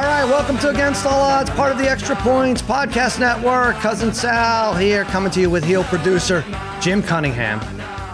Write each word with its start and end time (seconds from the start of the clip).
All 0.00 0.06
right, 0.06 0.24
welcome 0.24 0.56
to 0.60 0.70
Against 0.70 1.04
All 1.04 1.20
Odds, 1.20 1.50
part 1.50 1.70
of 1.70 1.76
the 1.76 1.86
Extra 1.86 2.16
Points 2.16 2.62
Podcast 2.62 3.20
Network. 3.20 3.76
Cousin 3.80 4.14
Sal 4.14 4.74
here, 4.74 5.04
coming 5.04 5.30
to 5.32 5.42
you 5.42 5.50
with 5.50 5.62
heel 5.62 5.84
producer 5.84 6.42
Jim 6.80 7.02
Cunningham 7.02 7.60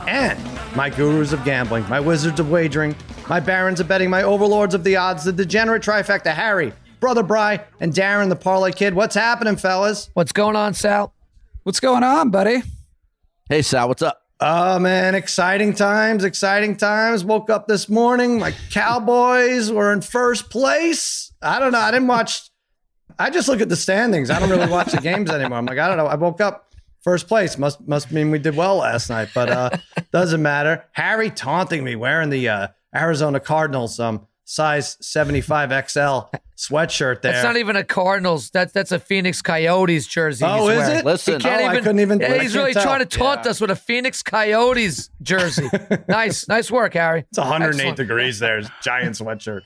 and 0.09 0.37
my 0.75 0.91
gurus 0.91 1.33
of 1.33 1.45
gambling, 1.45 1.89
my 1.89 2.01
wizards 2.01 2.41
of 2.41 2.51
wagering, 2.51 2.97
my 3.29 3.39
barons 3.39 3.79
of 3.79 3.87
betting, 3.87 4.11
my 4.11 4.25
overlords 4.25 4.75
of 4.75 4.83
the 4.83 4.97
odds, 4.97 5.23
the 5.23 5.33
degenerate 5.33 5.81
trifecta, 5.81 6.35
Harry, 6.35 6.73
Brother 6.99 7.23
Bry, 7.23 7.65
and 7.79 7.93
Darren, 7.93 8.31
the 8.31 8.35
Parlay 8.35 8.73
Kid. 8.73 8.93
What's 8.93 9.15
happening, 9.15 9.55
fellas? 9.55 10.11
What's 10.15 10.33
going 10.33 10.57
on, 10.57 10.75
Sal? 10.75 11.15
What's 11.63 11.79
going 11.79 12.03
on, 12.03 12.31
buddy? 12.31 12.65
Hey, 13.49 13.63
Sal, 13.63 13.87
what's 13.87 14.03
up? 14.03 14.23
Oh 14.41 14.81
man, 14.81 15.15
exciting 15.15 15.73
times, 15.73 16.25
exciting 16.25 16.77
times. 16.77 17.25
Woke 17.25 17.49
up 17.49 17.69
this 17.69 17.89
morning, 17.89 18.41
my 18.41 18.53
Cowboys 18.73 19.71
were 19.71 19.93
in 19.93 20.01
first 20.01 20.51
place. 20.51 21.26
I 21.47 21.59
don't 21.59 21.73
know. 21.73 21.79
I 21.79 21.91
didn't 21.91 22.09
watch. 22.09 22.49
I 23.19 23.31
just 23.31 23.49
look 23.49 23.61
at 23.61 23.69
the 23.69 23.77
standings. 23.77 24.31
I 24.31 24.39
don't 24.41 24.51
really 24.51 24.71
watch 24.71 24.93
the 24.93 25.01
games 25.01 25.31
anymore. 25.31 25.59
I'm 25.59 25.67
like, 25.67 25.79
I 25.79 25.89
don't 25.89 25.97
know. 25.97 26.07
I 26.07 26.17
woke 26.17 26.41
up 26.41 26.75
first 27.03 27.29
place. 27.29 27.57
Must 27.57 27.87
must 27.87 28.11
mean 28.13 28.31
we 28.31 28.39
did 28.39 28.57
well 28.57 28.77
last 28.77 29.09
night, 29.09 29.29
but 29.35 29.49
uh 29.51 29.71
doesn't 30.13 30.43
matter. 30.43 30.85
Harry 30.93 31.31
taunting 31.31 31.85
me 31.85 31.97
wearing 31.97 32.31
the 32.31 32.49
uh, 32.49 32.69
Arizona 32.95 33.41
Cardinals 33.41 33.99
um 34.01 34.27
size 34.49 34.97
75 35.01 35.71
XL 35.89 35.99
sweatshirt 36.57 37.21
there. 37.23 37.33
That's 37.33 37.45
not 37.45 37.57
even 37.57 37.75
a 37.77 37.85
Cardinals. 37.85 38.51
That's 38.51 38.73
that's 38.73 38.93
a 38.93 38.99
Phoenix 38.99 39.41
Coyotes 39.43 40.07
jersey. 40.07 40.45
Oh, 40.45 40.69
he's 40.69 40.73
is 40.73 40.79
wearing. 40.79 40.99
it? 40.99 41.05
Listen, 41.05 41.35
He 41.35 41.41
can't 41.41 41.63
Oh, 41.63 41.65
I 41.65 41.71
even. 41.71 41.83
couldn't 41.85 42.01
even- 42.01 42.21
Yeah, 42.21 42.41
he's 42.43 42.55
really 42.57 42.73
tell. 42.73 42.83
trying 42.85 43.01
to 43.01 43.07
taunt 43.07 43.41
Yeah. 43.45 43.51
us 43.51 43.61
with 43.61 43.71
a 43.71 43.77
Phoenix 43.77 44.23
Coyotes 44.23 45.11
jersey. 45.23 45.69
nice, 46.09 46.47
nice 46.49 46.71
work, 46.71 46.95
Harry. 46.95 47.25
it's 47.29 47.39
108 47.39 47.75
Excellent. 47.81 47.97
degrees 47.97 48.39
there. 48.39 48.63
Giant 48.83 49.17
sweatshirt. 49.17 49.63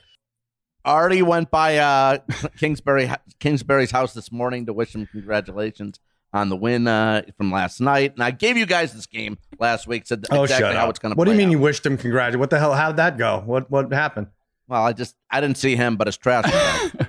Already 0.85 1.21
went 1.21 1.51
by 1.51 1.77
uh, 1.77 2.17
Kingsbury 2.57 3.09
Kingsbury's 3.39 3.91
house 3.91 4.13
this 4.13 4.31
morning 4.31 4.65
to 4.65 4.73
wish 4.73 4.95
him 4.95 5.07
congratulations 5.07 5.99
on 6.33 6.49
the 6.49 6.55
win 6.55 6.87
uh, 6.87 7.23
from 7.37 7.51
last 7.51 7.81
night. 7.81 8.13
And 8.13 8.23
I 8.23 8.31
gave 8.31 8.57
you 8.57 8.65
guys 8.65 8.93
this 8.93 9.05
game 9.05 9.37
last 9.59 9.87
week. 9.87 10.07
Said 10.07 10.25
Oh, 10.31 10.43
exactly 10.43 10.73
how 10.75 10.89
it's 10.89 10.99
going 10.99 11.13
to. 11.13 11.17
what 11.17 11.25
do 11.25 11.31
you 11.31 11.37
mean 11.37 11.51
you 11.51 11.59
wished 11.59 11.85
him 11.85 11.97
congratulations? 11.97 12.39
What 12.39 12.49
the 12.49 12.59
hell? 12.59 12.73
How'd 12.73 12.97
that 12.97 13.17
go? 13.17 13.43
What 13.45 13.69
what 13.69 13.91
happened? 13.91 14.27
Well, 14.67 14.83
I 14.83 14.93
just 14.93 15.15
I 15.29 15.41
didn't 15.41 15.57
see 15.57 15.75
him, 15.75 15.97
but 15.97 16.07
his 16.07 16.17
trash. 16.17 16.45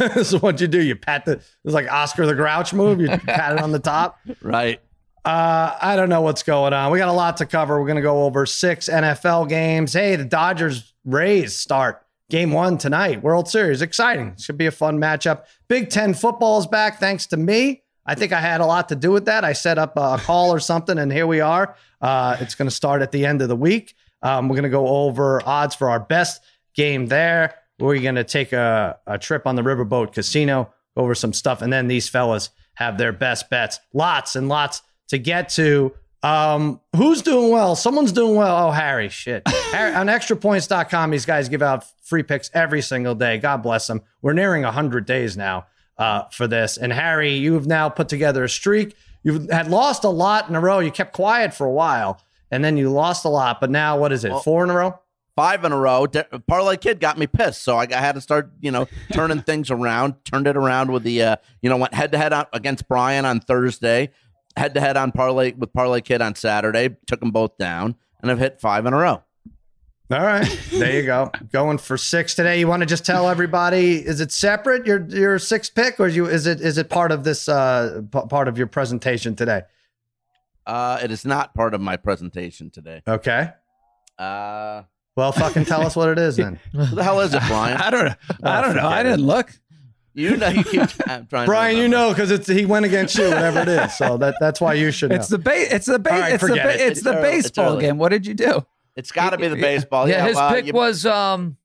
is 0.00 0.36
what 0.40 0.60
you 0.60 0.66
do. 0.66 0.82
You 0.82 0.96
pat 0.96 1.24
the. 1.24 1.32
It's 1.64 1.74
like 1.74 1.90
Oscar 1.90 2.26
the 2.26 2.34
Grouch 2.34 2.72
move. 2.74 3.00
You 3.00 3.08
pat 3.08 3.54
it 3.54 3.62
on 3.62 3.72
the 3.72 3.78
top. 3.78 4.18
right. 4.42 4.80
Uh, 5.22 5.76
I 5.80 5.96
don't 5.96 6.08
know 6.08 6.22
what's 6.22 6.42
going 6.42 6.72
on. 6.72 6.90
We 6.92 6.98
got 6.98 7.08
a 7.08 7.12
lot 7.12 7.36
to 7.38 7.46
cover. 7.46 7.78
We're 7.78 7.86
going 7.86 7.96
to 7.96 8.02
go 8.02 8.24
over 8.24 8.46
six 8.46 8.88
NFL 8.88 9.50
games. 9.50 9.92
Hey, 9.92 10.16
the 10.16 10.24
Dodgers 10.24 10.94
Rays 11.04 11.54
start 11.54 12.02
game 12.30 12.52
one 12.52 12.78
tonight. 12.78 13.22
World 13.22 13.48
Series. 13.48 13.82
Exciting. 13.82 14.28
It's 14.28 14.46
going 14.46 14.54
to 14.54 14.58
be 14.58 14.66
a 14.66 14.70
fun 14.70 14.98
matchup. 14.98 15.44
Big 15.68 15.90
Ten 15.90 16.14
football 16.14 16.58
is 16.58 16.66
back 16.66 16.98
thanks 16.98 17.26
to 17.26 17.36
me. 17.36 17.82
I 18.06 18.14
think 18.14 18.32
I 18.32 18.40
had 18.40 18.60
a 18.60 18.66
lot 18.66 18.88
to 18.88 18.96
do 18.96 19.10
with 19.10 19.26
that. 19.26 19.44
I 19.44 19.52
set 19.52 19.78
up 19.78 19.92
a 19.96 20.18
call 20.18 20.52
or 20.52 20.58
something, 20.58 20.98
and 20.98 21.12
here 21.12 21.26
we 21.26 21.40
are. 21.40 21.76
Uh, 22.00 22.36
it's 22.40 22.54
going 22.54 22.68
to 22.68 22.74
start 22.74 23.02
at 23.02 23.12
the 23.12 23.26
end 23.26 23.42
of 23.42 23.48
the 23.48 23.56
week. 23.56 23.94
Um, 24.22 24.48
we're 24.48 24.56
going 24.56 24.64
to 24.64 24.70
go 24.70 24.88
over 24.88 25.46
odds 25.46 25.74
for 25.74 25.90
our 25.90 26.00
best 26.00 26.42
game 26.74 27.06
there. 27.06 27.54
We're 27.78 28.00
going 28.00 28.14
to 28.14 28.24
take 28.24 28.52
a, 28.52 28.98
a 29.06 29.18
trip 29.18 29.46
on 29.46 29.56
the 29.56 29.62
Riverboat 29.62 30.12
Casino, 30.12 30.72
over 30.96 31.14
some 31.14 31.32
stuff, 31.32 31.62
and 31.62 31.72
then 31.72 31.88
these 31.88 32.08
fellas 32.08 32.50
have 32.74 32.98
their 32.98 33.12
best 33.12 33.50
bets. 33.50 33.80
Lots 33.92 34.36
and 34.36 34.48
lots 34.48 34.82
to 35.08 35.18
get 35.18 35.48
to. 35.50 35.92
Um, 36.22 36.80
who's 36.94 37.22
doing 37.22 37.50
well? 37.50 37.76
Someone's 37.76 38.12
doing 38.12 38.34
well. 38.34 38.68
Oh, 38.68 38.70
Harry, 38.70 39.08
shit. 39.08 39.42
Harry, 39.48 39.94
on 39.94 40.06
extrapoints.com, 40.08 41.10
these 41.10 41.24
guys 41.24 41.48
give 41.48 41.62
out 41.62 41.84
free 42.10 42.24
picks 42.24 42.50
every 42.52 42.82
single 42.82 43.14
day. 43.14 43.38
God 43.38 43.62
bless 43.62 43.86
them. 43.86 44.02
We're 44.20 44.32
nearing 44.34 44.64
100 44.64 45.06
days 45.06 45.36
now 45.36 45.66
uh, 45.96 46.24
for 46.32 46.46
this. 46.48 46.76
And 46.76 46.92
Harry, 46.92 47.34
you've 47.34 47.66
now 47.68 47.88
put 47.88 48.08
together 48.08 48.42
a 48.44 48.48
streak. 48.48 48.96
You 49.22 49.46
had 49.50 49.70
lost 49.70 50.02
a 50.02 50.08
lot 50.08 50.48
in 50.48 50.56
a 50.56 50.60
row. 50.60 50.80
You 50.80 50.90
kept 50.90 51.12
quiet 51.12 51.54
for 51.54 51.66
a 51.66 51.70
while, 51.70 52.20
and 52.50 52.64
then 52.64 52.76
you 52.76 52.90
lost 52.90 53.24
a 53.24 53.28
lot. 53.28 53.60
But 53.60 53.70
now, 53.70 53.96
what 53.96 54.12
is 54.12 54.24
it? 54.24 54.32
Well- 54.32 54.40
Four 54.40 54.64
in 54.64 54.70
a 54.70 54.74
row? 54.74 54.98
Five 55.36 55.64
in 55.64 55.72
a 55.72 55.76
row. 55.78 56.06
De- 56.06 56.24
Parlay 56.48 56.76
Kid 56.76 56.98
got 57.00 57.16
me 57.16 57.26
pissed, 57.26 57.62
so 57.62 57.78
I, 57.78 57.86
got, 57.86 58.00
had 58.00 58.16
to 58.16 58.20
start, 58.20 58.50
you 58.60 58.70
know, 58.72 58.88
turning 59.12 59.40
things 59.40 59.70
around. 59.70 60.16
Turned 60.24 60.46
it 60.48 60.56
around 60.56 60.90
with 60.90 61.04
the, 61.04 61.22
uh, 61.22 61.36
you 61.62 61.70
know, 61.70 61.76
went 61.78 61.94
head 61.94 62.12
to 62.12 62.18
head 62.18 62.34
against 62.52 62.88
Brian 62.88 63.24
on 63.24 63.40
Thursday, 63.40 64.10
head 64.56 64.74
to 64.74 64.80
head 64.80 64.96
on 64.96 65.12
Parlay 65.12 65.52
with 65.52 65.72
Parlay 65.72 66.00
Kid 66.00 66.20
on 66.20 66.34
Saturday. 66.34 66.96
Took 67.06 67.20
them 67.20 67.30
both 67.30 67.56
down, 67.56 67.94
and 68.20 68.30
I've 68.30 68.40
hit 68.40 68.60
five 68.60 68.84
in 68.84 68.92
a 68.92 68.98
row. 68.98 69.22
All 70.10 70.18
right, 70.20 70.58
there 70.72 70.92
you 71.00 71.06
go. 71.06 71.30
Going 71.52 71.78
for 71.78 71.96
six 71.96 72.34
today. 72.34 72.58
You 72.58 72.66
want 72.66 72.80
to 72.80 72.86
just 72.86 73.06
tell 73.06 73.28
everybody? 73.28 73.94
Is 74.04 74.20
it 74.20 74.32
separate 74.32 74.84
your 74.84 75.06
your 75.08 75.38
six 75.38 75.70
pick, 75.70 76.00
or 76.00 76.08
is 76.08 76.16
you 76.16 76.26
is 76.26 76.48
it 76.48 76.60
is 76.60 76.78
it 76.78 76.90
part 76.90 77.12
of 77.12 77.22
this 77.22 77.48
uh 77.48 78.02
p- 78.10 78.20
part 78.28 78.48
of 78.48 78.58
your 78.58 78.66
presentation 78.66 79.36
today? 79.36 79.62
Uh, 80.66 80.98
it 81.02 81.12
is 81.12 81.24
not 81.24 81.54
part 81.54 81.74
of 81.74 81.80
my 81.80 81.96
presentation 81.96 82.70
today. 82.70 83.02
Okay. 83.06 83.50
Uh, 84.18 84.82
Well, 85.16 85.30
fucking 85.32 85.64
tell 85.64 85.82
us 85.86 85.94
what 85.94 86.08
it 86.08 86.18
is 86.18 86.36
then. 86.36 86.58
who 86.72 86.86
the 86.86 87.04
hell 87.04 87.20
is 87.20 87.32
it, 87.32 87.42
Brian? 87.46 87.76
I 87.80 87.90
don't 87.90 88.04
know. 88.06 88.14
I 88.42 88.60
don't 88.62 88.76
know. 88.76 88.86
I 88.88 89.02
didn't 89.04 89.24
look. 89.26 89.52
You 90.12 90.36
know, 90.36 90.48
you 90.48 90.64
keep 90.64 90.80
I'm 91.06 91.26
trying. 91.28 91.44
to 91.44 91.46
Brian, 91.46 91.76
you 91.76 91.86
know 91.86 92.08
because 92.10 92.32
it's 92.32 92.48
he 92.48 92.66
went 92.66 92.84
against 92.84 93.16
you, 93.16 93.28
whatever 93.28 93.60
it 93.60 93.68
is. 93.68 93.96
So 93.96 94.16
that 94.18 94.34
that's 94.40 94.60
why 94.60 94.74
you 94.74 94.90
should 94.90 95.10
know. 95.10 95.16
It's 95.16 95.28
the 95.28 95.38
ba- 95.38 95.72
It's 95.74 95.86
the 95.86 96.00
ba- 96.00 96.12
All 96.12 96.18
right, 96.18 96.32
It's 96.34 96.42
the 96.42 96.48
ba- 96.56 96.74
it. 96.74 96.80
it's 96.80 96.90
It's 96.98 97.02
the. 97.02 97.12
It's 97.12 97.20
baseball 97.22 97.74
early. 97.74 97.82
game. 97.82 97.96
What 97.98 98.08
did 98.08 98.26
you 98.26 98.34
do? 98.34 98.66
It's 98.96 99.12
got 99.12 99.30
to 99.30 99.38
be 99.38 99.48
the 99.48 99.56
baseball. 99.56 100.08
yeah, 100.08 100.16
Yeah, 100.18 100.26
his 100.28 100.36
well, 100.36 100.52
pick 100.54 100.66
you- 100.66 100.72
was 100.72 101.06
um 101.06 101.56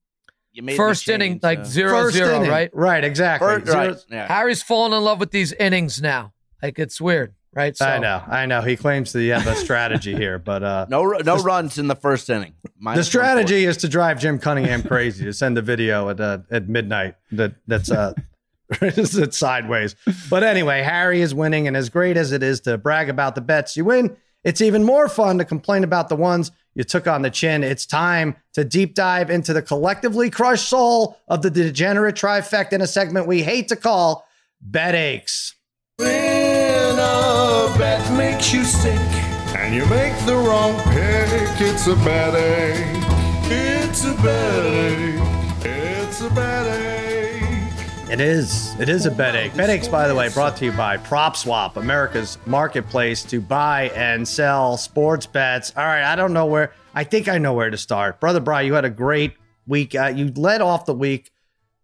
you 0.54 0.64
made 0.64 0.78
first 0.78 1.04
change, 1.06 1.16
inning, 1.22 1.40
like 1.44 1.60
so- 1.66 1.72
zero 1.72 1.92
First 2.04 2.16
zero, 2.16 2.36
inning. 2.38 2.50
right? 2.50 2.70
Right, 2.74 3.04
exactly. 3.04 3.46
First, 3.48 3.68
right, 3.74 3.96
yeah. 4.10 4.28
Harry's 4.28 4.62
fallen 4.64 4.94
in 4.94 5.04
love 5.04 5.20
with 5.20 5.32
these 5.32 5.52
innings 5.54 6.02
now. 6.02 6.34
Like 6.64 6.80
it's 6.80 7.02
weird, 7.02 7.34
right? 7.54 7.76
I 7.82 7.98
know, 8.00 8.24
I 8.26 8.46
know. 8.46 8.62
He 8.62 8.78
claims 8.78 9.12
to 9.12 9.28
have 9.30 9.46
a 9.48 9.56
strategy 9.56 10.16
here, 10.16 10.40
but 10.40 10.64
uh, 10.64 10.86
No, 10.90 11.04
no 11.26 11.38
runs 11.44 11.78
in 11.78 11.88
the 11.88 11.96
first 11.96 12.30
inning. 12.30 12.54
the 12.82 13.04
strategy 13.04 13.66
is 13.66 13.76
to 13.78 13.90
drive 13.90 14.20
Jim 14.20 14.40
Cunningham 14.40 14.82
crazy 14.84 15.26
to 15.26 15.34
send 15.34 15.58
a 15.58 15.62
video 15.62 16.08
at 16.10 16.20
uh, 16.22 16.40
at 16.50 16.70
midnight 16.70 17.16
that 17.34 17.56
that's 17.68 17.92
uh 17.92 18.14
it's 18.82 19.38
sideways. 19.38 19.96
But 20.30 20.44
anyway, 20.44 20.82
Harry 20.82 21.22
is 21.22 21.36
winning, 21.36 21.68
and 21.68 21.76
as 21.78 21.90
great 21.90 22.18
as 22.18 22.32
it 22.32 22.42
is 22.42 22.62
to 22.62 22.78
brag 22.78 23.10
about 23.10 23.36
the 23.36 23.42
bets 23.42 23.76
you 23.78 23.86
win, 23.86 24.16
it's 24.44 24.62
even 24.62 24.84
more 24.84 25.08
fun 25.10 25.38
to 25.38 25.46
complain 25.46 25.84
about 25.84 26.10
the 26.10 26.16
ones 26.16 26.52
you 26.76 26.84
took 26.84 27.08
on 27.08 27.22
the 27.24 27.30
chin. 27.30 27.64
It's 27.64 27.86
time 27.86 28.36
to 28.54 28.64
deep 28.64 28.94
dive 28.94 29.30
into 29.30 29.54
the 29.54 29.62
collectively 29.62 30.30
crushed 30.30 30.70
soul 30.70 31.18
of 31.28 31.42
the 31.42 31.50
degenerate 31.50 32.16
trifecta 32.16 32.74
in 32.74 32.82
a 32.82 32.88
segment 32.88 33.28
we 33.28 33.42
hate 33.42 33.70
to 33.70 33.76
call 33.76 34.28
Bet 34.62 34.94
Aches. 34.94 35.56
When 35.98 37.00
a 37.00 37.74
bet 37.78 38.16
makes 38.18 38.54
you 38.54 38.64
sick 38.64 39.00
and 39.58 39.74
you 39.74 39.86
make 39.86 40.14
the 40.26 40.36
wrong 40.36 40.76
pick, 40.92 41.62
it's 41.62 41.88
a 41.88 41.96
bad 41.96 42.36
ache. 42.36 43.06
It's 43.50 44.04
a 44.04 44.14
bad 44.16 44.66
ache. 44.66 45.66
It's 45.66 46.22
a 46.22 46.30
bad. 46.30 46.45
It 48.16 48.22
is. 48.22 48.74
It 48.80 48.88
is 48.88 49.06
a 49.06 49.12
bet 49.12 49.36
ache. 49.36 49.54
Bet 49.58 49.70
aches, 49.70 49.90
by 49.90 50.08
the 50.08 50.16
way, 50.16 50.30
brought 50.30 50.56
to 50.56 50.64
you 50.64 50.72
by 50.72 50.96
PropSwap, 50.96 51.76
America's 51.76 52.38
marketplace 52.46 53.24
to 53.24 53.42
buy 53.42 53.90
and 53.94 54.26
sell 54.26 54.78
sports 54.78 55.26
bets. 55.26 55.74
All 55.76 55.84
right, 55.84 56.02
I 56.02 56.16
don't 56.16 56.32
know 56.32 56.46
where. 56.46 56.72
I 56.94 57.04
think 57.04 57.28
I 57.28 57.40
know 57.40 57.52
where 57.52 57.70
to 57.70 57.76
start. 57.76 58.22
Brother 58.22 58.40
Brian, 58.40 58.68
you 58.68 58.74
had 58.74 58.86
a 58.86 58.90
great 58.90 59.34
week. 59.68 59.96
Uh, 59.96 60.14
you 60.16 60.32
led 60.38 60.62
off 60.62 60.86
the 60.86 60.94
week. 60.94 61.30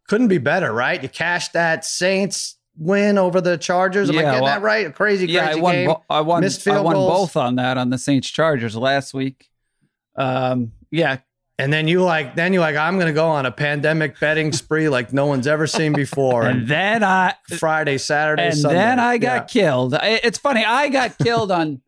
Couldn't 0.07 0.29
be 0.29 0.37
better, 0.37 0.71
right? 0.71 1.03
You 1.03 1.09
cashed 1.09 1.51
that 1.51 1.83
Saints 1.83 2.55
win 2.77 3.17
over 3.17 3.41
the 3.41 3.57
Chargers. 3.57 4.09
Am 4.09 4.17
I 4.17 4.21
Yeah, 4.21 4.25
getting 4.27 4.43
well, 4.43 4.53
that 4.53 4.61
right? 4.61 4.87
A 4.87 4.91
crazy, 4.93 5.27
yeah, 5.27 5.47
crazy 5.47 5.59
I 5.59 5.61
won. 5.61 5.73
game. 5.75 5.87
bo- 5.87 6.03
I 6.09 6.21
won. 6.21 6.39
Missed 6.39 6.65
I 6.65 6.79
won 6.79 6.93
goals. 6.93 7.11
both 7.33 7.35
on 7.35 7.55
that 7.57 7.77
on 7.77 7.89
the 7.89 7.97
Saints 7.97 8.29
Chargers 8.29 8.77
last 8.77 9.13
week. 9.13 9.49
Um, 10.15 10.71
yeah, 10.91 11.17
And 11.59 11.71
then 11.71 11.87
you 11.87 12.03
like, 12.03 12.33
then 12.35 12.53
you 12.53 12.59
like, 12.59 12.75
I'm 12.75 12.95
going 12.95 13.07
to 13.07 13.13
go 13.13 13.27
on 13.27 13.45
a 13.45 13.51
pandemic 13.51 14.19
betting 14.19 14.51
spree 14.51 14.89
like 14.89 15.13
no 15.13 15.27
one's 15.27 15.45
ever 15.45 15.67
seen 15.67 15.93
before. 15.93 16.43
and 16.43 16.61
And 16.61 16.67
then 16.67 17.03
I 17.03 17.35
Friday, 17.59 17.99
Saturday, 17.99 18.47
and 18.47 18.57
Sunday. 18.57 18.77
then 18.77 18.99
I 18.99 19.17
got 19.19 19.33
Yeah. 19.55 19.61
killed. 19.63 19.95
It's 20.01 20.39
funny. 20.39 20.65
I 20.65 20.89
got 20.89 21.17
killed 21.19 21.51
on. 21.51 21.81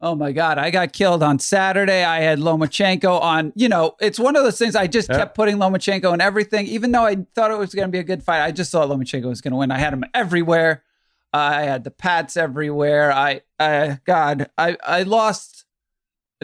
Oh 0.00 0.14
my 0.14 0.32
god! 0.32 0.58
I 0.58 0.70
got 0.70 0.92
killed 0.92 1.22
on 1.22 1.38
Saturday. 1.38 2.04
I 2.04 2.20
had 2.20 2.38
Lomachenko 2.38 3.20
on. 3.22 3.52
You 3.56 3.70
know, 3.70 3.94
it's 4.00 4.18
one 4.18 4.36
of 4.36 4.42
those 4.44 4.58
things. 4.58 4.76
I 4.76 4.86
just 4.86 5.08
kept 5.08 5.34
putting 5.34 5.56
Lomachenko 5.56 6.12
in 6.12 6.20
everything, 6.20 6.66
even 6.66 6.92
though 6.92 7.06
I 7.06 7.24
thought 7.34 7.50
it 7.50 7.56
was 7.56 7.74
going 7.74 7.88
to 7.88 7.92
be 7.92 8.00
a 8.00 8.04
good 8.04 8.22
fight. 8.22 8.42
I 8.42 8.50
just 8.52 8.70
thought 8.70 8.88
Lomachenko 8.90 9.24
was 9.24 9.40
going 9.40 9.52
to 9.52 9.56
win. 9.56 9.70
I 9.70 9.78
had 9.78 9.94
him 9.94 10.04
everywhere. 10.12 10.82
I 11.32 11.62
had 11.62 11.84
the 11.84 11.90
Pats 11.90 12.36
everywhere. 12.36 13.12
I, 13.12 13.40
I, 13.58 13.98
God, 14.04 14.50
I, 14.58 14.76
I 14.86 15.02
lost. 15.04 15.53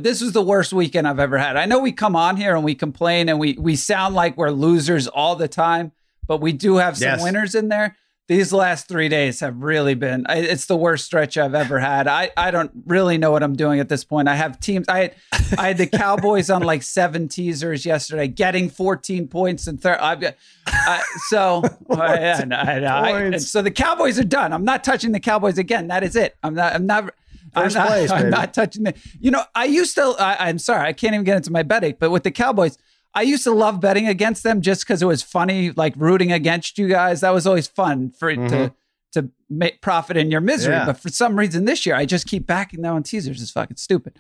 This 0.03 0.21
was 0.21 0.33
the 0.33 0.43
worst 0.43 0.73
weekend 0.73 1.07
I've 1.07 1.19
ever 1.21 1.39
had. 1.39 1.57
I 1.57 1.67
know 1.67 1.79
we 1.79 1.93
come 1.93 2.17
on 2.17 2.37
here 2.37 2.55
and 2.55 2.65
we 2.65 2.75
complain 2.75 3.29
and 3.29 3.39
we 3.39 3.55
we 3.59 3.77
sound 3.77 4.15
like 4.15 4.37
we're 4.37 4.51
losers 4.51 5.07
all 5.09 5.37
the 5.37 5.49
time, 5.49 5.93
but 6.27 6.41
we 6.41 6.53
do 6.53 6.77
have 6.77 6.97
some 6.97 7.07
Yes. 7.09 7.23
winners 7.23 7.55
in 7.55 7.69
there 7.69 7.97
these 8.29 8.53
last 8.53 8.87
three 8.87 9.09
days 9.09 9.41
have 9.41 9.57
really 9.61 9.95
been. 9.95 10.25
It's 10.29 10.67
the 10.67 10.77
worst 10.77 11.05
stretch 11.05 11.37
i've 11.37 11.53
ever 11.57 11.81
had 11.81 12.07
i 12.07 12.31
i 12.37 12.53
don't 12.53 12.71
really 12.87 13.19
know 13.19 13.33
what 13.33 13.43
i'm 13.43 13.57
doing 13.57 13.81
at 13.81 13.89
this 13.89 14.05
point 14.05 14.29
i 14.29 14.37
have 14.37 14.61
teams 14.61 14.89
i 14.89 14.99
had 15.01 15.15
i 15.59 15.67
had 15.67 15.79
the 15.79 15.87
cowboys 15.99 16.49
on 16.49 16.63
like 16.63 16.85
seven 16.85 17.27
teasers 17.27 17.85
yesterday 17.85 18.29
getting 18.29 18.71
14 18.71 19.27
points 19.27 19.67
and 19.67 19.81
third 19.83 19.99
i've 19.99 20.21
got 20.21 20.37
I, 20.69 21.03
so 21.29 21.63
I, 21.91 22.45
I, 22.53 22.79
I, 22.85 23.21
and 23.23 23.43
so 23.43 23.63
the 23.63 23.71
cowboys 23.73 24.17
are 24.17 24.25
done 24.25 24.53
i'm 24.53 24.65
not 24.65 24.85
touching 24.85 25.11
the 25.11 25.19
cowboys 25.21 25.59
again 25.59 25.89
that 25.89 26.05
is 26.05 26.15
it 26.15 26.37
i'm 26.45 26.55
not 26.55 26.73
i'm 26.77 26.87
not 26.87 27.13
I'm 27.55 27.73
not, 27.73 27.89
place, 27.89 28.11
I'm 28.11 28.31
not 28.31 28.55
touching 28.55 28.85
the. 28.85 28.95
You 29.19 29.31
know, 29.31 29.43
I 29.55 29.65
used 29.65 29.95
to. 29.97 30.15
I, 30.19 30.49
I'm 30.49 30.59
sorry, 30.59 30.87
I 30.87 30.93
can't 30.93 31.15
even 31.15 31.25
get 31.25 31.37
into 31.37 31.53
my 31.53 31.63
betting. 31.63 31.97
But 31.99 32.11
with 32.11 32.23
the 32.23 32.31
Cowboys, 32.31 32.79
I 33.15 33.23
used 33.23 33.45
to 33.45 33.51
love 33.51 33.81
betting 33.81 34.07
against 34.07 34.43
them 34.43 34.61
just 34.61 34.83
because 34.83 35.03
it 35.03 35.07
was 35.07 35.23
funny, 35.23 35.71
like 35.73 35.95
rooting 35.97 36.33
against 36.33 36.79
you 36.79 36.89
guys. 36.89 37.21
That 37.23 37.31
was 37.31 37.47
always 37.47 37.67
fun 37.67 38.11
for 38.11 38.35
to 38.35 38.73
to 39.13 39.31
make 39.49 39.81
profit 39.81 40.17
in 40.17 40.31
your 40.31 40.41
misery. 40.41 40.75
Yeah. 40.75 40.87
But 40.87 40.99
for 40.99 41.09
some 41.09 41.37
reason 41.37 41.65
this 41.65 41.85
year, 41.85 41.97
I 41.97 42.07
just 42.07 42.27
keep 42.27 42.47
backing 42.47 42.83
them 42.83 42.95
on 42.95 43.03
teasers. 43.03 43.43
It's 43.43 43.51
fucking 43.51 43.77
stupid. 43.77 44.17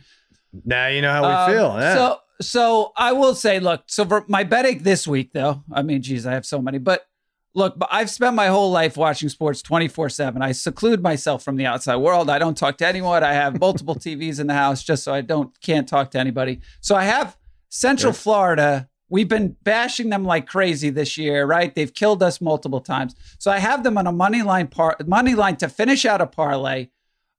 Now 0.64 0.88
you 0.88 1.00
know 1.00 1.12
how 1.12 1.22
we 1.22 1.28
Um, 1.28 1.50
feel. 1.50 1.80
Yeah. 1.80 1.94
So 1.94 2.18
so 2.40 2.92
I 2.96 3.12
will 3.12 3.34
say, 3.34 3.60
look, 3.60 3.82
so 3.86 4.04
for 4.04 4.24
my 4.26 4.44
betting 4.44 4.82
this 4.82 5.06
week, 5.06 5.32
though, 5.32 5.62
I 5.72 5.82
mean, 5.82 6.02
geez, 6.02 6.26
I 6.26 6.32
have 6.32 6.46
so 6.46 6.60
many, 6.60 6.78
but 6.78 7.06
look, 7.54 7.76
I've 7.90 8.10
spent 8.10 8.34
my 8.34 8.48
whole 8.48 8.70
life 8.70 8.96
watching 8.96 9.28
sports 9.28 9.62
24 9.62 10.08
7. 10.08 10.42
I 10.42 10.52
seclude 10.52 11.02
myself 11.02 11.42
from 11.42 11.56
the 11.56 11.66
outside 11.66 11.96
world. 11.96 12.30
I 12.30 12.38
don't 12.38 12.56
talk 12.56 12.78
to 12.78 12.86
anyone. 12.86 13.24
I 13.24 13.32
have 13.32 13.60
multiple 13.60 13.94
TVs 13.96 14.40
in 14.40 14.46
the 14.46 14.54
house 14.54 14.82
just 14.82 15.04
so 15.04 15.12
I 15.12 15.20
don't 15.20 15.58
can't 15.60 15.88
talk 15.88 16.10
to 16.12 16.18
anybody. 16.18 16.60
So 16.80 16.94
I 16.94 17.04
have 17.04 17.36
Central 17.68 18.12
Florida. 18.12 18.88
We've 19.08 19.28
been 19.28 19.56
bashing 19.64 20.08
them 20.10 20.24
like 20.24 20.46
crazy 20.46 20.90
this 20.90 21.18
year, 21.18 21.44
right? 21.44 21.74
They've 21.74 21.92
killed 21.92 22.22
us 22.22 22.40
multiple 22.40 22.80
times. 22.80 23.14
So 23.38 23.50
I 23.50 23.58
have 23.58 23.82
them 23.82 23.98
on 23.98 24.06
a 24.06 24.12
money 24.12 24.42
line 24.42 24.68
par 24.68 24.96
money 25.06 25.34
line 25.34 25.56
to 25.56 25.68
finish 25.68 26.04
out 26.06 26.20
a 26.20 26.26
parlay. 26.26 26.88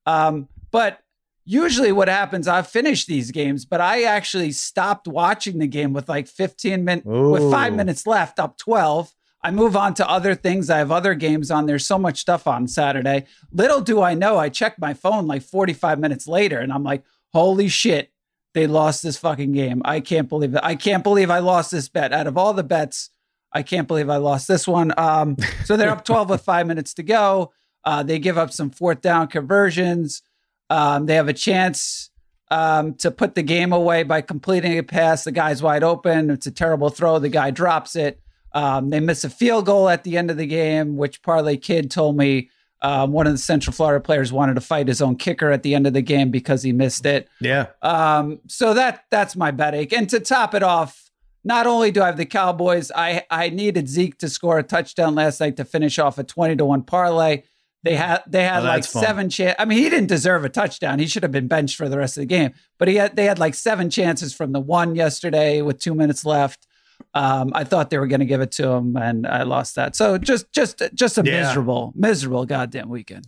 Um, 0.06 0.50
but 0.72 1.00
usually 1.46 1.92
what 1.92 2.10
happens, 2.10 2.48
I've 2.48 2.68
finished 2.68 3.08
these 3.08 3.32
games, 3.32 3.66
but 3.66 3.80
I 3.80 4.04
actually 4.04 4.52
stopped 4.52 5.08
watching 5.08 5.60
the 5.60 5.68
game 5.68 5.94
with 5.94 6.10
like 6.10 6.28
15 6.28 6.84
minutes, 6.84 7.06
with 7.32 7.52
five 7.52 7.74
minutes 7.74 8.06
left, 8.06 8.40
up 8.40 8.58
12. 8.58 9.14
I 9.44 9.52
move 9.52 9.76
on 9.76 9.94
to 9.96 10.10
other 10.10 10.36
things. 10.36 10.70
I 10.70 10.78
have 10.78 10.92
other 10.92 11.16
games 11.16 11.50
on. 11.50 11.66
There's 11.66 11.86
so 11.86 11.98
much 11.98 12.20
stuff 12.20 12.46
on 12.48 12.68
Saturday. 12.68 13.26
Little 13.52 13.82
do 13.82 14.02
I 14.02 14.14
know, 14.14 14.38
I 14.38 14.50
check 14.50 14.78
my 14.80 14.94
phone 14.94 15.28
like 15.28 15.42
45 15.42 16.00
minutes 16.00 16.28
later 16.28 16.60
and 16.60 16.72
I'm 16.72 16.84
like, 16.84 17.04
holy 17.34 17.68
shit, 17.68 18.12
they 18.54 18.68
lost 18.68 19.02
this 19.02 19.18
fucking 19.18 19.54
game. 19.54 19.82
I 19.84 20.00
can't 20.00 20.30
believe 20.30 20.54
it. 20.54 20.62
I 20.64 20.76
can't 20.76 21.04
believe 21.04 21.32
I 21.32 21.40
lost 21.40 21.72
this 21.72 21.90
bet. 21.90 22.14
Out 22.14 22.28
of 22.28 22.38
all 22.38 22.54
the 22.54 22.64
bets, 22.64 23.10
I 23.52 23.64
can't 23.64 23.88
believe 23.88 24.10
I 24.10 24.18
lost 24.18 24.48
this 24.48 24.68
one. 24.68 24.94
Um, 24.98 25.38
so 25.66 25.76
they're 25.76 25.90
up 25.90 26.06
12 26.06 26.30
with 26.30 26.42
five 26.42 26.68
minutes 26.68 26.94
to 26.96 27.04
go. 27.04 27.52
Uh, 27.84 28.04
they 28.04 28.20
give 28.20 28.38
up 28.38 28.52
some 28.52 28.70
fourth 28.70 29.02
down 29.02 29.28
conversions. 29.28 30.22
Um, 30.70 31.06
they 31.06 31.16
have 31.16 31.28
a 31.28 31.34
chance 31.34 32.12
um, 32.52 32.94
to 32.96 33.10
put 33.10 33.36
the 33.36 33.42
game 33.42 33.74
away 33.74 34.04
by 34.04 34.22
completing 34.22 34.78
a 34.78 34.84
pass. 34.84 35.24
The 35.24 35.32
guy's 35.32 35.64
wide 35.64 35.84
open. 35.84 36.30
It's 36.30 36.48
a 36.48 36.52
terrible 36.52 36.90
throw. 36.90 37.18
The 37.18 37.30
guy 37.30 37.50
drops 37.50 37.96
it. 37.96 38.22
Um, 38.54 38.90
they 38.90 39.00
miss 39.00 39.24
a 39.24 39.30
field 39.30 39.66
goal 39.66 39.88
at 39.90 40.04
the 40.04 40.18
end 40.18 40.30
of 40.32 40.38
the 40.38 40.46
game, 40.48 40.98
which 40.98 41.22
Parlay 41.22 41.58
Kid 41.58 41.90
told 41.90 42.18
me 42.18 42.50
um, 42.82 43.12
one 43.12 43.28
of 43.28 43.34
the 43.34 43.38
Central 43.38 43.74
Florida 43.74 44.02
players 44.04 44.34
wanted 44.34 44.56
to 44.56 44.62
fight 44.62 44.88
his 44.88 45.02
own 45.02 45.16
kicker 45.16 45.52
at 45.52 45.64
the 45.64 45.76
end 45.76 45.86
of 45.88 45.94
the 45.94 46.02
game 46.02 46.32
because 46.32 46.64
he 46.64 46.72
missed 46.72 47.06
it. 47.06 47.30
yeah. 47.40 47.68
Um, 47.82 48.40
so 48.48 48.74
that 48.74 49.06
that's 49.12 49.36
my 49.36 49.52
bet 49.52 49.76
ache. 49.76 49.94
And 49.94 50.10
to 50.10 50.20
top 50.20 50.54
it 50.56 50.64
off, 50.64 51.10
not 51.44 51.66
only 51.68 51.92
do 51.92 52.02
I 52.02 52.08
have 52.08 52.18
the 52.18 52.26
Cowboys, 52.26 52.92
I 52.96 53.24
I 53.30 53.50
needed 53.50 53.88
Zeke 53.88 54.18
to 54.20 54.30
score 54.30 54.58
a 54.60 54.64
touchdown 54.64 55.16
last 55.16 55.40
night 55.40 55.58
to 55.58 55.66
finish 55.66 56.00
off 56.00 56.18
a 56.18 56.24
twenty 56.24 56.56
to 56.56 56.66
one 56.66 56.84
parlay. 56.84 57.44
They 57.84 57.96
had 57.96 58.22
they 58.28 58.44
had 58.44 58.62
Oh, 58.64 58.68
like 58.68 58.84
seven 58.84 59.30
chance. 59.30 59.56
I 59.58 59.66
mean, 59.66 59.80
he 59.80 59.90
didn't 59.90 60.08
deserve 60.10 60.44
a 60.46 60.50
touchdown. 60.50 61.00
He 61.00 61.08
should 61.08 61.24
have 61.24 61.32
been 61.32 61.48
benched 61.48 61.78
for 61.78 61.90
the 61.90 61.98
rest 61.98 62.18
of 62.18 62.22
the 62.22 62.28
game. 62.28 62.54
But 62.78 62.88
he 62.90 62.96
had 62.96 63.16
they 63.16 63.26
had 63.26 63.40
like 63.40 63.56
seven 63.56 63.90
chances 63.90 64.34
from 64.36 64.52
the 64.52 64.60
one 64.60 64.94
yesterday 64.96 65.62
with 65.62 65.80
two 65.80 65.96
minutes 65.96 66.26
left. 66.26 66.68
Um, 67.14 67.52
I 67.56 67.64
thought 67.64 67.90
they 67.90 67.98
were 67.98 68.08
going 68.08 68.20
to 68.22 68.26
give 68.26 68.42
it 68.42 68.52
to 68.54 68.68
him, 68.70 68.96
and 68.98 69.26
I 69.28 69.44
lost 69.44 69.76
that. 69.76 69.96
So 69.96 70.18
just 70.18 70.52
just 70.52 70.82
just 70.94 71.18
a 71.18 71.24
Yeah. 71.26 71.42
miserable 71.42 71.94
miserable 71.96 72.46
goddamn 72.46 72.90
weekend. 72.90 73.28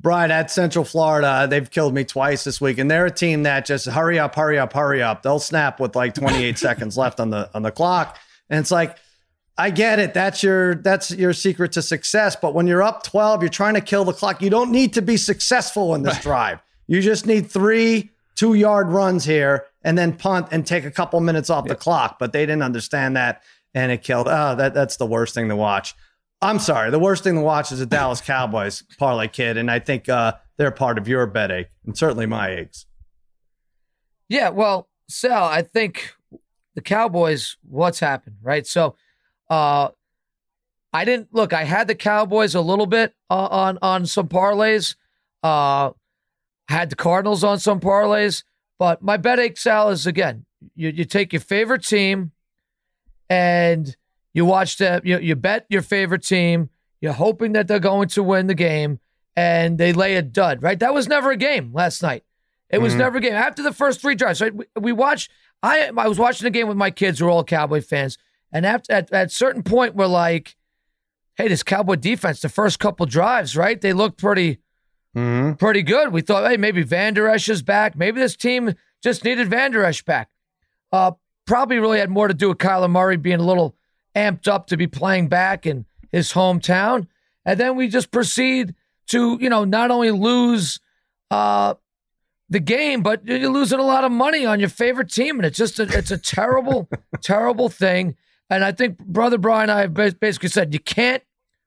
Brian, 0.00 0.30
at 0.30 0.50
Central 0.50 0.84
Florida, 0.84 1.46
they've 1.48 1.70
killed 1.70 1.94
me 1.94 2.04
twice 2.04 2.44
this 2.44 2.60
week, 2.60 2.76
and 2.78 2.90
they're 2.90 3.06
a 3.06 3.10
team 3.10 3.44
that 3.44 3.64
just 3.64 3.86
hurry 3.86 4.18
up, 4.18 4.34
hurry 4.34 4.58
up, 4.58 4.72
hurry 4.74 5.02
up. 5.02 5.22
They'll 5.22 5.38
snap 5.38 5.80
with 5.80 5.96
like 5.96 6.14
28 6.14 6.58
seconds 6.68 6.98
left 6.98 7.20
on 7.20 7.30
the 7.30 7.48
on 7.54 7.62
the 7.62 7.70
clock, 7.70 8.18
and 8.50 8.60
it's 8.60 8.70
like, 8.70 8.96
I 9.56 9.70
get 9.70 9.98
it. 9.98 10.12
That's 10.12 10.42
your 10.42 10.74
that's 10.74 11.10
your 11.10 11.32
secret 11.32 11.72
to 11.72 11.82
success. 11.82 12.36
But 12.36 12.54
when 12.54 12.66
you're 12.66 12.82
up 12.82 13.02
12, 13.04 13.42
you're 13.42 13.48
trying 13.48 13.74
to 13.74 13.80
kill 13.80 14.04
the 14.04 14.12
clock. 14.12 14.42
You 14.42 14.50
don't 14.50 14.70
need 14.72 14.92
to 14.94 15.02
be 15.02 15.16
successful 15.16 15.94
in 15.94 16.02
this 16.02 16.20
drive. 16.20 16.60
You 16.86 17.00
just 17.00 17.24
need 17.26 17.50
three 17.50 18.10
two 18.34 18.54
yard 18.54 18.88
runs 18.88 19.24
here, 19.24 19.64
and 19.84 19.96
then 19.96 20.14
punt 20.14 20.48
and 20.50 20.66
take 20.66 20.84
a 20.84 20.90
couple 20.90 21.20
minutes 21.20 21.50
off 21.50 21.66
the 21.66 21.76
clock. 21.76 22.18
But 22.18 22.32
they 22.32 22.46
didn't 22.46 22.62
understand 22.62 23.16
that, 23.16 23.42
and 23.74 23.92
it 23.92 24.02
killed. 24.02 24.26
Oh, 24.28 24.56
that 24.56 24.74
that's 24.74 24.96
the 24.96 25.06
worst 25.06 25.34
thing 25.34 25.48
to 25.50 25.56
watch. 25.56 25.94
I'm 26.42 26.58
sorry. 26.58 26.90
The 26.90 26.98
worst 26.98 27.22
thing 27.22 27.36
to 27.36 27.40
watch 27.40 27.70
is 27.70 27.78
the 27.78 27.86
Dallas 27.86 28.20
Cowboys 28.26 28.82
parlay 28.98 29.28
kid, 29.28 29.56
and 29.56 29.70
I 29.70 29.78
think 29.78 30.08
uh, 30.08 30.34
they're 30.56 30.70
part 30.70 30.98
of 30.98 31.06
your 31.06 31.26
bed 31.26 31.50
ache 31.50 31.68
and 31.84 31.96
certainly 31.96 32.26
my 32.26 32.50
aches. 32.50 32.86
Yeah, 34.28 34.48
well, 34.48 34.88
Sal, 35.08 35.44
I 35.44 35.62
think 35.62 36.14
the 36.74 36.80
Cowboys, 36.80 37.56
what's 37.62 38.00
happened, 38.00 38.36
right? 38.42 38.66
So, 38.66 38.96
uh, 39.50 39.90
I 40.92 41.04
didn't 41.04 41.34
look. 41.34 41.52
I 41.52 41.64
had 41.64 41.88
the 41.88 41.94
Cowboys 41.94 42.54
a 42.54 42.60
little 42.60 42.86
bit 42.86 43.14
uh, 43.28 43.48
on 43.50 43.78
on 43.82 44.06
some 44.06 44.28
parlays. 44.28 44.94
Uh, 45.42 45.90
had 46.68 46.88
the 46.88 46.96
Cardinals 46.96 47.44
on 47.44 47.58
some 47.58 47.80
parlays, 47.80 48.44
but 48.78 49.02
my 49.02 49.16
bet 49.16 49.38
ache, 49.38 49.56
Sal, 49.56 49.90
is 49.90 50.06
again, 50.06 50.44
you 50.74 50.88
you 50.90 51.04
take 51.04 51.32
your 51.32 51.40
favorite 51.40 51.84
team, 51.84 52.32
and 53.28 53.96
you 54.32 54.44
watch 54.44 54.76
the 54.78 55.00
you 55.04 55.18
you 55.18 55.36
bet 55.36 55.66
your 55.68 55.82
favorite 55.82 56.24
team. 56.24 56.70
You're 57.00 57.12
hoping 57.12 57.52
that 57.52 57.68
they're 57.68 57.78
going 57.80 58.08
to 58.08 58.22
win 58.22 58.46
the 58.46 58.54
game, 58.54 58.98
and 59.36 59.78
they 59.78 59.92
lay 59.92 60.16
a 60.16 60.22
dud. 60.22 60.62
Right? 60.62 60.78
That 60.78 60.94
was 60.94 61.08
never 61.08 61.30
a 61.30 61.36
game 61.36 61.72
last 61.72 62.02
night. 62.02 62.24
It 62.70 62.78
was 62.78 62.94
Mhm. 62.94 62.98
never 62.98 63.18
a 63.18 63.20
game. 63.20 63.34
After 63.34 63.62
the 63.62 63.72
first 63.72 64.00
three 64.00 64.14
drives, 64.14 64.40
right? 64.40 64.54
We, 64.54 64.64
we 64.80 64.92
watched. 64.92 65.30
I 65.62 65.90
I 65.96 66.08
was 66.08 66.18
watching 66.18 66.44
the 66.44 66.50
game 66.50 66.68
with 66.68 66.76
my 66.76 66.90
kids 66.90 67.18
who 67.18 67.26
are 67.26 67.30
all 67.30 67.44
Cowboy 67.44 67.80
fans, 67.82 68.18
and 68.52 68.66
after 68.66 68.92
at 68.92 69.12
at 69.12 69.30
certain 69.30 69.62
point, 69.62 69.94
we're 69.94 70.06
like, 70.06 70.56
"Hey, 71.36 71.48
this 71.48 71.62
Cowboy 71.62 71.96
defense, 71.96 72.40
the 72.40 72.48
first 72.48 72.78
couple 72.78 73.06
drives, 73.06 73.56
right? 73.56 73.80
They 73.80 73.92
looked 73.92 74.18
pretty 74.18 74.58
Mm-hmm. 75.14 75.54
pretty 75.54 75.82
good. 75.82 76.12
We 76.12 76.22
thought, 76.22 76.48
hey, 76.50 76.56
maybe 76.56 76.82
Vander 76.82 77.28
Esch 77.28 77.48
is 77.48 77.62
back. 77.62 77.96
Maybe 77.96 78.20
this 78.20 78.36
team 78.36 78.74
just 79.02 79.24
needed 79.24 79.48
Vander 79.48 79.84
Esch 79.84 80.02
back. 80.04 80.30
Uh, 80.92 81.12
probably 81.46 81.78
really 81.78 81.98
had 81.98 82.10
more 82.10 82.28
to 82.28 82.34
do 82.34 82.48
with 82.48 82.58
Kyler 82.58 82.90
Murray 82.90 83.16
being 83.16 83.40
a 83.40 83.44
little 83.44 83.76
amped 84.16 84.48
up 84.48 84.66
to 84.68 84.76
be 84.76 84.86
playing 84.86 85.28
back 85.28 85.66
in 85.66 85.84
his 86.10 86.32
hometown. 86.32 87.06
And 87.44 87.58
then 87.60 87.76
we 87.76 87.88
just 87.88 88.10
proceed 88.10 88.74
to, 89.08 89.38
you 89.40 89.50
know, 89.50 89.64
not 89.64 89.90
only 89.90 90.10
lose 90.10 90.80
uh, 91.30 91.74
the 92.48 92.60
game, 92.60 93.02
but 93.02 93.26
you're 93.26 93.50
losing 93.50 93.78
a 93.80 93.84
lot 93.84 94.04
of 94.04 94.12
money 94.12 94.46
on 94.46 94.60
your 94.60 94.68
favorite 94.68 95.10
team. 95.10 95.36
And 95.36 95.46
it's 95.46 95.58
just, 95.58 95.78
a, 95.78 95.82
it's 95.82 96.10
a 96.10 96.18
terrible, 96.18 96.88
terrible 97.20 97.68
thing. 97.68 98.16
And 98.48 98.64
I 98.64 98.72
think 98.72 98.98
Brother 98.98 99.38
Brian 99.38 99.70
and 99.70 99.78
I 99.78 99.80
have 99.82 99.94
basically 100.20 100.48
said 100.48 100.72
you 100.72 100.80
can't 100.80 101.22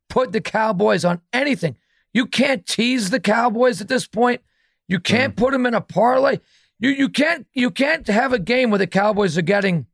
put 0.10 0.32
the 0.32 0.42
Cowboys 0.42 1.04
on 1.06 1.22
anything. 1.34 1.76
You 2.18 2.26
can't 2.26 2.66
tease 2.66 3.12
the 3.12 3.20
Cowboys 3.20 3.80
at 3.80 3.90
this 3.90 4.08
point. 4.08 4.42
You 4.88 5.00
can't 5.00 5.36
mm-hmm. 5.36 5.46
put 5.46 5.52
them 5.52 5.68
in 5.68 5.76
a 5.76 5.82
parlay. 5.82 6.40
You 6.80 6.90
you 6.90 7.10
can't 7.10 7.46
you 7.54 7.70
can't 7.70 8.08
have 8.08 8.34
a 8.34 8.40
game 8.40 8.72
where 8.72 8.80
the 8.80 8.88
Cowboys 8.88 9.38
are 9.38 9.44
getting 9.44 9.86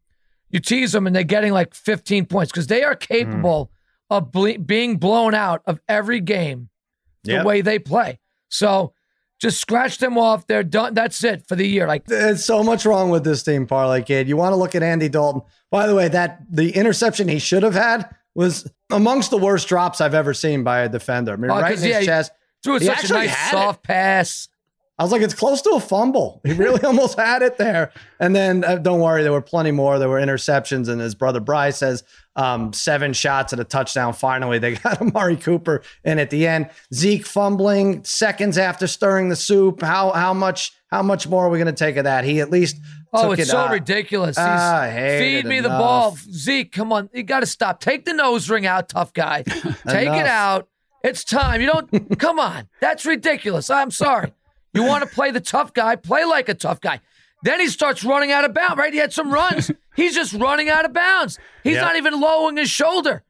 you 0.49 0.61
tease 0.61 0.93
them 0.93 1.05
and 1.05 1.13
they're 1.13 1.25
getting 1.25 1.51
like 1.51 1.73
15 1.75 2.25
points 2.27 2.49
because 2.49 2.67
they 2.67 2.81
are 2.81 2.95
mm-hmm. 2.95 3.13
capable 3.13 3.71
of 4.09 4.31
ble- 4.31 4.57
being 4.57 4.95
blown 4.99 5.33
out 5.33 5.63
of 5.65 5.81
every 5.89 6.21
game 6.21 6.69
the 7.25 7.33
Yep. 7.33 7.45
way 7.45 7.59
they 7.59 7.77
play. 7.77 8.19
So 8.47 8.93
just 9.41 9.59
scratch 9.59 9.97
them 9.97 10.17
off. 10.17 10.47
They're 10.47 10.63
done. 10.63 10.93
That's 10.93 11.21
it 11.25 11.45
for 11.45 11.57
the 11.57 11.67
year. 11.67 11.89
Like 11.89 12.05
There's 12.05 12.45
so 12.45 12.63
much 12.63 12.85
wrong 12.85 13.09
with 13.09 13.25
this 13.25 13.43
team, 13.43 13.67
parlay 13.67 14.01
kid. 14.01 14.29
You 14.29 14.37
want 14.37 14.53
to 14.53 14.57
look 14.57 14.75
at 14.75 14.81
Andy 14.81 15.09
Dalton. 15.09 15.41
By 15.69 15.87
the 15.87 15.95
way, 15.95 16.07
that 16.07 16.39
the 16.49 16.71
interception 16.71 17.27
he 17.27 17.39
should 17.39 17.63
have 17.63 17.75
had 17.75 18.15
was 18.35 18.69
amongst 18.91 19.29
the 19.31 19.37
worst 19.37 19.67
drops 19.67 20.01
I've 20.01 20.13
ever 20.13 20.33
seen 20.33 20.63
by 20.63 20.79
a 20.79 20.89
defender. 20.89 21.33
I 21.33 21.35
mean, 21.35 21.51
Oh, 21.51 21.55
right 21.61 21.71
in 21.73 21.77
his 21.77 21.85
yeah, 21.85 21.99
he- 21.99 22.05
chest. 22.05 22.31
threw 22.63 22.79
He 22.79 22.85
such 22.85 23.09
a 23.09 23.13
nice 23.13 23.51
soft 23.51 23.83
pass. 23.83 24.47
I 24.99 25.03
was 25.03 25.11
like, 25.11 25.21
it's 25.23 25.33
close 25.33 25.61
to 25.63 25.71
a 25.71 25.79
fumble. 25.79 26.39
He 26.45 26.53
really 26.53 26.81
almost 26.85 27.17
had 27.17 27.41
it 27.41 27.57
there. 27.57 27.91
And 28.19 28.35
then 28.35 28.63
uh, 28.63 28.75
don't 28.77 28.99
worry, 28.99 29.23
there 29.23 29.31
were 29.31 29.41
plenty 29.41 29.71
more. 29.71 29.97
There 29.99 30.07
were 30.09 30.19
interceptions. 30.21 30.87
And 30.87 31.01
his 31.01 31.15
brother 31.15 31.39
Bryce 31.39 31.77
says 31.77 32.03
um, 32.35 32.73
seven 32.73 33.13
shots 33.13 33.53
at 33.53 33.59
a 33.59 33.63
touchdown. 33.63 34.13
Finally, 34.13 34.59
they 34.59 34.75
got 34.75 35.01
Amari 35.01 35.37
Cooper 35.37 35.83
in 36.03 36.19
at 36.19 36.29
the 36.29 36.47
end. 36.47 36.69
Zeke 36.93 37.25
fumbling 37.25 38.03
seconds 38.03 38.57
after 38.57 38.87
stirring 38.87 39.29
the 39.29 39.35
soup. 39.35 39.81
How 39.81 40.11
how 40.11 40.33
much 40.33 40.71
how 40.87 41.01
much 41.01 41.27
more 41.27 41.45
are 41.45 41.49
we 41.49 41.57
going 41.57 41.73
to 41.73 41.73
take 41.73 41.97
of 41.97 42.05
that? 42.05 42.23
He 42.23 42.39
at 42.39 42.49
least 42.49 42.77
Oh, 43.15 43.31
it's 43.31 43.43
it, 43.43 43.47
so 43.47 43.67
uh, 43.67 43.69
ridiculous. 43.71 44.37
He's, 44.37 44.45
ah, 44.45 44.89
feed 44.91 45.45
me 45.45 45.59
the 45.59 45.69
ball. 45.69 46.17
Zeke, 46.31 46.71
come 46.71 46.91
on. 46.91 47.11
You 47.13 47.21
got 47.21 47.41
to 47.41 47.45
stop. 47.45 47.79
Take 47.79 48.05
the 48.05 48.13
nose 48.13 48.49
ring 48.49 48.65
out, 48.65 48.89
tough 48.89 49.13
guy. 49.13 49.43
Take 49.87 50.09
it 50.09 50.25
out. 50.25 50.67
It's 51.03 51.23
time. 51.23 51.61
You 51.61 51.67
don't, 51.67 52.17
come 52.19 52.39
on. 52.39 52.67
That's 52.81 53.05
ridiculous. 53.05 53.69
I'm 53.69 53.91
sorry. 53.91 54.33
You 54.73 54.83
want 54.83 55.03
to 55.03 55.09
play 55.09 55.29
the 55.29 55.41
tough 55.41 55.73
guy, 55.73 55.95
play 55.95 56.25
like 56.25 56.49
a 56.49 56.55
tough 56.55 56.81
guy. 56.81 57.01
Then 57.43 57.59
he 57.59 57.67
starts 57.67 58.03
running 58.03 58.31
out 58.31 58.45
of 58.45 58.53
bounds, 58.53 58.77
right? 58.77 58.91
He 58.93 58.99
had 58.99 59.13
some 59.13 59.31
runs. 59.31 59.69
He's 59.95 60.15
just 60.15 60.33
running 60.33 60.69
out 60.69 60.85
of 60.85 60.93
bounds. 60.93 61.37
He's 61.63 61.75
Yeah. 61.75 61.81
not 61.81 61.95
even 61.97 62.19
lowering 62.19 62.57
his 62.57 62.69
shoulder. 62.69 63.23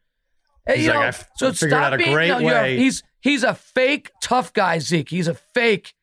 He's 0.68 0.86
you 0.86 0.90
like, 0.92 0.96
know, 1.00 1.02
"I 1.02 1.08
f- 1.08 1.30
so 1.36 1.52
figured 1.52 1.72
stop 1.72 1.84
out 1.84 1.94
a 1.94 1.98
being, 1.98 2.14
great 2.14 2.28
you 2.28 2.40
know, 2.40 2.46
way." 2.46 2.78
he's 2.78 3.04
he's 3.20 3.44
a 3.44 3.54
fake 3.54 4.12
tough 4.22 4.54
guy, 4.54 4.80
Zeke. 4.80 5.10
He's 5.10 5.28
a 5.28 5.34
fake. 5.34 5.94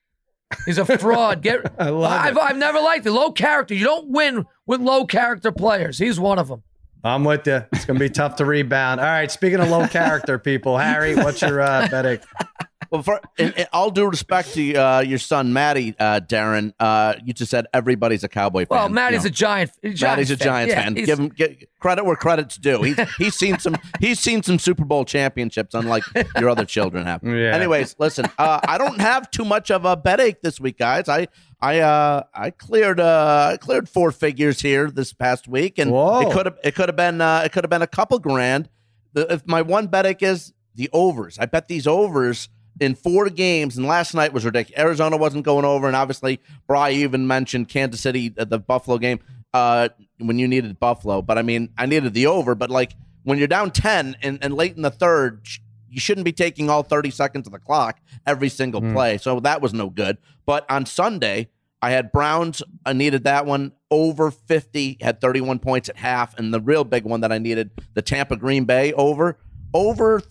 He's 0.67 0.77
a 0.77 0.85
fraud. 0.85 1.41
Get 1.41 1.73
I 1.79 1.89
love 1.91 2.11
I've, 2.13 2.37
it. 2.37 2.43
I've 2.43 2.57
never 2.59 2.81
liked 2.81 3.07
it. 3.07 3.13
Low 3.13 3.31
character. 3.33 3.73
You 3.75 3.85
don't 3.87 4.09
win 4.11 4.45
with 4.67 4.81
low 4.81 5.07
character 5.07 5.51
players. 5.53 5.97
He's 5.99 6.21
one 6.21 6.39
of 6.39 6.49
them. 6.49 6.63
I'm 7.03 7.25
with 7.25 7.47
you. 7.47 7.65
It's 7.73 7.87
going 7.87 7.99
to 7.99 8.05
be 8.05 8.11
tough 8.11 8.37
to 8.37 8.45
rebound. 8.45 9.01
All 9.01 9.07
right. 9.07 9.31
Speaking 9.31 9.61
of 9.61 9.71
low 9.71 9.87
character 9.89 10.39
people, 10.39 10.77
Harry, 10.77 11.15
what's 11.15 11.41
your 11.41 11.63
uh, 11.63 11.89
betting? 11.91 12.19
Well, 12.91 13.03
for 13.05 13.21
in, 13.39 13.53
in 13.53 13.67
all 13.73 13.91
due 13.91 14.07
respect 14.07 14.53
to 14.55 14.75
uh, 14.75 15.01
your 15.01 15.19
son 15.19 15.53
Matty, 15.53 15.95
uh, 15.99 16.19
Darren, 16.21 16.73
uh, 16.81 17.15
you 17.25 17.33
just 17.33 17.51
said 17.51 17.67
everybody's 17.73 18.25
a 18.25 18.29
Cowboy 18.29 18.67
fan. 18.67 18.77
Well, 18.79 18.89
Matty's 18.89 19.23
you 19.25 19.29
a 19.29 19.31
giant. 19.31 19.71
Giants 19.83 20.03
Matty's 20.03 20.31
a 20.33 20.37
fan. 20.37 20.45
Giants 20.47 20.75
Yeah, 20.75 20.83
fan. 20.83 20.97
he's- 20.97 21.07
Give 21.07 21.19
him 21.21 21.29
get 21.29 21.69
credit 21.79 22.05
where 22.05 22.17
credit's 22.17 22.57
due. 22.57 22.83
He's 22.83 22.97
he's 23.19 23.35
seen 23.37 23.59
some 23.61 23.77
he's 24.01 24.19
seen 24.19 24.43
some 24.43 24.59
Super 24.59 24.85
Bowl 24.85 25.05
championships, 25.05 25.75
unlike 25.75 26.03
your 26.39 26.49
other 26.51 26.65
children 26.65 27.07
have. 27.07 27.21
Yeah. 27.31 27.55
Anyways, 27.55 27.95
listen, 27.99 28.27
uh, 28.39 28.59
I 28.67 28.77
don't 28.77 29.01
have 29.01 29.31
too 29.31 29.45
much 29.45 29.71
of 29.71 29.85
a 29.85 29.97
bet 29.97 30.21
ache 30.21 30.43
this 30.43 30.59
week, 30.59 30.79
guys. 30.79 31.09
I 31.09 31.29
I 31.61 31.79
uh, 31.81 32.25
I 32.35 32.51
cleared 32.51 32.99
uh, 32.99 33.51
I 33.53 33.57
cleared 33.57 33.89
four 33.89 34.11
figures 34.11 34.61
here 34.61 34.91
this 34.91 35.13
past 35.13 35.47
week, 35.47 35.79
and 35.79 35.93
Whoa. 35.93 36.23
it 36.23 36.33
could 36.33 36.47
have 36.47 36.59
it 36.65 36.75
could 36.75 36.89
have 36.89 36.97
been 36.97 37.21
uh, 37.21 37.43
it 37.45 37.53
could 37.53 37.63
have 37.63 37.71
been 37.71 37.83
a 37.83 37.87
couple 37.87 38.19
grand. 38.19 38.69
The, 39.13 39.33
if 39.33 39.47
my 39.47 39.63
one 39.63 39.87
bet 39.87 40.07
ache 40.07 40.23
is 40.23 40.53
the 40.75 40.91
overs, 40.93 41.39
I 41.39 41.47
bet 41.47 41.69
these 41.69 41.87
overs 41.87 42.49
in 42.81 42.95
four 42.95 43.29
games, 43.29 43.77
and 43.77 43.87
last 43.87 44.15
night 44.15 44.33
was 44.33 44.45
ridiculous. 44.45 44.81
Arizona 44.81 45.17
wasn't 45.17 45.45
going 45.45 45.65
over, 45.65 45.87
and 45.87 45.95
obviously, 45.95 46.41
Bry 46.67 46.91
even 46.91 47.27
mentioned 47.27 47.69
Kansas 47.69 48.01
City, 48.01 48.31
the 48.31 48.59
Buffalo 48.59 48.99
game, 48.99 49.21
uh, 49.53 49.91
when 50.19 50.39
you 50.39 50.49
needed 50.49 50.81
Buffalo. 50.81 51.23
But 51.23 51.39
I 51.39 51.43
mean, 51.43 51.69
I 51.79 51.87
needed 51.87 52.15
the 52.15 52.27
over. 52.27 52.55
But 52.55 52.71
like 52.71 52.95
when 53.23 53.39
you're 53.39 53.47
down 53.47 53.71
ten 53.71 54.17
and, 54.23 54.39
and 54.43 54.55
late 54.55 54.77
in 54.77 54.83
the 54.83 54.91
third, 54.91 55.47
you 55.91 56.01
shouldn't 56.01 56.25
be 56.25 56.33
taking 56.33 56.71
all 56.71 56.83
30 56.83 57.11
seconds 57.11 57.47
of 57.47 57.53
the 57.53 57.59
clock 57.59 57.99
every 58.27 58.49
single 58.49 58.81
play. 58.81 59.19
So 59.19 59.41
that 59.41 59.61
was 59.61 59.75
no 59.75 59.91
good. 59.91 60.19
But 60.47 60.65
on 60.71 60.87
Sunday, 60.87 61.49
I 61.83 61.91
had 61.91 62.13
Browns. 62.13 62.63
I 62.87 62.93
needed 62.93 63.25
that 63.25 63.45
one 63.45 63.73
over 63.91 64.31
50, 64.31 64.99
had 65.01 65.21
31 65.21 65.59
points 65.59 65.89
at 65.89 65.97
half. 65.97 66.39
And 66.39 66.55
the 66.55 66.61
real 66.61 66.85
big 66.85 67.05
one 67.05 67.23
that 67.23 67.33
I 67.33 67.39
needed, 67.39 67.71
the 67.95 68.03
Tampa 68.03 68.37
Green 68.37 68.65
Bay 68.65 68.93
over, 68.93 69.39
over 69.75 70.23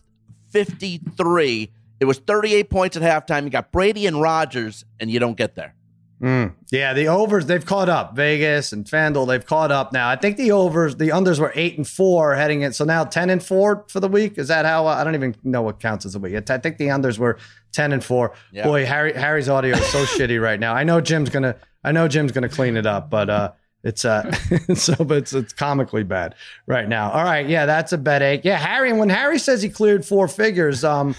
53. 0.51 1.71
It 1.99 2.05
was 2.05 2.17
38 2.19 2.69
points 2.69 2.97
at 2.97 3.03
halftime. 3.03 3.43
You 3.43 3.49
got 3.49 3.71
Brady 3.71 4.07
and 4.07 4.21
Rodgers, 4.21 4.85
and 4.99 5.11
you 5.11 5.19
don't 5.19 5.37
get 5.37 5.55
there. 5.55 5.75
Mm. 6.21 6.53
Yeah, 6.69 6.93
the 6.93 7.07
overs 7.07 7.45
they've 7.45 7.65
caught 7.65 7.87
up. 7.87 8.13
Vegas 8.13 8.73
and 8.73 8.83
FanDuel 8.85 9.27
they've 9.27 9.45
caught 9.45 9.71
up 9.71 9.93
now. 9.93 10.09
I 10.09 10.17
think 10.17 10.35
the 10.35 10.51
overs, 10.51 10.97
the 10.97 11.09
unders 11.09 11.39
were 11.39 11.53
eight 11.55 11.77
and 11.77 11.87
four 11.87 12.35
heading 12.35 12.61
in. 12.61 12.73
So 12.73 12.83
now 12.83 13.05
ten 13.05 13.29
and 13.29 13.41
four 13.41 13.85
for 13.87 14.01
the 14.01 14.09
week. 14.09 14.37
Is 14.37 14.49
that 14.49 14.65
how? 14.65 14.85
I 14.85 15.05
don't 15.05 15.15
even 15.15 15.33
know 15.43 15.61
what 15.61 15.79
counts 15.79 16.05
as 16.05 16.15
a 16.15 16.19
week. 16.19 16.49
I 16.49 16.57
think 16.57 16.77
the 16.77 16.87
unders 16.87 17.17
were 17.17 17.37
ten 17.71 17.93
and 17.93 18.03
four. 18.03 18.33
Yeah. 18.51 18.65
Boy, 18.65 18.85
Harry 18.85 19.13
Harry's 19.13 19.47
audio 19.47 19.77
is 19.77 19.85
so 19.87 20.03
shitty 20.17 20.41
right 20.41 20.59
now. 20.59 20.73
I 20.73 20.83
know 20.83 20.99
Jim's 20.99 21.29
gonna. 21.29 21.55
I 21.85 21.93
know 21.93 22.09
Jim's 22.09 22.33
gonna 22.33 22.49
clean 22.49 22.75
it 22.75 22.85
up, 22.85 23.09
but 23.09 23.29
uh, 23.29 23.51
it's 23.85 24.03
uh, 24.03 24.29
so 24.73 24.95
but 24.95 25.19
it's 25.19 25.33
it's 25.33 25.53
comically 25.53 26.03
bad 26.03 26.35
right 26.67 26.89
now. 26.89 27.11
All 27.11 27.23
right, 27.23 27.47
yeah, 27.47 27.65
that's 27.65 27.93
a 27.93 27.97
bet 27.97 28.21
ache. 28.21 28.41
Yeah, 28.43 28.57
Harry. 28.57 28.91
When 28.91 29.07
Harry 29.07 29.39
says 29.39 29.61
he 29.61 29.69
cleared 29.69 30.05
four 30.05 30.27
figures, 30.27 30.83
um. 30.83 31.15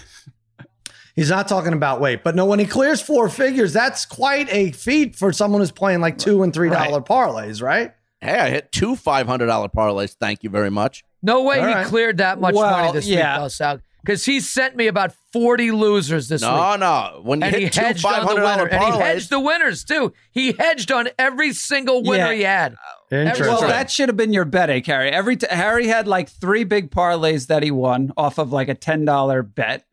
He's 1.15 1.29
not 1.29 1.47
talking 1.47 1.73
about 1.73 1.99
weight, 2.01 2.23
but 2.23 2.35
no, 2.35 2.45
when 2.45 2.59
he 2.59 2.65
clears 2.65 3.01
four 3.01 3.27
figures, 3.29 3.73
that's 3.73 4.05
quite 4.05 4.47
a 4.53 4.71
feat 4.71 5.15
for 5.15 5.33
someone 5.33 5.61
who's 5.61 5.71
playing 5.71 6.01
like 6.01 6.17
two 6.17 6.43
and 6.43 6.53
three 6.53 6.69
dollar 6.69 7.01
parlays, 7.01 7.61
right? 7.61 7.91
Hey, 8.21 8.37
I 8.39 8.49
hit 8.49 8.71
two 8.71 8.95
$500 8.95 9.25
parlays. 9.73 10.13
Thank 10.19 10.43
you 10.43 10.49
very 10.51 10.69
much. 10.69 11.03
No 11.23 11.41
way 11.43 11.59
All 11.59 11.67
he 11.67 11.73
right. 11.73 11.85
cleared 11.87 12.17
that 12.19 12.39
much 12.39 12.53
Well, 12.53 12.69
money 12.69 12.91
this 12.93 13.07
yeah. 13.07 13.37
week, 13.37 13.43
though, 13.43 13.47
Sal. 13.47 13.79
Because 14.03 14.25
he 14.25 14.39
sent 14.39 14.75
me 14.75 14.87
about 14.87 15.13
40 15.33 15.71
losers 15.71 16.27
this 16.27 16.41
No, 16.41 16.53
week. 16.53 16.79
no. 16.79 17.11
No. 17.17 17.21
When 17.23 17.39
you 17.41 17.45
And 17.47 17.55
he 17.55 17.63
hit 17.63 17.73
two 17.73 17.81
hedged 17.81 18.05
on 18.05 18.25
the 18.25 18.41
$500 18.41 18.57
winner. 18.57 18.67
And 18.67 18.93
he 18.93 18.99
hedged 18.99 19.29
the 19.29 19.39
winners, 19.39 19.83
too. 19.83 20.13
He 20.31 20.53
hedged 20.53 20.91
on 20.91 21.09
every 21.19 21.53
single 21.53 22.01
winner 22.03 22.31
Yeah. 22.31 22.33
he 22.33 22.41
had. 22.43 22.75
Interesting. 23.11 23.47
Well, 23.47 23.61
that 23.67 23.91
should 23.91 24.09
have 24.09 24.17
been 24.17 24.33
your 24.33 24.45
bet, 24.45 24.69
eh, 24.69 24.81
Harry? 24.85 25.11
Every 25.11 25.35
t- 25.35 25.47
Harry 25.49 25.87
had 25.87 26.07
like 26.07 26.29
three 26.29 26.63
big 26.63 26.89
parlays 26.91 27.47
that 27.47 27.61
he 27.63 27.69
won 27.71 28.11
off 28.17 28.37
of 28.39 28.51
like 28.51 28.69
a 28.69 28.75
ten 28.75 29.03
dollar 29.05 29.43
bet. 29.43 29.83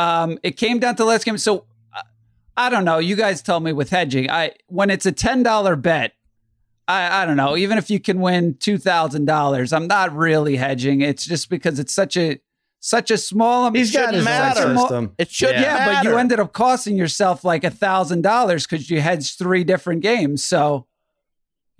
Um, 0.00 0.38
it 0.42 0.56
came 0.56 0.78
down 0.78 0.96
to 0.96 1.02
the 1.02 1.08
last 1.08 1.24
game. 1.24 1.38
So 1.38 1.66
uh, 1.94 2.02
I 2.56 2.70
don't 2.70 2.84
know. 2.84 2.98
You 2.98 3.16
guys 3.16 3.42
tell 3.42 3.60
me 3.60 3.72
with 3.72 3.90
hedging. 3.90 4.30
I 4.30 4.52
when 4.66 4.90
it's 4.90 5.06
a 5.06 5.12
ten 5.12 5.42
dollar 5.42 5.76
bet, 5.76 6.12
I 6.88 7.22
I 7.22 7.26
don't 7.26 7.36
know. 7.36 7.56
Even 7.56 7.76
if 7.78 7.90
you 7.90 8.00
can 8.00 8.20
win 8.20 8.56
two 8.58 8.78
thousand 8.78 9.26
dollars, 9.26 9.72
I'm 9.72 9.86
not 9.86 10.14
really 10.14 10.56
hedging. 10.56 11.02
It's 11.02 11.26
just 11.26 11.50
because 11.50 11.78
it's 11.78 11.92
such 11.92 12.16
a 12.16 12.40
such 12.80 13.10
a 13.10 13.18
small. 13.18 13.66
amount. 13.66 13.76
He's 13.76 13.92
got 13.92 14.06
shouldn't 14.06 14.24
matter. 14.24 14.74
system. 14.74 15.12
It 15.18 15.30
should 15.30 15.50
Yeah. 15.50 15.60
Yeah, 15.60 15.94
but 15.94 16.04
you 16.04 16.16
ended 16.16 16.40
up 16.40 16.52
costing 16.52 16.96
yourself 16.96 17.44
like 17.44 17.62
a 17.62 17.70
thousand 17.70 18.22
dollars 18.22 18.66
because 18.66 18.90
you 18.90 19.00
hedged 19.00 19.38
three 19.38 19.64
different 19.64 20.02
games. 20.02 20.42
So 20.42 20.86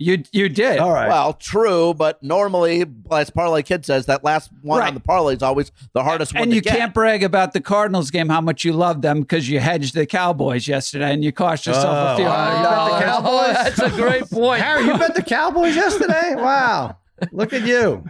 you 0.01 0.23
you 0.31 0.49
did. 0.49 0.79
All 0.79 0.91
right. 0.91 1.07
Well, 1.07 1.33
true, 1.33 1.93
but 1.93 2.21
normally, 2.23 2.85
as 3.11 3.29
Parlay 3.29 3.61
Kid 3.63 3.85
says, 3.85 4.07
that 4.07 4.23
last 4.23 4.49
one 4.61 4.79
Right. 4.79 4.87
on 4.89 4.93
the 4.95 4.99
parlay 4.99 5.35
is 5.35 5.43
always 5.43 5.71
the 5.93 6.03
hardest 6.03 6.33
one 6.33 6.43
and 6.43 6.51
to 6.51 6.55
you 6.55 6.61
get. 6.61 6.75
can't 6.75 6.93
brag 6.93 7.23
about 7.23 7.53
the 7.53 7.61
Cardinals 7.61 8.11
game 8.11 8.29
how 8.29 8.41
much 8.41 8.65
you 8.65 8.73
love 8.73 9.01
them 9.01 9.21
because 9.21 9.47
you 9.49 9.59
hedged 9.59 9.93
the 9.93 10.05
Cowboys 10.05 10.67
yesterday 10.67 11.13
and 11.13 11.23
you 11.23 11.31
cost 11.31 11.65
yourself 11.65 11.85
Oh, 11.85 12.13
a 12.13 12.15
few 12.17 12.25
wow. 12.25 12.45
hundred 12.45 12.57
You 12.57 12.91
bet 12.91 12.99
the. 12.99 13.05
Cowboys? 13.05 13.75
That's 13.77 13.93
a 13.93 13.97
great 14.01 14.29
point. 14.31 14.61
Harry, 14.61 14.85
you 14.85 14.97
bet 14.97 15.15
the 15.15 15.23
Cowboys 15.23 15.75
yesterday? 15.75 16.33
Wow. 16.35 16.97
Look 17.31 17.53
at 17.53 17.61
you. 17.61 18.03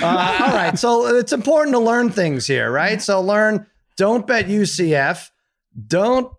Uh, 0.00 0.04
all 0.40 0.52
right. 0.54 0.78
So 0.78 1.06
it's 1.16 1.32
important 1.32 1.74
to 1.74 1.80
learn 1.80 2.10
things 2.10 2.46
here, 2.46 2.70
right? 2.70 3.00
So 3.00 3.20
learn 3.20 3.66
don't 3.96 4.26
bet 4.26 4.46
UCF. 4.46 5.30
Don't 5.86 6.32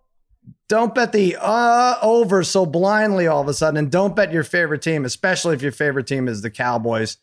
don't 0.70 0.94
bet 0.94 1.10
the 1.10 1.36
uh 1.36 1.96
over 2.00 2.44
so 2.44 2.64
blindly 2.64 3.26
all 3.26 3.42
of 3.42 3.48
a 3.48 3.54
sudden 3.54 3.76
and 3.76 3.90
don't 3.90 4.14
bet 4.14 4.32
your 4.32 4.44
favorite 4.44 4.80
team, 4.80 5.04
especially 5.04 5.54
if 5.54 5.62
your 5.62 5.72
favorite 5.72 6.06
team 6.06 6.28
is 6.28 6.42
the 6.42 6.50
Cowboys. 6.50 7.18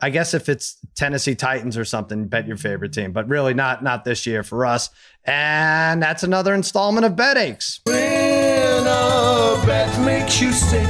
I 0.00 0.08
guess 0.08 0.32
if 0.32 0.48
it's 0.48 0.78
Tennessee 0.94 1.34
Titans 1.34 1.76
or 1.76 1.84
something, 1.84 2.28
bet 2.28 2.46
your 2.46 2.56
favorite 2.56 2.94
team, 2.94 3.12
but 3.12 3.28
really 3.28 3.52
not 3.52 3.84
not 3.84 4.04
this 4.04 4.26
year 4.26 4.42
for 4.42 4.64
us. 4.64 4.88
And 5.24 6.02
that's 6.02 6.22
another 6.22 6.54
installment 6.54 7.04
of 7.04 7.14
Bet 7.14 7.36
Aches. 7.36 7.80
When 7.84 8.86
a 8.86 9.62
bet 9.66 10.00
makes 10.02 10.40
you 10.40 10.52
sick 10.52 10.88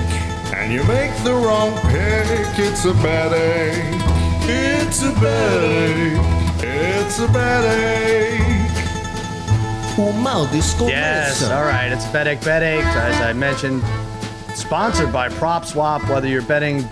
and 0.54 0.72
you 0.72 0.84
make 0.84 1.12
the 1.24 1.34
wrong 1.34 1.72
pick, 1.90 2.56
it's 2.60 2.84
a 2.84 2.94
bad 2.94 3.32
ache. 3.32 4.02
It's 4.48 5.02
a 5.02 5.10
bad 5.14 5.64
ache. 5.64 6.62
It's 6.62 7.18
a 7.18 7.26
bad 7.26 7.64
ache. 7.64 8.45
O 9.98 10.12
mal 10.12 10.46
descomeça. 10.48 10.90
Yes, 10.90 11.50
all 11.50 11.64
right. 11.64 11.90
It's 11.90 12.04
Bet 12.06 12.26
Ache 12.26 12.44
Bet 12.44 12.62
Ache, 12.62 12.84
as 12.84 13.18
I 13.22 13.32
mentioned, 13.32 13.82
sponsored 14.54 15.10
by 15.10 15.30
Prop 15.30 15.64
Swap. 15.64 16.06
Whether 16.10 16.28
you're 16.28 16.42
betting 16.42 16.86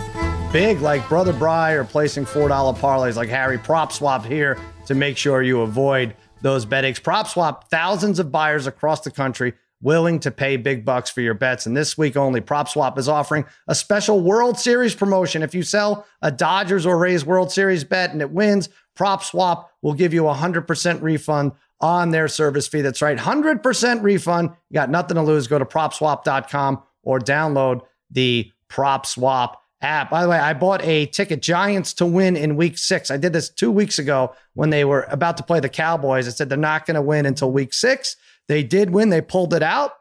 big 0.51 0.81
like 0.81 1.07
Brother 1.07 1.31
Bry 1.31 1.73
or 1.73 1.83
placing 1.83 2.25
$4 2.25 2.49
parlays 2.79 3.15
like 3.15 3.29
Harry, 3.29 3.59
Prop 3.59 3.91
Swap 3.91 4.25
here 4.25 4.57
to 4.87 4.95
make 4.95 5.17
sure 5.17 5.43
you 5.43 5.61
avoid 5.61 6.15
those 6.41 6.65
Bet 6.65 6.83
Aches. 6.83 6.97
Prop 6.97 7.27
Swap, 7.27 7.69
thousands 7.69 8.17
of 8.17 8.31
buyers 8.31 8.65
across 8.65 9.01
the 9.01 9.11
country 9.11 9.53
willing 9.83 10.19
to 10.21 10.31
pay 10.31 10.57
big 10.57 10.83
bucks 10.83 11.11
for 11.11 11.21
your 11.21 11.35
bets. 11.35 11.67
And 11.67 11.77
this 11.77 11.95
week 11.95 12.17
only, 12.17 12.41
Prop 12.41 12.67
Swap 12.67 12.97
is 12.97 13.07
offering 13.07 13.45
a 13.67 13.75
special 13.75 14.19
World 14.19 14.57
Series 14.57 14.95
promotion. 14.95 15.43
If 15.43 15.53
you 15.53 15.61
sell 15.61 16.07
a 16.23 16.31
Dodgers 16.31 16.87
or 16.87 16.97
Rays 16.97 17.23
World 17.23 17.51
Series 17.51 17.83
bet 17.83 18.11
and 18.11 18.21
it 18.21 18.31
wins, 18.31 18.69
Prop 18.95 19.23
Swap 19.23 19.69
will 19.83 19.93
give 19.93 20.11
you 20.11 20.27
a 20.27 20.33
100% 20.33 21.01
refund 21.03 21.51
on 21.81 22.11
their 22.11 22.27
service 22.27 22.67
fee. 22.67 22.81
That's 22.81 23.01
right, 23.01 23.17
100% 23.17 24.01
refund. 24.01 24.49
You 24.69 24.73
got 24.75 24.89
nothing 24.89 25.15
to 25.15 25.21
lose. 25.21 25.47
Go 25.47 25.59
to 25.59 25.65
propswap.com 25.65 26.83
or 27.03 27.19
download 27.19 27.81
the 28.11 28.51
Prop 28.67 29.05
Swap 29.05 29.61
app. 29.81 30.09
By 30.09 30.23
the 30.23 30.29
way, 30.29 30.37
I 30.37 30.53
bought 30.53 30.83
a 30.83 31.05
ticket 31.07 31.41
Giants 31.41 31.93
to 31.95 32.05
win 32.05 32.35
in 32.35 32.55
week 32.55 32.77
six. 32.77 33.11
I 33.11 33.17
did 33.17 33.33
this 33.33 33.49
two 33.49 33.71
weeks 33.71 33.99
ago 33.99 34.33
when 34.53 34.69
they 34.69 34.85
were 34.85 35.03
about 35.09 35.37
to 35.37 35.43
play 35.43 35.59
the 35.59 35.69
Cowboys. 35.69 36.27
I 36.27 36.31
said 36.31 36.49
they're 36.49 36.57
not 36.57 36.85
going 36.85 36.95
to 36.95 37.01
win 37.01 37.25
until 37.25 37.51
week 37.51 37.73
six. 37.73 38.15
They 38.47 38.63
did 38.63 38.89
win. 38.89 39.09
They 39.09 39.21
pulled 39.21 39.53
it 39.53 39.63
out. 39.63 39.93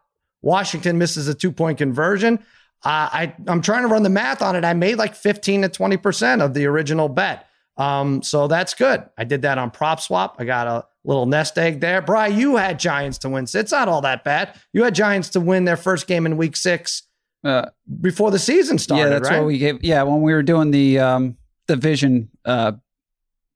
Washington 0.42 0.98
misses 0.98 1.28
a 1.28 1.34
two 1.34 1.52
point 1.52 1.78
conversion. 1.78 2.38
Uh, 2.84 3.08
I, 3.12 3.34
I'm 3.46 3.62
trying 3.62 3.82
to 3.82 3.88
run 3.88 4.02
the 4.02 4.10
math 4.10 4.42
on 4.42 4.56
it. 4.56 4.64
I 4.64 4.74
made 4.74 4.96
like 4.96 5.14
15 5.14 5.62
to 5.62 5.68
20% 5.70 6.44
of 6.44 6.52
the 6.52 6.66
original 6.66 7.08
bet. 7.08 7.46
Um, 7.78 8.22
so 8.22 8.46
that's 8.46 8.74
good. 8.74 9.04
I 9.16 9.24
did 9.24 9.42
that 9.42 9.56
on 9.56 9.70
prop 9.70 10.00
swap. 10.00 10.36
I 10.38 10.44
got 10.44 10.66
a 10.66 10.84
little 11.04 11.26
nest 11.26 11.58
egg 11.58 11.80
there. 11.80 12.00
Bry, 12.02 12.28
you 12.28 12.56
had 12.56 12.78
Giants 12.78 13.18
to 13.18 13.28
win. 13.28 13.46
It's 13.52 13.72
not 13.72 13.88
all 13.88 14.00
that 14.02 14.24
bad. 14.24 14.58
You 14.72 14.84
had 14.84 14.94
Giants 14.94 15.28
to 15.30 15.40
win 15.40 15.64
their 15.64 15.76
first 15.76 16.06
game 16.06 16.24
in 16.26 16.36
week 16.36 16.56
six 16.56 17.02
Uh, 17.44 17.66
before 18.00 18.30
the 18.30 18.38
season 18.38 18.78
started, 18.78 19.02
yeah, 19.04 19.08
that's 19.10 19.28
right? 19.28 19.38
what 19.38 19.46
we 19.46 19.58
gave. 19.58 19.84
Yeah, 19.84 20.02
when 20.04 20.22
we 20.22 20.32
were 20.32 20.42
doing 20.42 20.70
the 20.70 20.98
um, 20.98 21.36
division 21.68 22.30
uh, 22.46 22.72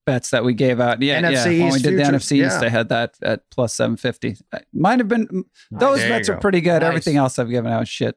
bets 0.05 0.31
that 0.31 0.45
we 0.45 0.53
gave 0.55 0.79
out. 0.81 1.01
Yeah, 1.01 1.23
NFC 1.23 1.33
yeah. 1.33 1.43
When 1.45 1.59
we 1.59 1.67
East 1.69 1.85
did 1.85 1.99
the 1.99 2.03
NFC 2.03 2.47
East, 2.47 2.61
yeah. 2.61 2.67
I 2.67 2.69
had 2.69 2.89
that 2.91 3.15
at 3.23 3.49
plus 3.51 3.73
seven 3.75 3.97
fifty. 3.97 4.37
Might 4.75 4.99
have 4.99 5.09
been 5.09 5.45
those 5.71 6.01
There 6.01 6.09
bets 6.11 6.29
are 6.29 6.35
go. 6.35 6.41
pretty 6.41 6.61
good. 6.61 6.81
Nice. 6.83 6.89
Everything 6.89 7.17
else 7.17 7.39
I've 7.39 7.49
given 7.51 7.73
out 7.73 7.83
is 7.83 7.89
shit. 7.89 8.17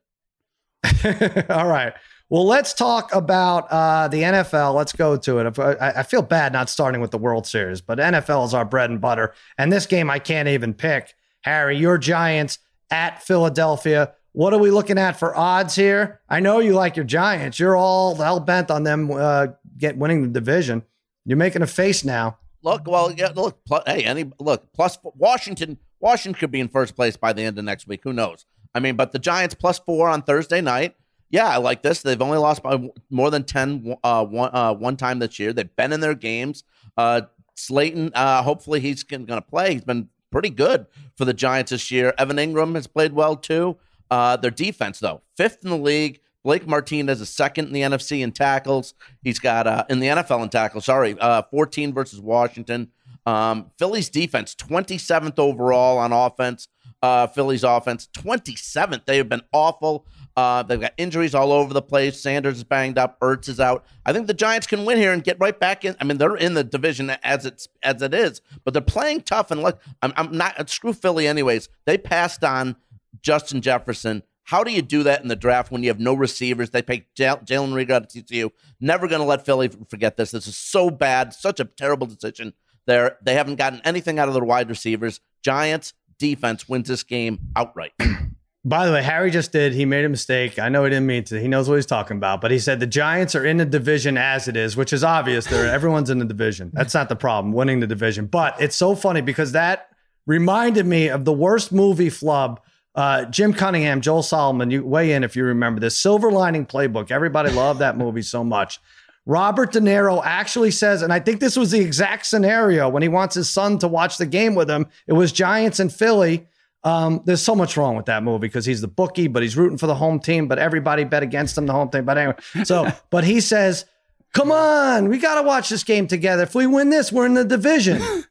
All 1.49 1.67
right. 1.67 1.93
Well, 2.31 2.47
let's 2.47 2.73
talk 2.73 3.13
about 3.13 3.67
uh, 3.69 4.07
the 4.07 4.21
NFL. 4.21 4.73
Let's 4.73 4.93
go 4.93 5.17
to 5.17 5.39
it. 5.39 5.59
I, 5.59 5.89
I 5.97 6.03
feel 6.03 6.21
bad 6.21 6.53
not 6.53 6.69
starting 6.69 7.01
with 7.01 7.11
the 7.11 7.17
World 7.17 7.45
Series, 7.45 7.81
but 7.81 7.97
NFL 7.97 8.45
is 8.45 8.53
our 8.53 8.63
bread 8.63 8.89
and 8.89 9.01
butter. 9.01 9.33
And 9.57 9.69
this 9.69 9.85
game 9.85 10.09
I 10.09 10.17
can't 10.17 10.47
even 10.47 10.73
pick. 10.73 11.13
Harry, 11.41 11.77
your 11.77 11.97
Giants 11.97 12.59
at 12.89 13.21
Philadelphia. 13.21 14.13
What 14.31 14.53
are 14.53 14.59
we 14.59 14.71
looking 14.71 14.97
at 14.97 15.19
for 15.19 15.35
odds 15.35 15.75
here? 15.75 16.21
I 16.29 16.39
know 16.39 16.59
you 16.59 16.71
like 16.71 16.95
your 16.95 17.03
Giants. 17.03 17.59
You're 17.59 17.75
all 17.75 18.15
hell 18.15 18.39
bent 18.39 18.71
on 18.71 18.83
them 18.83 19.11
uh, 19.11 19.47
get 19.77 19.97
winning 19.97 20.21
the 20.21 20.29
division. 20.29 20.83
You're 21.25 21.37
making 21.37 21.63
a 21.63 21.67
face 21.67 22.05
now. 22.05 22.37
Look, 22.63 22.87
well, 22.87 23.11
yeah, 23.11 23.33
look, 23.35 23.61
pl- 23.65 23.83
hey, 23.85 24.05
any 24.05 24.31
look 24.39 24.71
plus 24.71 24.97
Washington. 25.03 25.79
Washington 25.99 26.39
could 26.39 26.51
be 26.51 26.61
in 26.61 26.69
first 26.69 26.95
place 26.95 27.17
by 27.17 27.33
the 27.33 27.43
end 27.43 27.59
of 27.59 27.65
next 27.65 27.89
week. 27.89 28.01
Who 28.05 28.13
knows? 28.13 28.45
I 28.73 28.79
mean, 28.79 28.95
but 28.95 29.11
the 29.11 29.19
Giants 29.19 29.53
plus 29.53 29.79
four 29.79 30.07
on 30.07 30.21
Thursday 30.21 30.61
night. 30.61 30.95
Yeah, 31.31 31.47
I 31.47 31.57
like 31.57 31.81
this. 31.81 32.01
They've 32.01 32.21
only 32.21 32.37
lost 32.37 32.61
by 32.61 32.89
more 33.09 33.31
than 33.31 33.43
ten 33.43 33.95
uh, 34.03 34.25
one 34.25 34.49
uh, 34.53 34.73
one 34.73 34.97
time 34.97 35.19
this 35.19 35.39
year. 35.39 35.53
They've 35.53 35.75
been 35.75 35.93
in 35.93 36.01
their 36.01 36.13
games. 36.13 36.63
Uh, 36.97 37.21
Slayton, 37.55 38.11
uh, 38.13 38.43
hopefully 38.43 38.79
he's 38.79 39.03
going 39.03 39.25
to 39.27 39.41
play. 39.41 39.73
He's 39.73 39.83
been 39.83 40.09
pretty 40.31 40.49
good 40.49 40.87
for 41.15 41.25
the 41.25 41.33
Giants 41.33 41.71
this 41.71 41.91
year. 41.91 42.13
Evan 42.17 42.37
Engram 42.37 42.75
has 42.75 42.87
played 42.87 43.13
well 43.13 43.35
too. 43.35 43.77
Uh, 44.09 44.35
their 44.35 44.51
defense, 44.51 44.99
though, 44.99 45.21
fifth 45.37 45.63
in 45.63 45.69
the 45.69 45.77
league. 45.77 46.19
Blake 46.43 46.67
Martinez 46.67 47.21
is 47.21 47.29
second 47.29 47.67
in 47.67 47.73
the 47.73 47.81
NFC 47.81 48.21
in 48.21 48.31
tackles. 48.31 48.95
He's 49.23 49.39
got 49.39 49.67
uh, 49.67 49.85
in 49.89 49.99
the 49.99 50.07
NFL 50.07 50.41
in 50.43 50.49
tackles. 50.49 50.85
Sorry, 50.85 51.15
uh, 51.19 51.43
14 51.51 51.93
versus 51.93 52.19
Washington. 52.19 52.89
Um, 53.25 53.71
Philly's 53.77 54.09
defense, 54.09 54.55
27th 54.55 55.37
overall 55.37 55.99
on 55.99 56.11
offense. 56.11 56.67
Uh, 57.01 57.27
Philly's 57.27 57.63
offense, 57.63 58.07
27th. 58.13 59.05
They 59.05 59.17
have 59.17 59.29
been 59.29 59.43
awful. 59.53 60.05
Uh, 60.35 60.63
they've 60.63 60.79
got 60.79 60.93
injuries 60.97 61.35
all 61.35 61.51
over 61.51 61.73
the 61.73 61.81
place. 61.81 62.19
Sanders 62.19 62.57
is 62.57 62.63
banged 62.63 62.97
up. 62.97 63.19
Ertz 63.19 63.49
is 63.49 63.59
out. 63.59 63.85
I 64.05 64.13
think 64.13 64.27
the 64.27 64.33
Giants 64.33 64.67
can 64.67 64.85
win 64.85 64.97
here 64.97 65.11
and 65.11 65.23
get 65.23 65.37
right 65.39 65.57
back 65.59 65.83
in. 65.83 65.95
I 65.99 66.03
mean, 66.05 66.17
they're 66.17 66.35
in 66.35 66.53
the 66.53 66.63
division 66.63 67.09
as 67.23 67.45
it's 67.45 67.67
as 67.83 68.01
it 68.01 68.13
is, 68.13 68.41
but 68.63 68.73
they're 68.73 68.81
playing 68.81 69.21
tough. 69.21 69.51
And 69.51 69.61
look, 69.61 69.81
I'm, 70.01 70.13
I'm 70.15 70.35
not 70.35 70.69
screw 70.69 70.93
Philly 70.93 71.27
anyways. 71.27 71.69
They 71.85 71.97
passed 71.97 72.43
on 72.43 72.77
Justin 73.21 73.61
Jefferson. 73.61 74.23
How 74.43 74.63
do 74.63 74.71
you 74.71 74.81
do 74.81 75.03
that 75.03 75.21
in 75.21 75.27
the 75.27 75.35
draft 75.35 75.71
when 75.71 75.83
you 75.83 75.89
have 75.89 75.99
no 75.99 76.13
receivers? 76.13 76.71
They 76.71 76.81
picked 76.81 77.17
Jalen 77.17 77.45
Reagor 77.45 77.91
out 77.91 78.03
of 78.03 78.07
TCU. 78.09 78.51
Never 78.79 79.07
going 79.07 79.21
to 79.21 79.27
let 79.27 79.45
Philly 79.45 79.69
forget 79.89 80.17
this. 80.17 80.31
This 80.31 80.47
is 80.47 80.57
so 80.57 80.89
bad. 80.89 81.33
Such 81.33 81.59
a 81.59 81.65
terrible 81.65 82.07
decision. 82.07 82.53
They're, 82.87 83.17
they 83.23 83.35
haven't 83.35 83.55
gotten 83.55 83.81
anything 83.85 84.17
out 84.19 84.27
of 84.27 84.33
their 84.33 84.43
wide 84.43 84.67
receivers. 84.67 85.19
Giants 85.43 85.93
defense 86.17 86.67
wins 86.67 86.87
this 86.87 87.03
game 87.03 87.39
outright. 87.55 87.93
By 88.63 88.85
the 88.85 88.91
way, 88.91 89.01
Harry 89.01 89.31
just 89.31 89.51
did. 89.51 89.73
He 89.73 89.85
made 89.85 90.05
a 90.05 90.09
mistake. 90.09 90.59
I 90.59 90.69
know 90.69 90.83
he 90.83 90.91
didn't 90.91 91.07
mean 91.07 91.23
to. 91.25 91.41
He 91.41 91.47
knows 91.47 91.67
what 91.67 91.75
he's 91.75 91.87
talking 91.87 92.17
about. 92.17 92.41
But 92.41 92.51
he 92.51 92.59
said 92.59 92.79
the 92.79 92.85
Giants 92.85 93.33
are 93.33 93.43
in 93.43 93.57
the 93.57 93.65
division 93.65 94.17
as 94.17 94.47
it 94.47 94.55
is, 94.55 94.77
which 94.77 94.93
is 94.93 95.03
obvious. 95.03 95.45
They're 95.45 95.65
everyone's 95.73 96.11
in 96.11 96.19
the 96.19 96.25
division. 96.25 96.69
That's 96.73 96.93
not 96.93 97.09
the 97.09 97.15
problem, 97.15 97.53
winning 97.53 97.79
the 97.79 97.87
division. 97.87 98.27
But 98.27 98.61
it's 98.61 98.75
so 98.75 98.93
funny 98.93 99.21
because 99.21 99.53
that 99.53 99.89
reminded 100.27 100.85
me 100.85 101.07
of 101.09 101.25
the 101.25 101.33
worst 101.33 101.71
movie 101.71 102.09
flub. 102.09 102.61
Uh, 102.93 103.25
Jim 103.25 103.53
Cunningham, 103.53 104.01
Joel 104.01 104.21
Solomon, 104.21 104.69
you 104.69 104.85
weigh 104.85 105.13
in 105.13 105.23
if 105.23 105.35
you 105.35 105.43
remember 105.43 105.79
this. 105.79 105.97
Silver 105.97 106.29
Lining 106.29 106.65
Playbook. 106.65 107.09
Everybody 107.09 107.49
loved 107.51 107.79
that 107.79 107.97
movie 107.97 108.21
so 108.21 108.43
much. 108.43 108.79
Robert 109.25 109.71
De 109.71 109.79
Niro 109.79 110.21
actually 110.23 110.71
says, 110.71 111.01
and 111.01 111.13
I 111.13 111.19
think 111.19 111.39
this 111.39 111.55
was 111.55 111.71
the 111.71 111.79
exact 111.79 112.25
scenario 112.25 112.89
when 112.89 113.01
he 113.01 113.07
wants 113.07 113.35
his 113.35 113.49
son 113.49 113.79
to 113.79 113.87
watch 113.87 114.17
the 114.17 114.25
game 114.25 114.55
with 114.55 114.69
him. 114.69 114.87
It 115.07 115.13
was 115.13 115.31
Giants 115.31 115.79
and 115.79 115.91
Philly. 115.93 116.47
Um, 116.83 117.21
there's 117.25 117.41
so 117.41 117.55
much 117.55 117.77
wrong 117.77 117.95
with 117.95 118.07
that 118.07 118.23
movie 118.23 118.47
because 118.47 118.65
he's 118.65 118.81
the 118.81 118.87
bookie, 118.87 119.27
but 119.27 119.43
he's 119.43 119.55
rooting 119.55 119.77
for 119.77 119.87
the 119.87 119.95
home 119.95 120.19
team, 120.19 120.47
but 120.47 120.57
everybody 120.57 121.03
bet 121.03 121.21
against 121.23 121.57
him, 121.57 121.67
the 121.67 121.73
home 121.73 121.89
team. 121.89 122.05
But 122.05 122.17
anyway, 122.17 122.35
so, 122.63 122.91
but 123.11 123.23
he 123.23 123.39
says, 123.39 123.85
come 124.33 124.51
on, 124.51 125.07
we 125.07 125.19
got 125.19 125.35
to 125.35 125.43
watch 125.43 125.69
this 125.69 125.83
game 125.83 126.07
together. 126.07 126.43
If 126.43 126.55
we 126.55 126.65
win 126.65 126.89
this, 126.89 127.11
we're 127.11 127.25
in 127.27 127.35
the 127.35 127.45
division. 127.45 128.01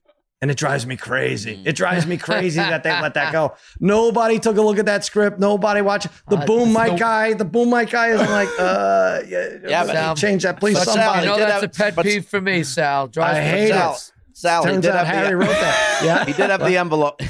And 0.42 0.51
it 0.51 0.57
drives 0.57 0.87
me 0.87 0.96
crazy. 0.96 1.61
It 1.66 1.77
drives 1.77 2.07
me 2.07 2.16
crazy 2.16 2.61
that 2.61 2.83
they 2.83 2.90
let 2.98 3.12
that 3.12 3.31
go. 3.35 3.57
Nobody 3.79 4.38
took 4.38 4.57
a 4.57 4.62
look 4.62 4.79
at 4.79 4.87
that 4.87 5.05
script. 5.05 5.38
Nobody 5.38 5.83
watched 5.83 6.07
the 6.31 6.38
Uh, 6.38 6.46
boom 6.46 6.72
mic 6.72 6.92
the- 6.92 6.96
guy. 6.96 7.35
The 7.35 7.44
boom 7.44 7.68
mic 7.68 7.90
guy 7.90 8.09
is 8.12 8.20
like, 8.22 8.48
uh, 8.59 9.20
yeah, 9.29 9.48
Yeah, 9.68 9.85
but- 9.85 9.92
yeah 9.94 10.14
change 10.14 10.44
that, 10.44 10.59
please. 10.59 10.79
But 10.79 10.85
Sal, 10.85 10.94
Somebody. 10.94 11.27
Know 11.27 11.37
that's 11.37 11.53
have- 11.53 11.62
a 11.64 11.68
pet 11.68 11.94
but- 11.94 12.07
peeve 12.07 12.25
for 12.25 12.40
me, 12.40 12.62
Sal. 12.62 13.09
Drives 13.09 13.37
I 13.37 13.40
me 13.42 13.46
hate 13.51 13.68
Sal, 13.68 13.88
nuts. 13.90 14.12
Sal, 14.40 14.64
he 14.64 14.70
Turns 14.70 14.83
did 14.85 14.92
out 14.92 15.07
have 15.07 15.14
Harry 15.16 15.29
the, 15.31 15.37
wrote 15.37 15.48
that. 15.48 16.00
Yeah, 16.05 16.24
He 16.24 16.33
did 16.33 16.50
have 16.50 16.61
the 16.61 16.76
envelope. 16.76 17.20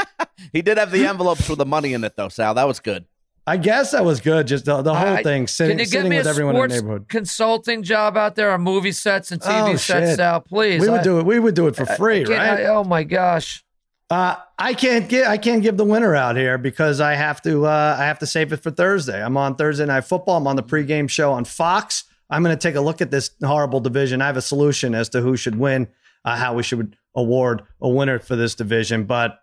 he 0.52 0.62
did 0.62 0.78
have 0.78 0.90
the 0.90 1.06
envelopes 1.06 1.48
with 1.48 1.58
the 1.58 1.66
money 1.66 1.92
in 1.94 2.04
it, 2.04 2.14
though. 2.16 2.28
Sal, 2.28 2.54
that 2.54 2.66
was 2.68 2.80
good. 2.80 3.04
I 3.46 3.56
guess 3.56 3.90
that 3.92 4.04
was 4.04 4.20
good. 4.20 4.46
Just 4.46 4.66
the, 4.66 4.80
the 4.82 4.94
whole 4.94 5.08
I- 5.16 5.22
thing, 5.22 5.46
sitting, 5.46 5.72
Can 5.76 5.78
you 5.80 5.84
give 5.86 5.90
sitting 5.92 6.10
me 6.10 6.18
with 6.18 6.26
a 6.26 6.30
everyone 6.30 6.54
in 6.56 6.60
the 6.62 6.68
sports 6.68 6.82
neighborhood. 6.82 7.08
consulting 7.08 7.82
job 7.82 8.16
out 8.16 8.36
there 8.36 8.52
on 8.52 8.60
movie 8.62 8.92
sets 8.92 9.32
and 9.32 9.40
TV 9.40 9.72
Oh, 9.72 9.76
sets. 9.76 10.16
Sal? 10.16 10.40
Please. 10.40 10.80
We 10.80 10.88
would 10.88 11.00
I- 11.00 11.04
do 11.04 11.18
it. 11.18 11.26
We 11.26 11.38
would 11.40 11.54
do 11.54 11.66
it 11.66 11.74
for 11.74 11.86
free, 11.86 12.24
can't- 12.24 12.38
right? 12.38 12.60
I- 12.60 12.64
oh 12.66 12.84
my 12.84 13.02
gosh. 13.04 13.64
Uh, 14.08 14.34
I 14.58 14.74
can't 14.74 15.08
get 15.08 15.28
I 15.28 15.36
can't 15.38 15.62
give 15.62 15.76
the 15.76 15.84
winner 15.84 16.16
out 16.16 16.36
here 16.36 16.58
because 16.58 17.00
I 17.00 17.14
have 17.14 17.40
to 17.42 17.64
uh, 17.66 17.96
I 17.96 18.04
have 18.06 18.18
to 18.18 18.26
save 18.26 18.52
it 18.52 18.56
for 18.56 18.72
Thursday. 18.72 19.22
I'm 19.22 19.36
on 19.36 19.54
Thursday 19.54 19.86
night 19.86 20.00
football. 20.00 20.36
I'm 20.36 20.48
on 20.48 20.56
the 20.56 20.64
pregame 20.64 21.08
show 21.08 21.30
on 21.32 21.44
Fox. 21.44 22.02
I'm 22.28 22.42
going 22.42 22.56
to 22.56 22.60
take 22.60 22.74
a 22.74 22.80
look 22.80 23.00
at 23.00 23.12
this 23.12 23.30
horrible 23.44 23.78
division. 23.78 24.20
I 24.20 24.26
have 24.26 24.36
a 24.36 24.42
solution 24.42 24.96
as 24.96 25.08
to 25.10 25.20
who 25.20 25.36
should 25.36 25.56
win, 25.58 25.86
uh, 26.24 26.36
how 26.36 26.54
we 26.54 26.62
should 26.62 26.96
award 27.14 27.62
a 27.80 27.88
winner 27.88 28.18
for 28.18 28.36
this 28.36 28.54
division. 28.54 29.04
But 29.04 29.38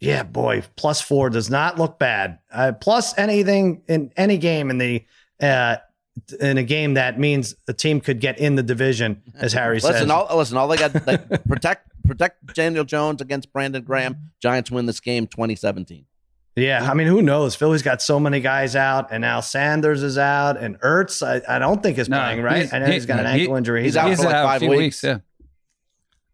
yeah, 0.00 0.22
boy, 0.22 0.62
plus 0.76 1.00
four 1.00 1.30
does 1.30 1.48
not 1.50 1.78
look 1.78 1.98
bad. 1.98 2.38
Uh, 2.52 2.72
plus 2.72 3.16
anything 3.18 3.82
in 3.88 4.12
any 4.16 4.38
game 4.38 4.70
in 4.70 4.78
the 4.78 5.04
uh, 5.40 5.76
in 6.40 6.58
a 6.58 6.62
game 6.62 6.94
that 6.94 7.18
means 7.18 7.54
a 7.68 7.72
team 7.72 8.00
could 8.00 8.20
get 8.20 8.38
in 8.38 8.54
the 8.56 8.62
division, 8.62 9.22
as 9.34 9.52
Harry 9.54 9.80
says. 9.80 9.92
Listen, 9.92 10.10
all 10.10 10.36
listen, 10.36 10.56
all 10.56 10.68
they 10.68 10.76
got 10.76 10.92
they 10.92 11.16
protect 11.48 11.90
protect 12.06 12.54
Daniel 12.54 12.84
Jones 12.84 13.20
against 13.20 13.52
Brandon 13.52 13.82
Graham. 13.82 14.30
Giants 14.40 14.70
win 14.70 14.86
this 14.86 15.00
game 15.00 15.26
2017. 15.26 16.06
Yeah, 16.58 16.88
I 16.90 16.94
mean, 16.94 17.06
who 17.06 17.20
knows? 17.20 17.54
Philly's 17.54 17.82
got 17.82 18.00
so 18.00 18.18
many 18.18 18.40
guys 18.40 18.74
out, 18.74 19.08
and 19.12 19.20
now 19.20 19.40
Sanders 19.40 20.02
is 20.02 20.16
out, 20.16 20.56
and 20.56 20.80
Ertz, 20.80 21.22
I, 21.22 21.42
I 21.56 21.58
don't 21.58 21.82
think 21.82 21.98
is 21.98 22.08
No, 22.08 22.18
playing, 22.18 22.40
right? 22.40 22.56
he's- 22.62 22.72
I 22.72 22.78
know 22.78 22.86
he- 22.86 22.92
he's 22.94 23.04
got 23.04 23.20
an 23.20 23.26
he- 23.34 23.40
ankle 23.42 23.56
injury. 23.56 23.82
He's, 23.82 23.92
he's 23.92 23.96
out. 23.98 24.04
out 24.06 24.08
He's 24.08 24.18
for 24.20 24.24
like 24.24 24.34
out 24.34 24.44
a 24.44 24.48
five 24.48 24.60
few 24.62 24.70
weeks. 24.70 24.78
weeks. 24.80 25.04
Yeah. 25.04 25.18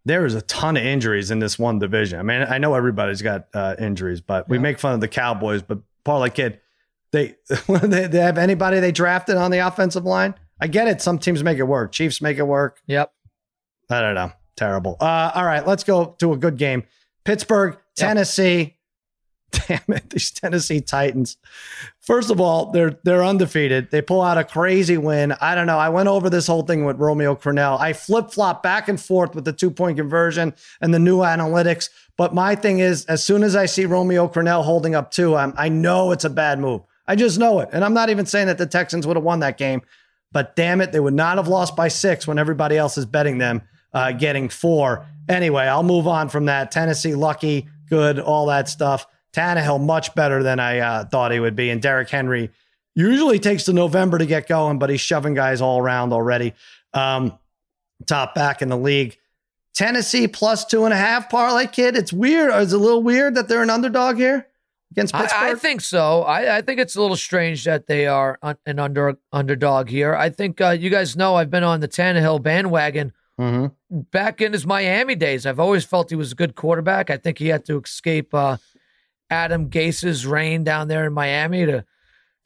There 0.05 0.27
is 0.27 0.35
a 0.35 0.43
ton 0.43 0.77
of 0.77 0.83
injuries 0.83 1.31
in 1.31 1.38
this 1.38 1.59
one 1.59 1.79
division. 1.79 2.19
I 2.19 2.23
mean, 2.23 2.43
I 2.43 2.59
know 2.59 2.75
everybody's 2.75 3.23
got 3.23 3.47
uh, 3.55 3.77
injuries, 3.79 4.21
but 4.21 4.49
we 4.49 4.59
make 4.59 4.79
fun 4.79 4.95
of 4.95 5.01
the 5.01 5.09
Cowboys. 5.09 5.62
But 5.62 5.79
Parlay 6.05 6.31
Kid, 6.31 6.61
they, 7.12 7.37
they 7.69 8.07
they 8.09 8.19
have 8.19 8.38
anybody 8.38 8.81
they 8.81 8.93
drafted 8.93 9.37
on 9.37 9.51
the 9.51 9.59
offensive 9.59 10.05
line. 10.05 10.35
I 10.61 10.67
get 10.67 10.88
it. 10.88 11.01
Some 11.01 11.19
teams 11.19 11.43
make 11.45 11.59
it 11.59 11.65
work. 11.65 11.93
Chiefs 11.93 12.21
make 12.21 12.38
it 12.38 12.47
work. 12.47 12.81
Yep. 12.87 13.12
I 13.91 14.01
don't 14.01 14.15
know. 14.15 14.33
Terrible. 14.57 14.97
Uh, 15.01 15.33
all 15.35 15.45
right, 15.45 15.67
let's 15.67 15.85
go 15.85 16.17
to 16.19 16.33
a 16.33 16.37
good 16.37 16.57
game. 16.57 16.85
Pittsburgh, 17.25 17.79
Tennessee. 17.97 18.77
Damn 19.69 19.81
it, 19.88 20.11
these 20.11 20.31
Tennessee 20.31 20.81
Titans. 20.81 21.37
First 22.01 22.31
of 22.31 22.41
all, 22.41 22.71
they're 22.73 22.99
they're 23.05 23.25
undefeated. 23.25 23.91
They 23.91 24.03
pull 24.03 24.23
out 24.23 24.38
a 24.38 24.45
crazy 24.45 24.97
win. 24.97 25.33
I 25.41 25.55
don't 25.55 25.67
know. 25.67 25.79
I 25.79 25.91
went 25.91 26.09
over 26.09 26.31
this 26.31 26.47
whole 26.47 26.62
thing 26.62 26.85
with 26.85 26.99
Romeo 26.99 27.35
Crennel. 27.35 27.79
I 27.79 27.93
flip 27.93 28.31
flop 28.31 28.62
back 28.62 28.88
and 28.88 29.01
forth 29.01 29.35
with 29.35 29.45
the 29.45 29.53
two 29.53 29.71
point 29.71 29.99
conversion 29.99 30.55
and 30.81 30.93
the 30.93 30.99
new 30.99 31.19
analytics. 31.19 31.91
But 32.17 32.35
my 32.35 32.55
thing 32.55 32.79
is, 32.79 33.05
as 33.07 33.25
soon 33.25 33.43
as 33.43 33.55
I 33.55 33.67
see 33.67 33.85
Romeo 33.85 34.27
Crennel 34.29 34.65
holding 34.65 34.95
up 34.95 35.11
two, 35.11 35.37
I'm, 35.37 35.53
I 35.57 35.69
know 35.69 36.12
it's 36.12 36.25
a 36.25 36.31
bad 36.31 36.59
move. 36.59 36.83
I 37.07 37.17
just 37.17 37.38
know 37.38 37.61
it. 37.61 37.69
And 37.73 37.85
I'm 37.85 37.95
not 37.95 38.11
even 38.11 38.27
saying 38.27 38.47
that 38.47 38.59
the 38.59 38.67
Texans 38.67 39.07
would 39.07 39.17
have 39.17 39.25
won 39.25 39.41
that 39.41 39.59
game. 39.59 39.83
But 40.33 40.57
damn 40.57 40.81
it, 40.81 40.93
they 40.93 41.01
would 41.01 41.15
not 41.15 41.37
have 41.37 41.49
lost 41.49 41.77
by 41.77 41.88
six 41.88 42.27
when 42.27 42.38
everybody 42.38 42.79
else 42.79 42.97
is 42.97 43.05
betting 43.05 43.38
them 43.38 43.62
uh, 43.95 44.12
getting 44.12 44.49
four. 44.49 45.07
Anyway, 45.29 45.65
I'll 45.65 45.83
move 45.83 46.07
on 46.07 46.29
from 46.29 46.47
that. 46.47 46.71
Tennessee, 46.71 47.15
lucky, 47.15 47.69
good, 47.88 48.19
all 48.19 48.47
that 48.47 48.69
stuff. 48.69 49.07
Tannehill, 49.33 49.81
much 49.85 50.14
better 50.14 50.42
than 50.42 50.61
I 50.61 50.79
uh, 50.79 51.05
thought 51.07 51.33
he 51.33 51.40
would 51.40 51.57
be. 51.57 51.71
And 51.71 51.81
Derrick 51.81 52.11
Henry 52.11 52.51
usually 52.95 53.38
takes 53.38 53.64
to 53.64 53.73
November 53.73 54.18
to 54.18 54.27
get 54.27 54.47
going, 54.49 54.79
but 54.79 54.90
he's 54.90 55.01
shoving 55.01 55.35
guys 55.35 55.61
all 55.61 55.79
around 55.81 56.12
already. 56.12 56.55
Um, 56.92 57.38
top 58.07 58.35
back 58.35 58.61
in 58.62 58.68
the 58.68 58.77
league. 58.77 59.18
Tennessee 59.75 60.29
plus 60.29 60.64
two 60.66 60.85
and 60.85 60.92
a 60.92 60.97
half 60.97 61.31
parlay 61.31 61.66
kid. 61.66 61.97
It's 61.97 62.12
weird. 62.12 62.51
It's 62.55 62.73
a 62.73 62.79
little 62.79 63.03
weird 63.03 63.35
that 63.37 63.49
they're 63.49 63.62
an 63.62 63.71
underdog 63.71 64.16
here 64.16 64.47
against 64.90 65.14
Pittsburgh. 65.14 65.40
I, 65.42 65.53
I 65.53 65.55
think 65.55 65.81
so. 65.81 66.23
I, 66.25 66.59
I 66.59 66.61
think 66.61 66.79
it's 66.79 66.95
a 66.95 67.01
little 67.01 67.16
strange 67.16 67.64
that 67.64 67.87
they 67.87 68.07
are 68.07 68.38
un- 68.42 68.59
an 68.66 68.79
under 68.79 69.16
underdog 69.33 69.88
here. 69.88 70.14
I 70.14 70.29
think 70.29 70.61
uh, 70.61 70.71
you 70.71 70.90
guys 70.90 71.16
know 71.16 71.37
I've 71.37 71.51
been 71.51 71.64
on 71.64 71.81
the 71.81 71.88
Tannehill 71.88 72.42
bandwagon 72.42 73.12
Mhm. 73.40 73.73
back 73.90 74.42
in 74.42 74.53
his 74.53 74.66
Miami 74.66 75.14
days. 75.14 75.47
I've 75.47 75.59
always 75.59 75.87
felt 75.87 76.11
he 76.11 76.16
was 76.16 76.33
a 76.33 76.35
good 76.35 76.55
quarterback. 76.55 77.09
I 77.09 77.16
think 77.16 77.38
he 77.38 77.49
had 77.49 77.64
to 77.64 77.81
escape 77.81 78.35
uh, 78.35 78.59
Adam 79.33 79.68
Gase's 79.68 80.27
reign 80.27 80.62
down 80.62 80.88
there 80.88 81.07
in 81.07 81.12
Miami 81.12 81.64
to 81.66 81.85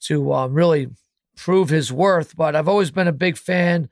to 0.02 0.32
um, 0.32 0.54
really 0.54 0.88
prove 1.36 1.68
his 1.68 1.92
worth. 1.92 2.36
But 2.36 2.54
I've 2.54 2.68
always 2.68 2.90
been 2.90 3.08
a 3.08 3.12
big 3.12 3.36
fan. 3.36 3.88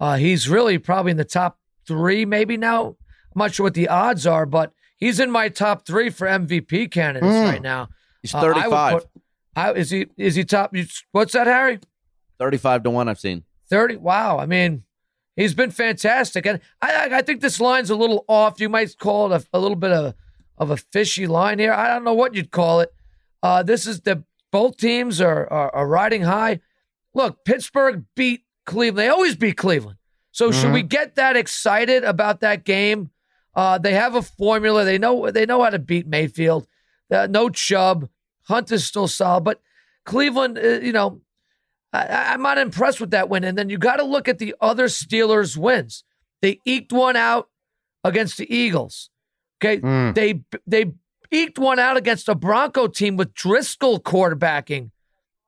Uh, 0.00 0.16
he's 0.16 0.48
really 0.48 0.78
probably 0.78 1.10
in 1.10 1.16
the 1.18 1.24
top 1.24 1.58
three, 1.86 2.24
maybe 2.24 2.56
now. 2.56 2.86
I'm 3.34 3.38
not 3.38 3.54
sure 3.54 3.64
what 3.64 3.74
the 3.74 3.88
odds 3.88 4.26
are, 4.26 4.46
but 4.46 4.72
he's 4.96 5.20
in 5.20 5.30
my 5.30 5.48
top 5.48 5.84
three 5.86 6.08
for 6.10 6.26
MVP 6.26 6.90
candidates 6.90 7.32
Mm. 7.34 7.50
right 7.52 7.62
now. 7.62 7.88
He's 8.22 8.34
Uh, 8.34 8.38
I 8.38 8.40
35. 8.42 8.92
put- 8.94 9.08
I, 9.56 9.72
is 9.72 9.90
he 9.90 10.06
is 10.16 10.34
he 10.36 10.44
top? 10.44 10.74
What's 11.12 11.32
that, 11.34 11.46
Harry? 11.46 11.80
35 12.38 12.84
to 12.84 12.90
1 12.90 13.08
I've 13.08 13.18
seen. 13.20 13.44
30. 13.68 13.96
Wow. 13.96 14.38
I 14.38 14.46
mean, 14.46 14.84
he's 15.36 15.52
been 15.54 15.70
fantastic. 15.72 16.46
And 16.46 16.60
I, 16.80 16.92
I, 17.10 17.18
I 17.18 17.22
think 17.22 17.40
this 17.40 17.60
line's 17.60 17.90
a 17.90 17.96
little 17.96 18.24
off. 18.28 18.60
You 18.60 18.68
might 18.68 18.96
call 18.98 19.32
it 19.32 19.42
a, 19.52 19.56
a 19.56 19.58
little 19.58 19.76
bit 19.76 19.90
of, 19.92 20.14
of 20.58 20.70
a 20.70 20.76
fishy 20.76 21.26
line 21.26 21.58
here. 21.58 21.72
I 21.72 21.88
don't 21.88 22.04
know 22.04 22.14
what 22.14 22.34
you'd 22.34 22.50
call 22.50 22.80
it. 22.80 22.92
Uh, 23.42 23.62
this 23.62 23.86
is 23.86 24.00
the 24.00 24.24
both 24.50 24.76
teams 24.76 25.20
are, 25.20 25.46
are, 25.52 25.74
are 25.74 25.86
riding 25.88 26.22
high. 26.22 26.60
Look, 27.14 27.44
Pittsburgh 27.44 28.04
beat 28.16 28.42
Cleveland. 28.66 28.98
They 28.98 29.08
always 29.08 29.36
beat 29.36 29.56
Cleveland. 29.56 29.98
So 30.32 30.50
should 30.52 30.72
we 30.72 30.82
get 30.82 31.16
that 31.16 31.36
excited 31.36 32.04
about 32.04 32.40
that 32.40 32.64
game? 32.64 33.10
Uh, 33.54 33.78
they 33.78 33.92
have 33.94 34.14
a 34.14 34.22
formula. 34.22 34.84
They 34.84 34.98
know 34.98 35.30
they 35.30 35.46
know 35.46 35.62
how 35.62 35.70
to 35.70 35.78
beat 35.78 36.06
Mayfield. 36.06 36.66
Uh, 37.10 37.26
no 37.28 37.48
Chubb. 37.48 38.08
Hunt 38.44 38.70
is 38.72 38.84
still 38.86 39.08
solid, 39.08 39.44
but 39.44 39.60
Cleveland, 40.04 40.58
uh, 40.58 40.80
you 40.80 40.92
know, 40.92 41.20
I, 41.92 42.06
I- 42.06 42.32
I'm 42.32 42.42
not 42.42 42.56
impressed 42.58 43.00
with 43.00 43.10
that 43.10 43.28
win. 43.28 43.44
And 43.44 43.58
then 43.58 43.68
you 43.68 43.78
got 43.78 43.96
to 43.96 44.04
look 44.04 44.28
at 44.28 44.38
the 44.38 44.54
other 44.60 44.86
Steelers 44.86 45.56
wins. 45.56 46.04
They 46.40 46.60
eked 46.64 46.92
one 46.92 47.16
out 47.16 47.48
against 48.04 48.36
the 48.38 48.52
Eagles. 48.54 49.10
Okay, 49.60 49.80
Mm. 49.80 50.14
they 50.14 50.40
they 50.66 50.92
eked 51.30 51.58
one 51.58 51.78
out 51.78 51.96
against 51.96 52.28
a 52.28 52.34
Bronco 52.34 52.86
team 52.86 53.16
with 53.16 53.34
Driskel 53.34 54.00
quarterbacking 54.00 54.90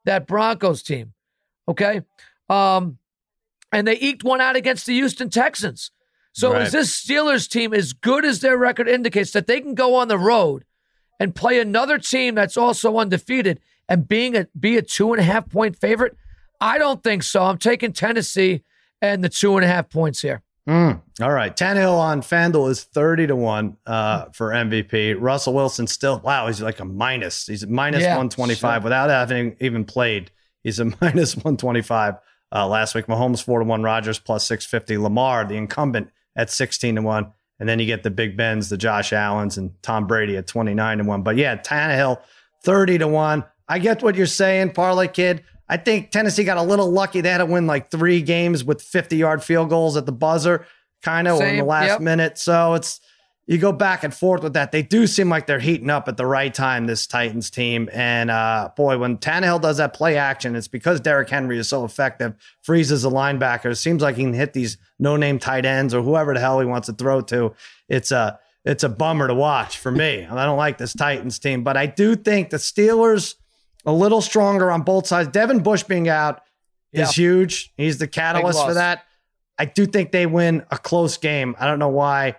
that 0.05 0.27
Broncos 0.27 0.83
team. 0.83 1.12
Okay, 1.68 2.03
um, 2.49 2.99
and 3.73 3.87
they 3.87 3.96
eked 3.99 4.25
one 4.25 4.40
out 4.40 4.57
against 4.57 4.87
the 4.87 4.94
Houston 4.94 5.31
Texans. 5.31 5.90
So 6.33 6.53
Right. 6.53 6.62
is 6.62 6.73
this 6.73 7.05
Steelers 7.05 7.49
team 7.49 7.73
as 7.75 7.92
good 7.92 8.25
as 8.25 8.40
their 8.40 8.57
record 8.57 8.88
indicates 8.88 9.31
that 9.33 9.46
they 9.46 9.61
can 9.61 9.75
go 9.75 9.94
on 9.94 10.09
the 10.09 10.18
road 10.18 10.64
and 11.18 11.35
play 11.35 11.61
another 11.61 11.99
team 11.99 12.35
that's 12.35 12.57
also 12.57 12.99
undefeated 12.99 13.61
and 13.88 14.07
being 14.09 14.37
a 14.37 14.46
be 14.59 14.77
a 14.77 14.83
two 14.83 15.12
and 15.12 15.20
a 15.20 15.25
half 15.25 15.49
point 15.49 15.77
favorite? 15.77 16.16
I 16.61 16.79
don't 16.79 17.03
think 17.03 17.23
so. 17.23 17.44
I'm 17.44 17.59
taking 17.59 17.92
Tennessee 17.92 18.62
and 19.01 19.23
the 19.25 19.29
two 19.29 19.57
and 19.57 19.64
a 19.64 19.68
half 19.68 19.88
points 19.88 20.20
here. 20.23 20.42
Mm. 20.68 21.01
All 21.20 21.33
right. 21.33 21.57
Tannehill 21.57 21.99
on 21.99 22.20
FanDuel 22.20 22.70
is 22.70 22.85
30 22.85 23.29
to 23.29 23.37
1 23.37 23.77
uh, 23.87 24.27
for 24.33 24.51
MVP. 24.51 25.16
Russell 25.18 25.55
Wilson 25.55 25.87
still, 25.87 26.20
wow, 26.20 26.46
he's 26.46 26.61
like 26.61 26.81
a 26.81 26.85
minus. 26.85 27.46
He's 27.46 27.66
minus 27.66 28.03
Yeah, 28.03 28.11
125 28.11 28.85
without 28.85 29.11
having 29.11 29.57
even 29.61 29.85
played. 29.85 30.31
He's 30.62 30.79
a 30.79 30.85
minus 31.01 31.35
125 31.37 32.16
uh, 32.53 32.66
last 32.68 32.94
week. 32.94 33.07
Mahomes 33.07 33.42
4 33.42 33.61
to 33.61 33.64
1, 33.64 33.83
Rodgers 33.83 34.18
plus 34.18 34.46
650. 34.46 34.99
Lamar, 34.99 35.44
the 35.44 35.57
incumbent, 35.57 36.11
at 36.37 36.51
16 36.51 36.96
to 36.96 37.03
1. 37.03 37.33
And 37.59 37.68
then 37.68 37.79
you 37.79 37.87
get 37.87 38.03
the 38.03 38.11
Big 38.11 38.37
Bens, 38.37 38.68
the 38.68 38.79
Josh 38.79 39.12
Allens, 39.12 39.59
and 39.59 39.70
Tom 39.83 40.07
Brady 40.07 40.37
at 40.37 40.46
29 40.46 40.99
to 40.99 41.05
1. 41.05 41.23
But 41.23 41.37
yeah, 41.37 41.57
Tannehill 41.57 42.20
30 42.64 42.99
to 42.99 43.09
1. 43.09 43.44
I 43.68 43.79
get 43.79 44.03
what 44.03 44.14
you're 44.14 44.27
saying, 44.27 44.73
Parlay 44.73 45.09
Kid. 45.09 45.44
I 45.71 45.77
think 45.77 46.11
Tennessee 46.11 46.43
got 46.43 46.57
a 46.57 46.63
little 46.63 46.91
lucky. 46.91 47.21
They 47.21 47.31
had 47.31 47.39
to 47.39 47.47
win 47.47 47.69
like 47.69 47.93
three 47.93 48.23
games 48.23 48.65
with 48.65 48.83
50 48.83 49.17
yard 49.17 49.45
field 49.45 49.69
goals 49.69 49.97
at 49.97 50.05
the 50.05 50.13
buzzer, 50.13 50.67
kind 51.01 51.29
of 51.29 51.41
in 51.41 51.59
the 51.59 51.65
last 51.65 51.87
yep. 51.87 52.01
minute. 52.01 52.39
So 52.39 52.75
it's 52.75 53.01
you 53.47 53.57
go 53.57 53.71
back 53.71 54.03
and 54.03 54.13
forth 54.13 54.43
with 54.43 54.55
that. 54.55 54.73
They 54.73 54.83
do 54.83 55.07
seem 55.07 55.29
like 55.29 55.47
they're 55.47 55.61
heating 55.61 55.89
up 55.89 56.09
at 56.09 56.17
the 56.17 56.27
right 56.27 56.53
time, 56.53 56.87
this 56.87 57.07
Titans 57.07 57.51
team. 57.51 57.89
And 57.93 58.33
uh, 58.33 58.71
boy, 58.77 58.99
when 58.99 59.19
Tannehill 59.19 59.61
does 59.61 59.77
that 59.77 59.95
play 59.95 60.17
action, 60.17 60.57
it's 60.57 60.67
because 60.67 61.01
Derrick 61.01 61.31
Henry 61.31 61.57
is 61.57 61.69
so 61.69 61.85
effective, 61.85 62.35
freezes 62.63 63.03
the 63.03 63.11
linebacker. 63.11 63.71
It 63.71 63.77
seems 63.77 64.03
like 64.03 64.17
he 64.17 64.25
can 64.25 64.35
hit 64.35 64.53
these 64.53 64.77
no 64.99 65.17
name 65.17 65.39
tight 65.39 65.65
ends 65.65 65.95
or 65.95 66.03
whoever 66.03 66.35
the 66.35 66.41
hell 66.41 66.59
he 66.59 66.67
wants 66.67 66.87
to 66.87 66.95
throw 66.95 67.21
to. 67.23 67.55
It's 67.89 68.11
a 68.11 68.41
it's 68.65 68.83
a 68.83 68.89
bummer 68.89 69.29
to 69.29 69.35
watch 69.35 69.79
for 69.79 69.93
me. 69.93 70.27
I 70.27 70.45
don't 70.45 70.59
like 70.59 70.79
this 70.79 70.95
Titans 70.95 71.39
team, 71.39 71.63
but 71.63 71.77
I 71.77 71.87
do 71.87 72.17
think 72.17 72.51
the 72.51 72.57
Steelers 72.57 73.37
a 73.87 73.93
little 73.93 74.21
stronger 74.21 74.71
on 74.71 74.83
both 74.83 75.07
sides. 75.07 75.29
Devin 75.29 75.61
Bush 75.61 75.83
being 75.85 76.09
out 76.09 76.43
Yeah. 76.93 77.05
is 77.05 77.12
huge. 77.14 77.73
He's 77.77 77.99
the 77.99 78.07
catalyst 78.07 78.64
for 78.64 78.75
that. 78.75 79.05
I 79.59 79.64
do 79.66 79.87
think 79.87 80.11
they 80.12 80.27
win 80.27 80.64
a 80.71 80.79
close 80.79 81.16
game. 81.19 81.55
I 81.59 81.66
don't 81.66 81.79
know 81.79 81.88
why. 81.88 82.37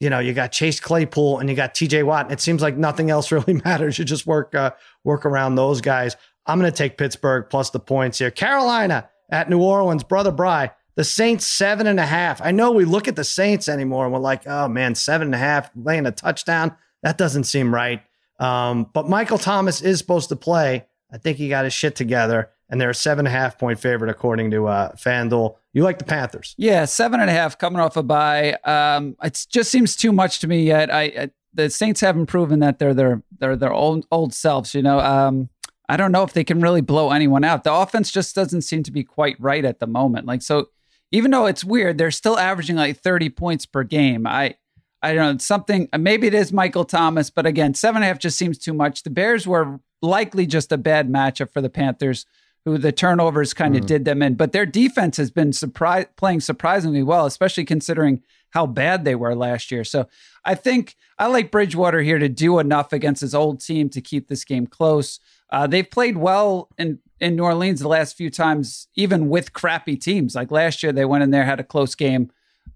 You 0.00 0.10
know, 0.10 0.18
you 0.18 0.32
got 0.34 0.52
Chase 0.52 0.80
Claypool 0.80 1.38
and 1.38 1.48
you 1.48 1.56
got 1.56 1.74
TJ 1.74 2.04
Watt. 2.04 2.30
It 2.30 2.40
seems 2.40 2.60
like 2.62 2.76
nothing 2.76 3.10
else 3.10 3.32
really 3.32 3.54
matters. 3.64 3.98
You 3.98 4.04
just 4.04 4.26
work 4.26 4.54
uh, 4.54 4.72
work 5.04 5.24
around 5.26 5.54
those 5.54 5.80
guys. 5.80 6.16
I'm 6.46 6.58
going 6.60 6.70
to 6.70 6.76
take 6.76 6.98
Pittsburgh 6.98 7.46
plus 7.48 7.70
the 7.70 7.80
points 7.80 8.18
here. 8.18 8.30
Carolina 8.30 9.08
at 9.30 9.48
New 9.48 9.62
Orleans, 9.62 10.04
brother 10.04 10.30
Bry. 10.30 10.70
The 10.96 11.04
Saints 11.04 11.44
seven 11.46 11.86
and 11.88 11.98
a 11.98 12.06
half. 12.06 12.40
I 12.40 12.50
know 12.52 12.70
we 12.70 12.84
look 12.84 13.08
at 13.08 13.16
the 13.16 13.24
Saints 13.24 13.68
anymore 13.68 14.04
and 14.04 14.12
we're 14.12 14.20
like, 14.20 14.46
oh 14.46 14.68
man, 14.68 14.94
seven 14.94 15.28
and 15.28 15.34
a 15.34 15.38
half, 15.38 15.70
laying 15.74 16.06
a 16.06 16.12
touchdown. 16.12 16.76
That 17.02 17.18
doesn't 17.18 17.44
seem 17.44 17.74
right. 17.74 18.00
Um, 18.44 18.90
but 18.92 19.08
Michael 19.08 19.38
Thomas 19.38 19.80
is 19.80 19.98
supposed 19.98 20.28
to 20.28 20.36
play. 20.36 20.86
I 21.10 21.18
think 21.18 21.38
he 21.38 21.48
got 21.48 21.64
his 21.64 21.72
shit 21.72 21.96
together, 21.96 22.50
and 22.68 22.80
they're 22.80 22.90
a 22.90 22.94
seven 22.94 23.26
and 23.26 23.34
a 23.34 23.38
half 23.38 23.58
point 23.58 23.78
favorite 23.78 24.10
according 24.10 24.50
to 24.50 24.66
uh, 24.66 24.92
FanDuel. 24.96 25.56
You 25.72 25.82
like 25.82 25.98
the 25.98 26.04
Panthers? 26.04 26.54
Yeah, 26.58 26.84
seven 26.84 27.20
and 27.20 27.30
a 27.30 27.32
half 27.32 27.56
coming 27.58 27.80
off 27.80 27.96
a 27.96 28.02
bye. 28.02 28.54
Um, 28.64 29.16
it 29.22 29.46
just 29.48 29.70
seems 29.70 29.96
too 29.96 30.12
much 30.12 30.40
to 30.40 30.46
me 30.46 30.64
yet. 30.64 30.92
I, 30.92 31.02
I 31.02 31.30
the 31.52 31.70
Saints 31.70 32.00
haven't 32.00 32.26
proven 32.26 32.58
that 32.60 32.78
they're 32.78 32.94
their 32.94 33.22
they're 33.38 33.56
their 33.56 33.72
old 33.72 34.06
old 34.10 34.34
selves. 34.34 34.74
You 34.74 34.82
know, 34.82 34.98
um, 35.00 35.48
I 35.88 35.96
don't 35.96 36.12
know 36.12 36.22
if 36.24 36.32
they 36.32 36.44
can 36.44 36.60
really 36.60 36.80
blow 36.80 37.10
anyone 37.12 37.44
out. 37.44 37.64
The 37.64 37.72
offense 37.72 38.10
just 38.10 38.34
doesn't 38.34 38.62
seem 38.62 38.82
to 38.82 38.92
be 38.92 39.04
quite 39.04 39.36
right 39.38 39.64
at 39.64 39.78
the 39.78 39.86
moment. 39.86 40.26
Like 40.26 40.42
so, 40.42 40.66
even 41.12 41.30
though 41.30 41.46
it's 41.46 41.64
weird, 41.64 41.96
they're 41.96 42.10
still 42.10 42.38
averaging 42.38 42.76
like 42.76 42.98
thirty 42.98 43.30
points 43.30 43.66
per 43.66 43.84
game. 43.84 44.26
I 44.26 44.56
I 45.04 45.12
don't 45.12 45.34
know 45.34 45.38
something. 45.38 45.88
Maybe 45.98 46.26
it 46.26 46.34
is 46.34 46.50
Michael 46.50 46.86
Thomas, 46.86 47.28
but 47.28 47.44
again, 47.44 47.74
seven 47.74 47.96
and 47.96 48.04
a 48.04 48.08
half 48.08 48.18
just 48.18 48.38
seems 48.38 48.56
too 48.56 48.72
much. 48.72 49.02
The 49.02 49.10
Bears 49.10 49.46
were 49.46 49.78
likely 50.00 50.46
just 50.46 50.72
a 50.72 50.78
bad 50.78 51.10
matchup 51.10 51.52
for 51.52 51.60
the 51.60 51.68
Panthers 51.68 52.24
who 52.64 52.78
the 52.78 52.92
turnovers 52.92 53.52
kind 53.52 53.76
of 53.76 53.84
did 53.84 54.06
them 54.06 54.22
in. 54.22 54.34
But 54.36 54.52
their 54.52 54.64
defense 54.64 55.18
has 55.18 55.30
been 55.30 55.52
surprise 55.52 56.06
playing 56.16 56.40
surprisingly 56.40 57.02
well, 57.02 57.26
especially 57.26 57.66
considering 57.66 58.22
how 58.50 58.66
bad 58.66 59.04
they 59.04 59.14
were 59.14 59.34
last 59.34 59.70
year. 59.70 59.84
So 59.84 60.08
I 60.46 60.54
think 60.54 60.96
I 61.18 61.26
like 61.26 61.50
Bridgewater 61.50 62.00
here 62.00 62.18
to 62.18 62.28
do 62.30 62.58
enough 62.58 62.94
against 62.94 63.20
his 63.20 63.34
old 63.34 63.60
team 63.60 63.90
to 63.90 64.00
keep 64.00 64.28
this 64.28 64.44
game 64.44 64.66
close. 64.66 65.20
Uh, 65.50 65.66
they've 65.66 65.90
played 65.90 66.16
well 66.16 66.70
in 66.78 67.00
in 67.20 67.36
New 67.36 67.44
Orleans 67.44 67.80
the 67.80 67.88
last 67.88 68.16
few 68.16 68.30
times, 68.30 68.88
even 68.96 69.28
with 69.28 69.52
crappy 69.52 69.96
teams. 69.96 70.34
Like 70.34 70.50
last 70.50 70.82
year, 70.82 70.92
they 70.92 71.04
went 71.04 71.22
in 71.22 71.30
there 71.30 71.44
had 71.44 71.60
a 71.60 71.64
close 71.64 71.94
game 71.94 72.30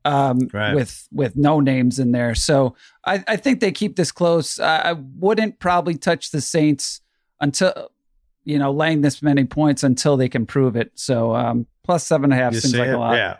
um, 0.04 0.48
Right. 0.52 0.74
with 0.74 1.06
with 1.12 1.36
no 1.36 1.60
names 1.60 1.98
in 1.98 2.12
there. 2.12 2.34
So 2.34 2.74
I, 3.04 3.22
I 3.28 3.36
think 3.36 3.60
they 3.60 3.72
keep 3.72 3.96
this 3.96 4.12
close. 4.12 4.58
I, 4.58 4.90
I 4.90 4.92
wouldn't 4.92 5.58
probably 5.58 5.96
touch 5.96 6.30
the 6.30 6.40
Saints 6.40 7.00
until 7.40 7.90
you 8.44 8.58
know 8.58 8.70
laying 8.72 9.02
this 9.02 9.22
many 9.22 9.44
points 9.44 9.82
until 9.82 10.16
they 10.16 10.28
can 10.28 10.46
prove 10.46 10.76
it. 10.76 10.92
So 10.94 11.34
um, 11.34 11.66
plus 11.84 12.06
seven 12.06 12.32
and 12.32 12.40
a 12.40 12.42
half 12.42 12.54
You 12.54 12.60
seems 12.60 12.72
see 12.72 12.78
like 12.78 12.88
it? 12.88 12.94
a 12.94 12.98
lot. 12.98 13.14
Yeah. 13.16 13.36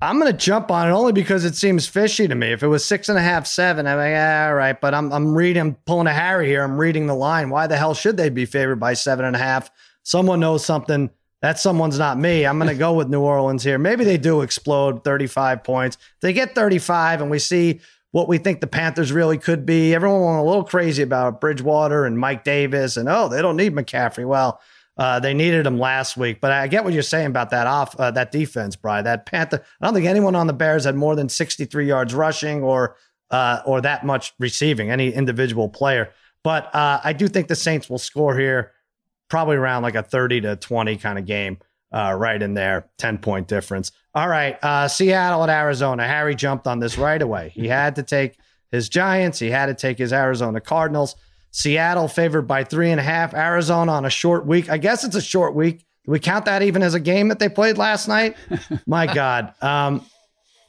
I'm 0.00 0.18
gonna 0.20 0.32
jump 0.32 0.70
on 0.70 0.86
it 0.88 0.92
only 0.92 1.12
because 1.12 1.44
it 1.44 1.56
seems 1.56 1.88
fishy 1.88 2.28
to 2.28 2.34
me. 2.36 2.52
If 2.52 2.62
it 2.62 2.68
was 2.68 2.84
six 2.84 3.08
and 3.08 3.18
a 3.18 3.20
half, 3.20 3.48
seven, 3.48 3.84
I'm 3.86 3.96
like, 3.98 4.14
ah, 4.16 4.46
all 4.46 4.54
right. 4.54 4.80
But 4.80 4.94
I'm 4.94 5.12
I'm 5.12 5.34
reading, 5.34 5.74
pulling 5.86 6.06
a 6.06 6.12
Harry 6.14 6.46
here. 6.46 6.62
I'm 6.62 6.78
reading 6.78 7.06
the 7.08 7.14
line. 7.16 7.50
Why 7.50 7.66
the 7.66 7.76
hell 7.76 7.94
should 7.94 8.16
they 8.16 8.28
be 8.30 8.44
favored 8.44 8.76
by 8.78 8.94
seven 8.94 9.24
and 9.24 9.34
a 9.34 9.40
half? 9.40 9.70
Someone 10.04 10.38
knows 10.40 10.64
something. 10.64 11.10
That 11.40 11.58
someone's 11.58 11.98
not 11.98 12.18
me. 12.18 12.44
I'm 12.44 12.58
gonna 12.58 12.74
go 12.74 12.92
with 12.94 13.08
New 13.08 13.20
Orleans 13.20 13.62
here. 13.62 13.78
Maybe 13.78 14.04
they 14.04 14.18
do 14.18 14.40
explode 14.40 15.04
35 15.04 15.62
points. 15.62 15.98
They 16.20 16.32
get 16.32 16.54
35, 16.54 17.20
and 17.20 17.30
we 17.30 17.38
see 17.38 17.80
what 18.10 18.28
we 18.28 18.38
think 18.38 18.60
the 18.60 18.66
Panthers 18.66 19.12
really 19.12 19.38
could 19.38 19.64
be. 19.64 19.94
Everyone 19.94 20.24
went 20.24 20.38
a 20.38 20.42
little 20.42 20.64
crazy 20.64 21.02
about 21.02 21.40
Bridgewater 21.40 22.04
and 22.04 22.18
Mike 22.18 22.42
Davis, 22.42 22.96
and 22.96 23.08
oh, 23.08 23.28
they 23.28 23.42
don't 23.42 23.56
need 23.56 23.72
McCaffrey. 23.74 24.26
Well, 24.26 24.60
uh, 24.96 25.20
they 25.20 25.32
needed 25.32 25.64
him 25.64 25.78
last 25.78 26.16
week, 26.16 26.40
but 26.40 26.50
I 26.50 26.66
get 26.66 26.82
what 26.82 26.92
you're 26.92 27.02
saying 27.02 27.28
about 27.28 27.50
that 27.50 27.68
off 27.68 27.94
uh, 28.00 28.10
that 28.10 28.32
defense, 28.32 28.74
Brian. 28.74 29.04
That 29.04 29.26
Panther. 29.26 29.62
I 29.80 29.86
don't 29.86 29.94
think 29.94 30.06
anyone 30.06 30.34
on 30.34 30.48
the 30.48 30.52
Bears 30.52 30.84
had 30.84 30.96
more 30.96 31.14
than 31.14 31.28
63 31.28 31.86
yards 31.86 32.14
rushing 32.14 32.62
or 32.64 32.96
uh, 33.30 33.60
or 33.64 33.80
that 33.80 34.04
much 34.04 34.32
receiving 34.40 34.90
any 34.90 35.12
individual 35.12 35.68
player. 35.68 36.12
But 36.42 36.74
uh, 36.74 37.00
I 37.04 37.12
do 37.12 37.28
think 37.28 37.48
the 37.48 37.56
Saints 37.56 37.88
will 37.88 37.98
score 37.98 38.36
here, 38.36 38.72
probably 39.28 39.56
around 39.56 39.82
like 39.82 39.94
a 39.94 40.02
30 40.02 40.42
to 40.42 40.56
20 40.56 40.96
kind 40.96 41.18
of 41.18 41.26
game, 41.26 41.58
uh, 41.92 42.14
right 42.18 42.40
in 42.42 42.54
there, 42.54 42.88
10 42.98 43.18
point 43.18 43.48
difference. 43.48 43.92
All 44.14 44.28
right, 44.28 44.58
uh, 44.64 44.88
Seattle 44.88 45.42
at 45.44 45.50
Arizona. 45.50 46.06
Harry 46.06 46.34
jumped 46.34 46.66
on 46.66 46.80
this 46.80 46.98
right 46.98 47.20
away. 47.20 47.50
He 47.54 47.68
had 47.68 47.96
to 47.96 48.02
take 48.02 48.38
his 48.72 48.88
Giants. 48.88 49.38
He 49.38 49.50
had 49.50 49.66
to 49.66 49.74
take 49.74 49.98
his 49.98 50.12
Arizona 50.12 50.60
Cardinals. 50.60 51.14
Seattle 51.50 52.08
favored 52.08 52.42
by 52.42 52.64
three 52.64 52.90
and 52.90 53.00
a 53.00 53.02
half. 53.02 53.32
Arizona 53.34 53.92
on 53.92 54.04
a 54.04 54.10
short 54.10 54.46
week. 54.46 54.68
I 54.68 54.76
guess 54.78 55.04
it's 55.04 55.16
a 55.16 55.20
short 55.22 55.54
week. 55.54 55.78
Do 56.04 56.12
we 56.12 56.20
count 56.20 56.44
that 56.44 56.62
even 56.62 56.82
as 56.82 56.94
a 56.94 57.00
game 57.00 57.28
that 57.28 57.38
they 57.38 57.48
played 57.48 57.78
last 57.78 58.06
night? 58.08 58.36
My 58.86 59.06
God. 59.12 59.54
Um, 59.62 60.04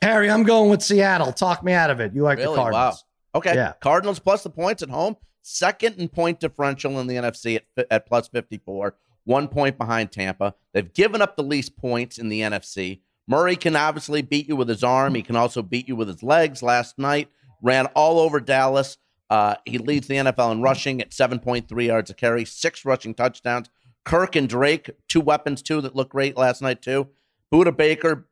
Harry, 0.02 0.30
I'm 0.32 0.44
going 0.44 0.70
with 0.70 0.82
Seattle. 0.82 1.34
Talk 1.34 1.64
me 1.64 1.74
out 1.74 1.90
of 1.90 2.00
it. 2.00 2.14
You 2.14 2.24
like 2.24 2.38
Really? 2.38 2.52
the 2.56 2.62
Cardinals. 2.62 3.04
Wow. 3.34 3.40
Okay. 3.40 3.56
Yeah. 3.56 3.74
Cardinals 3.82 4.20
plus 4.20 4.44
the 4.44 4.50
points 4.50 4.82
at 4.82 4.90
home, 4.90 5.18
second 5.50 5.96
in 5.96 6.08
point 6.10 6.40
differential 6.40 7.00
in 7.00 7.08
the 7.08 7.16
NFC 7.16 7.62
at, 7.78 7.88
at 7.90 8.06
plus 8.06 8.28
54, 8.28 8.96
one 9.24 9.48
point 9.48 9.78
behind 9.78 10.12
Tampa. 10.12 10.54
They've 10.74 10.94
given 10.94 11.22
up 11.22 11.36
the 11.36 11.44
least 11.44 11.78
points 11.78 12.18
in 12.18 12.30
the 12.30 12.42
NFC. 12.42 13.02
Murray 13.28 13.56
can 13.56 13.76
obviously 13.76 14.22
beat 14.22 14.48
you 14.48 14.56
with 14.56 14.70
his 14.70 14.84
arm. 14.84 15.16
He 15.16 15.22
can 15.22 15.36
also 15.36 15.62
beat 15.62 15.88
you 15.88 15.96
with 15.96 16.08
his 16.08 16.24
legs. 16.24 16.64
Last 16.64 16.98
night, 16.98 17.30
ran 17.62 17.88
all 17.88 18.20
over 18.20 18.40
Dallas. 18.40 18.98
Uh, 19.30 19.56
he 19.66 19.78
leads 19.78 20.08
the 20.08 20.16
NFL 20.16 20.52
in 20.54 20.62
rushing 20.62 21.02
at 21.02 21.12
7.3 21.12 21.86
yards 21.86 22.10
a 22.10 22.14
carry, 22.14 22.46
six 22.46 22.86
rushing 22.86 23.14
touchdowns. 23.14 23.70
Kirk 24.06 24.36
and 24.36 24.50
Drake, 24.50 24.90
two 25.08 25.22
weapons 25.22 25.62
too 25.62 25.82
that 25.82 25.96
looked 25.96 26.12
great 26.12 26.38
last 26.38 26.62
night 26.62 26.82
too. 26.82 27.10
Budda 27.54 27.76
Baker 27.76 28.28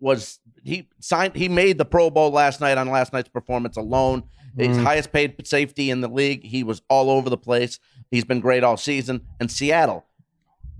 was 0.00 0.40
he 0.62 0.88
signed 1.00 1.36
he 1.36 1.48
made 1.48 1.78
the 1.78 1.84
Pro 1.84 2.10
Bowl 2.10 2.30
last 2.30 2.60
night 2.60 2.78
on 2.78 2.90
last 2.90 3.12
night's 3.12 3.28
performance 3.28 3.76
alone. 3.76 4.24
He's 4.56 4.76
mm. 4.76 4.82
highest 4.82 5.12
paid 5.12 5.46
safety 5.46 5.90
in 5.90 6.00
the 6.00 6.08
league. 6.08 6.44
He 6.44 6.62
was 6.62 6.82
all 6.88 7.10
over 7.10 7.28
the 7.28 7.36
place. 7.36 7.78
He's 8.10 8.24
been 8.24 8.40
great 8.40 8.62
all 8.62 8.76
season. 8.76 9.22
And 9.40 9.50
Seattle, 9.50 10.04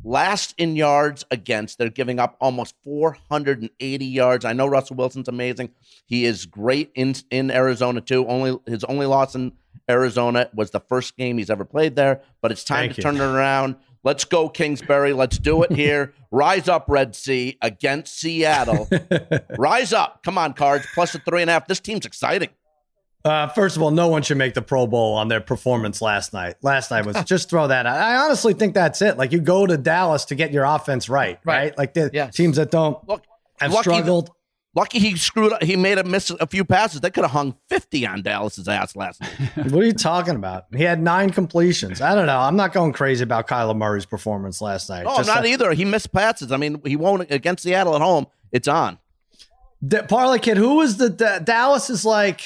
last 0.04 0.54
in 0.58 0.76
yards 0.76 1.24
against. 1.30 1.78
They're 1.78 1.88
giving 1.88 2.20
up 2.20 2.36
almost 2.40 2.76
480 2.84 4.04
yards. 4.04 4.44
I 4.44 4.52
know 4.52 4.66
Russell 4.66 4.96
Wilson's 4.96 5.28
amazing. 5.28 5.70
He 6.06 6.24
is 6.24 6.46
great 6.46 6.92
in 6.94 7.14
in 7.30 7.50
Arizona 7.50 8.00
too. 8.00 8.26
Only 8.26 8.58
his 8.66 8.84
only 8.84 9.06
loss 9.06 9.34
in 9.34 9.52
Arizona 9.90 10.48
was 10.54 10.70
the 10.70 10.80
first 10.80 11.16
game 11.16 11.38
he's 11.38 11.50
ever 11.50 11.64
played 11.64 11.96
there. 11.96 12.22
But 12.40 12.52
it's 12.52 12.64
time 12.64 12.84
Thank 12.84 12.94
to 12.94 12.96
you. 12.98 13.02
turn 13.02 13.16
it 13.16 13.20
around. 13.20 13.76
Let's 14.02 14.26
go, 14.26 14.50
Kingsbury. 14.50 15.14
Let's 15.14 15.38
do 15.38 15.62
it 15.62 15.72
here. 15.72 16.12
Rise 16.30 16.68
up, 16.68 16.84
Red 16.88 17.16
Sea 17.16 17.56
against 17.62 18.18
Seattle. 18.18 18.86
Rise 19.58 19.94
up. 19.94 20.22
Come 20.22 20.36
on, 20.36 20.52
cards. 20.52 20.86
Plus 20.94 21.14
a 21.14 21.18
three 21.20 21.40
and 21.40 21.48
a 21.48 21.54
half. 21.54 21.66
This 21.66 21.80
team's 21.80 22.04
exciting. 22.04 22.50
Uh, 23.24 23.48
first 23.48 23.74
of 23.76 23.82
all, 23.82 23.90
no 23.90 24.08
one 24.08 24.22
should 24.22 24.36
make 24.36 24.52
the 24.52 24.60
Pro 24.60 24.86
Bowl 24.86 25.14
on 25.14 25.28
their 25.28 25.40
performance 25.40 26.02
last 26.02 26.32
night. 26.34 26.56
Last 26.60 26.90
night 26.90 27.06
was 27.06 27.16
just 27.24 27.48
throw 27.48 27.68
that 27.68 27.86
out. 27.86 27.96
I 27.96 28.16
honestly 28.16 28.52
think 28.52 28.74
that's 28.74 29.00
it. 29.00 29.16
Like 29.16 29.32
you 29.32 29.40
go 29.40 29.66
to 29.66 29.78
Dallas 29.78 30.26
to 30.26 30.34
get 30.34 30.52
your 30.52 30.64
offense 30.64 31.08
right, 31.08 31.38
right? 31.44 31.54
Right. 31.56 31.78
Like 31.78 31.94
the 31.94 32.10
Yes. 32.12 32.34
teams 32.36 32.56
that 32.58 32.70
don't 32.70 32.98
Look, 33.08 33.22
have 33.60 33.72
lucky- 33.72 33.82
struggled. 33.82 34.30
Lucky 34.76 34.98
he 34.98 35.16
screwed 35.16 35.52
up. 35.52 35.62
He 35.62 35.76
made 35.76 35.98
a 35.98 36.04
miss 36.04 36.30
a 36.30 36.48
few 36.48 36.64
passes. 36.64 37.00
They 37.00 37.10
could 37.12 37.22
have 37.22 37.30
hung 37.30 37.54
50 37.68 38.06
on 38.08 38.22
Dallas's 38.22 38.66
ass 38.66 38.96
last 38.96 39.20
night. 39.22 39.30
What 39.70 39.82
are 39.84 39.86
you 39.86 39.92
talking 39.92 40.34
about? 40.34 40.64
He 40.76 40.82
had 40.82 41.00
nine 41.00 41.30
completions. 41.30 42.00
I 42.00 42.16
don't 42.16 42.26
know. 42.26 42.40
I'm 42.40 42.56
not 42.56 42.72
going 42.72 42.92
crazy 42.92 43.22
about 43.22 43.46
Kyler 43.46 43.76
Murray's 43.76 44.04
performance 44.04 44.60
last 44.60 44.90
night. 44.90 45.04
No, 45.04 45.14
not 45.18 45.26
like- 45.28 45.46
either. 45.46 45.72
He 45.74 45.84
missed 45.84 46.12
passes. 46.12 46.50
I 46.50 46.56
mean, 46.56 46.82
he 46.84 46.96
won't 46.96 47.30
against 47.30 47.62
Seattle 47.62 47.94
at 47.94 48.02
home. 48.02 48.26
It's 48.50 48.66
on. 48.66 48.98
D- 49.86 49.98
Parlay 50.08 50.40
kid, 50.40 50.56
who 50.56 50.74
was 50.74 50.96
the 50.96 51.08
D- 51.08 51.44
Dallas 51.44 51.88
is 51.88 52.04
like 52.04 52.40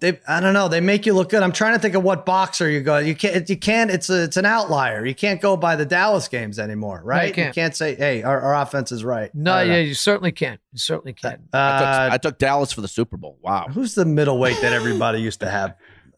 they 0.00 0.20
I 0.28 0.40
don't 0.40 0.54
know, 0.54 0.68
they 0.68 0.80
make 0.80 1.06
you 1.06 1.14
look 1.14 1.30
good. 1.30 1.42
I'm 1.42 1.52
trying 1.52 1.74
to 1.74 1.78
think 1.78 1.94
of 1.94 2.02
what 2.02 2.24
boxer 2.24 2.68
you 2.68 2.80
go. 2.80 2.98
You 2.98 3.14
can't 3.14 3.48
you 3.48 3.56
can't 3.56 3.90
it's 3.90 4.10
a, 4.10 4.24
it's 4.24 4.36
an 4.36 4.46
outlier. 4.46 5.04
You 5.04 5.14
can't 5.14 5.40
go 5.40 5.56
by 5.56 5.76
the 5.76 5.86
Dallas 5.86 6.28
games 6.28 6.58
anymore, 6.58 7.00
right? 7.04 7.28
you 7.28 7.34
can't. 7.34 7.54
Can't 7.54 7.76
say, 7.76 7.94
"Hey, 7.94 8.22
our, 8.22 8.40
our 8.40 8.54
offense 8.62 8.92
is 8.92 9.04
right." 9.04 9.34
No, 9.34 9.60
yeah, 9.60 9.72
know. 9.72 9.78
you 9.80 9.94
certainly 9.94 10.32
can't. 10.32 10.60
You 10.72 10.78
certainly 10.78 11.12
can. 11.12 11.30
I, 11.52 11.78
took, 11.78 11.88
Uh, 11.88 12.08
I 12.12 12.18
took 12.18 12.38
Dallas 12.38 12.72
for 12.72 12.80
the 12.80 12.88
Super 12.88 13.16
Bowl. 13.16 13.38
Wow. 13.42 13.66
who's 13.70 13.94
the 13.94 14.04
middleweight 14.04 14.60
that 14.60 14.72
everybody 14.72 15.20
used 15.20 15.40
to 15.40 15.50
have? 15.50 15.74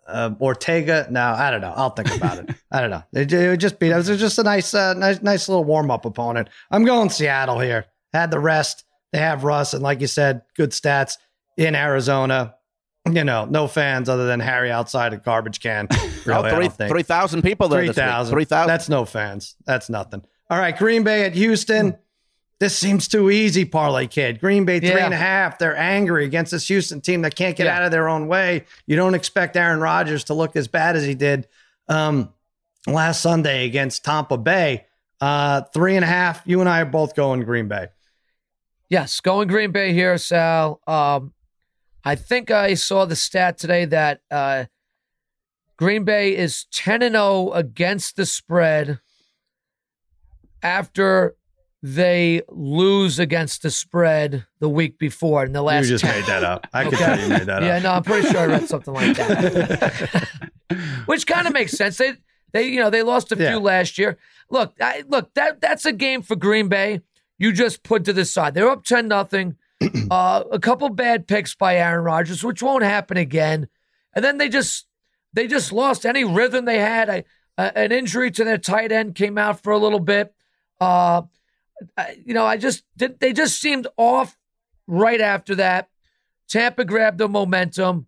Uh, 0.06 0.30
Ortega? 0.40 1.06
No, 1.10 1.20
I 1.20 1.50
don't 1.50 1.60
know. 1.60 1.72
I'll 1.76 1.90
think 1.90 2.14
about 2.14 2.38
it. 2.38 2.50
I 2.72 2.80
don't 2.80 2.90
know. 2.90 3.04
It, 3.12 3.32
it 3.32 3.48
would 3.48 3.60
just 3.60 3.78
be 3.78 3.90
it 3.90 3.96
was 3.96 4.08
just 4.08 4.38
a 4.38 4.42
nice, 4.42 4.74
uh, 4.74 4.94
nice, 4.94 5.22
nice 5.22 5.48
little 5.48 5.64
warm 5.64 5.90
up 5.90 6.04
opponent. 6.04 6.48
I'm 6.70 6.84
going 6.84 7.10
Seattle 7.10 7.60
here. 7.60 7.86
Had 8.12 8.30
the 8.30 8.40
rest. 8.40 8.84
They 9.12 9.18
have 9.18 9.44
Russ, 9.44 9.72
and 9.74 9.82
like 9.82 10.00
you 10.00 10.06
said, 10.06 10.42
good 10.56 10.70
stats 10.70 11.16
in 11.56 11.74
Arizona. 11.74 12.54
You 13.06 13.24
know, 13.24 13.46
no 13.46 13.66
fans 13.66 14.08
other 14.08 14.26
than 14.26 14.40
Harry 14.40 14.70
outside 14.70 15.12
a 15.12 15.16
garbage 15.16 15.60
can. 15.60 15.88
Really, 16.26 16.34
I 16.34 16.50
Oh, 16.50 16.54
three 16.54 16.64
don't 16.66 16.76
think. 16.76 16.90
3,000 16.90 17.40
people 17.42 17.68
there. 17.68 17.80
Three 17.80 17.86
this 17.88 17.96
week. 17.96 18.04
thousand. 18.04 18.32
3,000. 18.34 18.68
That's 18.68 18.88
no 18.90 19.06
fans. 19.06 19.56
That's 19.64 19.88
nothing. 19.88 20.22
All 20.50 20.58
right, 20.58 20.76
Green 20.76 21.02
Bay 21.02 21.24
at 21.24 21.32
Houston. 21.34 21.96
This 22.58 22.76
seems 22.76 23.08
too 23.08 23.30
easy, 23.30 23.64
parlay 23.64 24.06
kid. 24.06 24.38
Green 24.38 24.66
Bay 24.66 24.80
three 24.80 24.90
Yeah. 24.90 25.06
and 25.06 25.14
a 25.14 25.16
half. 25.16 25.56
They're 25.58 25.74
angry 25.78 26.26
against 26.26 26.50
this 26.52 26.68
Houston 26.68 27.00
team 27.00 27.22
that 27.22 27.34
can't 27.34 27.56
get 27.56 27.64
Yeah. 27.64 27.76
out 27.78 27.84
of 27.84 27.90
their 27.90 28.06
own 28.06 28.26
way. 28.28 28.66
You 28.86 28.96
don't 28.96 29.14
expect 29.14 29.56
Aaron 29.56 29.80
Rodgers 29.80 30.24
to 30.24 30.34
look 30.34 30.56
as 30.56 30.68
bad 30.68 30.94
as 30.94 31.04
he 31.06 31.14
did 31.14 31.48
um, 31.88 32.28
last 32.86 33.22
Sunday 33.22 33.64
against 33.64 34.04
Tampa 34.04 34.36
Bay. 34.36 34.84
Uh, 35.22 35.62
three 35.72 35.96
and 35.96 36.04
a 36.04 36.08
half. 36.08 36.42
You 36.44 36.60
and 36.60 36.68
I 36.68 36.80
are 36.82 36.84
both 36.84 37.16
going 37.16 37.44
Green 37.44 37.66
Bay. 37.66 37.86
Yes, 38.90 39.20
going 39.20 39.48
Green 39.48 39.72
Bay 39.72 39.94
here, 39.94 40.18
Sal. 40.18 40.80
Um, 40.86 41.32
I 42.04 42.14
think 42.14 42.50
I 42.50 42.74
saw 42.74 43.04
the 43.04 43.16
stat 43.16 43.58
today 43.58 43.84
that 43.86 44.20
uh, 44.30 44.64
Green 45.76 46.04
Bay 46.04 46.36
is 46.36 46.66
10 46.72 47.02
and 47.02 47.14
0 47.14 47.50
against 47.52 48.16
the 48.16 48.26
spread 48.26 49.00
after 50.62 51.36
they 51.82 52.42
lose 52.48 53.18
against 53.18 53.62
the 53.62 53.70
spread 53.70 54.46
the 54.58 54.68
week 54.68 54.98
before 54.98 55.44
in 55.44 55.52
the 55.52 55.62
last 55.62 55.84
you 55.84 55.90
just 55.90 56.04
10. 56.04 56.14
made 56.20 56.26
that 56.26 56.44
up. 56.44 56.66
I 56.74 56.84
could 56.84 56.94
Okay. 56.94 57.04
tell 57.04 57.18
you 57.20 57.28
made 57.28 57.46
that 57.46 57.62
yeah, 57.62 57.68
up. 57.76 57.82
Yeah, 57.82 57.88
no, 57.88 57.92
I'm 57.92 58.02
pretty 58.02 58.28
sure 58.28 58.40
I 58.40 58.46
read 58.46 58.68
something 58.68 58.92
like 58.92 59.16
that. 59.16 60.28
Which 61.06 61.26
kind 61.26 61.46
of 61.46 61.54
makes 61.54 61.72
sense. 61.72 61.96
They 61.96 62.12
they 62.52 62.64
you 62.68 62.80
know, 62.80 62.90
they 62.90 63.02
lost 63.02 63.32
a 63.32 63.36
Yeah. 63.36 63.50
few 63.52 63.60
last 63.60 63.96
year. 63.96 64.18
Look, 64.50 64.74
I, 64.80 65.04
look, 65.08 65.32
that 65.34 65.60
that's 65.62 65.86
a 65.86 65.92
game 65.92 66.20
for 66.22 66.36
Green 66.36 66.68
Bay. 66.68 67.00
You 67.38 67.52
just 67.52 67.82
put 67.82 68.04
to 68.04 68.12
the 68.12 68.24
side. 68.26 68.52
They're 68.54 68.68
up 68.68 68.84
10 68.84 69.08
nothing. 69.08 69.56
uh, 70.10 70.44
a 70.50 70.58
couple 70.58 70.88
bad 70.90 71.26
picks 71.26 71.54
by 71.54 71.76
Aaron 71.76 72.04
Rodgers, 72.04 72.44
which 72.44 72.62
won't 72.62 72.84
happen 72.84 73.16
again. 73.16 73.68
And 74.14 74.24
then 74.24 74.38
they 74.38 74.48
just 74.48 74.86
they 75.32 75.46
just 75.46 75.72
lost 75.72 76.04
any 76.04 76.24
rhythm 76.24 76.64
they 76.64 76.78
had. 76.78 77.08
I, 77.08 77.24
uh, 77.56 77.70
an 77.74 77.92
injury 77.92 78.30
to 78.30 78.44
their 78.44 78.58
tight 78.58 78.92
end 78.92 79.14
came 79.14 79.38
out 79.38 79.62
for 79.62 79.72
a 79.72 79.78
little 79.78 80.00
bit. 80.00 80.34
Uh, 80.80 81.22
I, 81.96 82.18
you 82.24 82.34
know, 82.34 82.46
I 82.46 82.56
just 82.56 82.84
did. 82.96 83.20
They 83.20 83.32
just 83.32 83.60
seemed 83.60 83.86
off 83.96 84.36
right 84.86 85.20
after 85.20 85.54
that. 85.56 85.88
Tampa 86.48 86.84
grabbed 86.84 87.18
the 87.18 87.28
momentum. 87.28 88.06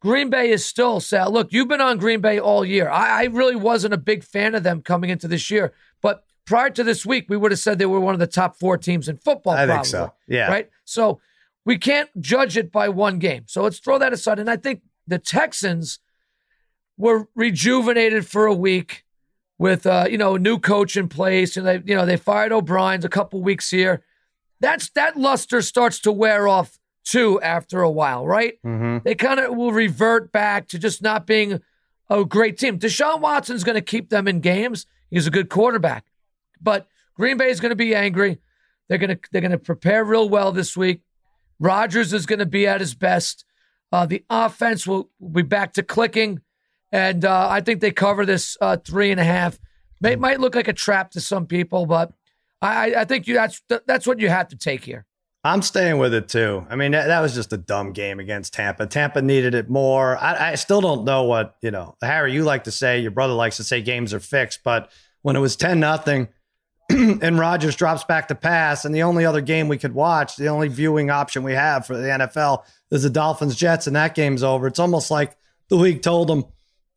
Green 0.00 0.30
Bay 0.30 0.50
is 0.50 0.64
still 0.64 1.00
Sal. 1.00 1.32
Look, 1.32 1.52
you've 1.52 1.68
been 1.68 1.80
on 1.80 1.98
Green 1.98 2.20
Bay 2.20 2.38
all 2.38 2.64
year. 2.64 2.88
I, 2.88 3.22
I 3.22 3.24
really 3.24 3.56
wasn't 3.56 3.94
a 3.94 3.98
big 3.98 4.22
fan 4.22 4.54
of 4.54 4.62
them 4.62 4.80
coming 4.80 5.10
into 5.10 5.26
this 5.26 5.50
year, 5.50 5.72
but 6.00 6.24
prior 6.44 6.70
to 6.70 6.84
this 6.84 7.04
week, 7.04 7.26
we 7.28 7.36
would 7.36 7.50
have 7.50 7.58
said 7.58 7.78
they 7.78 7.86
were 7.86 8.00
one 8.00 8.14
of 8.14 8.20
the 8.20 8.26
top 8.26 8.58
four 8.58 8.78
teams 8.78 9.08
in 9.08 9.18
football. 9.18 9.54
I 9.54 9.66
think 9.66 9.84
so. 9.84 10.12
Yeah. 10.26 10.48
Right. 10.48 10.70
So 10.88 11.20
we 11.64 11.76
can't 11.78 12.08
judge 12.20 12.56
it 12.56 12.72
by 12.72 12.88
one 12.88 13.18
game. 13.18 13.44
So 13.46 13.62
let's 13.62 13.78
throw 13.78 13.98
that 13.98 14.12
aside. 14.12 14.38
And 14.38 14.48
I 14.50 14.56
think 14.56 14.82
the 15.06 15.18
Texans 15.18 15.98
were 16.96 17.28
rejuvenated 17.34 18.26
for 18.26 18.46
a 18.46 18.54
week 18.54 19.04
with 19.58 19.86
uh, 19.86 20.06
you 20.08 20.18
know 20.18 20.36
a 20.36 20.38
new 20.38 20.58
coach 20.58 20.96
in 20.96 21.08
place, 21.08 21.56
and 21.56 21.66
they 21.66 21.82
you 21.84 21.94
know 21.94 22.06
they 22.06 22.16
fired 22.16 22.52
O'Brien's 22.52 23.04
a 23.04 23.08
couple 23.08 23.42
weeks 23.42 23.70
here. 23.70 24.02
That's 24.60 24.88
that 24.90 25.16
luster 25.16 25.62
starts 25.62 26.00
to 26.00 26.12
wear 26.12 26.48
off 26.48 26.78
too 27.04 27.40
after 27.42 27.80
a 27.82 27.90
while, 27.90 28.26
right? 28.26 28.54
Mhm. 28.64 29.02
They 29.02 29.14
kind 29.14 29.40
of 29.40 29.56
will 29.56 29.72
revert 29.72 30.30
back 30.32 30.68
to 30.68 30.78
just 30.78 31.02
not 31.02 31.26
being 31.26 31.60
a 32.10 32.24
great 32.24 32.58
team. 32.58 32.78
Deshaun 32.78 33.20
Watson's 33.20 33.64
going 33.64 33.74
to 33.74 33.82
keep 33.82 34.10
them 34.10 34.28
in 34.28 34.40
games. 34.40 34.86
He's 35.10 35.26
a 35.26 35.30
good 35.30 35.48
quarterback, 35.48 36.04
but 36.60 36.86
Green 37.14 37.36
Bay 37.36 37.50
is 37.50 37.60
going 37.60 37.70
to 37.70 37.76
be 37.76 37.94
angry. 37.94 38.38
They're 38.88 38.98
going 38.98 39.10
to 39.10 39.18
they're 39.30 39.40
to 39.48 39.58
prepare 39.58 40.04
real 40.04 40.28
well 40.28 40.52
this 40.52 40.76
week. 40.76 41.02
Rodgers 41.60 42.12
is 42.12 42.26
going 42.26 42.38
to 42.38 42.46
be 42.46 42.66
at 42.66 42.80
his 42.80 42.94
best. 42.94 43.44
Uh, 43.90 44.06
the 44.06 44.24
offense 44.30 44.86
will, 44.86 45.10
will 45.18 45.30
be 45.30 45.42
back 45.42 45.72
to 45.74 45.82
clicking, 45.82 46.40
and 46.92 47.24
uh, 47.24 47.48
I 47.50 47.60
think 47.60 47.80
they 47.80 47.90
cover 47.90 48.26
this 48.26 48.56
uh, 48.60 48.76
three 48.76 49.10
and 49.10 49.20
a 49.20 49.24
half. 49.24 49.58
May, 50.00 50.16
might 50.16 50.40
look 50.40 50.54
like 50.54 50.68
a 50.68 50.72
trap 50.72 51.10
to 51.12 51.20
some 51.20 51.46
people, 51.46 51.86
but 51.86 52.12
I, 52.60 52.94
I 52.94 53.04
think 53.04 53.26
you 53.26 53.34
that's 53.34 53.62
that's 53.86 54.06
what 54.06 54.20
you 54.20 54.28
have 54.28 54.48
to 54.48 54.56
take 54.56 54.84
here. 54.84 55.06
I'm 55.44 55.62
staying 55.62 55.98
with 55.98 56.12
it 56.14 56.28
too. 56.28 56.66
I 56.68 56.76
mean, 56.76 56.92
that, 56.92 57.06
that 57.06 57.20
was 57.20 57.34
just 57.34 57.52
a 57.52 57.56
dumb 57.56 57.92
game 57.92 58.18
against 58.18 58.52
Tampa. 58.54 58.86
Tampa 58.86 59.22
needed 59.22 59.54
it 59.54 59.70
more. 59.70 60.18
I, 60.18 60.50
I 60.50 60.54
still 60.56 60.80
don't 60.80 61.04
know 61.04 61.24
what, 61.24 61.56
you 61.62 61.70
know, 61.70 61.96
Harry, 62.02 62.32
you 62.32 62.42
like 62.42 62.64
to 62.64 62.72
say, 62.72 62.98
your 62.98 63.12
brother 63.12 63.34
likes 63.34 63.56
to 63.58 63.64
say 63.64 63.80
games 63.80 64.12
are 64.12 64.20
fixed, 64.20 64.60
but 64.64 64.90
when 65.22 65.36
it 65.36 65.40
was 65.40 65.54
10 65.54 65.78
nothing 65.78 66.28
and 67.22 67.38
Rodgers 67.38 67.76
drops 67.76 68.04
back 68.04 68.28
to 68.28 68.34
pass, 68.34 68.84
and 68.84 68.94
the 68.94 69.02
only 69.02 69.24
other 69.26 69.40
game 69.40 69.68
we 69.68 69.78
could 69.78 69.94
watch, 69.94 70.36
the 70.36 70.48
only 70.48 70.68
viewing 70.68 71.10
option 71.10 71.42
we 71.42 71.52
have 71.52 71.86
for 71.86 71.96
the 71.96 72.08
NFL 72.08 72.64
is 72.90 73.02
the 73.02 73.10
Dolphins 73.10 73.56
Jets, 73.56 73.86
and 73.86 73.94
that 73.96 74.14
game's 74.14 74.42
over. 74.42 74.66
It's 74.66 74.78
almost 74.78 75.10
like 75.10 75.36
the 75.68 75.76
league 75.76 76.02
told 76.02 76.28
them, 76.28 76.44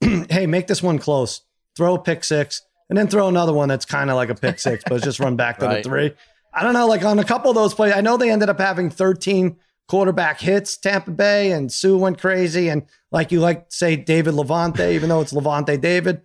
hey, 0.30 0.48
make 0.48 0.68
this 0.68 0.82
one 0.82 0.98
close, 0.98 1.42
throw 1.76 1.96
a 1.96 2.00
pick 2.00 2.24
six, 2.24 2.62
and 2.90 2.98
then 2.98 3.08
throw 3.08 3.28
another 3.28 3.54
one 3.54 3.68
that's 3.70 3.86
kind 3.86 4.10
of 4.10 4.16
like 4.16 4.30
a 4.30 4.36
pick 4.36 4.60
six, 4.60 4.84
but 4.88 5.02
just 5.04 5.20
run 5.20 5.36
back 5.36 5.60
to 5.60 5.66
Right. 5.66 5.84
the 5.84 5.90
three. 5.90 6.14
I 6.54 6.64
don't 6.64 6.74
know, 6.74 6.88
like 6.88 7.04
on 7.06 7.20
a 7.20 7.24
couple 7.24 7.50
of 7.50 7.56
those 7.56 7.74
plays, 7.74 7.94
I 7.94 8.02
know 8.02 8.18
they 8.18 8.30
ended 8.32 8.50
up 8.50 8.60
having 8.60 8.90
13 8.90 9.56
quarterback 9.88 10.40
hits, 10.40 10.78
Tampa 10.78 11.12
Bay, 11.12 11.52
and 11.52 11.72
Sue 11.72 11.98
went 11.98 12.18
crazy. 12.20 12.70
And 12.70 12.84
like 13.12 13.32
you 13.32 13.40
like 13.42 13.70
to 13.70 13.76
say, 13.76 13.96
David 13.98 14.34
Lavonte, 14.36 14.94
even 14.94 15.10
though 15.10 15.22
it's 15.22 15.34
Lavonte 15.34 15.80
David, 15.80 16.22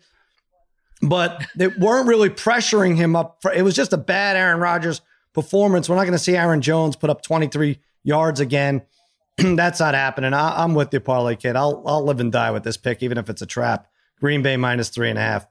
but 1.02 1.44
they 1.54 1.68
weren't 1.68 2.08
really 2.08 2.30
pressuring 2.30 2.96
him 2.96 3.16
up. 3.16 3.38
For, 3.42 3.52
it 3.52 3.62
was 3.62 3.74
just 3.74 3.92
a 3.92 3.98
bad 3.98 4.36
Aaron 4.36 4.60
Rodgers 4.60 5.00
performance. 5.32 5.88
We're 5.88 5.96
not 5.96 6.04
going 6.04 6.12
to 6.12 6.18
see 6.18 6.36
Aaron 6.36 6.60
Jones 6.62 6.96
put 6.96 7.10
up 7.10 7.22
23 7.22 7.78
yards 8.02 8.40
again. 8.40 8.82
That's 9.36 9.80
not 9.80 9.94
happening. 9.94 10.32
I, 10.32 10.62
I'm 10.62 10.74
with 10.74 10.92
you, 10.92 11.00
parlay 11.00 11.36
kid. 11.36 11.56
I'll 11.56 11.82
I'll 11.86 12.04
live 12.04 12.20
and 12.20 12.32
die 12.32 12.50
with 12.50 12.64
this 12.64 12.76
pick, 12.76 13.02
even 13.02 13.18
if 13.18 13.28
it's 13.28 13.42
a 13.42 13.46
trap. 13.46 13.88
Green 14.20 14.42
Bay 14.42 14.56
minus 14.56 14.88
three 14.88 15.10
and 15.10 15.18
a 15.18 15.22
half. 15.22 15.46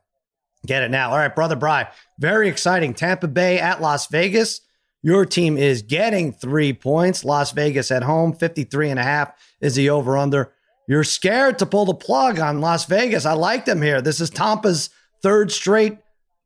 Get 0.65 0.81
it 0.81 0.89
now. 0.89 1.11
All 1.11 1.17
right, 1.17 1.33
brother 1.33 1.55
Bry. 1.55 1.87
Very 2.17 2.49
exciting. 2.49 2.93
Tampa 2.95 3.27
Bay 3.27 3.59
at 3.59 3.81
Las 3.81 4.07
Vegas. 4.07 4.61
Your 5.03 5.23
team 5.23 5.55
is 5.55 5.83
getting 5.83 6.33
three 6.33 6.73
points. 6.73 7.23
Las 7.23 7.51
Vegas 7.51 7.91
at 7.91 8.01
home, 8.01 8.33
53 8.33 8.89
and 8.89 8.99
a 8.99 9.03
half 9.03 9.31
is 9.61 9.75
the 9.75 9.91
over 9.91 10.17
under. 10.17 10.51
You're 10.87 11.03
scared 11.03 11.59
to 11.59 11.67
pull 11.67 11.85
the 11.85 11.93
plug 11.93 12.39
on 12.39 12.59
Las 12.59 12.85
Vegas. 12.85 13.23
I 13.23 13.33
like 13.33 13.65
them 13.65 13.83
here. 13.83 14.01
This 14.01 14.19
is 14.19 14.31
Tampa's 14.31 14.89
third 15.21 15.51
straight 15.51 15.97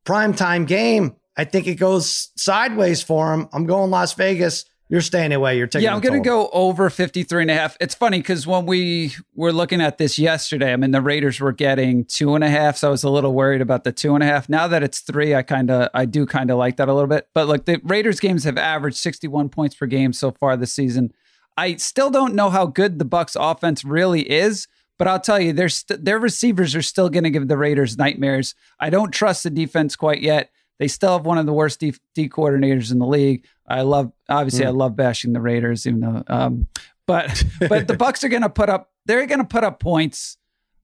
primetime 0.05 0.67
game. 0.67 1.15
I 1.37 1.45
think 1.45 1.67
it 1.67 1.75
goes 1.75 2.31
sideways 2.35 3.01
for 3.01 3.29
them. 3.31 3.47
I'm 3.53 3.65
going 3.65 3.91
Las 3.91 4.13
Vegas. 4.13 4.65
You're 4.89 5.01
staying 5.01 5.31
away. 5.31 5.55
You're 5.55 5.67
taking 5.67 5.85
Yeah, 5.85 5.93
I'm 5.93 6.01
going 6.01 6.21
to 6.21 6.27
go 6.27 6.49
over 6.51 6.89
53 6.89 7.43
and 7.43 7.51
a 7.51 7.53
half. 7.53 7.77
It's 7.79 7.93
funny 7.93 8.17
because 8.17 8.47
when 8.47 8.65
we 8.65 9.13
were 9.35 9.53
looking 9.53 9.81
at 9.81 9.99
this 9.99 10.17
yesterday, 10.17 10.73
I 10.73 10.75
mean, 10.77 10.89
the 10.89 11.01
Raiders 11.01 11.39
were 11.39 11.51
getting 11.51 12.05
two 12.05 12.33
and 12.33 12.43
a 12.43 12.49
half. 12.49 12.75
So 12.75 12.87
I 12.87 12.91
was 12.91 13.03
a 13.03 13.09
little 13.09 13.33
worried 13.33 13.61
about 13.61 13.83
the 13.83 13.91
two 13.91 14.15
and 14.15 14.23
a 14.23 14.25
half. 14.25 14.49
Now 14.49 14.67
that 14.67 14.81
it's 14.81 15.01
three, 15.01 15.35
I 15.35 15.43
kind 15.43 15.69
of, 15.69 15.89
I 15.93 16.05
do 16.05 16.25
kind 16.25 16.49
of 16.49 16.57
like 16.57 16.77
that 16.77 16.89
a 16.89 16.93
little 16.93 17.07
bit. 17.07 17.29
But 17.35 17.47
look, 17.47 17.65
the 17.65 17.79
Raiders 17.83 18.19
games 18.19 18.45
have 18.45 18.57
averaged 18.57 18.97
61 18.97 19.49
points 19.49 19.75
per 19.75 19.85
game 19.85 20.11
so 20.11 20.31
far 20.31 20.57
this 20.57 20.73
season. 20.73 21.13
I 21.55 21.75
still 21.75 22.09
don't 22.09 22.33
know 22.33 22.49
how 22.49 22.65
good 22.65 22.97
the 22.97 23.05
Bucs 23.05 23.37
offense 23.39 23.85
really 23.85 24.21
is, 24.21 24.67
but 24.99 25.07
I'll 25.07 25.19
tell 25.19 25.39
you, 25.39 25.53
their 25.53 25.69
st- 25.69 26.03
their 26.03 26.19
receivers 26.19 26.75
are 26.75 26.81
still 26.83 27.09
going 27.09 27.23
to 27.23 27.29
give 27.31 27.47
the 27.47 27.57
Raiders 27.57 27.97
nightmares. 27.97 28.53
I 28.79 28.91
don't 28.91 29.11
trust 29.11 29.43
the 29.43 29.49
defense 29.49 29.95
quite 29.95 30.21
yet. 30.21 30.51
They 30.77 30.89
still 30.89 31.13
have 31.13 31.25
one 31.25 31.37
of 31.37 31.45
the 31.45 31.53
worst 31.53 31.79
D, 31.79 31.95
D 32.13 32.29
coordinators 32.29 32.91
in 32.91 32.99
the 32.99 33.07
league. 33.07 33.45
I 33.67 33.81
love, 33.81 34.11
obviously, 34.27 34.65
I 34.65 34.69
love 34.69 34.95
bashing 34.95 35.33
the 35.33 35.41
Raiders, 35.41 35.87
even 35.87 36.01
though, 36.01 36.23
um, 36.27 36.67
but 37.07 37.43
but 37.59 37.87
the 37.87 37.93
Bucs 37.97 38.23
are 38.23 38.29
going 38.29 38.43
to 38.43 38.49
put 38.49 38.69
up, 38.69 38.91
they're 39.05 39.25
going 39.25 39.39
to 39.39 39.45
put 39.45 39.63
up 39.63 39.79
points. 39.79 40.37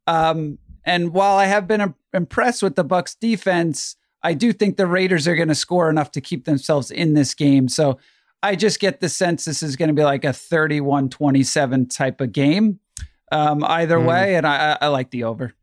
Um, 0.08 0.60
and 0.86 1.14
while 1.14 1.36
I 1.38 1.46
have 1.46 1.68
been 1.68 1.82
im- 1.82 1.96
impressed 2.14 2.64
with 2.64 2.76
the 2.76 2.86
Bucs 2.86 3.18
defense, 3.20 3.98
I 4.24 4.34
do 4.34 4.54
think 4.54 4.78
the 4.78 4.88
Raiders 4.88 5.28
are 5.28 5.36
going 5.36 5.50
to 5.50 5.56
score 5.56 5.90
enough 5.90 6.12
to 6.12 6.22
keep 6.22 6.46
themselves 6.46 6.90
in 6.90 7.16
this 7.16 7.34
game. 7.34 7.68
So 7.68 8.00
I 8.42 8.56
just 8.56 8.80
get 8.80 9.02
the 9.02 9.10
sense 9.10 9.44
this 9.44 9.62
is 9.62 9.76
going 9.76 9.90
to 9.90 9.94
be 9.94 10.04
like 10.04 10.24
a 10.24 10.32
31 10.32 11.10
27 11.10 11.88
type 11.88 12.22
of 12.22 12.32
game 12.32 12.80
um, 13.32 13.64
either 13.64 13.98
Mhm. 13.98 14.06
way. 14.06 14.36
And 14.36 14.46
I, 14.48 14.78
I, 14.82 14.88
like 14.88 15.10
the 15.12 15.24
over. 15.26 15.54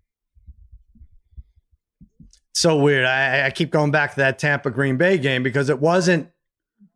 so 2.54 2.76
weird. 2.76 3.04
I, 3.06 3.46
I 3.46 3.50
keep 3.50 3.70
going 3.70 3.90
back 3.90 4.10
to 4.10 4.16
that 4.18 4.38
Tampa 4.38 4.70
Green 4.70 4.96
Bay 4.96 5.18
game 5.18 5.42
because 5.42 5.68
it 5.68 5.80
wasn't, 5.80 6.28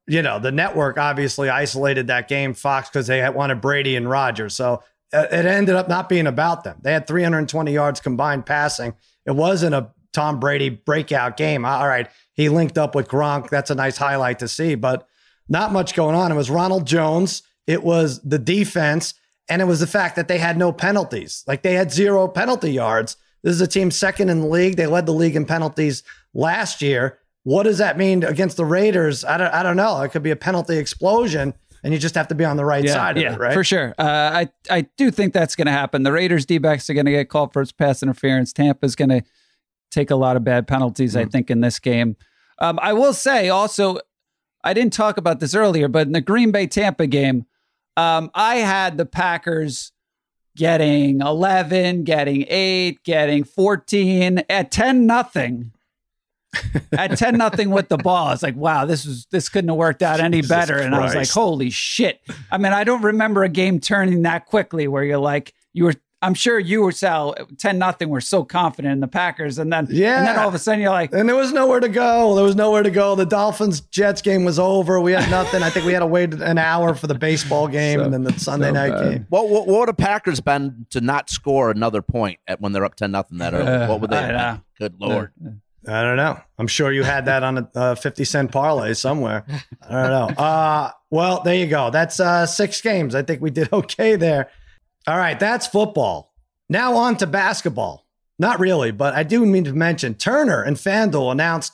you 0.07 0.23
know, 0.23 0.39
the 0.39 0.53
network 0.53 0.99
obviously 0.99 1.49
isolated 1.49 2.07
that 2.09 2.29
game, 2.29 2.55
Fox, 2.55 2.89
because 2.89 3.07
they 3.07 3.19
had 3.19 3.35
wanted 3.35 3.61
Brady 3.61 3.97
and 3.97 4.09
Rodgers. 4.09 4.55
So 4.55 4.83
uh, 5.13 5.27
it 5.31 5.47
ended 5.47 5.75
up 5.75 5.89
not 5.89 6.09
being 6.09 6.27
about 6.27 6.63
them. 6.65 6.77
They 6.83 6.93
had 6.93 7.07
320 7.07 7.73
yards 7.73 8.01
combined 8.01 8.45
passing. 8.47 8.95
It 9.25 9.33
wasn't 9.33 9.75
a 9.75 9.91
Tom 10.13 10.39
Brady 10.39 10.69
breakout 10.69 11.37
game. 11.37 11.65
All 11.65 11.89
right, 11.89 12.09
he 12.35 12.49
linked 12.49 12.79
up 12.79 12.95
with 12.95 13.09
Gronk. 13.09 13.49
That's 13.51 13.71
a 13.71 13.75
nice 13.75 13.97
highlight 13.97 14.39
to 14.41 14.49
see, 14.49 14.75
but 14.75 15.07
not 15.49 15.73
much 15.73 15.95
going 15.95 16.15
on. 16.17 16.31
It 16.33 16.37
was 16.37 16.51
Ronald 16.51 16.87
Jones. 16.87 17.43
It 17.67 17.83
was 17.83 18.21
the 18.23 18.39
defense. 18.39 19.15
And 19.49 19.63
it 19.63 19.67
was 19.67 19.81
the 19.81 19.87
fact 19.87 20.17
that 20.17 20.29
they 20.29 20.39
had 20.39 20.57
no 20.57 20.73
penalties. 20.73 21.45
Like 21.47 21.63
they 21.63 21.75
had 21.75 21.93
zero 21.93 22.27
penalty 22.29 22.73
yards. 22.73 23.17
This 23.43 23.55
is 23.55 23.61
a 23.61 23.67
team 23.67 23.91
second 23.91 24.29
in 24.29 24.41
the 24.41 24.47
league. 24.47 24.77
They 24.77 24.87
led 24.87 25.07
the 25.07 25.13
league 25.13 25.37
in 25.37 25.45
penalties 25.45 26.03
last 26.35 26.83
year. 26.83 27.19
What 27.45 27.63
does 27.63 27.79
that 27.79 27.97
mean 27.97 28.25
against 28.25 28.57
the 28.57 28.65
Raiders? 28.65 29.25
I 29.25 29.37
don't, 29.37 29.55
I 29.55 29.63
don't 29.63 29.77
know. 29.77 30.03
It 30.03 30.11
could 30.11 30.25
be 30.25 30.33
a 30.33 30.37
penalty 30.37 30.79
explosion, 30.79 31.55
and 31.85 31.93
you 31.93 32.01
just 32.01 32.17
have 32.17 32.27
to 32.29 32.35
be 32.35 32.45
on 32.45 32.57
the 32.57 32.65
right 32.65 32.89
side 32.89 33.17
of 33.17 33.23
it, 33.23 33.39
right? 33.39 33.53
For 33.55 33.63
sure. 33.63 33.95
Uh, 33.97 34.03
I, 34.45 34.49
I 34.69 34.81
do 34.97 35.13
think 35.13 35.33
that's 35.33 35.55
going 35.55 35.67
to 35.67 35.73
happen. 35.73 36.03
The 36.03 36.11
Raiders 36.11 36.45
D 36.45 36.59
backs 36.59 36.91
are 36.91 36.95
going 36.95 37.07
to 37.07 37.13
get 37.13 37.29
called 37.29 37.53
for 37.53 37.63
its 37.63 37.71
pass 37.71 38.03
interference. 38.03 38.53
Tampa's 38.53 38.97
going 38.97 39.11
to 39.11 39.23
take 39.93 40.11
a 40.11 40.17
lot 40.17 40.37
of 40.37 40.43
bad 40.43 40.67
penalties, 40.67 41.15
Mm-hmm. 41.15 41.29
I 41.29 41.31
think, 41.31 41.49
in 41.49 41.61
this 41.61 41.79
game. 41.79 42.17
Um, 42.59 42.81
I 42.83 42.93
will 42.95 43.13
say 43.13 43.49
also, 43.49 43.99
I 44.65 44.75
didn't 44.75 44.93
talk 44.93 45.17
about 45.17 45.39
this 45.39 45.55
earlier, 45.55 45.87
but 45.87 46.09
in 46.09 46.15
the 46.15 46.21
Green 46.21 46.51
Bay 46.51 46.67
Tampa 46.67 47.07
game, 47.07 47.47
um, 47.97 48.31
I 48.35 48.57
had 48.57 48.99
the 48.99 49.07
Packers 49.07 49.93
getting 50.57 51.21
11, 51.21 52.05
getting 52.05 52.45
8, 52.49 53.03
getting 53.05 53.45
14 53.45 54.43
at 54.49 54.71
10 54.71 55.07
nothing. 55.07 55.73
at 56.93 57.19
10 57.19 57.37
nothing 57.37 57.71
with 57.71 57.89
the 57.89 57.99
ball. 57.99 58.33
It's 58.33 58.43
like, 58.43 58.57
wow, 58.57 58.87
this 58.87 59.05
was 59.05 59.27
this 59.31 59.49
couldn't 59.49 59.69
have 59.69 59.77
worked 59.77 60.03
out 60.03 60.21
any 60.21 60.39
Jesus 60.39 60.49
better. 60.49 60.79
And 60.79 60.95
I 60.95 61.03
was 61.03 61.15
like, 61.15 61.29
holy 61.29 61.71
shit. 61.71 62.21
I 62.51 62.59
mean, 62.59 62.73
I 62.73 62.85
don't 62.85 63.03
remember 63.03 63.45
a 63.45 63.49
game 63.49 63.79
turning 63.79 64.23
that 64.23 64.47
quickly 64.47 64.89
where 64.89 65.05
you're 65.05 65.19
like, 65.19 65.53
you 65.75 65.85
were 65.85 65.95
I'm 66.27 66.35
sure 66.35 66.59
you 66.59 66.83
were 66.83 66.91
Sal 66.91 67.35
10 67.59 67.79
nothing 67.79 68.09
were 68.09 68.21
so 68.21 68.45
confident 68.45 68.93
in 68.93 69.01
the 69.01 69.07
Packers. 69.09 69.59
And 69.59 69.73
then 69.73 69.87
Yeah. 69.89 70.19
and 70.19 70.27
then 70.27 70.39
all 70.39 70.49
of 70.49 70.55
a 70.55 70.59
sudden 70.59 70.81
you're 70.81 70.91
like, 70.91 71.13
And 71.13 71.29
there 71.29 71.37
was 71.37 71.53
nowhere 71.53 71.79
to 71.79 71.89
go. 71.89 72.35
There 72.35 72.45
was 72.45 72.57
nowhere 72.57 72.83
to 72.83 72.91
go. 72.91 73.15
The 73.15 73.25
Dolphins 73.27 73.81
Jets 73.81 74.23
game 74.23 74.45
was 74.45 74.59
over. 74.59 75.01
We 75.01 75.13
had 75.13 75.31
nothing. 75.31 75.63
I 75.63 75.71
think 75.71 75.87
we 75.87 75.93
had 75.93 76.01
to 76.01 76.07
wait 76.07 76.35
an 76.35 76.59
hour 76.59 76.95
for 76.95 77.07
the 77.07 77.15
baseball 77.15 77.69
game 77.69 78.01
and 78.01 78.13
then 78.13 78.25
the 78.25 78.33
Sunday 78.39 78.73
night 78.73 78.99
game. 79.03 79.27
What, 79.29 79.49
what 79.49 79.67
what 79.69 79.79
would 79.81 79.89
the 79.89 79.95
Packers 79.95 80.41
been 80.41 80.87
to 80.91 81.01
not 81.01 81.31
score 81.31 81.71
another 81.71 82.03
point 82.03 82.41
at 82.49 82.61
when 82.61 82.73
they're 82.73 82.85
up 82.85 82.97
ten 82.97 83.13
nothing 83.13 83.39
that 83.39 83.55
early? 83.55 83.67
Uh, 83.67 83.89
what 83.89 84.01
would 84.01 84.11
they? 84.11 84.17
Have 84.17 84.33
know. 84.33 84.61
Good 84.79 85.01
lord! 85.01 85.31
I 85.89 86.03
don't 86.03 86.17
know. 86.17 86.41
I'm 86.59 86.67
sure 86.67 86.91
you 86.91 87.05
had 87.05 87.27
that 87.27 87.45
on 87.45 87.59
a, 87.59 87.69
uh 87.75 87.95
50 87.95 88.25
cent 88.25 88.51
parlay 88.51 88.95
somewhere. 88.95 89.45
I 89.89 89.93
don't 90.09 90.11
know. 90.11 90.45
Uh, 90.45 90.91
well, 91.11 91.43
there 91.45 91.55
you 91.55 91.69
go. 91.69 91.91
That's 91.91 92.19
uh, 92.19 92.45
six 92.47 92.81
games. 92.81 93.15
I 93.15 93.23
think 93.23 93.41
we 93.41 93.51
did 93.51 93.69
okay 93.73 94.17
there. 94.17 94.51
All 95.07 95.17
right, 95.19 95.39
that's 95.39 95.67
football. 95.67 96.35
Now 96.69 96.97
on 96.97 97.17
to 97.19 97.27
basketball. 97.27 98.07
Not 98.39 98.61
really, 98.61 98.91
but 98.91 99.15
I 99.15 99.23
do 99.23 99.47
mean 99.47 99.65
to 99.65 99.73
mention 99.73 100.15
Turner 100.15 100.63
and 100.63 100.77
FanDuel 100.77 101.33
announced 101.33 101.73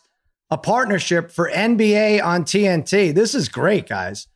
a 0.51 0.59
partnership 0.59 1.31
for 1.31 1.51
NBA 1.51 2.23
on 2.23 2.45
TNT. 2.45 3.15
This 3.15 3.35
is 3.35 3.49
great, 3.49 3.89
guys. 3.89 4.29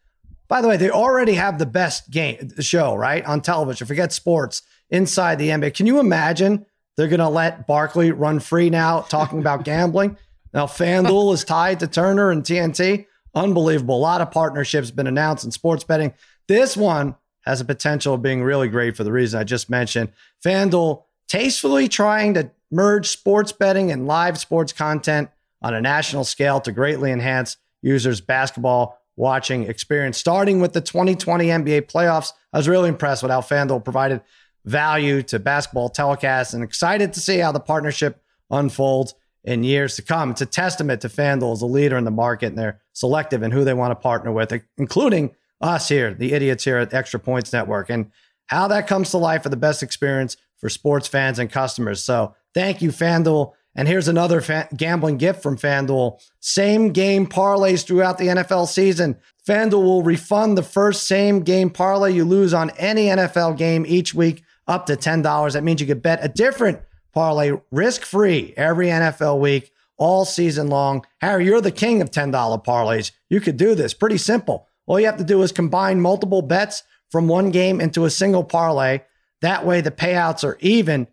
By 0.49 0.63
the 0.63 0.69
way, 0.69 0.77
they 0.77 0.91
already 0.91 1.35
have 1.35 1.59
the 1.59 1.67
best 1.67 2.11
game 2.11 2.51
show, 2.61 2.95
right? 2.95 3.25
On 3.27 3.41
television. 3.41 3.87
Forget 3.87 4.13
sports 4.13 4.63
inside 4.91 5.39
the 5.39 5.51
NBA. 5.51 5.75
Can 5.75 5.87
you 5.87 6.01
imagine 6.01 6.65
they're 6.97 7.09
going 7.09 7.21
to 7.21 7.29
let 7.29 7.67
Barkley 7.67 8.13
run 8.13 8.41
free 8.41 8.71
now 8.71 9.01
talking 9.03 9.41
about 9.41 9.65
gambling? 9.65 10.17
Now, 10.55 10.67
FanDuel 10.67 11.35
is 11.35 11.45
tied 11.45 11.81
to 11.81 11.87
Turner 11.87 12.31
and 12.31 12.43
TNT. 12.43 13.07
Unbelievable. 13.35 13.97
A 13.97 13.99
lot 13.99 14.23
of 14.23 14.31
partnerships 14.31 14.91
been 14.91 15.07
announced 15.07 15.45
in 15.45 15.51
sports 15.51 15.85
betting. 15.85 16.15
This 16.49 16.77
one 16.77 17.17
has 17.47 17.61
a 17.61 17.65
potential 17.65 18.15
of 18.15 18.23
being 18.23 18.43
really 18.43 18.69
great 18.69 18.97
for 18.97 19.05
the 19.05 19.13
reason 19.13 19.41
I 19.41 19.45
just 19.45 19.71
mentioned. 19.71 20.11
FanDuel 20.45 21.05
tastefully 21.29 21.89
trying 21.89 22.35
to 22.35 22.51
merge 22.71 23.09
sports 23.09 23.53
betting 23.53 23.91
and 23.91 24.07
live 24.07 24.39
sports 24.39 24.73
content 24.73 25.31
on 25.63 25.75
a 25.75 25.81
national 25.81 26.25
scale 26.25 26.61
to 26.61 26.73
greatly 26.73 27.13
enhance 27.13 27.57
users' 27.83 28.21
basketball 28.21 29.01
watching 29.17 29.63
experience. 29.65 30.19
Starting 30.19 30.61
with 30.61 30.73
the 30.73 30.81
2020 30.81 31.47
NBA 31.47 31.83
playoffs, 31.83 32.33
I 32.53 32.59
was 32.59 32.69
really 32.69 32.89
impressed 32.89 33.23
with 33.23 33.33
how 33.33 33.41
FanDuel 33.41 33.85
provided 33.85 34.21
value 34.65 35.23
to 35.23 35.39
basketball 35.39 35.89
telecasts 35.89 36.53
and 36.53 36.63
excited 36.63 37.13
to 37.15 37.21
see 37.21 37.39
how 37.39 37.53
the 37.53 37.61
partnership 37.61 38.23
unfolds 38.51 39.15
in 39.45 39.63
years 39.63 39.95
to 39.97 40.03
come. 40.03 40.33
It's 40.33 40.41
a 40.41 40.47
testament 40.47 41.01
to 41.03 41.09
FanDuel 41.09 41.53
as 41.53 41.63
a 41.63 41.67
leader 41.67 41.97
in 41.97 42.05
the 42.05 42.11
market 42.11 42.49
and 42.49 42.59
they're 42.59 42.81
selective 42.93 43.43
in 43.43 43.53
who 43.53 43.65
they 43.65 43.75
want 43.75 43.93
to 43.93 43.95
partner 43.95 44.33
with, 44.33 44.53
including 44.77 45.35
us 45.61 45.89
here, 45.89 46.15
the 46.15 46.33
idiots 46.33 46.65
here 46.65 46.79
at 46.79 46.93
Extra 46.93 47.21
Points 47.21 47.53
Network, 47.53 47.91
and 47.91 48.11
how 48.47 48.69
that 48.69 48.87
comes 48.87 49.11
to 49.11 49.19
life 49.19 49.43
for 49.43 49.49
the 49.49 49.57
best 49.57 49.83
experience 49.83 50.37
for 50.59 50.69
sports 50.69 51.09
fans 51.09 51.39
and 51.39 51.51
customers. 51.51 52.03
So 52.03 52.35
thank 52.55 52.83
you, 52.83 52.91
FanDuel. 52.91 53.53
And 53.75 53.87
here's 53.87 54.09
another 54.09 54.43
gambling 54.75 55.19
gift 55.19 55.43
from 55.43 55.59
FanDuel. 55.59 56.19
Same 56.41 56.93
game 56.93 57.27
parlays 57.27 57.85
throughout 57.85 58.17
the 58.17 58.29
NFL 58.29 58.69
season. 58.69 59.17
FanDuel 59.47 59.83
will 59.83 60.03
refund 60.03 60.57
the 60.57 60.63
first 60.63 61.07
same 61.07 61.41
game 61.41 61.69
parlay 61.69 62.13
you 62.13 62.25
lose 62.25 62.55
on 62.55 62.71
any 62.71 63.07
NFL 63.07 63.59
game 63.59 63.85
each 63.87 64.15
week 64.15 64.43
up 64.67 64.87
to 64.87 64.97
$10. 64.97 65.53
That 65.53 65.63
means 65.63 65.81
you 65.81 65.87
could 65.87 66.03
bet 66.03 66.25
a 66.25 66.29
different 66.29 66.81
parlay 67.13 67.53
risk 67.71 68.03
free 68.03 68.55
every 68.57 68.89
NFL 68.89 69.41
week 69.41 69.73
all 69.99 70.25
season 70.25 70.69
long. 70.69 71.05
Harry, 71.21 71.45
you're 71.45 71.61
the 71.61 71.71
king 71.71 72.01
of 72.01 72.11
$10 72.11 72.33
parlays. 72.65 73.13
You 73.29 73.41
could 73.41 73.57
do 73.57 73.75
this. 73.75 73.95
Pretty 73.95 74.19
simple. 74.19 74.66
All 74.87 74.99
you 75.01 75.07
have 75.07 75.17
to 75.19 75.25
do 75.25 75.43
is 75.43 75.53
combine 75.53 76.01
multiple 76.01 76.43
bets 76.43 76.83
from 77.11 77.29
one 77.29 77.51
game 77.51 77.81
into 77.81 78.05
a 78.05 78.11
single 78.11 78.45
parlay. 78.45 79.01
That 79.43 79.65
way, 79.67 79.81
the 79.81 79.91
payouts 79.91 80.45
are 80.45 80.57
even 80.61 81.09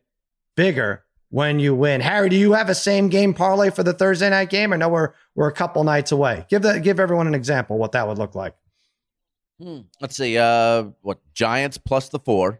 bigger 0.55 1.03
when 1.29 1.59
you 1.59 1.73
win. 1.75 2.01
Harry, 2.01 2.29
do 2.29 2.35
you 2.35 2.53
have 2.53 2.69
a 2.69 2.75
same 2.75 3.09
game 3.09 3.33
parlay 3.33 3.69
for 3.69 3.83
the 3.83 3.93
Thursday 3.93 4.29
night 4.29 4.49
game? 4.49 4.73
Or 4.73 4.77
no, 4.77 4.89
we're 4.89 5.13
we're 5.35 5.47
a 5.47 5.53
couple 5.53 5.83
nights 5.83 6.11
away. 6.11 6.45
Give 6.49 6.61
that 6.63 6.83
give 6.83 6.99
everyone 6.99 7.27
an 7.27 7.35
example 7.35 7.77
what 7.77 7.91
that 7.93 8.07
would 8.07 8.17
look 8.17 8.35
like. 8.35 8.55
Hmm. 9.61 9.81
Let's 10.01 10.15
see. 10.15 10.37
Uh, 10.37 10.85
what 11.01 11.19
Giants 11.33 11.77
plus 11.77 12.09
the 12.09 12.19
four 12.19 12.59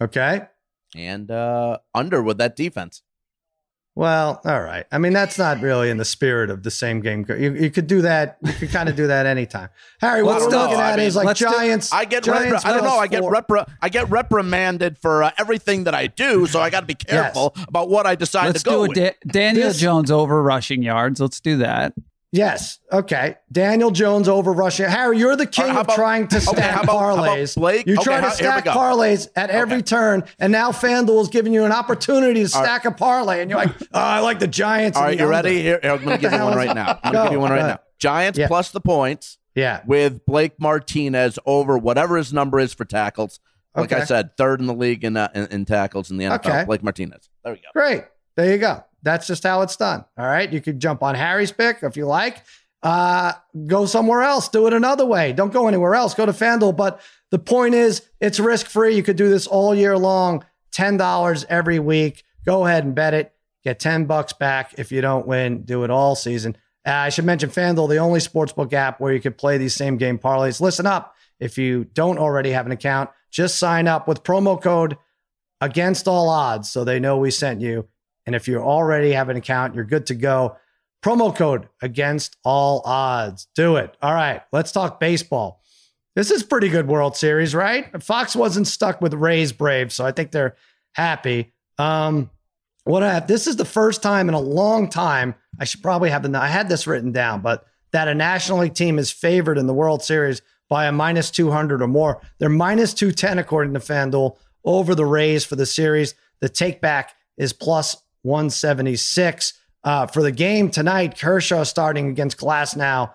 Okay. 0.00 0.42
and 0.96 1.30
uh 1.30 1.78
under 1.94 2.22
with 2.22 2.38
that 2.38 2.56
defense. 2.56 3.02
Well, 3.96 4.40
all 4.44 4.60
right. 4.60 4.86
I 4.90 4.98
mean, 4.98 5.12
that's 5.12 5.38
not 5.38 5.60
really 5.60 5.88
in 5.88 5.98
the 5.98 6.04
spirit 6.04 6.50
of 6.50 6.64
the 6.64 6.70
same 6.72 7.00
game. 7.00 7.24
You, 7.28 7.54
you 7.54 7.70
could 7.70 7.86
do 7.86 8.02
that. 8.02 8.38
You 8.44 8.52
could 8.52 8.70
kind 8.70 8.88
of 8.88 8.96
do 8.96 9.06
that 9.06 9.24
anytime. 9.26 9.68
Harry, 10.00 10.24
what 10.24 10.40
Let's 10.40 10.52
we're 10.52 10.60
looking 10.62 10.78
I 10.80 10.90
at 10.90 10.96
mean, 10.98 11.06
is 11.06 11.14
like 11.14 11.26
let's 11.26 11.38
do- 11.38 11.44
Giants. 11.48 11.92
I 11.92 12.04
get 12.04 12.24
Giants 12.24 12.64
repri- 12.64 12.68
I 12.68 12.72
don't 12.74 12.82
know. 12.82 12.96
I 12.98 13.06
get 13.06 13.20
four. 13.20 13.32
repri- 13.32 13.68
I 13.80 13.88
get 13.88 14.10
reprimanded 14.10 14.98
for 14.98 15.22
uh, 15.22 15.30
everything 15.38 15.84
that 15.84 15.94
I 15.94 16.08
do, 16.08 16.46
so 16.48 16.60
I 16.60 16.70
got 16.70 16.80
to 16.80 16.86
be 16.86 16.94
careful 16.96 17.54
about 17.68 17.88
what 17.88 18.04
I 18.04 18.16
decide 18.16 18.46
let's 18.46 18.64
to 18.64 18.68
go 18.70 18.78
do 18.78 18.84
a 18.84 18.88
with. 18.88 18.96
da- 18.96 19.16
Daniel 19.28 19.68
This- 19.68 19.78
Jones 19.78 20.10
over 20.10 20.42
rushing 20.42 20.82
yards. 20.82 21.20
Let's 21.20 21.38
do 21.38 21.58
that. 21.58 21.94
Yes. 22.34 22.80
Okay. 22.92 23.36
Daniel 23.52 23.92
Jones 23.92 24.28
over 24.28 24.52
rushing. 24.52 24.86
Harry, 24.86 25.18
you're 25.18 25.36
the 25.36 25.46
king 25.46 25.66
right, 25.66 25.72
how 25.74 25.80
of 25.82 25.86
trying 25.94 26.26
to 26.28 26.40
stack 26.40 26.54
about- 26.56 26.72
how 26.74 26.82
about 27.14 27.16
parlays. 27.38 27.54
Blake? 27.54 27.86
You 27.86 27.94
Okay, 27.94 28.02
try 28.02 28.20
how- 28.20 28.28
to 28.30 28.34
stack 28.34 28.64
parlays 28.64 29.28
at 29.36 29.50
every 29.50 29.82
turn, 29.82 30.24
and 30.40 30.50
now 30.50 30.72
FanDuel 30.72 31.22
is 31.22 31.28
giving 31.28 31.52
you 31.52 31.64
an 31.64 31.70
opportunity 31.70 32.44
to 32.44 32.52
All 32.56 32.62
right. 32.62 32.68
stack 32.68 32.84
a 32.86 32.90
parlay, 32.90 33.40
and 33.40 33.50
you're 33.50 33.60
like, 33.60 33.70
oh, 33.80 33.86
I 33.92 34.18
like 34.18 34.40
the 34.40 34.48
Giants. 34.48 34.98
All 34.98 35.04
right, 35.04 35.16
you 35.16 35.24
under." 35.24 35.30
ready? 35.30 35.62
Here, 35.62 35.78
I'm 35.84 36.04
going 36.04 36.16
to 36.16 36.18
give 36.18 36.32
you 36.32 36.38
one 36.42 36.56
right 36.56 36.74
now. 36.74 36.98
I'm 37.04 37.12
going 37.12 37.24
to 37.24 37.30
give 37.30 37.32
you 37.34 37.40
one 37.40 37.52
right 37.52 37.62
now. 37.66 37.78
Giants 38.00 38.36
Yeah. 38.36 38.48
plus 38.48 38.72
the 38.72 38.80
points 38.80 39.38
Yeah. 39.54 39.82
with 39.86 40.26
Blake 40.26 40.54
Martinez 40.58 41.38
over 41.46 41.78
whatever 41.78 42.16
his 42.16 42.32
number 42.32 42.58
is 42.58 42.74
for 42.74 42.84
tackles. 42.84 43.38
Like 43.76 43.92
I 43.92 44.04
said, 44.04 44.36
third 44.36 44.58
in 44.60 44.66
the 44.66 44.74
league 44.74 45.04
in, 45.04 45.16
uh, 45.16 45.28
in, 45.36 45.46
in 45.46 45.64
tackles 45.64 46.10
in 46.10 46.16
the 46.16 46.24
NFL. 46.26 46.50
Okay. 46.50 46.64
Blake 46.64 46.82
Martinez. 46.82 47.28
There 47.44 47.52
we 47.54 47.58
go. 47.60 47.68
Great. 47.72 48.04
There 48.36 48.50
you 48.50 48.58
go. 48.58 48.82
That's 49.04 49.26
just 49.26 49.44
how 49.44 49.62
it's 49.62 49.76
done. 49.76 50.04
All 50.18 50.26
right. 50.26 50.52
You 50.52 50.60
could 50.60 50.80
jump 50.80 51.02
on 51.02 51.14
Harry's 51.14 51.52
pick 51.52 51.78
if 51.82 51.96
you 51.96 52.06
like. 52.06 52.42
Uh, 52.82 53.32
go 53.66 53.86
somewhere 53.86 54.22
else. 54.22 54.48
Do 54.48 54.66
it 54.66 54.72
another 54.72 55.06
way. 55.06 55.32
Don't 55.32 55.52
go 55.52 55.68
anywhere 55.68 55.94
else. 55.94 56.14
Go 56.14 56.26
to 56.26 56.32
FanDuel. 56.32 56.76
But 56.76 57.00
the 57.30 57.38
point 57.38 57.74
is, 57.74 58.02
it's 58.20 58.40
risk 58.40 58.66
free. 58.66 58.96
You 58.96 59.02
could 59.02 59.16
do 59.16 59.30
this 59.30 59.46
all 59.46 59.74
year 59.74 59.96
long. 59.96 60.44
$10 60.72 61.44
every 61.48 61.78
week. 61.78 62.24
Go 62.44 62.66
ahead 62.66 62.84
and 62.84 62.94
bet 62.94 63.14
it. 63.14 63.32
Get 63.62 63.78
10 63.78 64.04
bucks 64.04 64.32
back 64.32 64.74
if 64.76 64.92
you 64.92 65.00
don't 65.00 65.26
win. 65.26 65.62
Do 65.62 65.84
it 65.84 65.90
all 65.90 66.14
season. 66.14 66.56
Uh, 66.86 66.90
I 66.90 67.08
should 67.08 67.24
mention 67.24 67.48
FanDuel, 67.48 67.88
the 67.88 67.96
only 67.96 68.20
sportsbook 68.20 68.72
app 68.74 69.00
where 69.00 69.14
you 69.14 69.20
can 69.20 69.32
play 69.32 69.56
these 69.56 69.74
same 69.74 69.96
game 69.96 70.18
parlays. 70.18 70.60
Listen 70.60 70.86
up. 70.86 71.14
If 71.40 71.56
you 71.56 71.84
don't 71.84 72.18
already 72.18 72.50
have 72.50 72.66
an 72.66 72.72
account, 72.72 73.10
just 73.30 73.58
sign 73.58 73.88
up 73.88 74.06
with 74.06 74.22
promo 74.22 74.60
code 74.60 74.98
against 75.60 76.06
all 76.06 76.28
odds 76.28 76.70
so 76.70 76.84
they 76.84 77.00
know 77.00 77.16
we 77.16 77.30
sent 77.30 77.60
you. 77.60 77.88
And 78.26 78.34
if 78.34 78.48
you 78.48 78.58
already 78.58 79.12
have 79.12 79.28
an 79.28 79.36
account, 79.36 79.74
you're 79.74 79.84
good 79.84 80.06
to 80.06 80.14
go. 80.14 80.56
Promo 81.02 81.34
code 81.34 81.68
against 81.82 82.36
all 82.44 82.80
odds. 82.84 83.48
Do 83.54 83.76
it. 83.76 83.96
All 84.00 84.14
right, 84.14 84.42
let's 84.52 84.72
talk 84.72 84.98
baseball. 84.98 85.60
This 86.16 86.30
is 86.30 86.42
pretty 86.42 86.68
good 86.68 86.86
World 86.86 87.16
Series, 87.16 87.54
right? 87.54 88.02
Fox 88.02 88.36
wasn't 88.36 88.68
stuck 88.68 89.00
with 89.00 89.12
Rays 89.14 89.52
Braves, 89.52 89.94
so 89.94 90.06
I 90.06 90.12
think 90.12 90.30
they're 90.30 90.54
happy. 90.92 91.52
Um, 91.76 92.30
what 92.84 93.02
I 93.02 93.20
this 93.20 93.46
is 93.46 93.56
the 93.56 93.64
first 93.64 94.02
time 94.02 94.28
in 94.28 94.34
a 94.34 94.40
long 94.40 94.88
time. 94.88 95.34
I 95.58 95.64
should 95.64 95.82
probably 95.82 96.10
have 96.10 96.22
the 96.22 96.38
I 96.38 96.48
had 96.48 96.68
this 96.68 96.86
written 96.86 97.12
down, 97.12 97.40
but 97.40 97.66
that 97.92 98.08
a 98.08 98.14
National 98.14 98.60
League 98.60 98.74
team 98.74 98.98
is 98.98 99.10
favored 99.10 99.58
in 99.58 99.66
the 99.66 99.74
World 99.74 100.02
Series 100.02 100.40
by 100.68 100.86
a 100.86 100.92
minus 100.92 101.30
200 101.30 101.82
or 101.82 101.86
more. 101.86 102.20
They're 102.38 102.48
minus 102.48 102.94
210 102.94 103.38
according 103.38 103.74
to 103.74 103.80
FanDuel 103.80 104.36
over 104.64 104.94
the 104.94 105.06
Rays 105.06 105.44
for 105.44 105.56
the 105.56 105.66
series. 105.66 106.14
The 106.40 106.48
take 106.48 106.80
back 106.80 107.14
is 107.36 107.52
plus 107.52 107.96
176. 108.24 109.54
Uh, 109.84 110.06
for 110.06 110.22
the 110.22 110.32
game 110.32 110.70
tonight, 110.70 111.18
Kershaw 111.18 111.62
starting 111.62 112.08
against 112.08 112.38
Glasnow. 112.38 113.12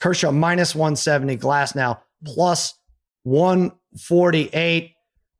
Kershaw 0.00 0.32
minus 0.32 0.74
170, 0.74 1.36
Glasnow 1.38 1.98
plus 2.24 2.74
148. 3.22 4.90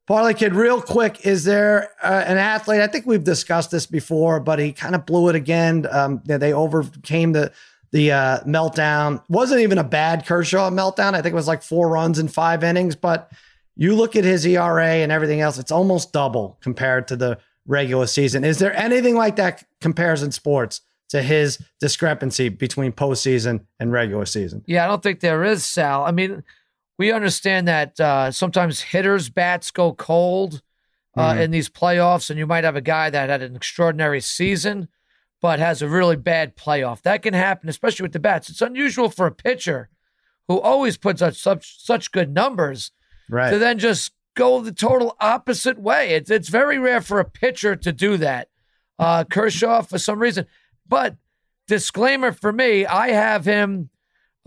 Parlay 0.07 0.35
Kid, 0.35 0.55
real 0.55 0.83
quick, 0.83 1.25
is 1.27 1.45
there 1.45 1.89
uh, 2.03 2.25
an 2.27 2.37
athlete? 2.37 2.81
I 2.81 2.87
think 2.87 3.07
we've 3.07 3.25
discussed 3.25 3.71
this 3.71 3.87
before, 3.87 4.39
but 4.41 4.59
he 4.59 4.73
kind 4.73 4.95
of 4.95 5.07
blew 5.07 5.29
it 5.31 5.35
again. 5.35 5.87
Um, 5.91 6.21
they- 6.27 6.37
they 6.37 6.53
overcame 6.53 7.33
the 7.33 7.53
the 7.93 8.11
uh, 8.11 8.41
meltdown. 8.41 9.23
wasn't 9.29 9.61
even 9.61 9.79
a 9.79 9.85
bad 9.85 10.27
Kershaw 10.27 10.69
meltdown. 10.69 11.15
I 11.15 11.23
think 11.23 11.33
it 11.33 11.37
was 11.37 11.47
like 11.47 11.63
four 11.63 11.89
runs 11.89 12.19
in 12.19 12.27
five 12.27 12.65
innings. 12.65 12.97
But 12.97 13.31
you 13.77 13.95
look 13.95 14.17
at 14.17 14.25
his 14.25 14.45
ERA 14.45 14.85
and 14.85 15.13
everything 15.13 15.41
else; 15.41 15.59
it's 15.61 15.71
almost 15.71 16.13
double 16.13 16.59
compared 16.61 17.07
to 17.09 17.17
the 17.17 17.39
regular 17.67 18.07
season. 18.07 18.45
Is 18.45 18.59
there 18.59 18.75
anything 18.77 19.15
like 19.15 19.37
that 19.37 19.65
compares 19.81 20.23
in 20.23 20.33
sports 20.33 20.81
to 21.11 21.23
his 21.23 21.59
discrepancy 21.81 22.49
between 22.49 22.93
postseason 22.93 23.65
and 23.79 23.93
regular 23.93 24.27
season? 24.27 24.63
Yeah, 24.67 24.85
I 24.85 24.89
don't 24.89 25.03
think 25.03 25.21
there 25.21 25.45
is, 25.45 25.65
Sal. 25.65 26.05
I 26.05 26.11
mean, 26.13 26.43
we 26.99 27.13
understand 27.13 27.67
that 27.69 27.99
uh, 28.01 28.31
sometimes 28.31 28.81
hitters' 28.81 29.29
bats 29.29 29.71
go 29.71 29.93
cold 29.95 30.63
uh, 31.17 31.35
Mhm. 31.35 31.41
in 31.43 31.51
these 31.53 31.69
playoffs, 31.69 32.29
and 32.29 32.39
you 32.41 32.47
might 32.47 32.65
have 32.65 32.75
a 32.75 32.81
guy 32.81 33.09
that 33.09 33.29
had 33.31 33.41
an 33.41 33.55
extraordinary 33.55 34.21
season, 34.21 34.89
but 35.41 35.61
has 35.61 35.81
a 35.81 35.89
really 35.89 36.17
bad 36.17 36.57
playoff. 36.57 37.03
That 37.03 37.23
can 37.23 37.35
happen, 37.35 37.69
especially 37.69 38.03
with 38.03 38.13
the 38.13 38.19
bats. 38.19 38.51
It's 38.51 38.61
unusual 38.61 39.09
for 39.11 39.27
a 39.27 39.33
pitcher 39.33 39.91
who 40.49 40.61
always 40.61 40.97
puts 40.97 41.23
up 41.23 41.35
such 41.35 41.81
such 41.85 42.11
good 42.11 42.35
numbers 42.35 42.91
Right. 43.31 43.51
to 43.51 43.59
then 43.59 43.79
just 43.79 44.11
go 44.35 44.61
the 44.61 44.73
total 44.73 45.17
opposite 45.21 45.79
way. 45.79 46.11
It's 46.15 46.31
it's 46.31 46.49
very 46.49 46.79
rare 46.79 47.01
for 47.01 47.21
a 47.21 47.25
pitcher 47.25 47.77
to 47.77 47.93
do 47.93 48.17
that. 48.19 48.49
Uh, 48.99 49.25
Kershaw, 49.25 49.83
for 49.83 49.99
some 49.99 50.21
reason, 50.21 50.47
but 50.89 51.17
disclaimer 51.67 52.33
for 52.33 52.53
me, 52.53 52.87
I 52.87 53.09
have 53.11 53.45
him 53.45 53.91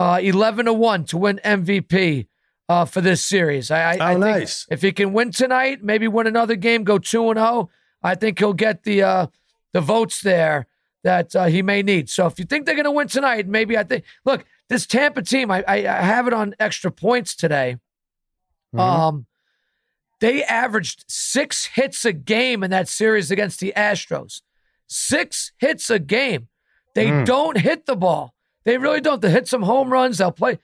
uh, 0.00 0.18
eleven 0.22 0.66
to 0.66 0.72
one 0.72 1.04
to 1.06 1.16
win 1.18 1.40
MVP 1.44 2.26
uh, 2.68 2.84
for 2.84 3.00
this 3.00 3.24
series. 3.24 3.70
I, 3.70 3.92
I, 3.92 3.96
Oh, 3.98 4.04
I 4.04 4.10
think 4.12 4.20
nice. 4.20 4.66
if 4.70 4.82
he 4.82 4.92
can 4.92 5.12
win 5.12 5.32
tonight, 5.32 5.82
maybe 5.82 6.08
win 6.08 6.26
another 6.26 6.56
game, 6.56 6.84
go 6.84 6.98
two 6.98 7.28
and 7.30 7.38
zero. 7.38 7.68
I 8.02 8.14
think 8.14 8.38
he'll 8.38 8.52
get 8.54 8.84
the 8.84 9.02
uh, 9.02 9.26
the 9.72 9.80
votes 9.80 10.20
there 10.22 10.66
that 11.04 11.34
uh, 11.36 11.44
he 11.46 11.62
may 11.62 11.82
need. 11.82 12.08
So 12.10 12.26
if 12.26 12.38
you 12.38 12.44
think 12.44 12.64
they're 12.66 12.74
going 12.74 12.84
to 12.84 12.90
win 12.90 13.08
tonight, 13.08 13.46
maybe 13.46 13.76
I 13.76 13.84
think. 13.84 14.04
Look, 14.24 14.44
this 14.68 14.86
Tampa 14.86 15.22
team, 15.22 15.50
I, 15.50 15.62
I, 15.66 15.74
I 15.76 16.02
have 16.02 16.26
it 16.26 16.32
on 16.32 16.54
extra 16.58 16.90
points 16.90 17.34
today. 17.34 17.76
Mhm. 18.74 18.80
Um, 18.80 19.26
they 20.20 20.42
averaged 20.44 21.04
six 21.08 21.66
hits 21.66 22.04
a 22.04 22.12
game 22.12 22.62
in 22.64 22.70
that 22.70 22.88
series 22.88 23.30
against 23.30 23.60
the 23.60 23.72
Astros. 23.76 24.42
Six 24.86 25.52
hits 25.58 25.90
a 25.90 25.98
game. 25.98 26.48
They 26.94 27.06
Mm. 27.06 27.24
don't 27.24 27.58
hit 27.58 27.86
the 27.86 27.96
ball. 27.96 28.34
They 28.64 28.78
really 28.78 29.00
don't. 29.00 29.22
They 29.22 29.30
hit 29.30 29.46
some 29.48 29.62
home 29.62 29.92
runs. 29.92 30.18
They'll 30.18 30.32
play, 30.32 30.58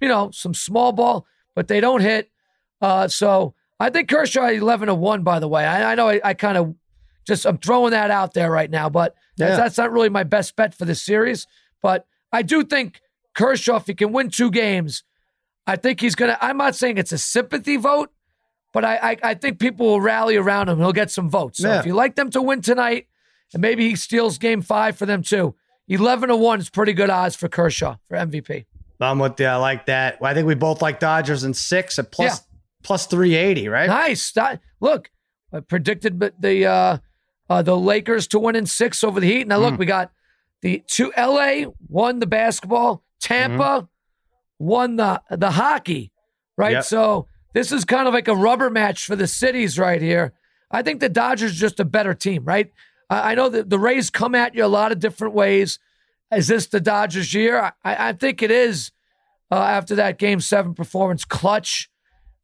you 0.00 0.08
know, 0.08 0.30
some 0.32 0.52
small 0.54 0.92
ball, 0.92 1.26
but 1.54 1.68
they 1.68 1.80
don't 1.80 2.00
hit. 2.02 2.30
Uh, 2.80 3.08
so 3.08 3.54
I 3.80 3.90
think 3.90 4.08
Kershaw 4.08 4.46
eleven 4.48 4.88
to 4.88 4.94
one. 4.94 5.22
By 5.22 5.38
the 5.38 5.48
way, 5.48 5.64
I, 5.64 5.92
I 5.92 5.94
know 5.94 6.08
I, 6.08 6.20
I 6.22 6.34
kind 6.34 6.58
of 6.58 6.74
just 7.26 7.46
I'm 7.46 7.58
throwing 7.58 7.92
that 7.92 8.10
out 8.10 8.34
there 8.34 8.50
right 8.50 8.70
now, 8.70 8.88
but 8.88 9.14
that's, 9.36 9.50
Yeah. 9.52 9.56
that's 9.56 9.78
not 9.78 9.92
really 9.92 10.08
my 10.08 10.24
best 10.24 10.54
bet 10.56 10.74
for 10.74 10.84
this 10.84 11.02
series. 11.02 11.46
But 11.82 12.06
I 12.32 12.42
do 12.42 12.64
think 12.64 13.00
Kershaw, 13.34 13.76
if 13.76 13.86
he 13.86 13.94
can 13.94 14.12
win 14.12 14.30
two 14.30 14.50
games, 14.50 15.04
I 15.66 15.76
think 15.76 16.00
he's 16.00 16.14
gonna. 16.14 16.36
I'm 16.40 16.56
not 16.58 16.74
saying 16.74 16.98
it's 16.98 17.12
a 17.12 17.18
sympathy 17.18 17.76
vote, 17.76 18.10
but 18.80 18.84
I 18.84 19.10
I, 19.12 19.16
I 19.30 19.34
think 19.34 19.58
people 19.58 19.86
will 19.86 20.00
rally 20.00 20.36
around 20.36 20.68
him. 20.68 20.78
He'll 20.78 20.92
get 20.92 21.10
some 21.10 21.28
votes. 21.30 21.58
So 21.58 21.68
Yeah. 21.68 21.80
if 21.80 21.86
you 21.86 21.94
like 21.94 22.14
them 22.16 22.30
to 22.30 22.42
win 22.42 22.60
tonight, 22.62 23.06
and 23.52 23.60
maybe 23.60 23.88
he 23.88 23.96
steals 23.96 24.38
Game 24.38 24.62
Five 24.62 24.96
for 24.96 25.06
them 25.06 25.22
too. 25.22 25.54
Eleven 25.88 26.28
to 26.28 26.36
one 26.36 26.60
is 26.60 26.70
pretty 26.70 26.92
good 26.92 27.10
odds 27.10 27.34
for 27.34 27.48
Kershaw 27.48 27.96
for 28.08 28.16
MVP. 28.16 28.66
I'm 29.00 29.18
with 29.18 29.38
you. 29.40 29.46
I 29.46 29.56
like 29.56 29.86
that. 29.86 30.18
I 30.22 30.34
think 30.34 30.46
we 30.46 30.54
both 30.54 30.82
like 30.82 31.00
Dodgers 31.00 31.44
and 31.44 31.56
six 31.56 31.98
at 31.98 32.10
plus 32.12 32.42
plus 32.82 33.06
380, 33.06 33.68
right? 33.68 33.88
Nice. 33.88 34.32
Look, 34.80 35.10
I 35.52 35.60
predicted 35.60 36.20
the- 36.20 36.34
the 36.38 36.66
uh, 36.66 36.98
uh, 37.50 37.62
the 37.62 37.76
Lakers 37.76 38.26
to 38.28 38.38
win 38.38 38.54
in 38.56 38.66
six 38.66 39.02
over 39.02 39.18
the 39.20 39.26
Heat. 39.26 39.46
Now 39.48 39.58
look, 39.58 39.74
Mm. 39.74 39.78
we 39.78 39.86
got 39.86 40.10
the 40.62 40.82
two. 40.86 41.12
LA 41.16 41.72
won 41.88 42.18
the 42.18 42.26
basketball. 42.26 43.02
Tampa 43.20 43.88
won 44.58 44.96
the 44.96 45.22
the 45.30 45.52
hockey. 45.52 46.12
Right. 46.56 46.72
Yep. 46.72 46.84
So 46.84 47.28
this 47.58 47.72
is 47.72 47.84
kind 47.84 48.06
of 48.06 48.14
like 48.14 48.28
a 48.28 48.36
rubber 48.36 48.70
match 48.70 49.04
for 49.04 49.16
the 49.16 49.26
cities 49.26 49.78
right 49.78 50.00
here. 50.00 50.32
I 50.70 50.82
think 50.82 51.00
the 51.00 51.08
Dodgers 51.08 51.52
are 51.52 51.60
just 51.60 51.80
a 51.80 51.84
better 51.84 52.14
team. 52.14 52.44
Right. 52.44 52.72
I, 53.10 53.32
I 53.32 53.34
know 53.34 53.48
that 53.48 53.68
the 53.68 53.78
Rays 53.78 54.10
come 54.10 54.34
at 54.36 54.54
you 54.54 54.64
a 54.64 54.66
lot 54.66 54.92
of 54.92 55.00
different 55.00 55.34
ways. 55.34 55.78
Is 56.32 56.46
this 56.46 56.66
the 56.66 56.80
Dodgers 56.80 57.34
year? 57.34 57.72
I, 57.84 58.08
I 58.10 58.12
think 58.12 58.42
it 58.42 58.50
is. 58.50 58.92
Uh, 59.50 59.54
after 59.56 59.94
that 59.94 60.18
Game 60.18 60.40
Seven 60.40 60.74
performance, 60.74 61.24
clutch. 61.24 61.88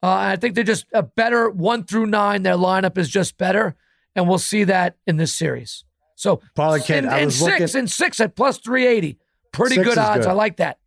Uh, 0.03 0.09
I 0.09 0.37
think 0.37 0.55
they're 0.55 0.65
just 0.65 0.87
a 0.93 1.03
better 1.03 1.51
one 1.51 1.85
through 1.85 2.07
nine. 2.07 2.43
Their 2.43 2.55
lineup 2.57 2.97
is 2.99 3.11
just 3.11 3.37
better, 3.37 3.77
and 4.17 4.27
we'll 4.27 4.39
see 4.39 4.65
that 4.65 4.97
in 5.07 5.19
this 5.19 5.33
series. 5.33 5.85
So, 6.17 6.41
Kid, 6.57 7.05
in, 7.05 7.09
I 7.11 7.27
was 7.27 7.39
six 7.39 7.61
looking- 7.61 7.79
and 7.81 7.91
six 7.91 8.21
at 8.21 8.35
plus 8.35 8.57
three 8.57 8.87
eighty, 8.87 9.19
pretty 9.53 9.75
Six 9.77 9.87
good 9.91 9.99
odds. 9.99 10.25
good. 10.25 10.31
I 10.31 10.33
like 10.33 10.57
that. 10.57 10.79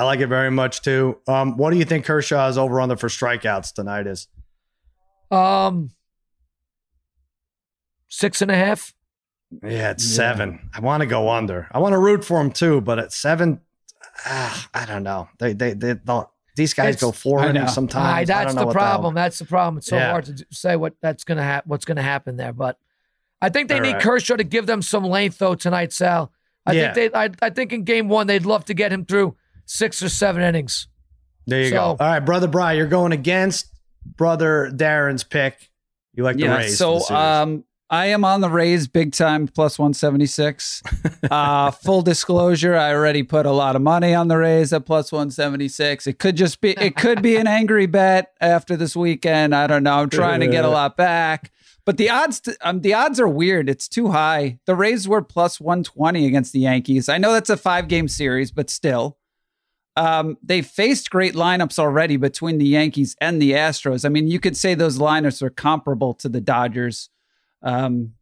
I 0.00 0.04
like 0.04 0.20
it 0.20 0.28
very 0.28 0.50
much 0.50 0.80
too. 0.80 1.18
Um, 1.28 1.58
what 1.58 1.72
do 1.72 1.76
you 1.78 1.84
think 1.84 2.06
Kershaw's 2.06 2.56
over 2.56 2.80
under 2.80 2.96
for 2.96 3.08
strikeouts 3.08 3.74
tonight 3.74 4.06
is? 4.06 4.28
Um, 5.30 5.90
six 8.08 8.40
and 8.40 8.50
a 8.50 8.56
half. 8.56 8.94
Yeah, 9.62 9.90
it's 9.90 10.04
seven. 10.04 10.70
I 10.74 10.80
want 10.80 11.02
to 11.02 11.06
go 11.06 11.28
under. 11.28 11.68
I 11.70 11.80
want 11.80 11.92
to 11.92 11.98
root 11.98 12.24
for 12.24 12.40
him 12.40 12.50
too, 12.50 12.80
but 12.80 12.98
at 12.98 13.12
seven, 13.12 13.60
ah, 14.24 14.68
I 14.72 14.86
don't 14.86 15.02
know. 15.02 15.28
They 15.38 15.52
they 15.52 15.74
they 15.74 15.92
they'll- 15.94 16.32
these 16.56 16.72
guys 16.72 16.94
It's- 16.96 17.02
go 17.02 17.12
four 17.12 17.40
I 17.40 17.50
innings 17.50 17.74
sometimes. 17.74 18.06
Aye, 18.06 18.18
I 18.20 18.24
that's 18.24 18.54
don't 18.54 18.62
know 18.64 18.68
the 18.68 18.74
problem. 18.74 19.14
hell- 19.14 19.22
That's 19.24 19.38
the 19.38 19.44
problem. 19.44 19.78
It's 19.78 19.86
so 19.86 19.96
Yeah. 19.96 20.10
hard 20.12 20.24
to 20.26 20.46
say 20.50 20.76
what 20.76 20.94
that's 21.02 21.24
gonna 21.24 21.44
ha- 21.44 21.62
what's 21.66 21.84
gonna 21.84 22.02
happen 22.02 22.36
there. 22.36 22.52
But 22.54 22.78
I 23.42 23.50
think 23.50 23.68
they 23.68 23.76
All 23.76 23.80
need 23.82 23.94
right. 23.94 24.02
Kershaw 24.02 24.36
to 24.36 24.44
give 24.44 24.66
them 24.66 24.80
some 24.82 25.04
length 25.04 25.36
though 25.38 25.54
tonight, 25.54 25.92
Sal. 25.92 26.32
I 26.64 26.72
Yeah. 26.72 26.92
think 26.94 27.12
they. 27.12 27.18
I, 27.18 27.30
I 27.42 27.50
think 27.50 27.72
in 27.74 27.84
game 27.84 28.08
one 28.08 28.26
they'd 28.28 28.46
love 28.46 28.64
to 28.66 28.74
get 28.74 28.92
him 28.92 29.04
through 29.04 29.36
six 29.70 30.02
or 30.02 30.08
seven 30.08 30.42
innings. 30.42 30.88
There 31.46 31.62
you 31.62 31.70
go. 31.70 31.80
All 31.80 31.96
right, 31.98 32.20
brother 32.20 32.48
Bry, 32.48 32.72
you're 32.72 32.86
going 32.86 33.12
against 33.12 33.66
brother 34.04 34.70
Darren's 34.74 35.24
pick. 35.24 35.70
You 36.12 36.24
like 36.24 36.36
the 36.36 36.42
yeah. 36.42 36.56
Rays? 36.56 36.72
for 36.72 36.76
So 36.76 36.98
the 37.08 37.16
um, 37.16 37.64
I 37.88 38.06
am 38.06 38.24
on 38.24 38.40
the 38.40 38.50
Rays 38.50 38.88
big 38.88 39.12
time 39.12 39.46
plus 39.46 39.78
176. 39.78 40.82
uh, 41.30 41.70
full 41.70 42.02
disclosure, 42.02 42.74
I 42.76 42.92
already 42.92 43.22
put 43.22 43.46
a 43.46 43.52
lot 43.52 43.76
of 43.76 43.82
money 43.82 44.12
on 44.12 44.28
the 44.28 44.36
Rays 44.36 44.72
at 44.72 44.86
plus 44.86 45.12
176. 45.12 46.06
It 46.06 46.18
could 46.18 46.36
just 46.36 46.60
be 46.60 46.70
it 46.70 46.96
could 46.96 47.22
be 47.22 47.36
an 47.36 47.46
angry 47.46 47.86
bet 47.86 48.32
after 48.40 48.76
this 48.76 48.96
weekend. 48.96 49.54
I 49.54 49.68
don't 49.68 49.84
know. 49.84 50.00
I'm 50.00 50.10
trying 50.10 50.40
to 50.40 50.48
get 50.48 50.64
a 50.64 50.68
lot 50.68 50.96
back. 50.96 51.52
But 51.86 51.96
the 51.96 52.10
odds 52.10 52.42
um, 52.60 52.80
the 52.80 52.94
odds 52.94 53.20
are 53.20 53.28
weird. 53.28 53.68
It's 53.68 53.88
too 53.88 54.08
high. 54.08 54.58
The 54.66 54.74
Rays 54.74 55.06
were 55.08 55.22
plus 55.22 55.60
120 55.60 56.26
against 56.26 56.52
the 56.52 56.60
Yankees. 56.60 57.08
I 57.08 57.18
know 57.18 57.32
that's 57.32 57.50
a 57.50 57.56
5-game 57.56 58.08
series, 58.08 58.50
but 58.50 58.68
still. 58.68 59.16
Um, 60.00 60.38
they 60.42 60.62
faced 60.62 61.10
great 61.10 61.34
lineups 61.34 61.78
already 61.78 62.16
between 62.16 62.56
the 62.56 62.64
Yankees 62.64 63.14
and 63.20 63.40
the 63.40 63.52
Astros. 63.52 64.06
I 64.06 64.08
mean, 64.08 64.28
you 64.28 64.40
could 64.40 64.56
say 64.56 64.74
those 64.74 64.98
lineups 64.98 65.42
are 65.42 65.50
comparable 65.50 66.14
to 66.14 66.28
the 66.30 66.40
Dodgers. 66.40 67.10
Um, 67.62 68.14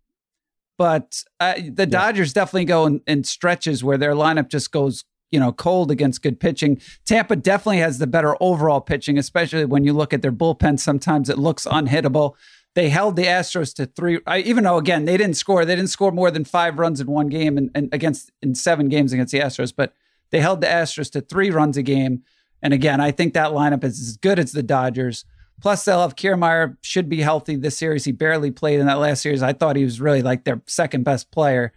but 0.76 1.22
uh, 1.38 1.54
the 1.70 1.86
Dodgers 1.86 2.32
definitely 2.32 2.64
go 2.64 2.86
in, 2.86 3.00
in, 3.06 3.22
stretches 3.22 3.84
where 3.84 3.96
their 3.96 4.14
lineup 4.14 4.48
just 4.48 4.72
goes, 4.72 5.04
you 5.30 5.38
know, 5.38 5.52
cold 5.52 5.92
against 5.92 6.20
good 6.20 6.40
pitching. 6.40 6.80
Tampa 7.06 7.36
definitely 7.36 7.78
has 7.78 7.98
the 7.98 8.08
better 8.08 8.34
overall 8.40 8.80
pitching, 8.80 9.16
especially 9.16 9.64
when 9.64 9.84
you 9.84 9.92
look 9.92 10.12
at 10.12 10.20
their 10.20 10.32
bullpen. 10.32 10.80
Sometimes 10.80 11.30
it 11.30 11.38
looks 11.38 11.64
unhittable. 11.64 12.34
They 12.74 12.88
held 12.88 13.14
the 13.14 13.26
Astros 13.26 13.72
to 13.76 13.86
three, 13.86 14.18
I, 14.26 14.40
even 14.40 14.64
though 14.64 14.78
again 14.78 15.04
they 15.04 15.16
didn't 15.16 15.36
score. 15.36 15.64
They 15.64 15.76
didn't 15.76 15.90
score 15.90 16.10
more 16.10 16.32
than 16.32 16.44
five 16.44 16.76
runs 16.80 17.00
in 17.00 17.06
one 17.06 17.28
game 17.28 17.56
and, 17.56 17.70
and 17.72 17.88
against 17.94 18.32
in 18.42 18.56
seven 18.56 18.88
games 18.88 19.12
against 19.12 19.30
the 19.30 19.38
Astros, 19.38 19.72
but 19.76 19.92
they 20.30 20.40
held 20.40 20.60
the 20.60 20.66
Astros 20.66 21.10
to 21.12 21.20
three 21.20 21.50
runs 21.50 21.76
a 21.76 21.82
game. 21.82 22.22
And 22.62 22.74
again, 22.74 23.00
I 23.00 23.10
think 23.10 23.34
that 23.34 23.52
lineup 23.52 23.84
is 23.84 24.00
as 24.00 24.16
good 24.16 24.38
as 24.38 24.52
the 24.52 24.62
Dodgers. 24.62 25.24
Plus, 25.60 25.84
they'll 25.84 26.02
have 26.02 26.16
Kiermaier 26.16 26.76
should 26.82 27.08
be 27.08 27.20
healthy 27.20 27.56
this 27.56 27.76
series. 27.76 28.04
He 28.04 28.12
barely 28.12 28.50
played 28.50 28.78
in 28.78 28.86
that 28.86 28.98
last 28.98 29.22
series. 29.22 29.42
I 29.42 29.52
thought 29.52 29.76
he 29.76 29.84
was 29.84 30.00
really 30.00 30.22
like 30.22 30.44
their 30.44 30.62
second 30.66 31.04
best 31.04 31.30
player. 31.30 31.72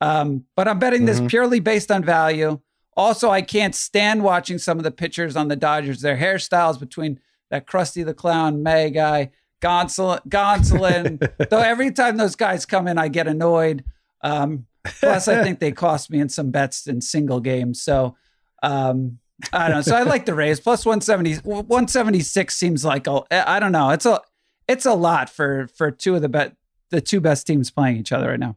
Um, 0.00 0.44
but 0.54 0.68
I'm 0.68 0.78
betting 0.78 1.04
this 1.04 1.18
mm-hmm. 1.18 1.26
purely 1.26 1.60
based 1.60 1.90
on 1.90 2.04
value. 2.04 2.60
Also, 2.96 3.30
I 3.30 3.42
can't 3.42 3.74
stand 3.74 4.22
watching 4.22 4.58
some 4.58 4.78
of 4.78 4.84
the 4.84 4.90
pitchers 4.90 5.36
on 5.36 5.48
the 5.48 5.56
Dodgers. 5.56 6.00
Their 6.00 6.16
hairstyles 6.16 6.80
between 6.80 7.20
that 7.50 7.66
Krusty 7.66 8.04
the 8.04 8.14
Clown 8.14 8.62
May 8.62 8.90
guy, 8.90 9.30
Gonsolin, 9.60 10.26
Gonsolin. 10.28 11.48
though 11.50 11.60
every 11.60 11.92
time 11.92 12.16
those 12.16 12.36
guys 12.36 12.64
come 12.64 12.88
in, 12.88 12.96
I 12.98 13.08
get 13.08 13.26
annoyed. 13.26 13.84
Um, 14.22 14.66
plus, 15.00 15.28
I 15.28 15.42
think 15.42 15.58
they 15.60 15.72
cost 15.72 16.10
me 16.10 16.20
in 16.20 16.28
some 16.28 16.50
bets 16.50 16.86
in 16.86 17.00
single 17.00 17.40
games. 17.40 17.82
So 17.82 18.16
um, 18.62 19.18
I 19.52 19.68
don't 19.68 19.76
know. 19.76 19.82
So 19.82 19.96
I 19.96 20.02
like 20.02 20.26
the 20.26 20.34
Rays. 20.34 20.60
Plus 20.60 20.84
170, 20.84 21.36
176 21.44 22.56
seems 22.56 22.84
like 22.84 23.06
a, 23.06 23.22
I 23.30 23.60
don't 23.60 23.72
know. 23.72 23.90
It's 23.90 24.06
a 24.06 24.20
it's 24.68 24.86
a 24.86 24.94
lot 24.94 25.30
for 25.30 25.68
for 25.76 25.90
two 25.90 26.14
of 26.14 26.22
the 26.22 26.28
bet 26.28 26.56
the 26.90 27.00
two 27.00 27.20
best 27.20 27.46
teams 27.46 27.70
playing 27.70 27.96
each 27.96 28.12
other 28.12 28.28
right 28.28 28.40
now. 28.40 28.56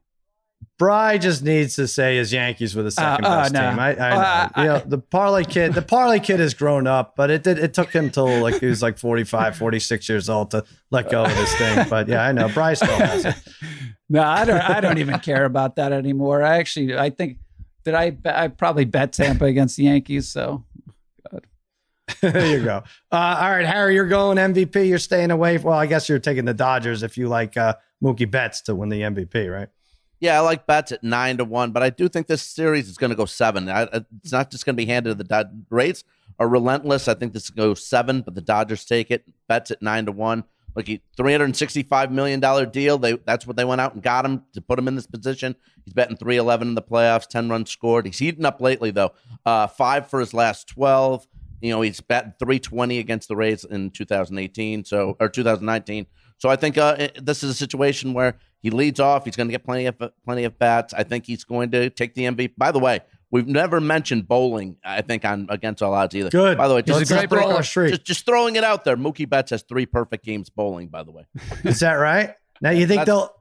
Bry 0.78 1.18
just 1.18 1.44
needs 1.44 1.76
to 1.76 1.88
say 1.88 2.18
his 2.18 2.32
Yankees 2.32 2.74
were 2.74 2.84
the 2.84 2.88
uh, 2.88 2.92
second 2.92 3.26
uh, 3.26 3.42
best 3.42 3.56
uh, 3.56 3.62
no. 3.62 3.70
team. 3.70 3.80
I, 3.80 3.96
I, 3.96 4.10
uh, 4.12 4.50
you 4.58 4.64
know, 4.70 4.80
the 4.86 4.98
parlay 4.98 5.44
kid, 5.44 5.74
the 5.74 5.82
parlay 5.82 6.20
kid 6.20 6.40
has 6.40 6.54
grown 6.54 6.88
up, 6.88 7.16
but 7.18 7.30
it 7.30 7.44
did, 7.44 7.60
it 7.60 7.74
took 7.74 7.92
him 7.92 8.10
till 8.10 8.40
like 8.40 8.62
he 8.62 8.66
was 8.66 8.82
like 8.82 8.98
45, 8.98 9.58
46 9.58 10.08
years 10.08 10.30
old 10.30 10.52
to 10.52 10.64
let 10.90 11.12
go 11.12 11.24
of 11.24 11.36
this 11.36 11.54
thing. 11.56 11.86
But 11.90 12.08
yeah, 12.08 12.24
I 12.24 12.32
know 12.32 12.48
Bry 12.48 12.74
still 12.74 12.98
has 12.98 13.26
it. 13.26 13.36
No, 14.12 14.24
I 14.24 14.44
don't. 14.44 14.60
I 14.60 14.82
don't 14.82 14.98
even 14.98 15.20
care 15.20 15.46
about 15.46 15.76
that 15.76 15.92
anymore. 15.92 16.42
I 16.42 16.58
actually, 16.58 16.98
I 16.98 17.12
think 17.12 17.38
that 17.84 17.94
I 17.94 18.18
I 18.26 18.48
probably 18.48 18.86
bet 18.86 19.14
Tampa 19.14 19.46
against 19.46 19.78
the 19.78 19.84
Yankees. 19.84 20.30
So 20.30 20.66
there 22.22 22.58
you 22.58 22.64
go. 22.64 22.84
Uh, 23.12 23.38
all 23.40 23.52
right, 23.52 23.66
Harry, 23.66 23.96
you're 23.96 24.08
going 24.08 24.38
MVP. 24.38 24.88
You're 24.88 24.98
staying 24.98 25.32
away. 25.32 25.58
Well, 25.58 25.78
I 25.78 25.86
guess 25.86 26.10
you're 26.10 26.20
taking 26.20 26.46
the 26.46 26.54
Dodgers 26.54 27.04
if 27.04 27.18
you 27.18 27.28
like 27.28 27.56
uh, 27.56 27.76
Mookie 28.04 28.30
Betts 28.30 28.62
to 28.62 28.76
win 28.76 28.90
the 28.90 29.02
MVP, 29.02 29.52
right? 29.52 29.70
Yeah, 30.20 30.38
I 30.38 30.42
like 30.42 30.68
Betts 30.68 30.92
at 30.92 31.04
nine 31.04 31.38
to 31.38 31.46
one, 31.46 31.72
but 31.72 31.82
I 31.82 31.90
do 31.90 32.10
think 32.10 32.28
this 32.28 32.42
series 32.42 32.90
is 32.90 32.98
going 32.98 33.12
to 33.12 33.16
go 33.16 33.26
seven. 33.26 33.70
I, 33.70 33.84
it's 34.22 34.32
not 34.32 34.52
just 34.52 34.66
going 34.66 34.76
to 34.76 34.82
be 34.82 34.86
handed 34.86 35.10
to 35.10 35.16
the 35.16 35.24
Dodgers. 35.24 35.54
Rays 35.70 36.04
are 36.38 36.48
relentless. 36.48 37.08
I 37.08 37.14
think 37.14 37.34
this 37.34 37.50
goes 37.50 37.86
seven, 37.86 38.22
but 38.22 38.36
the 38.36 38.42
Dodgers 38.42 38.84
take 38.86 39.12
it. 39.12 39.24
Betts 39.48 39.72
at 39.72 39.82
nine 39.82 40.06
to 40.06 40.12
one. 40.12 40.44
Look, 40.76 40.88
three 41.18 41.32
hundred 41.32 41.56
sixty-five 41.56 42.12
million 42.12 42.40
dollar 42.40 42.66
deal. 42.66 42.98
They 42.98 43.14
that's 43.14 43.48
what 43.48 43.56
they 43.56 43.66
went 43.66 43.82
out 43.82 43.94
and 43.94 44.04
got 44.04 44.26
him 44.26 44.44
to 44.54 44.62
put 44.62 44.78
him 44.78 44.88
in 44.88 44.96
this 44.96 45.08
position. 45.08 45.56
He's 45.84 45.94
betting 45.94 46.18
three 46.18 46.38
eleven 46.38 46.68
in 46.70 46.76
the 46.76 46.82
playoffs, 46.82 47.28
ten 47.28 47.50
runs 47.50 47.72
scored. 47.72 48.06
He's 48.06 48.20
heating 48.20 48.46
up 48.46 48.62
lately 48.62 48.92
though. 48.92 49.14
Uh, 49.46 49.68
five 49.68 50.10
for 50.10 50.20
his 50.20 50.34
last 50.34 50.68
twelve. 50.68 51.28
You 51.62 51.72
know, 51.72 51.82
he's 51.82 52.00
batting 52.00 52.36
320 52.40 53.00
against 53.00 53.28
the 53.28 53.36
Rays 53.36 53.66
in 53.66 53.92
2018, 53.92 54.86
so 54.86 55.18
or 55.20 55.28
2019. 55.28 56.06
So 56.40 56.50
I 56.50 56.56
think 56.56 56.78
uh, 56.78 56.96
it, 56.98 57.26
this 57.26 57.44
is 57.44 57.52
a 57.52 57.54
situation 57.54 58.14
where 58.14 58.38
he 58.62 58.70
leads 58.72 59.00
off. 59.00 59.26
He's 59.26 59.36
going 59.36 59.48
to 59.48 59.52
get 59.52 59.64
plenty 59.64 59.86
of 59.86 59.96
plenty 60.26 60.46
of 60.46 60.58
bats. 60.58 60.94
I 60.94 61.04
think 61.04 61.26
he's 61.26 61.44
going 61.44 61.72
to 61.72 61.90
take 61.90 62.16
the 62.16 62.24
MVP. 62.24 62.54
By 62.58 62.72
the 62.72 62.80
way, 62.80 63.02
we've 63.30 63.48
never 63.48 63.80
mentioned 63.80 64.28
bowling. 64.28 64.78
I 64.84 65.02
think 65.02 65.26
on 65.26 65.48
against 65.50 65.84
all 65.84 65.94
odds 65.94 66.16
either. 66.16 66.30
Good. 66.30 66.58
By 66.58 66.68
the 66.68 66.76
way, 66.76 66.82
just, 66.82 67.00
he's 67.00 67.12
a 67.12 67.28
great 67.28 67.30
bowler. 67.30 67.62
Just, 67.62 68.06
just 68.06 68.26
throwing 68.26 68.56
it 68.56 68.64
out 68.64 68.86
there. 68.86 68.98
Mookie 68.98 69.30
Betts 69.30 69.52
has 69.52 69.64
three 69.64 69.86
perfect 69.86 70.26
games 70.26 70.50
bowling. 70.50 70.88
By 70.88 71.04
the 71.04 71.12
way, 71.12 71.26
is 71.64 71.82
that 71.82 71.94
right? 71.94 72.36
Now 72.62 72.72
you 72.72 72.88
think 72.88 73.02
That's, 73.02 73.08
they'll? 73.08 73.36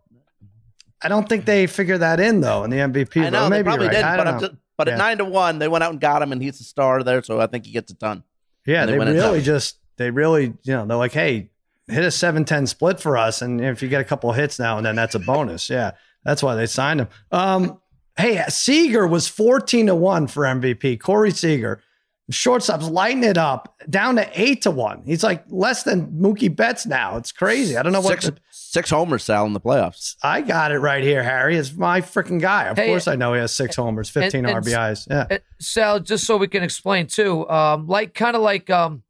I 1.01 1.09
don't 1.09 1.29
think 1.29 1.45
they 1.45 1.69
figure 1.69 1.99
that 1.99 2.19
in 2.19 2.41
though 2.41 2.65
in 2.65 2.71
the 2.71 2.79
MVP. 2.79 3.25
I 3.25 3.31
know 3.31 3.49
they 3.49 3.63
probably 3.63 3.87
right. 3.87 3.95
did, 3.95 4.25
but, 4.25 4.41
just, 4.41 4.53
but 4.77 4.87
yeah. 4.89 4.95
at 4.95 4.99
nine 4.99 5.19
to 5.19 5.25
one, 5.25 5.61
they 5.61 5.69
went 5.69 5.85
out 5.85 5.93
and 5.93 6.01
got 6.01 6.21
him, 6.21 6.33
and 6.33 6.43
he's 6.43 6.61
a 6.61 6.65
star 6.65 7.05
there. 7.05 7.23
So 7.23 7.41
I 7.41 7.47
think 7.47 7.65
he 7.67 7.73
gets 7.73 7.93
a 7.93 7.95
ton. 7.95 8.25
Yeah, 8.67 8.87
they, 8.87 8.99
they 8.99 9.13
really 9.13 9.41
just 9.41 9.79
they 9.97 10.11
really 10.11 10.55
you 10.65 10.75
know 10.75 10.85
they're 10.85 10.97
like, 10.97 11.13
hey, 11.13 11.51
hit 11.89 12.05
a 12.05 12.09
7-10 12.09 12.69
split 12.69 13.01
for 13.01 13.17
us, 13.17 13.43
and 13.43 13.61
if 13.61 13.83
you 13.83 13.89
get 13.89 14.01
a 14.01 14.05
couple 14.05 14.33
hits 14.33 14.59
now 14.59 14.77
and 14.77 14.87
then, 14.87 14.97
that's 14.97 15.15
a 15.15 15.19
bonus. 15.19 15.69
Yeah, 15.71 15.93
that's 16.25 16.43
why 16.43 16.55
they 16.55 16.67
signed 16.67 17.01
him. 17.01 17.09
Um, 17.31 17.81
hey, 18.17 18.45
Seager 18.49 19.07
was 19.07 19.29
fourteen 19.29 19.87
to 19.87 19.95
one 19.95 20.27
for 20.27 20.45
MVP. 20.45 21.01
Corey 21.01 21.31
Seager 21.31 21.83
shortstop's 22.31 22.89
lighting 22.89 23.25
it 23.25 23.39
up 23.39 23.81
down 23.89 24.17
to 24.17 24.31
eight 24.35 24.63
to 24.63 24.71
one. 24.71 25.03
He's 25.05 25.23
like 25.23 25.45
less 25.49 25.83
than 25.83 26.09
Mookie 26.13 26.55
Betts 26.55 26.87
now. 26.87 27.17
It's 27.17 27.33
crazy. 27.33 27.77
I 27.77 27.83
don't 27.83 27.93
know 27.93 28.03
six, 28.03 28.27
what 28.27 28.35
the, 28.37 28.41
six 28.51 28.91
homers 28.91 29.25
Sal 29.25 29.47
in 29.47 29.53
the 29.53 29.61
playoffs. 29.61 30.17
I 30.23 30.43
got 30.43 30.73
it 30.73 30.79
right 30.79 31.03
here, 31.03 31.23
Harry. 31.23 31.57
It's 31.57 31.73
my 31.75 32.01
freaking 32.01 32.41
guy. 32.41 32.65
Of 32.65 32.77
hey, 32.77 32.89
course, 32.89 33.09
I 33.09 33.17
know 33.17 33.33
he 33.33 33.41
has 33.41 33.55
six 33.55 33.77
homers, 33.77 34.11
fifteen 34.11 34.45
and, 34.45 34.57
and, 34.57 34.67
RBIs. 34.67 35.09
Yeah, 35.09 35.27
and 35.31 35.41
Sal. 35.61 36.01
Just 36.01 36.27
so 36.27 36.37
we 36.37 36.49
can 36.49 36.63
explain 36.63 37.07
too, 37.07 37.49
um, 37.49 37.87
like 37.87 38.15
kind 38.15 38.37
of 38.37 38.43
like 38.43 38.69
um, 38.71 39.03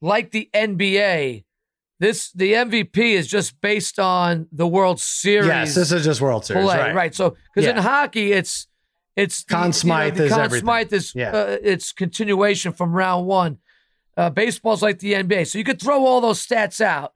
like 0.00 0.30
the 0.30 0.48
NBA. 0.54 1.44
This 2.00 2.32
the 2.32 2.54
MVP 2.54 2.98
is 2.98 3.26
just 3.28 3.60
based 3.60 3.98
on 3.98 4.48
the 4.50 4.66
World 4.66 5.00
Series. 5.00 5.46
Yes, 5.46 5.74
this 5.74 5.92
is 5.92 6.04
just 6.04 6.20
World 6.20 6.44
Series, 6.44 6.64
play, 6.64 6.78
right? 6.78 6.94
Right. 6.94 7.14
So 7.14 7.36
because 7.54 7.66
yeah. 7.68 7.76
in 7.76 7.82
hockey, 7.82 8.32
it's 8.32 8.66
it's 9.16 9.44
Conn 9.44 9.72
Smythe 9.72 10.14
you 10.14 10.20
know, 10.20 10.24
is 10.24 10.32
Conn 10.32 10.40
everything. 10.40 10.64
Smythe 10.64 10.92
is 10.92 11.12
yeah. 11.14 11.30
uh, 11.30 11.56
it's 11.62 11.92
continuation 11.92 12.72
from 12.72 12.92
round 12.92 13.26
one. 13.26 13.58
Uh, 14.16 14.30
baseball's 14.30 14.82
like 14.82 14.98
the 14.98 15.14
NBA, 15.14 15.46
so 15.46 15.58
you 15.58 15.64
could 15.64 15.80
throw 15.80 16.04
all 16.04 16.20
those 16.20 16.44
stats 16.44 16.80
out. 16.80 17.12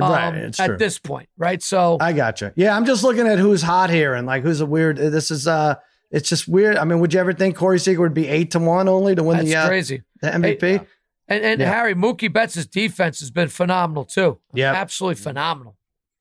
Um, 0.00 0.10
right, 0.10 0.34
at 0.58 0.66
true. 0.66 0.76
this 0.76 0.98
point, 0.98 1.28
right? 1.36 1.62
So 1.62 1.98
I 2.00 2.12
got 2.12 2.40
you. 2.40 2.50
Yeah, 2.56 2.76
I'm 2.76 2.84
just 2.84 3.04
looking 3.04 3.28
at 3.28 3.38
who's 3.38 3.62
hot 3.62 3.90
here 3.90 4.14
and 4.14 4.26
like 4.26 4.42
who's 4.42 4.60
a 4.60 4.66
weird. 4.66 4.96
This 4.96 5.30
is 5.30 5.46
uh, 5.46 5.76
it's 6.10 6.28
just 6.28 6.48
weird. 6.48 6.76
I 6.76 6.84
mean, 6.84 6.98
would 6.98 7.14
you 7.14 7.20
ever 7.20 7.32
think 7.32 7.56
Corey 7.56 7.78
Seager 7.78 8.00
would 8.00 8.14
be 8.14 8.26
eight 8.26 8.50
to 8.52 8.58
one 8.58 8.88
only 8.88 9.14
to 9.14 9.22
win 9.22 9.44
the 9.44 9.54
uh, 9.54 9.68
crazy 9.68 10.02
the 10.20 10.30
MVP? 10.30 10.60
Hey, 10.60 10.80
and 11.28 11.44
and 11.44 11.60
yeah. 11.60 11.72
Harry 11.72 11.94
Mookie 11.94 12.32
Betts' 12.32 12.66
defense 12.66 13.20
has 13.20 13.30
been 13.30 13.48
phenomenal 13.48 14.04
too. 14.04 14.38
Yeah, 14.52 14.72
absolutely 14.72 15.22
phenomenal. 15.22 15.76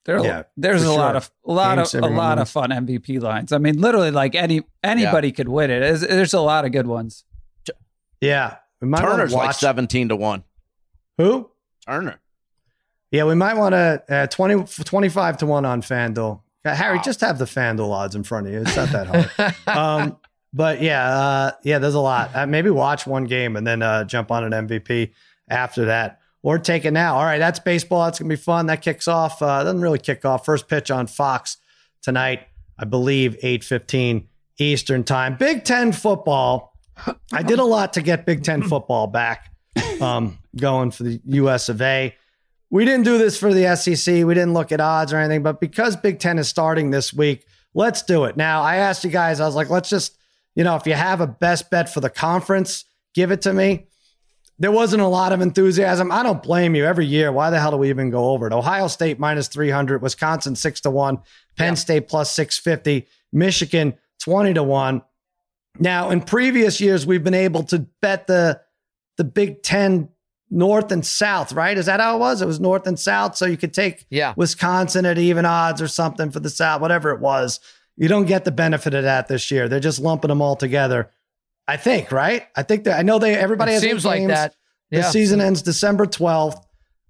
There, 0.06 0.20
yeah, 0.24 0.44
there's 0.58 0.82
a 0.82 0.86
sure. 0.86 0.98
lot 0.98 1.16
of 1.16 1.32
a 1.46 1.52
lot 1.52 1.78
Games 1.78 1.94
of 1.94 2.04
a 2.04 2.08
lot 2.08 2.38
of 2.38 2.50
fun 2.50 2.72
MVP 2.72 3.22
lines. 3.22 3.52
I 3.52 3.58
mean, 3.58 3.80
literally, 3.80 4.12
like 4.12 4.36
any 4.36 4.64
anybody 4.84 5.30
yeah. 5.30 5.34
could 5.34 5.48
win 5.48 5.72
it. 5.72 5.80
There's, 5.80 6.02
there's, 6.02 6.34
a 6.34 6.42
lot 6.42 6.66
of 6.66 6.72
good 6.74 6.88
ones. 6.88 7.24
Yeah, 8.20 8.58
Turner's 8.82 9.34
like 9.34 9.56
seventeen 9.56 10.10
to 10.10 10.16
one. 10.16 10.44
Who? 11.18 11.50
Turner. 11.86 12.20
Yeah, 13.12 13.26
we 13.26 13.36
might 13.36 13.56
want 13.56 13.74
to 13.74 14.04
uh, 14.10 14.26
20, 14.26 14.64
25 14.64 15.38
to 15.38 15.46
one 15.46 15.66
on 15.66 15.84
FanDuel. 15.84 16.42
Uh, 16.66 16.74
Harry, 16.74 16.98
wow. 16.98 17.04
just 17.04 17.22
have 17.22 17.38
the 17.38 17.46
FanDuel 17.46 17.92
odds 17.92 18.16
in 18.16 18.24
front 18.24 18.48
of 18.48 18.54
you. 18.54 18.62
It's 18.62 18.76
not 18.76 18.90
that 18.90 19.08
hard. 19.68 19.68
um, 19.78 20.18
but 20.54 20.82
yeah, 20.82 21.06
uh, 21.08 21.52
yeah, 21.64 21.80
there's 21.80 21.96
a 21.96 22.00
lot. 22.00 22.36
Uh, 22.36 22.46
maybe 22.46 22.70
watch 22.70 23.08
one 23.08 23.26
game 23.26 23.56
and 23.56 23.66
then 23.66 23.82
uh, 23.82 24.04
jump 24.04 24.32
on 24.32 24.52
an 24.52 24.68
MVP 24.68 25.12
after 25.50 25.86
that 25.86 26.20
or 26.44 26.60
take 26.60 26.86
it 26.86 26.92
now. 26.92 27.16
All 27.16 27.24
right, 27.24 27.40
that's 27.40 27.60
baseball. 27.60 28.06
That's 28.06 28.20
going 28.20 28.30
to 28.30 28.36
be 28.36 28.42
fun. 28.42 28.68
That 28.68 28.82
kicks 28.82 29.08
off. 29.08 29.42
Uh, 29.42 29.64
doesn't 29.64 29.82
really 29.82 30.00
kick 30.00 30.26
off. 30.26 30.46
First 30.46 30.68
pitch 30.68 30.92
on 30.92 31.08
Fox 31.08 31.58
tonight, 32.02 32.42
I 32.78 32.86
believe, 32.86 33.38
8.15 33.42 34.28
Eastern 34.60 35.04
time. 35.04 35.36
Big 35.36 35.64
Ten 35.64 35.92
football. 35.92 36.78
I 37.32 37.42
did 37.42 37.58
a 37.60 37.64
lot 37.64 37.94
to 37.94 38.02
get 38.02 38.26
Big 38.26 38.44
Ten 38.44 38.62
football 38.70 39.08
back 39.08 39.52
um, 40.00 40.38
going 40.56 40.92
for 40.92 41.04
the 41.04 41.20
US 41.26 41.70
of 41.70 41.82
A. 41.82 42.16
We 42.70 42.86
didn't 42.86 43.06
do 43.06 43.18
this 43.18 43.38
for 43.38 43.54
the 43.54 43.76
SEC. 43.76 44.26
We 44.26 44.34
didn't 44.34 44.54
look 44.54 44.72
at 44.72 44.80
odds 44.80 45.14
or 45.14 45.18
anything, 45.18 45.44
but 45.44 45.60
because 45.60 45.96
Big 45.96 46.20
Ten 46.20 46.38
is 46.40 46.48
starting 46.48 46.92
this 46.92 47.14
week, 47.14 47.46
let's 47.74 48.02
do 48.04 48.26
it. 48.26 48.36
Now, 48.36 48.62
I 48.62 48.78
asked 48.78 49.04
you 49.04 49.12
guys, 49.12 49.40
I 49.40 49.46
was 49.46 49.56
like, 49.56 49.70
let's 49.70 49.90
just, 49.90 50.18
you 50.56 50.64
know, 50.64 50.76
if 50.76 50.86
you 50.88 50.94
have 50.94 51.22
a 51.22 51.28
best 51.28 51.70
bet 51.70 51.92
for 51.94 52.00
the 52.00 52.10
conference, 52.10 52.86
give 53.14 53.32
it 53.32 53.42
to 53.44 53.54
me. 53.54 53.88
there 54.60 54.72
wasn't 54.72 55.02
a 55.02 55.08
lot 55.08 55.34
of 55.34 55.42
enthusiasm. 55.42 56.12
I 56.12 56.22
don't 56.24 56.42
blame 56.44 56.76
you. 56.76 56.86
Every 56.86 57.06
year, 57.06 57.32
why 57.32 57.50
the 57.50 57.60
hell 57.60 57.72
do 57.72 57.78
we 57.78 57.90
even 57.90 58.10
go 58.12 58.30
over 58.30 58.48
it? 58.48 58.54
Ohio 58.54 58.88
State 58.88 59.20
minus 59.20 59.48
300, 59.48 60.02
Wisconsin 60.02 60.56
6 60.56 60.82
to 60.82 60.92
1, 60.92 61.18
Penn 61.58 61.76
State 61.76 62.08
plus 62.08 62.32
650, 62.32 63.08
Michigan 63.32 63.96
20 64.22 64.54
to 64.54 64.64
1. 64.64 65.02
Now, 65.80 66.12
in 66.12 66.22
previous 66.22 66.80
years, 66.80 67.06
we've 67.06 67.24
been 67.24 67.34
able 67.34 67.64
to 67.64 67.88
bet 68.02 68.28
the 68.28 68.62
the 69.18 69.24
Big 69.24 69.64
Ten 69.64 70.10
North 70.52 70.92
and 70.92 71.04
South, 71.06 71.52
right? 71.54 71.76
Is 71.78 71.88
that 71.88 72.00
how 72.00 72.16
it 72.16 72.20
was? 72.20 72.42
It 72.44 72.46
was 72.46 72.60
North 72.60 72.86
and 72.86 73.00
South. 73.00 73.36
So 73.36 73.46
you 73.48 73.58
could 73.58 73.74
take 73.74 74.06
Yeah. 74.12 74.34
Wisconsin 74.38 75.06
at 75.06 75.18
even 75.18 75.46
odds 75.46 75.82
or 75.82 75.88
something 75.88 76.30
for 76.30 76.40
the 76.40 76.50
South, 76.50 76.80
whatever 76.80 77.10
it 77.12 77.20
was. 77.20 77.60
You 77.96 78.08
don't 78.08 78.26
get 78.26 78.44
the 78.46 78.52
benefit 78.52 78.94
of 78.94 79.04
that 79.04 79.28
this 79.28 79.52
year. 79.52 79.70
They're 79.70 79.80
just 79.80 80.00
lumping 80.00 80.30
them 80.30 80.42
all 80.42 80.56
together. 80.56 81.12
I 81.68 81.78
think, 81.78 82.12
right? 82.12 82.48
I 82.56 82.64
think 82.64 82.86
that 82.86 83.00
I 83.00 83.04
know 83.04 83.20
they 83.20 83.36
everybody 83.36 83.72
It 83.72 83.76
has 83.76 83.84
seems 83.84 84.06
like 84.06 84.28
that. 84.28 84.56
The 84.92 85.04
season 85.04 85.42
ends 85.42 85.62
December 85.62 86.06
12th. 86.06 86.62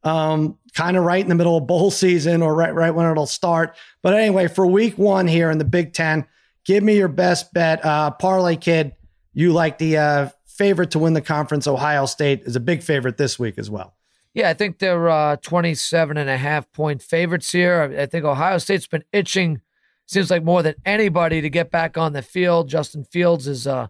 Um, 0.03 0.57
kind 0.73 0.97
of 0.97 1.03
right 1.03 1.21
in 1.23 1.29
the 1.29 1.35
middle 1.35 1.57
of 1.57 1.65
bowl 1.65 1.89
season 1.91 2.41
or 2.41 2.53
right 2.53 2.73
right 2.73 2.91
when 2.91 3.09
it'll 3.09 3.25
start. 3.25 3.75
But 4.01 4.13
anyway, 4.13 4.47
for 4.47 4.67
week 4.67 4.97
one 4.97 5.27
here 5.27 5.49
in 5.49 5.57
the 5.57 5.65
Big 5.65 5.93
Ten, 5.93 6.25
give 6.65 6.83
me 6.83 6.97
your 6.97 7.07
best 7.07 7.53
bet. 7.53 7.83
Uh, 7.85 8.11
Parlay 8.11 8.57
Kid, 8.57 8.93
you 9.33 9.53
like 9.53 9.77
the 9.77 9.97
uh, 9.97 10.29
favorite 10.45 10.91
to 10.91 10.99
win 10.99 11.13
the 11.13 11.21
conference. 11.21 11.67
Ohio 11.67 12.05
State 12.05 12.41
is 12.41 12.55
a 12.55 12.59
big 12.59 12.83
favorite 12.83 13.17
this 13.17 13.39
week 13.39 13.57
as 13.57 13.69
well. 13.69 13.95
Yeah, 14.33 14.49
I 14.49 14.53
think 14.55 14.79
they're 14.79 15.09
uh, 15.09 15.37
27 15.37 16.17
and 16.17 16.29
a 16.29 16.37
half 16.37 16.71
point 16.73 17.01
favorites 17.01 17.51
here. 17.51 17.93
I, 17.97 18.03
I 18.03 18.05
think 18.05 18.25
Ohio 18.25 18.57
State's 18.57 18.87
been 18.87 19.03
itching, 19.13 19.61
seems 20.05 20.29
like 20.29 20.43
more 20.43 20.63
than 20.63 20.75
anybody, 20.85 21.41
to 21.41 21.49
get 21.49 21.71
back 21.71 21.97
on 21.97 22.13
the 22.13 22.21
field. 22.21 22.69
Justin 22.69 23.03
Fields 23.05 23.47
is 23.47 23.67
uh, 23.67 23.87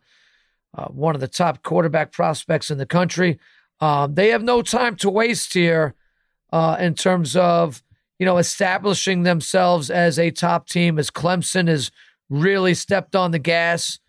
uh, 0.76 0.86
one 0.88 1.16
of 1.16 1.22
the 1.22 1.28
top 1.28 1.64
quarterback 1.64 2.12
prospects 2.12 2.72
in 2.72 2.78
the 2.78 2.86
country. 2.86 3.40
Um, 3.80 4.16
they 4.16 4.30
have 4.30 4.44
no 4.44 4.62
time 4.62 4.96
to 4.98 5.10
waste 5.10 5.54
here 5.54 5.96
uh, 6.52 6.78
in 6.80 6.96
terms 6.96 7.36
of 7.36 7.84
you 8.20 8.26
know 8.26 8.38
establishing 8.38 9.24
themselves 9.24 9.90
as 9.90 10.18
a 10.18 10.32
top 10.32 10.68
team. 10.68 10.98
As 11.00 11.10
Clemson 11.10 11.68
has 11.68 11.92
really 12.30 12.74
stepped 12.74 13.16
on 13.16 13.32
the 13.32 13.40
gas 13.40 14.00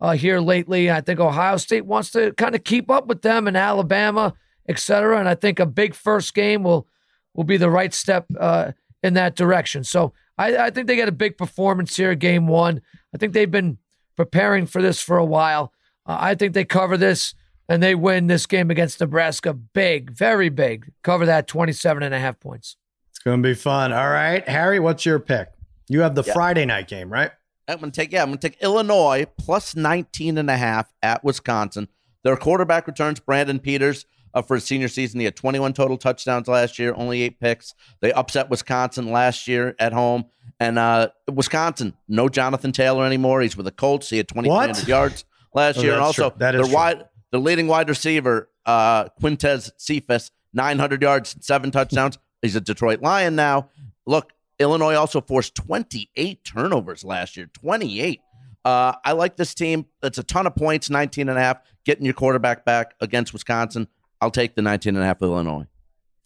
uh, 0.00 0.12
here 0.12 0.40
lately, 0.40 0.90
I 0.90 1.00
think 1.00 1.20
Ohio 1.20 1.56
State 1.56 1.86
wants 1.86 2.10
to 2.12 2.32
kind 2.34 2.54
of 2.54 2.64
keep 2.64 2.90
up 2.90 3.06
with 3.06 3.22
them 3.22 3.48
and 3.48 3.56
Alabama, 3.56 4.34
et 4.68 4.78
cetera. 4.78 5.18
And 5.18 5.28
I 5.28 5.34
think 5.34 5.58
a 5.58 5.66
big 5.66 5.94
first 5.94 6.34
game 6.34 6.62
will 6.62 6.86
will 7.34 7.44
be 7.44 7.56
the 7.56 7.70
right 7.70 7.92
step 7.92 8.26
uh, 8.38 8.72
in 9.02 9.14
that 9.14 9.34
direction. 9.34 9.82
So 9.84 10.12
I, 10.36 10.56
I 10.56 10.70
think 10.70 10.86
they 10.86 10.96
get 10.96 11.08
a 11.08 11.12
big 11.12 11.38
performance 11.38 11.96
here, 11.96 12.14
game 12.14 12.46
one. 12.46 12.82
I 13.14 13.18
think 13.18 13.32
they've 13.32 13.50
been 13.50 13.78
preparing 14.16 14.66
for 14.66 14.82
this 14.82 15.00
for 15.00 15.16
a 15.16 15.24
while. 15.24 15.72
Uh, 16.06 16.16
I 16.20 16.34
think 16.34 16.54
they 16.54 16.64
cover 16.64 16.96
this 16.96 17.34
and 17.68 17.82
they 17.82 17.94
win 17.94 18.26
this 18.26 18.46
game 18.46 18.70
against 18.70 19.00
Nebraska 19.00 19.54
big, 19.54 20.10
very 20.10 20.48
big. 20.48 20.92
Cover 21.02 21.26
that 21.26 21.46
27 21.46 22.02
and 22.02 22.14
a 22.14 22.18
half 22.18 22.38
points. 22.40 22.76
It's 23.10 23.18
going 23.20 23.42
to 23.42 23.48
be 23.48 23.54
fun. 23.54 23.92
All 23.92 24.10
right, 24.10 24.46
Harry, 24.48 24.80
what's 24.80 25.06
your 25.06 25.18
pick? 25.18 25.48
You 25.88 26.00
have 26.00 26.14
the 26.14 26.22
Friday 26.22 26.64
night 26.64 26.88
game, 26.88 27.10
right? 27.12 27.30
I'm 27.68 27.78
going 27.78 27.90
to 27.90 27.96
take, 27.96 28.12
yeah, 28.12 28.22
I'm 28.22 28.28
going 28.28 28.38
to 28.38 28.48
take 28.50 28.60
Illinois 28.62 29.26
plus 29.38 29.74
19 29.74 30.36
and 30.36 30.50
a 30.50 30.56
half 30.56 30.92
at 31.02 31.24
Wisconsin. 31.24 31.88
Their 32.22 32.36
quarterback 32.36 32.86
returns 32.86 33.20
Brandon 33.20 33.58
Peters 33.58 34.06
uh, 34.34 34.42
for 34.42 34.56
his 34.56 34.64
senior 34.64 34.88
season. 34.88 35.20
He 35.20 35.24
had 35.24 35.36
21 35.36 35.72
total 35.72 35.96
touchdowns 35.96 36.48
last 36.48 36.78
year, 36.78 36.92
only 36.96 37.22
eight 37.22 37.40
picks. 37.40 37.74
They 38.00 38.12
upset 38.12 38.50
Wisconsin 38.50 39.10
last 39.12 39.48
year 39.48 39.74
at 39.78 39.92
home. 39.92 40.26
And 40.60 40.78
uh, 40.78 41.08
Wisconsin, 41.32 41.94
no 42.08 42.28
Jonathan 42.28 42.72
Taylor 42.72 43.04
anymore. 43.06 43.40
He's 43.40 43.56
with 43.56 43.66
the 43.66 43.72
Colts. 43.72 44.10
He 44.10 44.16
had 44.18 44.28
2,300 44.28 44.86
yards 44.88 45.24
last 45.54 45.78
Oh, 45.78 45.82
year. 45.82 45.92
And 45.94 46.02
also, 46.02 46.30
true. 46.30 46.38
That 46.38 46.54
is 46.54 46.66
their 46.66 46.74
wide, 46.74 47.04
the 47.30 47.38
leading 47.38 47.66
wide 47.66 47.88
receiver, 47.88 48.50
uh, 48.66 49.04
Quintez 49.22 49.70
Cephus, 49.78 50.30
900 50.52 51.00
yards, 51.02 51.36
seven 51.40 51.70
touchdowns. 51.70 52.18
He's 52.42 52.56
a 52.56 52.60
Detroit 52.60 53.00
Lion 53.00 53.36
now. 53.36 53.70
Look, 54.06 54.32
Illinois 54.58 54.94
also 54.94 55.20
forced 55.20 55.54
28 55.54 56.44
turnovers 56.44 57.02
last 57.04 57.36
year. 57.36 57.46
28. 57.46 58.20
Uh, 58.64 58.92
I 59.04 59.12
like 59.12 59.36
this 59.36 59.54
team. 59.54 59.86
It's 60.02 60.18
a 60.18 60.22
ton 60.22 60.46
of 60.46 60.54
points, 60.54 60.88
19 60.88 61.28
and 61.28 61.38
a 61.38 61.40
half. 61.40 61.58
Getting 61.84 62.04
your 62.04 62.14
quarterback 62.14 62.64
back 62.64 62.94
against 63.00 63.32
Wisconsin. 63.32 63.88
I'll 64.24 64.30
take 64.30 64.54
the 64.54 64.62
19 64.62 64.94
and 64.96 65.02
a 65.04 65.06
half 65.06 65.20
of 65.20 65.30
Illinois. 65.30 65.66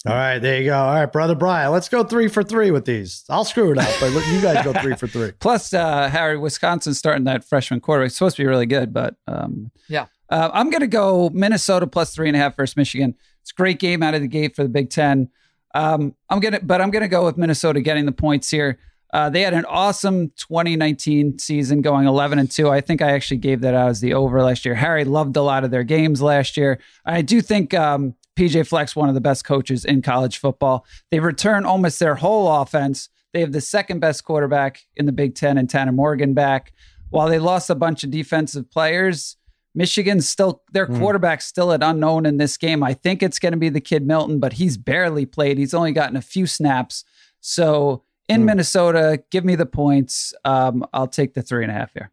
All 0.07 0.15
right, 0.15 0.39
there 0.39 0.59
you 0.61 0.67
go. 0.67 0.79
All 0.79 0.95
right, 0.95 1.13
brother 1.13 1.35
Brian, 1.35 1.73
let's 1.73 1.89
go 1.89 2.05
three 2.05 2.29
for 2.29 2.45
three 2.45 2.71
with 2.71 2.85
these. 2.85 3.25
I'll 3.29 3.45
screw 3.45 3.73
it 3.73 3.79
up, 3.79 3.89
but 3.99 4.13
look, 4.13 4.25
you 4.29 4.41
guys 4.41 4.65
go 4.65 4.73
three 4.73 4.95
for 4.95 5.09
three. 5.09 5.33
Plus, 5.41 5.75
uh, 5.75 6.09
Harry, 6.09 6.39
Wisconsin 6.39 6.95
starting 6.95 7.25
that 7.25 7.45
freshman 7.45 7.81
quarterback. 7.81 8.07
It's 8.07 8.15
supposed 8.17 8.37
to 8.37 8.43
be 8.45 8.47
really 8.47 8.65
good, 8.67 8.95
but 8.95 9.17
um, 9.27 9.73
Yeah. 9.89 10.07
uh, 10.31 10.51
I'm 10.55 10.71
going 10.71 10.83
to 10.83 10.87
go 10.87 11.31
Minnesota 11.35 11.89
plus 11.89 12.15
three 12.15 12.29
and 12.29 12.37
a 12.37 12.39
half 12.39 12.57
versus 12.57 12.77
Michigan. 12.77 13.17
It's 13.43 13.51
a 13.51 13.55
great 13.55 13.81
game 13.81 14.03
out 14.05 14.15
of 14.15 14.21
the 14.23 14.29
gate 14.29 14.55
for 14.55 14.63
the 14.63 14.69
Big 14.69 14.89
Ten. 14.91 15.31
Um, 15.75 16.15
I'm 16.31 16.39
gonna, 16.41 16.61
but 16.63 16.81
I'm 16.81 16.91
gonna 16.91 17.09
go 17.09 17.25
with 17.27 17.37
Minnesota 17.37 17.81
getting 17.81 18.07
the 18.07 18.13
points 18.13 18.49
here. 18.51 18.79
Uh, 19.13 19.31
they 19.31 19.41
had 19.41 19.55
an 19.55 19.65
awesome 19.65 20.31
2019 20.37 21.39
season, 21.39 21.81
going 21.81 22.07
11 22.07 22.39
and 22.39 22.51
two. 22.51 22.69
I 22.69 22.81
think 22.81 23.01
I 23.01 23.13
actually 23.13 23.39
gave 23.39 23.63
that 23.63 23.75
out 23.75 23.89
as 23.89 24.01
the 24.01 24.15
over 24.15 24.43
last 24.43 24.65
year. 24.65 24.75
Harry 24.75 25.05
loved 25.05 25.37
a 25.37 25.43
lot 25.43 25.65
of 25.65 25.71
their 25.71 25.85
games 25.85 26.21
last 26.21 26.57
year. 26.57 26.79
I 27.07 27.23
do 27.23 27.41
think 27.41 27.73
um, 27.73 28.15
PJ 28.37 28.67
Fleck 28.67 28.91
one 28.91 29.09
of 29.09 29.15
the 29.15 29.21
best 29.21 29.45
coaches 29.45 29.85
in 29.85 30.03
college 30.03 30.39
football. 30.39 30.85
They 31.11 31.21
return 31.21 31.65
almost 31.65 31.99
their 31.99 32.17
whole 32.17 32.63
offense. 32.63 33.09
They 33.33 33.41
have 33.41 33.53
the 33.53 33.61
second 33.61 34.01
best 34.01 34.25
quarterback 34.25 34.87
in 34.97 35.07
the 35.07 35.13
Big 35.13 35.35
Ten 35.35 35.59
and 35.59 35.69
Tanner 35.69 35.93
Morgan 35.93 36.35
back. 36.35 36.73
While 37.11 37.29
they 37.29 37.39
lost 37.39 37.71
a 37.71 37.75
bunch 37.75 38.05
of 38.05 38.11
defensive 38.11 38.71
players, 38.71 39.37
Michigan's 39.75 40.29
still 40.29 40.63
their 40.73 40.87
quarterback's 40.87 41.47
still 41.47 41.71
an 41.71 41.83
unknown 41.83 42.27
in 42.27 42.37
this 42.37 42.57
game. 42.57 42.83
I 42.83 42.95
think 42.95 43.23
it's 43.23 43.39
going 43.39 43.53
to 43.53 43.59
be 43.59 43.69
the 43.69 43.81
kid 43.81 44.07
Milton, 44.07 44.41
but 44.41 44.55
he's 44.55 44.77
barely 44.77 45.25
played. 45.25 45.57
He's 45.57 45.75
only 45.75 45.93
gotten 45.93 46.17
a 46.17 46.23
few 46.23 46.47
snaps. 46.47 47.05
So 47.41 48.03
in 48.29 48.45
Minnesota, 48.45 49.23
give 49.31 49.45
me 49.45 49.55
the 49.57 49.67
points. 49.67 50.35
Um, 50.45 50.85
I'll 50.93 51.07
take 51.09 51.35
the 51.35 51.43
three 51.43 51.63
and 51.65 51.71
a 51.71 51.75
half 51.75 51.93
here. 51.93 52.11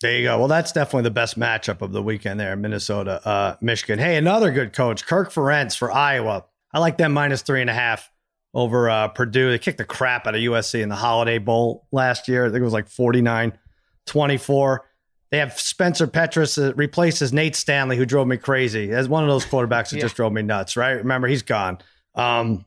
There 0.00 0.16
you 0.16 0.24
go. 0.24 0.38
Well, 0.38 0.48
that's 0.48 0.72
definitely 0.72 1.02
the 1.02 1.10
best 1.10 1.38
matchup 1.38 1.82
of 1.82 1.92
the 1.92 2.02
weekend 2.02 2.40
there, 2.40 2.56
Minnesota, 2.56 3.20
uh, 3.28 3.56
Michigan. 3.60 3.98
Hey, 3.98 4.16
another 4.16 4.50
good 4.50 4.72
coach, 4.72 5.06
Kirk 5.06 5.30
Ferentz 5.30 5.76
for 5.76 5.92
Iowa. 5.92 6.46
I 6.72 6.78
like 6.78 6.96
them 6.96 7.12
minus 7.12 7.42
three 7.42 7.60
and 7.60 7.68
a 7.68 7.74
half 7.74 8.10
over 8.54 8.88
uh, 8.88 9.08
Purdue. 9.08 9.50
They 9.50 9.58
kicked 9.58 9.76
the 9.78 9.84
crap 9.84 10.26
out 10.26 10.34
of 10.34 10.40
USC 10.40 10.80
in 10.82 10.88
the 10.88 10.96
Holiday 10.96 11.36
Bowl 11.38 11.86
last 11.92 12.28
year. 12.28 12.46
I 12.46 12.48
think 12.48 12.60
it 12.60 12.64
was 12.64 12.72
like 12.72 12.88
49 12.88 13.52
24. 14.06 14.86
They 15.30 15.38
have 15.38 15.58
Spencer 15.60 16.06
Petras 16.08 16.56
uh, 16.60 16.74
replaces 16.74 17.32
Nate 17.32 17.54
Stanley, 17.54 17.96
who 17.96 18.04
drove 18.06 18.26
me 18.26 18.36
crazy. 18.36 18.90
As 18.92 19.08
one 19.08 19.22
of 19.22 19.28
those 19.28 19.44
quarterbacks 19.44 19.90
that 19.90 19.96
Yeah. 19.96 20.02
just 20.02 20.16
drove 20.16 20.32
me 20.32 20.42
nuts, 20.42 20.76
right? 20.76 20.92
Remember, 20.92 21.28
he's 21.28 21.42
gone. 21.42 21.78
Um, 22.14 22.64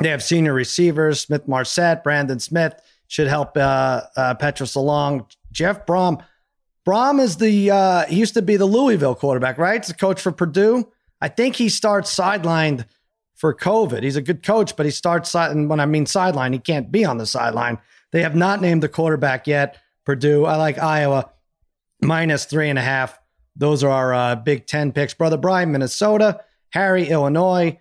they 0.00 0.08
have 0.08 0.22
senior 0.22 0.54
receivers, 0.54 1.20
Smith-Marsette, 1.20 2.02
Brandon 2.02 2.38
Smith 2.38 2.80
should 3.06 3.26
help 3.26 3.56
uh, 3.56 4.02
uh, 4.16 4.34
Petras 4.34 4.76
along. 4.76 5.26
Jeff 5.52 5.84
Brohm. 5.86 6.22
Brohm 6.86 7.20
is 7.20 7.36
the 7.36 7.70
uh, 7.70 8.06
he 8.06 8.16
used 8.16 8.34
to 8.34 8.42
be 8.42 8.56
the 8.56 8.66
Louisville 8.66 9.14
quarterback, 9.14 9.58
right? 9.58 9.76
It's 9.76 9.88
the 9.88 9.94
coach 9.94 10.20
for 10.20 10.32
Purdue. 10.32 10.90
I 11.20 11.28
think 11.28 11.56
he 11.56 11.68
starts 11.68 12.14
sidelined 12.14 12.86
for 13.34 13.54
COVID. 13.54 14.02
He's 14.02 14.16
a 14.16 14.22
good 14.22 14.42
coach, 14.42 14.76
but 14.76 14.86
he 14.86 14.92
starts. 14.92 15.34
And 15.34 15.68
when 15.68 15.80
I 15.80 15.86
mean 15.86 16.06
sideline, 16.06 16.52
he 16.52 16.58
can't 16.58 16.90
be 16.90 17.04
on 17.04 17.18
the 17.18 17.26
sideline. 17.26 17.78
They 18.12 18.22
have 18.22 18.34
not 18.34 18.60
named 18.60 18.82
the 18.82 18.88
quarterback 18.88 19.46
yet. 19.46 19.78
Purdue. 20.06 20.46
I 20.46 20.56
like 20.56 20.78
Iowa 20.78 21.30
minus 22.00 22.44
three 22.44 22.70
and 22.70 22.78
a 22.78 22.82
half. 22.82 23.18
Those 23.56 23.84
are 23.84 23.90
our 23.90 24.14
uh, 24.14 24.36
Big 24.36 24.66
Ten 24.66 24.92
picks. 24.92 25.14
Brother 25.14 25.36
Brian, 25.36 25.72
Minnesota. 25.72 26.40
Harry, 26.70 27.08
Illinois. 27.08 27.78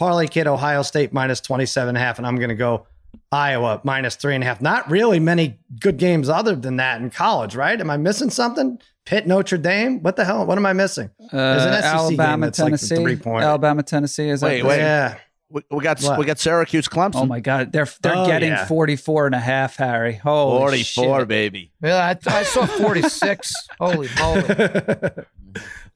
Parlay 0.00 0.26
Kid, 0.28 0.46
Ohio 0.46 0.80
State 0.80 1.12
minus 1.12 1.40
27 1.42 1.90
and 1.90 1.98
a 1.98 2.00
half. 2.00 2.16
And 2.18 2.26
I'm 2.26 2.36
going 2.36 2.48
to 2.48 2.54
go 2.54 2.86
Iowa 3.30 3.82
minus 3.84 4.16
three 4.16 4.34
and 4.34 4.42
a 4.42 4.46
half. 4.46 4.62
Not 4.62 4.90
really 4.90 5.20
many 5.20 5.58
good 5.78 5.98
games 5.98 6.30
other 6.30 6.56
than 6.56 6.76
that 6.78 7.02
in 7.02 7.10
college, 7.10 7.54
right? 7.54 7.78
Am 7.78 7.90
I 7.90 7.98
missing 7.98 8.30
something? 8.30 8.80
Pitt, 9.04 9.26
Notre 9.26 9.58
Dame. 9.58 10.02
What 10.02 10.16
the 10.16 10.24
hell? 10.24 10.46
What 10.46 10.56
am 10.56 10.64
I 10.64 10.72
missing? 10.72 11.10
Uh, 11.30 11.36
Alabama, 11.36 12.46
that's 12.46 12.58
like 12.58 12.68
Tennessee. 12.68 12.96
three-point. 12.96 13.44
Alabama, 13.44 13.82
Tennessee. 13.82 14.30
Is 14.30 14.40
that 14.40 14.46
Wait, 14.46 14.62
the- 14.62 14.68
wait. 14.68 14.78
Yeah. 14.78 15.18
We, 15.50 15.62
we 15.70 15.82
got 15.82 16.00
What? 16.00 16.18
we 16.18 16.24
got 16.24 16.38
Syracuse 16.38 16.86
Clemson. 16.88 17.16
Oh 17.16 17.26
my 17.26 17.40
God, 17.40 17.72
they're 17.72 17.88
they're 18.02 18.16
Oh, 18.16 18.24
getting 18.26 18.50
yeah. 18.50 18.66
44 18.66 19.26
and 19.26 19.34
a 19.34 19.38
half, 19.40 19.76
Harry. 19.76 20.14
Holy 20.14 20.84
44, 20.84 21.18
shit. 21.20 21.28
baby. 21.28 21.72
Yeah, 21.82 21.96
I, 21.96 22.30
I 22.30 22.42
saw 22.44 22.64
46. 22.66 23.52
Holy 23.80 24.08
moly. 24.16 24.44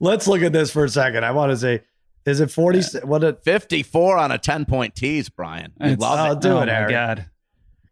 Let's 0.01 0.27
look 0.27 0.41
at 0.41 0.51
this 0.51 0.71
for 0.71 0.83
a 0.83 0.89
second. 0.89 1.23
I 1.23 1.31
want 1.31 1.51
to 1.53 1.57
say, 1.57 1.83
is 2.25 2.39
it 2.39 2.51
40? 2.51 2.81
What 3.03 3.23
it, 3.23 3.43
54 3.43 4.17
on 4.17 4.31
a 4.31 4.37
10 4.37 4.65
point 4.65 4.95
tease, 4.95 5.29
Brian. 5.29 5.71
We 5.79 5.87
It's- 5.91 5.99
love 5.99 6.19
I'll 6.19 6.33
it. 6.33 6.41
do 6.41 6.49
oh 6.53 6.61
it, 6.61 6.65
my 6.67 6.73
Harry. 6.73 6.91
God. 6.91 7.25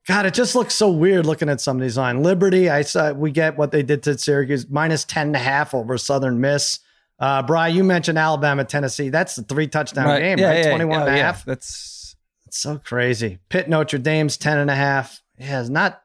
God, 0.08 0.26
it 0.26 0.34
just 0.34 0.54
looks 0.54 0.74
so 0.76 0.92
weird 0.92 1.26
looking 1.26 1.48
at 1.48 1.62
some 1.62 1.78
of 1.78 1.82
these 1.82 1.98
on 1.98 2.24
Liberty. 2.24 2.70
I 2.70 2.82
saw 2.82 3.14
we 3.14 3.32
get 3.32 3.58
what 3.58 3.72
they 3.72 3.84
did 3.84 4.04
to 4.04 4.18
Syracuse 4.18 4.68
minus 4.70 5.06
10 5.06 5.28
and 5.28 5.36
a 5.38 5.40
half 5.40 5.74
over 5.74 5.98
Southern 5.98 6.42
Miss. 6.42 6.80
Uh, 7.20 7.42
Brian, 7.42 7.74
you 7.74 7.86
mentioned 7.86 8.18
Alabama, 8.18 8.66
Tennessee. 8.66 9.08
That's 9.08 9.36
the 9.38 9.44
three 9.44 9.68
touchdown 9.68 10.06
Right. 10.08 10.20
game, 10.20 10.40
Yeah, 10.40 10.48
right? 10.50 10.58
yeah, 10.66 10.70
21 10.72 11.02
and 11.04 11.10
a 11.10 11.16
yeah, 11.18 11.24
half. 11.26 11.46
That's 11.46 12.16
It's 12.48 12.58
so 12.58 12.80
crazy. 12.84 13.40
Pitt, 13.50 13.70
Notre 13.70 13.98
Dame's 13.98 14.36
10 14.36 14.58
and 14.58 14.70
a 14.70 14.76
half. 14.76 15.22
Yeah, 15.38 15.62
it's 15.62 15.70
not. 15.70 16.02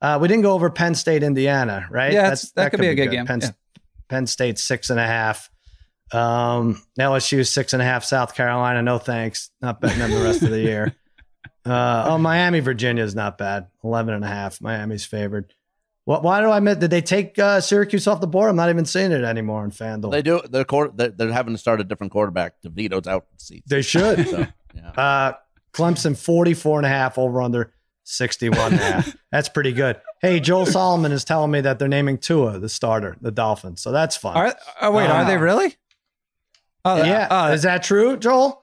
Uh, 0.00 0.18
we 0.20 0.28
didn't 0.28 0.42
go 0.44 0.52
over 0.52 0.70
Penn 0.70 0.94
State, 0.94 1.22
Indiana, 1.24 1.86
right? 1.90 2.12
Yeah, 2.12 2.26
it's- 2.26 2.52
that 2.52 2.70
could 2.70 2.80
be 2.80 2.86
a 2.88 2.94
good 2.94 3.10
game. 3.10 3.26
Penn, 3.26 3.40
Yeah. 3.40 3.50
Penn 4.08 4.26
State, 4.28 4.58
six 4.60 4.90
and 4.90 5.00
a 5.00 5.06
half. 5.06 5.50
Um, 6.12 6.82
LSU 6.98 7.46
six 7.46 7.72
and 7.72 7.82
a 7.82 7.84
half. 7.84 8.04
South 8.04 8.34
Carolina, 8.34 8.82
no 8.82 8.98
thanks. 8.98 9.50
Not 9.60 9.80
betting 9.80 9.98
them 9.98 10.10
the 10.10 10.22
rest 10.22 10.42
of 10.42 10.50
the 10.50 10.60
year. 10.60 10.96
Uh, 11.62 12.04
oh, 12.08 12.18
Miami, 12.18 12.60
Virginia 12.60 13.04
is 13.04 13.14
not 13.14 13.36
bad. 13.36 13.66
11 13.84 14.14
and 14.14 14.24
a 14.24 14.28
half. 14.28 14.62
Miami's 14.62 15.04
favored. 15.04 15.52
What? 16.06 16.22
Why 16.22 16.40
do 16.40 16.48
I 16.48 16.56
admit? 16.56 16.80
Did 16.80 16.90
they 16.90 17.02
take 17.02 17.38
uh, 17.38 17.60
Syracuse 17.60 18.06
off 18.06 18.20
the 18.20 18.26
board? 18.26 18.48
I'm 18.48 18.56
not 18.56 18.70
even 18.70 18.86
seeing 18.86 19.12
it 19.12 19.22
anymore 19.24 19.62
in 19.64 19.70
FanDuel. 19.70 20.10
They 20.10 20.22
do. 20.22 20.40
They're, 20.50 20.64
quarter, 20.64 20.92
they're 20.94 21.10
they're 21.10 21.32
having 21.32 21.52
to 21.54 21.58
start 21.58 21.80
a 21.80 21.84
different 21.84 22.12
quarterback. 22.12 22.54
DeVito's 22.62 23.06
out 23.06 23.26
for 23.26 23.34
the 23.36 23.44
season. 23.44 23.62
They 23.66 23.82
should. 23.82 24.26
So, 24.26 24.46
yeah. 24.74 24.90
Uh, 24.90 25.32
Clemson 25.72 26.16
44 26.16 26.78
and 26.78 26.86
a 26.86 26.88
half 26.88 27.18
over 27.18 27.42
under 27.42 27.72
61 28.04 28.72
and 28.72 28.80
a 28.80 28.84
half. 28.84 29.16
That's 29.30 29.48
pretty 29.48 29.72
good. 29.72 30.00
Hey, 30.20 30.40
Joel 30.40 30.66
Solomon 30.66 31.12
is 31.12 31.24
telling 31.24 31.50
me 31.50 31.60
that 31.60 31.78
they're 31.78 31.88
naming 31.88 32.18
Tua 32.18 32.58
the 32.58 32.68
starter, 32.68 33.16
the 33.20 33.30
Dolphins. 33.30 33.80
So 33.80 33.92
that's 33.92 34.16
fun. 34.16 34.36
Are, 34.36 34.54
oh, 34.82 34.90
wait, 34.90 35.06
are 35.06 35.24
they 35.24 35.38
really? 35.38 35.76
Oh, 36.84 36.96
yeah. 37.04 37.26
uh, 37.30 37.50
is 37.52 37.62
that 37.62 37.82
true, 37.82 38.16
Joel? 38.16 38.62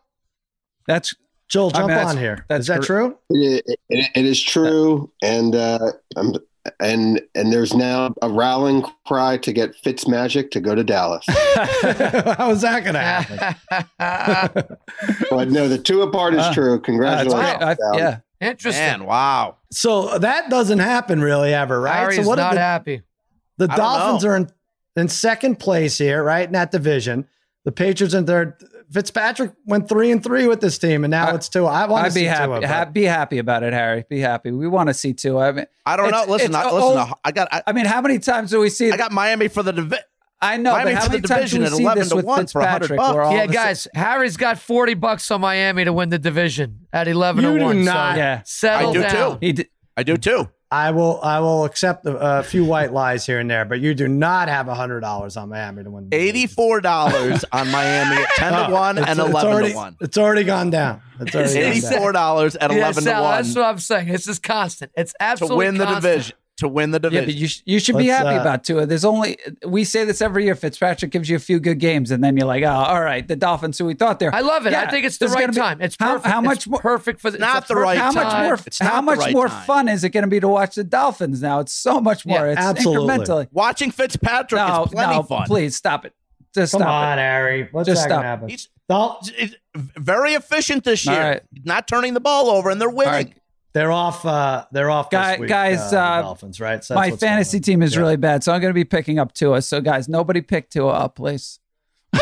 that's 0.87 1.13
Joel, 1.49 1.67
I 1.69 1.71
jump 1.71 1.87
mean, 1.87 1.95
that's- 1.97 2.11
on 2.11 2.17
here. 2.17 2.45
that's 2.49 2.61
Is 2.61 2.67
that 2.67 2.79
gr- 2.79 2.85
true? 2.85 3.17
It, 3.29 3.63
it, 3.89 4.09
it 4.15 4.25
is 4.25 4.41
true, 4.41 5.11
and 5.21 5.55
uh, 5.55 5.91
um, 6.15 6.33
and 6.81 7.21
and 7.35 7.53
there's 7.53 7.73
now 7.73 8.13
a 8.21 8.29
rallying 8.29 8.83
cry 9.05 9.37
to 9.37 9.53
get 9.53 9.73
Fitzmagic 9.81 10.51
to 10.51 10.59
go 10.59 10.75
to 10.75 10.83
Dallas. 10.83 11.23
How 11.27 12.51
is 12.51 12.61
that 12.61 12.83
going 12.83 12.95
to 12.95 12.99
happen? 12.99 13.55
but 15.29 15.49
no, 15.49 15.67
the 15.67 15.77
two 15.77 16.01
apart 16.01 16.33
is 16.33 16.41
Uh, 16.41 16.53
true. 16.53 16.79
Congratulations. 16.81 17.33
great. 17.33 17.61
I- 17.67 17.73
Dallas. 17.75 17.97
yeah. 17.97 18.19
Interesting. 18.39 18.83
Man, 18.85 19.05
wow. 19.05 19.55
So 19.71 20.19
that 20.19 20.49
doesn't 20.51 20.79
happen 20.79 21.21
really 21.21 21.53
ever, 21.53 21.79
right? 21.81 21.95
Harry's 21.97 22.17
so 22.17 22.27
what 22.27 22.35
not 22.37 22.53
the, 22.53 22.59
happy. 22.59 23.01
the 23.57 23.67
I 23.71 23.75
Dolphins 23.75 24.23
know. 24.23 24.29
are 24.29 24.35
in, 24.37 24.49
in 24.95 25.07
second 25.07 25.55
place 25.59 25.97
here, 25.97 26.23
right? 26.23 26.45
In 26.45 26.53
that 26.53 26.69
division. 26.71 27.25
The 27.67 27.73
Patriots 27.73 28.13
in 28.13 28.25
third. 28.25 28.53
Fitzpatrick 28.93 29.51
went 29.65 29.89
three 29.89 30.09
and 30.09 30.23
three 30.23 30.47
with 30.47 30.61
this 30.61 30.77
team, 30.77 31.03
and 31.03 31.11
now 31.11 31.27
I- 31.31 31.35
it's 31.35 31.49
two. 31.49 31.65
I 31.65 31.85
want 31.85 32.03
to 32.03 32.05
I'd 32.05 32.13
be 32.13 32.21
see 32.21 32.23
happy. 32.23 32.59
Tua, 32.61 32.67
ha- 32.67 32.85
be 32.85 33.03
happy 33.03 33.37
about 33.39 33.63
it, 33.63 33.73
Harry. 33.73 34.05
Be 34.09 34.21
happy. 34.21 34.51
We 34.51 34.69
want 34.69 34.87
to 34.87 34.93
see 34.93 35.11
two. 35.13 35.37
I 35.37 35.51
mean, 35.51 35.65
I 35.85 35.97
don't 35.97 36.09
know. 36.09 36.23
Listen, 36.29 36.55
I, 36.55 36.71
listen. 36.71 36.97
all- 36.97 37.19
I 37.25 37.31
got 37.33 37.49
I, 37.51 37.63
I 37.67 37.73
mean, 37.73 37.83
how 37.85 37.99
many 37.99 38.19
times 38.19 38.51
do 38.51 38.61
we 38.61 38.69
see? 38.69 38.89
I 38.89 38.95
got 38.95 39.11
Miami 39.11 39.49
for 39.49 39.63
the 39.63 39.73
division. 39.73 40.05
I 40.41 40.55
know, 40.55 40.71
Miami 40.71 40.93
but 40.93 41.01
how 41.03 41.09
many 41.09 41.19
the 41.19 41.27
times 41.27 41.51
do 41.51 41.57
division 41.57 41.61
we 41.61 41.65
at 41.65 41.73
see 41.73 41.83
11 41.83 41.99
this 41.99 42.09
to 42.11 42.15
with 42.15 42.25
1 42.25 42.47
for 42.47 42.61
100 42.61 42.87
Fitzpatrick? 42.87 42.99
Yeah, 43.17 43.25
of 43.25 43.27
a 43.33 43.37
sudden- 43.37 43.51
guys, 43.53 43.87
Harry's 43.95 44.37
got 44.37 44.59
40 44.59 44.93
bucks 44.93 45.29
on 45.31 45.41
Miami 45.41 45.83
to 45.83 45.91
win 45.91 46.07
the 46.07 46.19
division 46.19 46.87
at 46.93 47.09
11 47.09 47.43
You 47.43 47.51
to 47.53 47.59
do 47.59 47.65
1. 47.65 47.83
not. 47.83 48.13
So 48.13 48.17
Yeah. 48.17 48.41
settle 48.45 48.89
I 48.91 48.93
do 48.93 49.01
down. 49.01 49.31
too. 49.33 49.37
He 49.45 49.51
did, 49.51 49.67
I 49.97 50.03
do 50.03 50.15
too. 50.15 50.47
I 50.69 50.91
will. 50.91 51.21
I 51.21 51.39
will 51.39 51.63
accept 51.63 52.05
a, 52.05 52.39
a 52.39 52.43
few 52.43 52.65
white 52.65 52.91
lies 52.91 53.25
here 53.25 53.39
and 53.39 53.49
there, 53.49 53.63
but 53.63 53.79
you 53.79 53.93
do 53.93 54.07
not 54.09 54.49
have 54.49 54.67
hundred 54.67 54.99
dollars 54.99 55.37
on 55.37 55.47
Miami 55.49 55.83
to 55.85 55.89
win. 55.89 56.09
Eighty-four 56.11 56.81
dollars 56.81 57.45
on 57.53 57.71
Miami 57.71 58.21
at 58.21 58.29
ten 58.35 58.51
to 58.51 58.67
Oh, 58.67 58.71
one 58.73 58.97
it's- 58.97 59.09
and 59.09 59.19
eleven 59.19 59.51
already- 59.53 59.69
to 59.71 59.75
one. 59.75 59.95
It's 60.01 60.17
already 60.17 60.43
gone 60.43 60.69
down. 60.69 61.01
It's 61.21 61.33
already. 61.33 61.57
Eighty-four 61.59 62.11
dollars 62.11 62.55
at 62.57 62.69
Yeah, 62.71 62.77
eleven 62.79 63.03
Sal, 63.03 63.21
to 63.21 63.27
one. 63.29 63.41
that's 63.43 63.55
what 63.55 63.65
I'm 63.65 63.79
saying. 63.79 64.09
It's 64.09 64.25
just 64.25 64.43
constant. 64.43 64.91
It's 64.97 65.13
absolutely 65.21 65.65
to 65.67 65.69
absolutely 65.71 65.85
win 65.85 65.93
the 65.95 65.99
division. 66.11 66.37
To 66.57 66.67
win 66.67 66.89
the 66.89 66.97
yeah, 67.03 67.09
division. 67.21 67.25
but 67.25 67.35
you, 67.35 67.47
sh- 67.47 67.61
you 67.65 67.79
should 67.79 67.97
be 67.97 68.07
Let's, 68.07 68.23
happy 68.23 68.35
uh, 68.37 68.41
about 68.41 68.63
Tua. 68.63 68.87
There's 68.87 69.05
only 69.05 69.37
we 69.63 69.83
say 69.83 70.05
this 70.05 70.23
every 70.23 70.43
year. 70.45 70.55
Fitzpatrick 70.55 71.11
gives 71.11 71.29
you 71.29 71.35
a 71.35 71.39
few 71.39 71.59
good 71.59 71.77
games, 71.77 72.09
and 72.09 72.23
then 72.23 72.35
you're 72.35 72.47
like, 72.47 72.63
oh, 72.63 72.67
all 72.69 72.99
right, 73.01 73.27
the 73.27 73.35
Dolphins 73.35 73.77
who 73.77 73.85
we 73.85 73.93
thought 73.93 74.17
they're. 74.17 74.33
I 74.33 74.39
love 74.41 74.65
it. 74.65 74.73
I 74.73 74.89
think 74.89 75.05
it's 75.05 75.19
the 75.19 75.27
right 75.27 75.39
gonna 75.41 75.51
be- 75.51 75.59
time. 75.59 75.81
It's 75.81 75.95
how, 75.99 76.13
perfect. 76.15 76.33
how 76.33 76.41
much 76.41 76.57
It's 76.57 76.67
more 76.67 76.79
perfect 76.79 77.21
for 77.21 77.29
the, 77.29 77.37
not 77.37 77.57
it's 77.61 77.69
a 77.69 77.73
the 77.75 77.79
right 77.79 77.97
How 77.97 78.05
perfect 78.11 78.23
much 78.25 78.33
time. 78.33 78.43
more? 78.45 78.53
It's 78.65 78.81
not 78.81 78.91
How 78.91 79.01
much 79.01 79.19
right 79.19 79.33
more 79.33 79.47
time. 79.49 79.65
fun 79.67 79.87
is 79.87 80.03
it 80.03 80.09
going 80.09 80.23
to 80.23 80.27
be 80.29 80.39
to 80.39 80.47
watch 80.47 80.73
the 80.73 80.83
Dolphins 80.83 81.43
now? 81.43 81.59
It's 81.59 81.73
so 81.73 82.01
much 82.01 82.25
more. 82.25 82.39
Yeah, 82.47 82.53
it's 82.53 82.59
absolutely. 82.59 83.07
incrementally. 83.15 83.47
Watching 83.51 83.91
Fitzpatrick 83.91 84.59
No, 84.59 84.85
is 84.85 84.91
plenty 84.91 85.13
no, 85.15 85.21
fun. 85.23 85.45
please 85.45 85.75
stop 85.75 86.05
it. 86.05 86.13
Just 86.55 86.71
Come 86.71 86.81
stop 86.81 86.89
on, 86.91 87.19
it. 87.19 87.21
Harry. 87.21 87.67
What's 87.71 87.85
Just 87.87 88.01
that 88.05 88.09
stop. 88.09 88.23
happen? 88.23 88.49
He's 88.49 88.67
Don't- 88.89 89.31
very 89.75 90.33
efficient 90.33 90.85
this 90.85 91.05
year. 91.05 91.19
right. 91.19 91.41
Not 91.65 91.87
turning 91.87 92.15
the 92.15 92.19
ball 92.19 92.49
over, 92.49 92.71
and 92.71 92.81
they're 92.81 92.89
winning. 92.89 93.35
They're 93.73 93.91
off. 93.91 94.25
Uh, 94.25 94.65
they're 94.71 94.89
off. 94.89 95.09
This 95.09 95.17
Guy- 95.19 95.37
week, 95.39 95.49
guys, 95.49 95.93
uh, 95.93 95.99
uh, 95.99 96.21
Dolphins, 96.23 96.59
right? 96.59 96.83
So 96.83 96.95
My 96.95 97.11
fantasy 97.11 97.59
team 97.59 97.81
is 97.83 97.93
Yeah. 97.93 98.01
really 98.01 98.15
bad, 98.17 98.43
so 98.43 98.51
I'm 98.53 98.61
going 98.61 98.71
to 98.71 98.75
be 98.75 98.85
picking 98.85 99.19
up 99.19 99.33
Tua. 99.33 99.61
So, 99.61 99.81
guys, 99.81 100.09
nobody 100.09 100.41
pick 100.41 100.69
Tua 100.69 100.91
up, 100.93 101.15
please. 101.15 101.59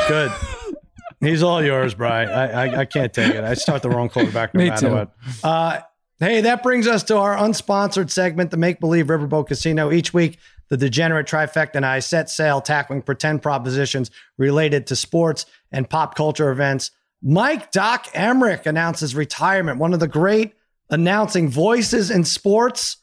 good. 0.07 0.31
He's 1.21 1.41
all 1.41 1.63
yours, 1.63 1.93
Bry. 1.93 2.25
I, 2.25 2.45
I 2.65 2.79
I 2.81 2.85
can't 2.85 3.13
take 3.13 3.33
it. 3.33 3.43
I 3.43 3.53
start 3.53 3.81
the 3.81 3.89
wrong 3.89 4.09
quarterback 4.09 4.53
no 4.53 4.57
Me 4.63 4.69
matter 4.69 4.87
too. 4.87 4.93
what. 4.93 5.11
Uh, 5.43 5.79
hey, 6.19 6.41
that 6.41 6.61
brings 6.61 6.87
us 6.87 7.03
to 7.03 7.17
our 7.17 7.35
unsponsored 7.37 8.09
segment, 8.11 8.51
the 8.51 8.57
Make 8.57 8.79
Believe 8.81 9.07
Riverboat 9.07 9.47
Casino. 9.47 9.91
Each 9.91 10.13
week, 10.13 10.37
the 10.69 10.77
degenerate 10.77 11.25
trifecta 11.27 11.75
and 11.75 11.85
I 11.85 11.99
set 11.99 12.29
sail 12.29 12.59
tackling 12.59 13.01
pretend 13.01 13.41
propositions 13.41 14.11
related 14.37 14.87
to 14.87 14.95
sports 14.95 15.45
and 15.71 15.89
pop 15.89 16.15
culture 16.15 16.51
events. 16.51 16.91
Mike 17.23 17.71
Doc 17.71 18.07
Emrick 18.07 18.65
announces 18.65 19.15
retirement. 19.15 19.79
One 19.79 19.93
of 19.93 19.99
the 20.01 20.07
great 20.07 20.53
announcing 20.89 21.49
voices 21.49 22.11
in 22.11 22.23
sports. 22.23 22.97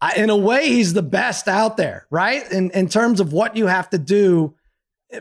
I- 0.00 0.14
In 0.14 0.30
a 0.30 0.36
way, 0.36 0.68
he's 0.68 0.92
the 0.94 1.02
best 1.02 1.48
out 1.48 1.76
there, 1.76 2.06
right? 2.10 2.50
In 2.52 2.70
in 2.70 2.88
terms 2.88 3.20
of 3.20 3.32
what 3.32 3.56
you 3.56 3.66
have 3.66 3.90
to 3.90 3.98
do 3.98 4.54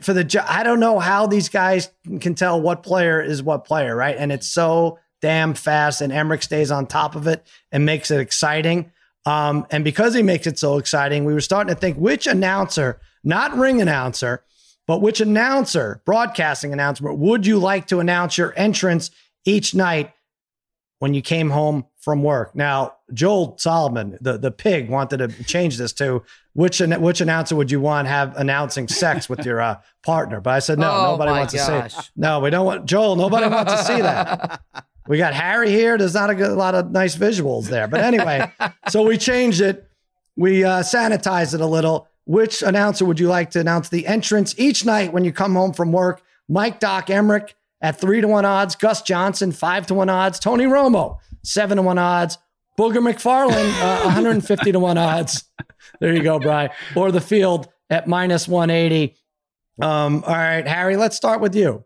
for 0.01 0.13
the 0.13 0.23
job. 0.23 0.45
I 0.49 0.63
don't 0.63 0.79
know 0.79 0.99
how 0.99 1.27
these 1.27 1.49
guys 1.49 1.89
can 2.19 2.35
tell 2.35 2.61
what 2.61 2.83
player 2.83 3.21
is 3.21 3.41
what 3.41 3.63
player, 3.65 3.95
right? 3.95 4.15
And 4.17 4.31
it's 4.31 4.47
so 4.47 4.99
damn 5.21 5.53
fast, 5.55 6.01
and 6.01 6.13
Emrick 6.13 6.43
stays 6.43 6.69
on 6.71 6.85
top 6.85 7.15
of 7.15 7.25
it 7.27 7.47
and 7.71 7.85
makes 7.85 8.11
it 8.11 8.19
exciting. 8.19 8.91
Um, 9.25 9.65
and 9.71 9.83
because 9.83 10.13
he 10.13 10.21
makes 10.21 10.45
it 10.45 10.59
so 10.59 10.77
exciting, 10.77 11.25
we 11.25 11.33
were 11.33 11.41
starting 11.41 11.73
to 11.73 11.79
think 11.79 11.97
which 11.97 12.27
announcer, 12.27 12.99
not 13.23 13.55
ring 13.57 13.81
announcer, 13.81 14.43
but 14.85 15.01
which 15.01 15.19
announcer, 15.21 16.01
broadcasting 16.05 16.71
announcer, 16.71 17.11
would 17.11 17.45
you 17.45 17.57
like 17.57 17.87
to 17.87 17.99
announce 17.99 18.37
your 18.37 18.53
entrance 18.55 19.09
each 19.43 19.73
night 19.73 20.11
when 20.99 21.13
you 21.13 21.21
came 21.21 21.49
home 21.49 21.85
from 21.99 22.23
work? 22.23 22.55
Now, 22.55 22.95
Joel 23.13 23.57
Solomon, 23.57 24.17
the, 24.21 24.37
the 24.37 24.51
pig, 24.51 24.89
wanted 24.89 25.17
to 25.17 25.43
change 25.43 25.77
this 25.77 25.93
to 25.93 26.23
which 26.53 26.79
which 26.79 27.21
announcer 27.21 27.55
would 27.55 27.69
you 27.71 27.79
want 27.79 28.07
have 28.07 28.35
announcing 28.35 28.87
sex 28.87 29.29
with 29.29 29.45
your 29.45 29.61
uh, 29.61 29.79
partner? 30.03 30.41
But 30.41 30.51
I 30.55 30.59
said 30.59 30.79
no, 30.79 30.91
Oh, 30.91 31.11
nobody 31.11 31.31
wants 31.31 31.53
to 31.53 31.57
gosh. 31.59 31.93
see. 31.93 32.01
No, 32.15 32.39
we 32.39 32.49
don't 32.49 32.65
want 32.65 32.85
Joel. 32.85 33.15
Nobody 33.15 33.47
wants 33.47 33.73
to 33.73 33.83
see 33.83 34.01
that. 34.01 34.61
We 35.07 35.17
got 35.17 35.33
Harry 35.33 35.69
here. 35.69 35.97
There's 35.97 36.15
not 36.15 36.29
a, 36.29 36.35
good, 36.35 36.49
a 36.49 36.55
lot 36.55 36.75
of 36.75 36.91
nice 36.91 37.15
visuals 37.15 37.67
there. 37.67 37.87
But 37.87 38.01
anyway, 38.01 38.51
so 38.89 39.03
we 39.03 39.17
changed 39.17 39.61
it. 39.61 39.87
We 40.35 40.63
uh, 40.65 40.81
sanitized 40.81 41.53
it 41.53 41.61
a 41.61 41.65
little. 41.65 42.07
Which 42.25 42.61
announcer 42.61 43.05
would 43.05 43.17
you 43.19 43.29
like 43.29 43.51
to 43.51 43.59
announce 43.61 43.87
the 43.87 44.05
entrance 44.05 44.53
each 44.57 44.83
night 44.83 45.13
when 45.13 45.23
you 45.23 45.31
come 45.31 45.55
home 45.55 45.71
from 45.71 45.93
work? 45.93 46.21
Mike 46.49 46.79
Doc 46.81 47.07
Emrick 47.07 47.53
at 47.81 47.99
three 47.99 48.21
to 48.21 48.27
one 48.27 48.45
odds. 48.45 48.75
Gus 48.75 49.01
Johnson, 49.01 49.51
five 49.51 49.87
to 49.87 49.93
one 49.93 50.09
odds. 50.09 50.39
Tony 50.39 50.65
Romo, 50.65 51.17
seven 51.43 51.77
to 51.77 51.83
one 51.83 51.97
odds. 51.97 52.37
Booger 52.77 52.97
McFarland, 52.97 53.81
uh, 53.81 54.01
150 54.05 54.71
to 54.71 54.79
one 54.79 54.97
odds. 54.97 55.43
There 55.99 56.13
you 56.13 56.21
go, 56.21 56.39
Bry. 56.39 56.69
Or 56.95 57.11
the 57.11 57.21
field 57.21 57.67
at 57.89 58.07
minus 58.07 58.47
180. 58.47 59.15
Um, 59.81 60.23
all 60.25 60.35
right, 60.35 60.67
Harry, 60.67 60.95
let's 60.95 61.15
start 61.15 61.41
with 61.41 61.55
you. 61.55 61.83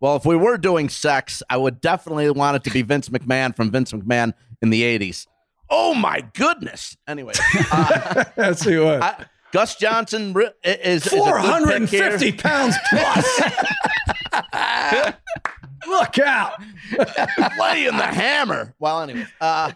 Well, 0.00 0.16
if 0.16 0.24
we 0.26 0.36
were 0.36 0.58
doing 0.58 0.88
sex, 0.88 1.42
I 1.48 1.56
would 1.56 1.80
definitely 1.80 2.30
want 2.30 2.56
it 2.56 2.64
to 2.64 2.70
be 2.70 2.82
Vince 2.82 3.08
McMahon 3.08 3.54
from 3.56 3.70
Vince 3.70 3.92
McMahon 3.92 4.34
in 4.62 4.70
the 4.70 4.82
80s. 4.82 5.26
Oh 5.68 5.94
my 5.94 6.20
goodness. 6.34 6.96
Anyway, 7.08 7.32
uh, 7.72 8.24
Let's 8.36 8.60
see 8.60 8.78
what. 8.78 9.02
I, 9.02 9.26
Gus 9.56 9.74
Johnson 9.76 10.34
ri- 10.34 10.50
is, 10.62 11.06
is 11.06 11.12
a 11.14 11.16
good 11.16 11.64
pick 11.66 11.88
here. 11.88 12.10
450 12.18 12.32
pounds 12.32 12.74
plus. 12.90 13.40
Look 15.88 16.18
out. 16.18 16.60
playing 17.56 17.96
the 17.96 18.02
hammer. 18.06 18.74
Well, 18.78 19.00
anyway, 19.00 19.26
uh, 19.40 19.72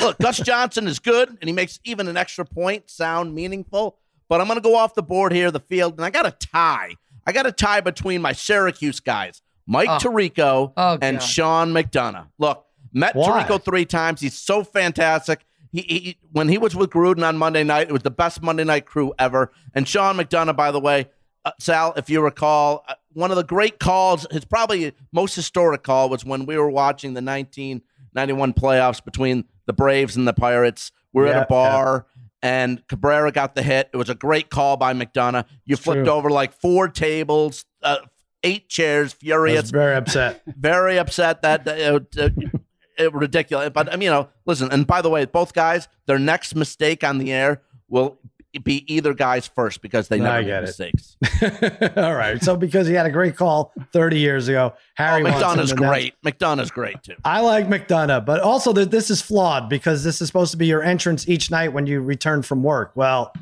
look, 0.00 0.18
Gus 0.18 0.36
Johnson 0.38 0.86
is 0.86 0.98
good, 0.98 1.30
and 1.30 1.44
he 1.44 1.52
makes 1.52 1.80
even 1.84 2.08
an 2.08 2.18
extra 2.18 2.44
point 2.44 2.90
sound 2.90 3.34
meaningful. 3.34 3.96
But 4.28 4.42
I'm 4.42 4.48
going 4.48 4.58
to 4.58 4.62
go 4.62 4.74
off 4.76 4.94
the 4.94 5.02
board 5.02 5.32
here, 5.32 5.50
the 5.50 5.60
field, 5.60 5.94
and 5.96 6.04
I 6.04 6.10
got 6.10 6.26
a 6.26 6.32
tie. 6.32 6.94
I 7.26 7.32
got 7.32 7.46
a 7.46 7.52
tie 7.52 7.80
between 7.80 8.20
my 8.20 8.32
Syracuse 8.32 9.00
guys, 9.00 9.40
Mike 9.66 9.88
Oh. 9.88 9.96
Tirico 9.98 10.72
Oh, 10.76 10.98
and 11.00 11.22
Sean 11.22 11.72
McDonough. 11.72 12.26
Look, 12.38 12.66
met 12.92 13.16
Why? 13.16 13.44
Tirico 13.44 13.62
three 13.62 13.86
times. 13.86 14.20
He's 14.20 14.38
so 14.38 14.62
fantastic. 14.62 15.46
He, 15.74 15.82
he 15.82 16.18
when 16.30 16.48
he 16.48 16.56
was 16.56 16.76
with 16.76 16.90
Gruden 16.90 17.26
on 17.26 17.36
Monday 17.36 17.64
night, 17.64 17.88
it 17.88 17.92
was 17.92 18.04
the 18.04 18.10
best 18.10 18.40
Monday 18.40 18.62
night 18.62 18.86
crew 18.86 19.12
ever. 19.18 19.50
And 19.74 19.88
Sean 19.88 20.16
McDonough, 20.16 20.54
by 20.54 20.70
the 20.70 20.78
way, 20.78 21.08
uh, 21.44 21.50
Sal, 21.58 21.92
if 21.96 22.08
you 22.08 22.22
recall, 22.22 22.84
uh, 22.86 22.94
one 23.12 23.32
of 23.32 23.36
the 23.36 23.42
great 23.42 23.80
calls, 23.80 24.24
his 24.30 24.44
probably 24.44 24.92
most 25.12 25.34
historic 25.34 25.82
call 25.82 26.08
was 26.08 26.24
when 26.24 26.46
we 26.46 26.56
were 26.56 26.70
watching 26.70 27.14
the 27.14 27.22
1991 27.22 28.52
playoffs 28.52 29.04
between 29.04 29.46
the 29.66 29.72
Braves 29.72 30.16
and 30.16 30.28
the 30.28 30.32
Pirates. 30.32 30.92
We 31.12 31.22
were 31.22 31.28
Yeah, 31.28 31.40
at 31.40 31.42
a 31.42 31.46
bar. 31.46 32.06
And 32.40 32.86
Cabrera 32.86 33.32
got 33.32 33.56
the 33.56 33.62
hit. 33.62 33.90
It 33.92 33.96
was 33.96 34.10
a 34.10 34.14
great 34.14 34.50
call 34.50 34.76
by 34.76 34.94
McDonough. 34.94 35.44
You 35.64 35.74
flipped 35.76 36.04
true. 36.04 36.12
over 36.12 36.30
like 36.30 36.52
four 36.52 36.86
tables, 36.88 37.64
uh, 37.82 37.96
eight 38.44 38.68
chairs, 38.68 39.12
furious 39.12 39.70
very 39.70 39.96
upset. 39.96 40.42
very 40.56 40.98
upset 40.98 41.42
that 41.42 41.66
uh, 41.66 41.72
uh, 41.72 42.00
it 42.16 42.60
Uh, 42.98 43.10
ridiculous. 43.10 43.70
But 43.70 43.88
I 43.92 43.96
mean, 43.96 44.02
you 44.02 44.10
know, 44.10 44.28
listen. 44.46 44.70
And 44.70 44.86
by 44.86 45.02
the 45.02 45.10
way, 45.10 45.24
both 45.24 45.52
guys, 45.54 45.88
their 46.06 46.18
next 46.18 46.54
mistake 46.54 47.02
on 47.04 47.18
the 47.18 47.32
air 47.32 47.62
will 47.88 48.18
be 48.62 48.84
either 48.92 49.12
guy's 49.14 49.48
first 49.48 49.82
because 49.82 50.06
they 50.06 50.20
never 50.20 50.40
make 50.42 50.60
mistakes. 50.62 51.16
All 51.96 52.14
right. 52.14 52.40
So 52.40 52.56
because 52.56 52.86
he 52.86 52.94
had 52.94 53.04
a 53.04 53.10
great 53.10 53.34
call 53.36 53.72
30 53.92 54.20
years 54.20 54.46
ago, 54.46 54.72
Oh, 54.74 54.78
Harry 54.94 55.24
him 55.24 55.32
McDonough's 55.32 55.72
great. 55.72 56.14
McDonough's 56.24 56.70
great 56.70 57.02
too. 57.02 57.14
I 57.24 57.40
like 57.40 57.66
McDonough, 57.66 58.24
but 58.24 58.40
also 58.40 58.72
that 58.74 58.92
this 58.92 59.10
is 59.10 59.20
flawed 59.20 59.68
because 59.68 60.04
this 60.04 60.20
is 60.20 60.28
supposed 60.28 60.52
to 60.52 60.56
be 60.56 60.66
your 60.66 60.84
entrance 60.84 61.28
each 61.28 61.50
night 61.50 61.72
when 61.72 61.86
you 61.88 62.00
return 62.00 62.42
from 62.42 62.62
work. 62.62 62.92
Well, 62.94 63.32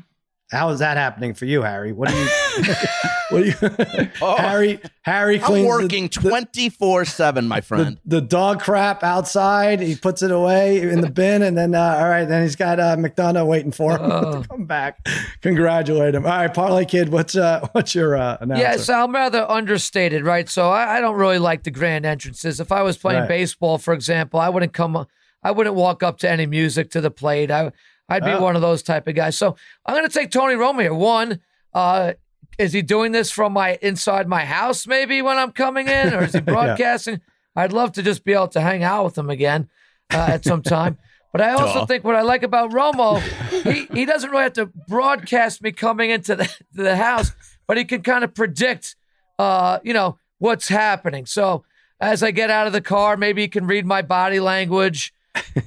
how 0.53 0.69
is 0.69 0.79
that 0.79 0.95
happening 0.97 1.33
for 1.33 1.45
you, 1.45 1.61
Harry? 1.63 1.91
What 1.91 2.09
do 2.09 2.15
you? 2.15 2.27
what 3.29 3.43
do 3.43 3.45
you? 3.49 4.09
Oh. 4.21 4.35
Harry 4.37 4.79
Harry 5.01 5.41
I'm 5.41 5.65
working 5.65 6.07
twenty 6.09 6.69
four 6.69 7.03
seven, 7.05 7.47
my 7.47 7.59
the, 7.59 7.65
friend. 7.65 7.99
the 8.05 8.21
dog 8.21 8.61
crap 8.61 9.03
outside. 9.03 9.79
He 9.81 9.95
puts 9.95 10.21
it 10.21 10.31
away 10.31 10.81
in 10.81 11.01
the 11.01 11.09
bin, 11.09 11.41
and 11.41 11.57
then 11.57 11.75
uh, 11.75 11.97
all 11.99 12.07
right, 12.09 12.25
then 12.25 12.43
he's 12.43 12.55
got 12.55 12.79
uh, 12.79 12.95
McDonough 12.95 13.45
waiting 13.47 13.71
for 13.71 13.93
him 13.97 14.11
Oh. 14.11 14.41
to 14.43 14.47
come 14.47 14.65
back. 14.65 15.05
Congratulate 15.41 16.15
him. 16.15 16.25
All 16.25 16.31
right, 16.31 16.53
Parlay 16.53 16.85
Kid, 16.85 17.09
what's 17.09 17.35
uh, 17.35 17.67
what's 17.73 17.93
your 17.95 18.15
uh, 18.15 18.37
announcer? 18.39 18.61
Yeah, 18.61 18.77
so 18.77 18.93
I'm 19.03 19.13
rather 19.13 19.49
understated, 19.49 20.23
right? 20.23 20.47
So 20.47 20.69
I, 20.69 20.97
I 20.97 21.01
don't 21.01 21.15
really 21.15 21.39
like 21.39 21.63
the 21.63 21.71
grand 21.71 22.05
entrances. 22.05 22.59
If 22.59 22.71
I 22.71 22.81
was 22.83 22.97
playing 22.97 23.21
Right. 23.21 23.27
baseball, 23.29 23.77
for 23.77 23.93
example, 23.93 24.39
I 24.39 24.49
wouldn't 24.49 24.73
come, 24.73 25.05
I 25.43 25.51
wouldn't 25.51 25.75
walk 25.75 26.03
up 26.03 26.17
to 26.19 26.29
any 26.29 26.45
music 26.45 26.89
to 26.91 27.01
the 27.01 27.11
plate. 27.11 27.51
I, 27.51 27.71
I'd 28.13 28.23
be 28.23 28.31
Oh. 28.31 28.41
one 28.41 28.55
of 28.55 28.61
those 28.61 28.83
type 28.83 29.07
of 29.07 29.15
guys. 29.15 29.37
So 29.37 29.55
I'm 29.85 29.95
going 29.95 30.07
to 30.07 30.13
take 30.19 30.31
Tony 30.31 30.55
Romo 30.55 30.81
here. 30.81 30.93
One, 30.93 31.39
uh, 31.73 32.13
is 32.59 32.73
he 32.73 32.81
doing 32.81 33.11
this 33.11 33.31
from 33.31 33.53
my 33.53 33.77
inside 33.81 34.27
my 34.27 34.45
house 34.45 34.85
maybe 34.85 35.21
when 35.21 35.37
I'm 35.37 35.51
coming 35.51 35.87
in, 35.87 36.13
or 36.13 36.23
is 36.23 36.33
he 36.33 36.39
broadcasting? 36.53 37.21
I'd 37.55 37.73
love 37.73 37.91
to 37.93 38.03
just 38.03 38.23
be 38.23 38.33
able 38.33 38.47
to 38.49 38.61
hang 38.61 38.83
out 38.83 39.05
with 39.05 39.17
him 39.17 39.29
again 39.29 39.69
uh, 40.13 40.27
at 40.29 40.43
some 40.43 40.61
time. 40.61 40.97
But 41.31 41.41
I 41.41 41.53
also 41.53 41.79
Duh. 41.79 41.85
think 41.87 42.03
what 42.03 42.15
I 42.15 42.21
like 42.21 42.43
about 42.43 42.71
Romo, 42.71 43.19
he, 43.63 43.87
he 43.91 44.05
doesn't 44.05 44.29
really 44.29 44.43
have 44.43 44.53
to 44.53 44.67
broadcast 44.87 45.63
me 45.63 45.71
coming 45.71 46.11
into 46.11 46.35
the, 46.35 46.55
the 46.73 46.95
house, 46.95 47.31
but 47.67 47.75
he 47.77 47.85
can 47.85 48.03
kind 48.03 48.23
of 48.23 48.35
predict, 48.35 48.95
uh, 49.39 49.79
you 49.83 49.93
know, 49.93 50.19
what's 50.37 50.67
happening. 50.67 51.25
So 51.25 51.63
as 51.99 52.21
I 52.21 52.29
get 52.29 52.51
out 52.51 52.67
of 52.67 52.73
the 52.73 52.81
car, 52.81 53.17
maybe 53.17 53.41
he 53.41 53.47
can 53.47 53.65
read 53.65 53.85
my 53.85 54.03
body 54.03 54.39
language. 54.39 55.11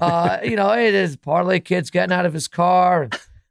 Uh, 0.00 0.38
you 0.42 0.56
know, 0.56 0.72
it 0.72 0.94
is 0.94 1.16
parlay 1.16 1.60
kid's 1.60 1.90
getting 1.90 2.12
out 2.12 2.26
of 2.26 2.32
his 2.32 2.48
car. 2.48 3.08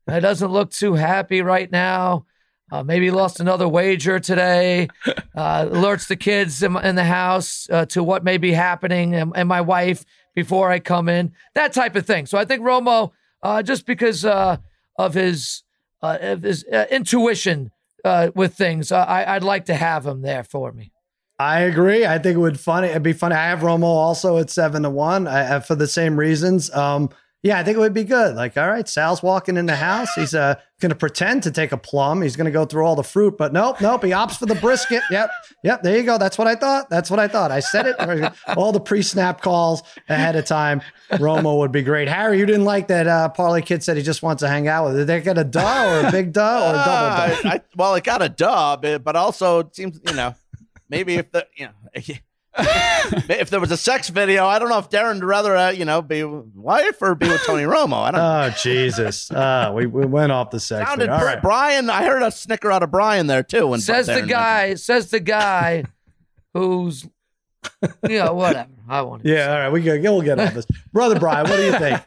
It 0.08 0.20
doesn't 0.22 0.52
look 0.52 0.72
too 0.72 0.94
happy 0.94 1.42
right 1.42 1.72
now. 1.72 2.26
Uh, 2.72 2.84
maybe 2.84 3.12
lost 3.12 3.40
another 3.40 3.68
wager 3.68 4.20
today. 4.20 4.88
Uh, 5.36 5.66
alerts 5.66 6.08
the 6.08 6.16
kids 6.16 6.64
in, 6.64 6.76
in 6.78 6.96
the 6.96 7.04
house 7.04 7.68
uh, 7.70 7.86
to 7.86 8.04
what 8.04 8.24
may 8.24 8.38
be 8.38 8.52
happening 8.52 9.14
and, 9.14 9.32
and 9.36 9.48
my 9.48 9.62
wife 9.62 10.04
before 10.34 10.72
I 10.72 10.80
come 10.80 11.10
in. 11.10 11.32
That 11.54 11.74
type 11.74 11.96
of 11.96 12.06
thing. 12.06 12.26
So 12.26 12.38
I 12.38 12.46
think 12.46 12.64
Romo, 12.64 13.12
uh, 13.44 13.62
just 13.62 13.86
because 13.86 14.26
uh, 14.26 14.58
of 14.98 15.14
his 15.14 15.64
uh, 16.02 16.18
of 16.22 16.42
his 16.42 16.64
intuition 16.64 17.72
with 18.34 18.56
things, 18.56 18.92
I, 18.92 19.36
I'd 19.36 19.44
like 19.44 19.66
to 19.66 19.76
have 19.76 20.06
him 20.06 20.22
there 20.22 20.44
for 20.44 20.72
me. 20.72 20.92
I 21.38 21.62
agree. 21.62 22.06
I 22.06 22.18
think 22.18 22.36
it 22.38 22.40
would 22.40 22.60
funny. 22.60 22.88
It'd 22.88 23.04
be 23.04 23.14
funny. 23.14 23.36
I 23.36 23.48
have 23.50 23.60
Romo 23.60 23.84
also 23.84 24.38
at 24.38 24.50
seven 24.50 24.84
to 24.84 24.90
one 24.90 25.28
I, 25.28 25.58
I- 25.58 25.60
for 25.60 25.76
the 25.76 25.88
same 25.88 26.18
reasons. 26.18 26.74
Um, 26.74 27.10
yeah, 27.44 27.60
I 27.60 27.64
think 27.64 27.76
it 27.78 27.80
would 27.80 27.94
be 27.94 28.04
good. 28.06 28.36
Like, 28.36 28.58
all 28.58 28.68
right, 28.68 28.90
Sal's 28.90 29.22
walking 29.22 29.56
in 29.56 29.68
the 29.68 29.76
house. 29.76 30.12
He's 30.16 30.34
uh, 30.34 30.56
going 30.82 30.90
to 30.90 30.96
pretend 30.96 31.44
to 31.44 31.52
take 31.52 31.72
a 31.72 31.78
plum. 31.78 32.24
He's 32.24 32.36
going 32.36 32.46
to 32.46 32.52
go 32.52 32.66
through 32.66 32.84
all 32.84 32.96
the 32.96 33.04
fruit, 33.04 33.38
but 33.38 33.54
nope, 33.54 33.80
nope. 33.82 34.04
He 34.04 34.10
opts 34.10 34.40
for 34.40 34.48
the 34.48 34.56
brisket. 34.56 35.04
Yep, 35.12 35.30
yep. 35.64 35.84
There 35.84 35.96
you 35.96 36.02
go. 36.02 36.18
That's 36.18 36.40
what 36.40 36.48
I 36.48 36.56
thought. 36.56 36.90
That's 36.90 37.12
what 37.12 37.20
I 37.20 37.28
thought. 37.28 37.52
I 37.52 37.60
said 37.60 37.86
it. 37.86 38.34
all 38.58 38.72
the 38.72 38.80
pre-snap 38.80 39.42
calls 39.42 39.84
ahead 40.10 40.36
of 40.36 40.46
time. 40.46 40.82
Romo 41.12 41.60
would 41.60 41.72
be 41.72 41.84
great. 41.84 42.08
Harry, 42.08 42.40
you 42.40 42.48
didn't 42.48 42.66
like 42.66 42.88
that. 42.88 43.06
Uh, 43.06 43.30
Parlay 43.30 43.62
Kid 43.62 43.84
said 43.84 43.96
he 43.96 44.02
just 44.02 44.24
wants 44.24 44.40
to 44.40 44.48
hang 44.48 44.68
out 44.68 44.88
with. 44.88 44.96
Did 44.96 45.06
they 45.06 45.22
get 45.22 45.38
a 45.38 45.44
duh 45.44 46.02
or 46.02 46.08
a 46.08 46.12
big 46.12 46.34
duh 46.34 46.42
or 46.42 46.70
a 46.72 46.78
double 46.84 46.88
Uh, 46.88 47.42
duh? 47.44 47.50
I, 47.50 47.62
well, 47.76 47.94
it 47.94 48.04
got 48.04 48.24
a 48.24 48.30
dub, 48.30 48.86
eh, 48.86 48.98
but 48.98 49.16
also 49.16 49.60
it 49.60 49.76
seems 49.76 50.00
you 50.08 50.16
know 50.16 50.34
maybe 50.90 51.16
if 51.16 51.32
the 51.32 51.48
you 51.56 51.68
know 51.68 51.72
if 52.58 53.50
there 53.50 53.60
was 53.60 53.72
a 53.72 53.78
sex 53.78 54.08
video, 54.10 54.46
I 54.46 54.60
don't 54.60 54.70
know 54.70 54.78
if 54.80 54.90
Darren 54.90 55.16
would 55.16 55.24
rather 55.26 55.56
uh, 55.56 55.70
you 55.72 55.84
know 55.86 56.02
be 56.02 56.24
wife 56.24 57.02
or 57.02 57.14
be 57.16 57.28
with 57.28 57.42
Tony 57.46 57.64
Romo. 57.66 58.02
I 58.04 58.12
don't. 58.12 58.22
Oh 58.22 58.56
Jesus! 58.62 59.30
Uh, 59.36 59.72
we, 59.76 59.86
we 59.86 60.06
went 60.06 60.32
off 60.32 60.52
the 60.52 60.60
sex. 60.60 60.88
Sounded 60.88 61.06
video. 61.06 61.14
All 61.14 61.20
Bri- 61.20 61.28
right. 61.28 61.42
Brian. 61.42 61.90
I 61.90 62.06
heard 62.06 62.22
a 62.24 62.32
snicker 62.32 62.72
out 62.72 62.84
of 62.84 62.92
Brian 62.92 63.28
there 63.28 63.44
too. 63.44 63.68
When 63.68 63.80
Says 63.82 64.06
the 64.08 64.14
Darren 64.14 64.16
mentioned- 64.16 64.30
guy. 64.32 64.74
Says 64.76 65.12
the 65.12 65.20
guy 65.20 65.84
who's, 66.54 67.04
you 68.08 68.20
know, 68.20 68.34
whatever. 68.34 68.70
I 68.88 69.02
want 69.02 69.24
to. 69.24 69.30
Yeah, 69.30 69.52
all 69.52 69.60
right, 69.60 69.70
we 69.70 69.82
go. 69.82 70.00
We'll 70.00 70.22
get 70.22 70.40
on 70.40 70.54
this, 70.54 70.66
brother 70.94 71.20
Brian. 71.20 71.50
What 71.50 71.58
do 71.58 71.64
you 71.64 71.72
think? 71.78 72.02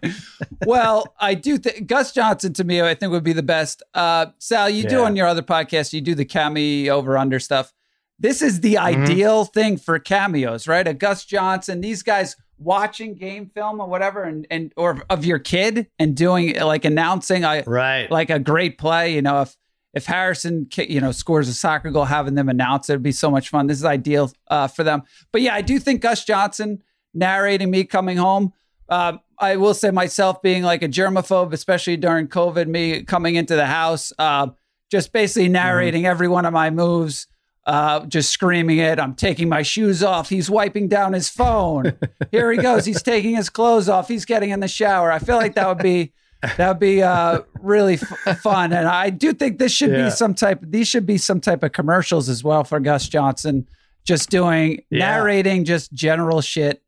well, 0.64 1.12
I 1.20 1.35
do 1.35 1.59
think 1.59 1.87
Gus 1.89 2.12
Johnson 2.12 2.53
to 2.55 2.64
me, 2.64 2.81
I 2.81 2.95
think 2.95 3.11
would 3.12 3.24
be 3.24 3.33
the 3.33 3.43
best. 3.43 3.83
Uh, 3.93 4.26
Sal, 4.39 4.70
you 4.70 4.85
do 4.85 5.03
on 5.05 5.16
your 5.16 5.26
other 5.26 5.43
podcast, 5.43 5.93
you 5.93 6.01
do 6.01 6.14
the 6.14 6.24
cameo 6.24 6.95
over 6.95 7.18
under 7.18 7.39
stuff. 7.41 7.74
This 8.19 8.43
is 8.43 8.61
the 8.61 8.75
Mm-hmm. 8.75 9.03
ideal 9.05 9.45
thing 9.45 9.77
for 9.77 9.99
cameos, 9.99 10.66
right? 10.66 10.87
A 10.87 10.95
Gus 10.95 11.25
Johnson, 11.25 11.81
these 11.81 12.03
guys 12.03 12.37
watching 12.59 13.14
game 13.14 13.51
film 13.55 13.81
or 13.81 13.89
whatever, 13.89 14.25
and 14.25 14.47
and 14.51 14.73
or 14.77 15.03
of 15.09 15.25
your 15.25 15.39
kid 15.39 15.87
and 15.99 16.16
doing 16.16 16.59
like 16.61 16.85
announcing 16.85 17.45
a 17.45 17.62
Right. 17.66 18.11
like 18.11 18.31
a 18.31 18.39
great 18.39 18.79
play. 18.79 19.14
You 19.14 19.23
know, 19.23 19.43
if 19.43 19.57
if 19.95 20.07
Harrison 20.07 20.66
you 20.77 21.01
know 21.01 21.12
scores 21.12 21.49
a 21.49 21.55
soccer 21.55 21.91
goal, 21.91 22.05
having 22.07 22.35
them 22.35 22.49
announce 22.49 22.91
it 22.91 22.95
would 22.95 23.03
be 23.03 23.12
so 23.12 23.31
much 23.31 23.49
fun. 23.49 23.66
This 23.69 23.79
is 23.79 23.85
ideal 23.85 24.33
uh, 24.49 24.66
for 24.69 24.83
them. 24.85 25.03
But 25.33 25.43
yeah, 25.43 25.55
I 25.55 25.62
do 25.62 25.79
think 25.79 26.01
Gus 26.03 26.25
Johnson 26.25 26.83
narrating 27.14 27.71
me 27.71 27.85
coming 27.85 28.16
home. 28.16 28.53
Uh, 28.89 29.19
I 29.39 29.57
will 29.57 29.75
say 29.75 29.91
myself 29.93 30.43
being 30.43 30.62
like 30.64 30.83
a 30.83 30.89
germaphobe, 30.89 31.53
especially 31.53 31.97
during 31.97 32.27
COVID, 32.27 32.66
me 32.66 33.03
coming 33.05 33.37
into 33.37 33.55
the 33.55 33.66
house, 33.66 34.12
uh, 34.19 34.49
just 34.91 35.12
basically 35.12 35.49
narrating 35.49 36.07
every 36.07 36.27
one 36.29 36.45
of 36.45 36.53
my 36.53 36.71
moves. 36.71 37.27
Uh, 37.69 38.07
just 38.07 38.31
screaming 38.31 38.79
it. 38.79 38.99
I'm 38.99 39.14
taking 39.14 39.47
my 39.49 39.61
shoes 39.61 40.03
off. 40.03 40.31
He's 40.31 40.49
wiping 40.49 40.89
down 40.89 41.12
his 41.12 41.29
phone. 41.29 41.93
Here 42.31 42.51
he 42.51 42.57
goes. 42.57 42.87
He's 42.87 43.03
taking 43.03 43.37
his 43.37 43.51
clothes 43.51 43.91
off. 43.91 44.09
He's 44.09 44.25
getting 44.25 44.49
in 44.51 44.61
the 44.61 44.69
shower. 44.69 45.12
I 45.12 45.19
feel 45.19 45.37
like 45.37 45.55
that 45.57 45.69
would 45.69 45.79
be 45.83 46.12
that 46.57 46.69
would 46.69 46.79
be 46.79 47.03
uh, 47.03 47.43
really 47.61 47.95
f- 48.27 48.41
fun. 48.41 48.73
And 48.73 48.89
I 48.89 49.11
do 49.11 49.35
think 49.35 49.59
this 49.59 49.71
should 49.73 49.91
Yeah. 49.91 50.05
be 50.07 50.11
some 50.11 50.35
type. 50.35 50.61
These 50.62 50.89
should 50.89 51.05
be 51.05 51.19
some 51.19 51.41
type 51.43 51.62
of 51.62 51.73
commercials 51.73 52.31
as 52.31 52.43
well 52.43 52.64
for 52.64 52.81
Gus 52.81 53.07
Johnson, 53.09 53.66
just 54.05 54.31
doing 54.31 54.83
Yeah. 54.89 55.01
narrating 55.01 55.64
just 55.66 55.93
general 55.93 56.41
shit 56.41 56.83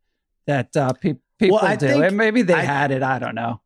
that 0.46 0.74
uh, 0.76 0.92
pe- 0.94 1.16
people 1.38 1.58
Well, 1.60 1.76
do. 1.76 1.88
think- 1.88 2.04
and 2.04 2.16
maybe 2.16 2.40
they 2.42 2.54
I- 2.54 2.62
had 2.62 2.90
it. 2.90 3.02
I 3.02 3.18
don't 3.18 3.34
know. 3.34 3.60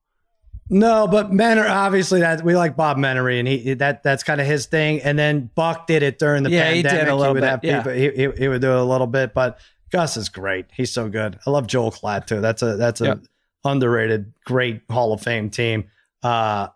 No, 0.70 1.06
but 1.06 1.30
Menor 1.30 1.68
obviously 1.68 2.20
that 2.20 2.42
we 2.42 2.56
like 2.56 2.74
Bob 2.76 2.96
Menery, 2.96 3.38
and 3.38 3.46
he 3.46 3.74
that 3.74 4.02
that's 4.02 4.22
kind 4.22 4.40
of 4.40 4.46
his 4.46 4.66
thing. 4.66 5.02
And 5.02 5.18
then 5.18 5.50
Buck 5.54 5.86
did 5.86 6.02
it 6.02 6.18
during 6.18 6.42
the 6.42 6.50
Yeah, 6.50 6.70
he 6.70 6.82
pandemic. 6.82 7.00
did 7.06 7.08
a 7.12 7.14
little 7.16 7.34
would 7.34 7.40
bit, 7.42 7.50
have 7.50 7.64
yeah. 7.64 7.92
He, 7.92 8.10
he, 8.10 8.28
he 8.38 8.48
would 8.48 8.60
do 8.62 8.70
it 8.72 8.78
a 8.78 8.84
little 8.84 9.06
bit, 9.06 9.34
but 9.34 9.58
Gus 9.90 10.16
is 10.16 10.28
great. 10.30 10.66
He's 10.74 10.90
so 10.90 11.08
good. 11.08 11.38
I 11.46 11.50
love 11.50 11.66
Joel 11.66 11.90
Klatt 11.92 12.26
too. 12.26 12.40
That's 12.40 12.62
a 12.62 12.76
that's 12.76 13.00
a 13.02 13.04
Yep. 13.06 13.18
underrated, 13.64 14.32
great 14.46 14.82
Hall 14.90 15.12
of 15.12 15.20
Fame 15.20 15.50
team. 15.50 15.84
Uh, 16.22 16.68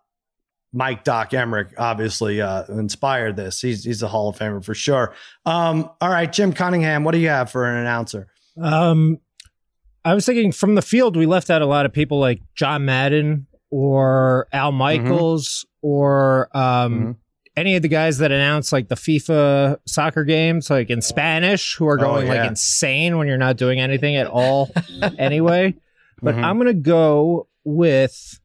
Mike 0.75 1.03
Doc 1.03 1.31
Emrick 1.31 1.73
obviously 1.79 2.43
uh, 2.43 2.65
inspired 2.69 3.37
this. 3.37 3.61
He's 3.63 3.85
he's 3.85 4.03
a 4.03 4.09
Hall 4.09 4.29
of 4.29 4.37
Famer 4.37 4.63
for 4.63 4.75
sure. 4.75 5.15
Um, 5.47 5.91
all 6.03 6.11
right, 6.11 6.31
Jim 6.31 6.53
Cunningham, 6.53 7.05
what 7.05 7.13
do 7.13 7.19
you 7.19 7.29
have 7.31 7.51
for 7.51 7.65
an 7.65 7.77
announcer? 7.79 8.27
Um, 8.61 9.19
I 10.05 10.15
was 10.15 10.27
thinking 10.27 10.53
from 10.53 10.75
the 10.75 10.83
field, 10.83 11.17
we 11.17 11.25
left 11.27 11.49
out 11.51 11.63
a 11.63 11.67
lot 11.67 11.87
of 11.87 11.93
people 11.93 12.21
like 12.21 12.41
John 12.55 12.85
Madden 12.85 13.47
or 13.71 14.49
Al 14.53 14.71
Mm-hmm. 14.71 14.79
Michaels 14.79 15.67
or 15.83 16.49
um, 16.57 16.93
Mhm. 16.93 17.17
any 17.57 17.77
of 17.77 17.83
the 17.83 17.89
guys 17.89 18.19
that 18.19 18.31
announce 18.33 18.73
like 18.73 18.89
the 18.89 18.95
FIFA 18.95 19.79
soccer 19.87 20.25
games, 20.25 20.71
like 20.71 20.91
in 20.91 21.01
Spanish, 21.03 21.75
who 21.77 21.87
are 21.87 21.99
Oh, 22.01 22.03
going 22.03 22.27
yeah. 22.27 22.35
like 22.43 22.49
insane 22.51 23.19
when 23.19 23.27
you're 23.29 23.37
not 23.37 23.57
doing 23.57 23.81
anything 23.81 24.17
at 24.17 24.27
all 24.27 24.71
anyway. 25.19 25.75
But 26.23 26.35
Mhm. 26.37 26.43
I'm 26.45 26.57
going 26.57 26.67
to 26.69 26.75
go 26.75 27.47
with 27.65 28.41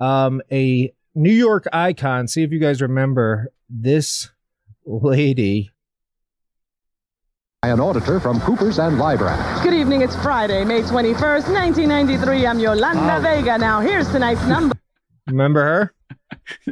um, 0.00 0.40
a 0.50 0.92
New 1.14 1.32
York 1.32 1.66
icon. 1.72 2.28
See 2.28 2.42
if 2.42 2.52
you 2.52 2.58
guys 2.58 2.80
remember 2.80 3.52
this 3.68 4.30
lady. 4.86 5.70
An 7.62 7.78
auditor 7.78 8.18
from 8.20 8.40
Coopers 8.40 8.78
and 8.78 8.96
Lybrand. 8.96 9.62
Good 9.62 9.74
evening. 9.74 10.00
It's 10.00 10.16
Friday, 10.16 10.64
May 10.64 10.80
21st, 10.80 11.52
1993. 11.52 12.46
I'm 12.46 12.58
Yolanda 12.58 13.16
Oh. 13.16 13.20
Vega. 13.20 13.58
Now, 13.58 13.80
here's 13.80 14.08
tonight's 14.08 14.42
number. 14.46 14.74
Remember 15.26 15.62
her? 15.62 15.94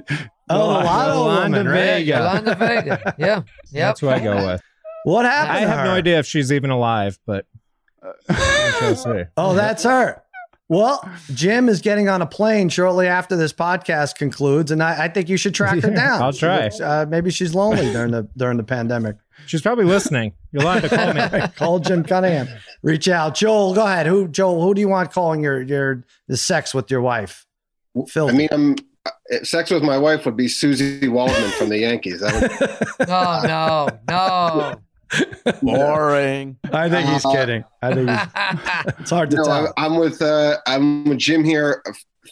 Oh, 0.50 0.78
the 0.78 0.84
Lotto 0.86 1.12
Yolanda 1.12 1.58
woman, 1.58 1.68
right? 1.70 1.80
Vega. 1.98 2.08
Yolanda 2.16 2.54
Vega. 2.54 3.14
Yeah. 3.18 3.34
Yep. 3.70 3.72
That's 3.72 4.00
who 4.00 4.08
I 4.08 4.18
go 4.18 4.46
with. 4.46 4.62
What 5.04 5.26
happened? 5.26 5.58
I 5.58 5.60
to 5.60 5.66
have 5.68 5.84
no 5.84 5.92
idea 5.92 6.18
if 6.20 6.24
she's 6.24 6.50
even 6.50 6.70
alive, 6.70 7.18
but 7.26 7.44
we 8.30 8.34
shall 8.34 8.96
see. 8.96 9.24
Oh, 9.36 9.54
that's 9.54 9.82
her. 9.82 10.22
Well, 10.70 11.06
Jim 11.34 11.68
is 11.68 11.82
getting 11.82 12.08
on 12.08 12.22
a 12.22 12.26
plane 12.26 12.70
shortly 12.70 13.06
after 13.08 13.36
this 13.36 13.52
podcast 13.52 14.14
concludes, 14.14 14.70
and 14.70 14.82
I, 14.82 15.04
I 15.04 15.08
think 15.08 15.28
you 15.28 15.36
should 15.36 15.54
track 15.54 15.80
her 15.82 15.90
down. 15.90 16.22
I'll 16.22 16.32
try. 16.32 16.68
Uh, 16.68 17.04
maybe 17.06 17.30
she's 17.30 17.54
lonely 17.54 17.92
during 17.92 18.12
the 18.12 18.26
during 18.34 18.56
the 18.56 18.64
pandemic. 18.64 19.16
She's 19.48 19.62
probably 19.62 19.84
listening. 19.86 20.34
You're 20.52 20.62
allowed 20.62 20.80
to 20.80 20.88
call 20.88 21.12
me. 21.14 21.48
Call 21.56 21.78
Jim 21.80 22.04
Cunningham. 22.04 22.48
Reach 22.82 23.08
out, 23.08 23.34
Joel. 23.34 23.74
Go 23.74 23.84
ahead. 23.86 24.06
Who, 24.06 24.28
Joel? 24.28 24.62
Who 24.62 24.74
do 24.74 24.80
you 24.80 24.88
want 24.88 25.10
calling 25.12 25.42
your 25.42 25.62
your 25.62 26.04
the 26.28 26.36
sex 26.36 26.74
with 26.74 26.90
your 26.90 27.00
wife? 27.00 27.46
Phil. 28.08 28.28
I 28.28 28.32
mean, 28.32 28.48
I'm 28.52 28.76
uh, 29.06 29.10
sex 29.44 29.70
with 29.70 29.82
my 29.82 29.96
wife 29.98 30.24
would 30.26 30.36
be 30.36 30.46
Suzyn 30.46 31.08
Waldman 31.08 31.50
from 31.52 31.70
the 31.70 31.78
Yankees. 31.78 32.20
That 32.20 32.34
would, 32.98 33.08
Oh 33.08 33.42
no, 33.46 33.88
no. 34.08 34.74
Boring. 35.62 36.56
I 36.72 36.88
think 36.90 37.08
he's 37.08 37.24
Uh, 37.24 37.32
kidding. 37.32 37.64
I 37.82 37.94
think 37.94 38.10
he's, 38.10 38.94
it's 39.00 39.10
hard 39.10 39.30
to 39.30 39.38
no, 39.38 39.44
tell. 39.44 39.66
I'm, 39.78 39.92
I'm 39.92 39.96
with 39.98 40.20
uh, 40.20 40.58
I'm 40.66 41.04
with 41.04 41.18
Jim 41.18 41.44
here, 41.44 41.82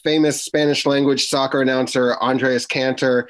famous 0.04 0.44
Spanish 0.44 0.84
language 0.84 1.26
soccer 1.28 1.62
announcer 1.62 2.14
Andrés 2.20 2.68
Cantor. 2.68 3.28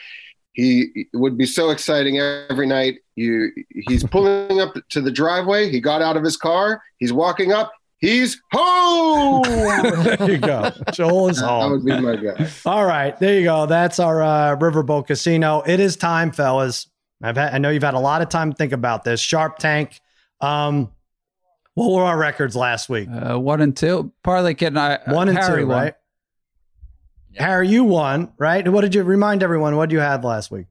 He 0.57 1.07
would 1.13 1.37
be 1.37 1.45
so 1.45 1.69
exciting 1.69 2.19
every 2.19 2.67
night. 2.67 2.97
You 3.15 3.53
he's 3.89 4.03
pulling 4.11 4.59
up 4.59 4.75
to 4.89 5.03
the 5.03 5.11
driveway. 5.11 5.71
He 5.71 5.81
got 5.81 6.01
out 6.01 6.17
of 6.17 6.25
his 6.25 6.39
car. 6.39 6.83
He's 6.97 7.13
walking 7.13 7.53
up. 7.53 7.73
He's 7.99 8.41
home. 8.53 9.43
there 9.83 10.31
you 10.31 10.39
go. 10.39 10.73
Joel 10.93 11.29
is 11.29 11.41
home. 11.41 11.45
that 11.45 11.47
home. 11.47 11.73
would 11.73 11.85
be 11.85 12.01
my 12.01 12.17
guy. 12.17 12.49
All 12.65 12.87
right, 12.87 13.19
there 13.19 13.39
you 13.39 13.45
go. 13.45 13.67
That's 13.67 13.99
our 13.99 14.23
uh, 14.23 14.57
Riverboat 14.57 15.07
Casino. 15.09 15.63
It 15.67 15.79
is 15.79 15.97
time, 15.97 16.33
fellas. 16.33 16.89
I've 17.23 17.37
had, 17.37 17.53
I 17.55 17.59
know 17.59 17.69
you've 17.69 17.83
had 17.83 17.95
a 17.95 18.01
lot 18.01 18.23
of 18.23 18.31
time 18.31 18.51
to 18.53 18.57
think 18.57 18.73
about 18.73 19.05
this. 19.05 19.21
Sharp 19.21 19.59
Tank. 19.59 20.01
Um, 20.41 20.91
what 21.75 21.93
were 21.93 22.03
our 22.03 22.17
records 22.17 22.57
last 22.57 22.89
week? 22.89 23.11
Uh, 23.11 23.39
one 23.39 23.61
and 23.61 23.77
two. 23.77 24.11
Parlay 24.23 24.55
Kid 24.55 24.69
and 24.69 24.79
I. 24.79 25.01
One 25.09 25.29
and 25.29 25.37
Harry 25.37 25.63
two, 25.63 25.69
won. 25.69 25.83
right? 25.83 25.95
Harry, 27.37 27.69
you 27.69 27.85
won, 27.85 28.33
right? 28.39 28.67
What 28.67 28.81
did 28.83 28.95
you 28.95 29.03
remind 29.03 29.43
everyone? 29.43 29.77
What 29.77 29.89
did 29.89 29.95
you 29.95 30.01
have 30.01 30.25
last 30.25 30.51
week? 30.51 30.67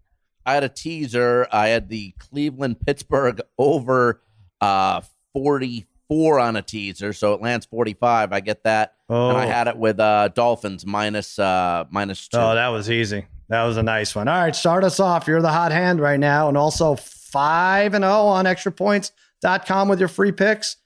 I 0.45 0.53
had 0.53 0.63
a 0.63 0.69
teaser. 0.69 1.47
I 1.51 1.69
had 1.69 1.89
the 1.89 2.13
Cleveland 2.19 2.79
Pittsburgh 2.85 3.41
over 3.57 4.21
uh 4.61 5.01
44 5.33 6.39
on 6.39 6.55
a 6.55 6.61
teaser, 6.61 7.13
so 7.13 7.33
it 7.33 7.41
lands 7.41 7.65
45. 7.65 8.31
I 8.31 8.39
get 8.39 8.63
that. 8.63 8.93
Oh, 9.09 9.29
And 9.29 9.37
I 9.37 9.45
had 9.45 9.67
it 9.67 9.77
with 9.77 9.99
uh 9.99 10.29
Dolphins 10.29 10.85
minus 10.85 11.37
uh 11.39 11.85
minus 11.89 12.27
two. 12.27 12.37
oh, 12.37 12.55
that 12.55 12.67
was 12.69 12.89
easy. 12.89 13.25
That 13.49 13.63
was 13.63 13.77
a 13.77 13.83
nice 13.83 14.15
one. 14.15 14.27
All 14.27 14.39
right, 14.41 14.55
start 14.55 14.83
us 14.83 14.99
off. 14.99 15.27
You're 15.27 15.41
the 15.41 15.51
hot 15.51 15.71
hand 15.71 15.99
right 15.99 16.19
now, 16.19 16.47
and 16.47 16.57
also 16.57 16.95
five 16.95 17.93
and 17.93 18.03
zero 18.03 18.13
on 18.25 18.45
extrapoints.com 18.45 19.87
with 19.87 19.99
your 19.99 20.07
free 20.09 20.31
picks. 20.31 20.77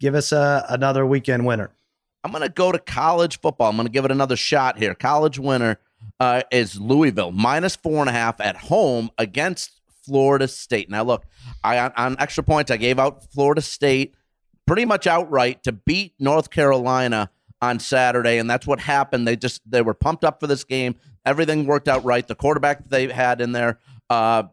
Give 0.00 0.14
us 0.14 0.32
a, 0.32 0.64
another 0.68 1.04
weekend 1.06 1.44
winner. 1.46 1.70
I'm 2.24 2.30
going 2.32 2.42
to 2.42 2.48
go 2.48 2.72
to 2.72 2.78
college 2.78 3.40
football. 3.40 3.70
I'm 3.70 3.76
going 3.76 3.86
to 3.86 3.92
give 3.92 4.04
it 4.04 4.10
another 4.10 4.36
shot 4.36 4.78
here. 4.78 4.94
College 4.94 5.38
winner 5.38 5.78
uh, 6.20 6.42
is 6.50 6.80
Louisville 6.80 7.32
minus 7.32 7.76
four 7.76 8.00
and 8.00 8.08
a 8.08 8.12
half 8.12 8.40
at 8.40 8.56
home 8.56 9.10
against 9.18 9.80
Florida 10.04 10.48
State. 10.48 10.90
Now, 10.90 11.04
look, 11.04 11.24
I 11.62 11.78
on, 11.78 11.92
on 11.96 12.16
extra 12.18 12.42
points, 12.42 12.70
I 12.70 12.76
gave 12.76 12.98
out 12.98 13.24
Florida 13.32 13.60
State 13.60 14.14
pretty 14.66 14.84
much 14.84 15.06
outright 15.06 15.62
to 15.64 15.72
beat 15.72 16.14
North 16.18 16.50
Carolina 16.50 17.30
on 17.60 17.80
Saturday, 17.80 18.38
and 18.38 18.48
that's 18.48 18.66
what 18.66 18.80
happened. 18.80 19.26
They 19.26 19.36
just 19.36 19.60
they 19.68 19.82
were 19.82 19.94
pumped 19.94 20.24
up 20.24 20.40
for 20.40 20.46
this 20.46 20.64
game. 20.64 20.96
Everything 21.24 21.66
worked 21.66 21.88
out 21.88 22.04
right. 22.04 22.26
The 22.26 22.34
quarterback 22.34 22.88
they 22.88 23.08
had 23.08 23.40
in 23.40 23.52
there, 23.52 23.78
uh, 24.08 24.44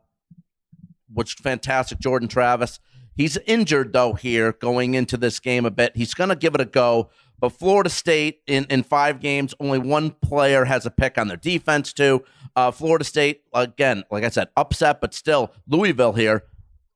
which 1.13 1.35
fantastic, 1.35 1.99
Jordan 1.99 2.27
Travis. 2.27 2.79
He's 3.15 3.37
injured 3.45 3.93
though 3.93 4.13
here 4.13 4.51
going 4.53 4.93
into 4.93 5.15
this 5.15 5.39
game 5.39 5.65
a 5.65 5.71
bit. 5.71 5.95
He's 5.95 6.13
going 6.13 6.29
to 6.29 6.35
give 6.35 6.53
it 6.55 6.61
a 6.61 6.65
go. 6.65 7.09
But 7.39 7.49
Florida 7.49 7.89
State 7.89 8.41
in, 8.47 8.65
in 8.69 8.83
five 8.83 9.19
games, 9.19 9.53
only 9.59 9.79
one 9.79 10.11
player 10.11 10.65
has 10.65 10.85
a 10.85 10.91
pick 10.91 11.17
on 11.17 11.27
their 11.27 11.37
defense 11.37 11.93
too. 11.93 12.23
Uh, 12.55 12.71
Florida 12.71 13.03
State 13.03 13.41
again, 13.53 14.03
like 14.09 14.23
I 14.23 14.29
said, 14.29 14.49
upset, 14.55 15.01
but 15.01 15.13
still 15.13 15.51
Louisville 15.67 16.13
here 16.13 16.43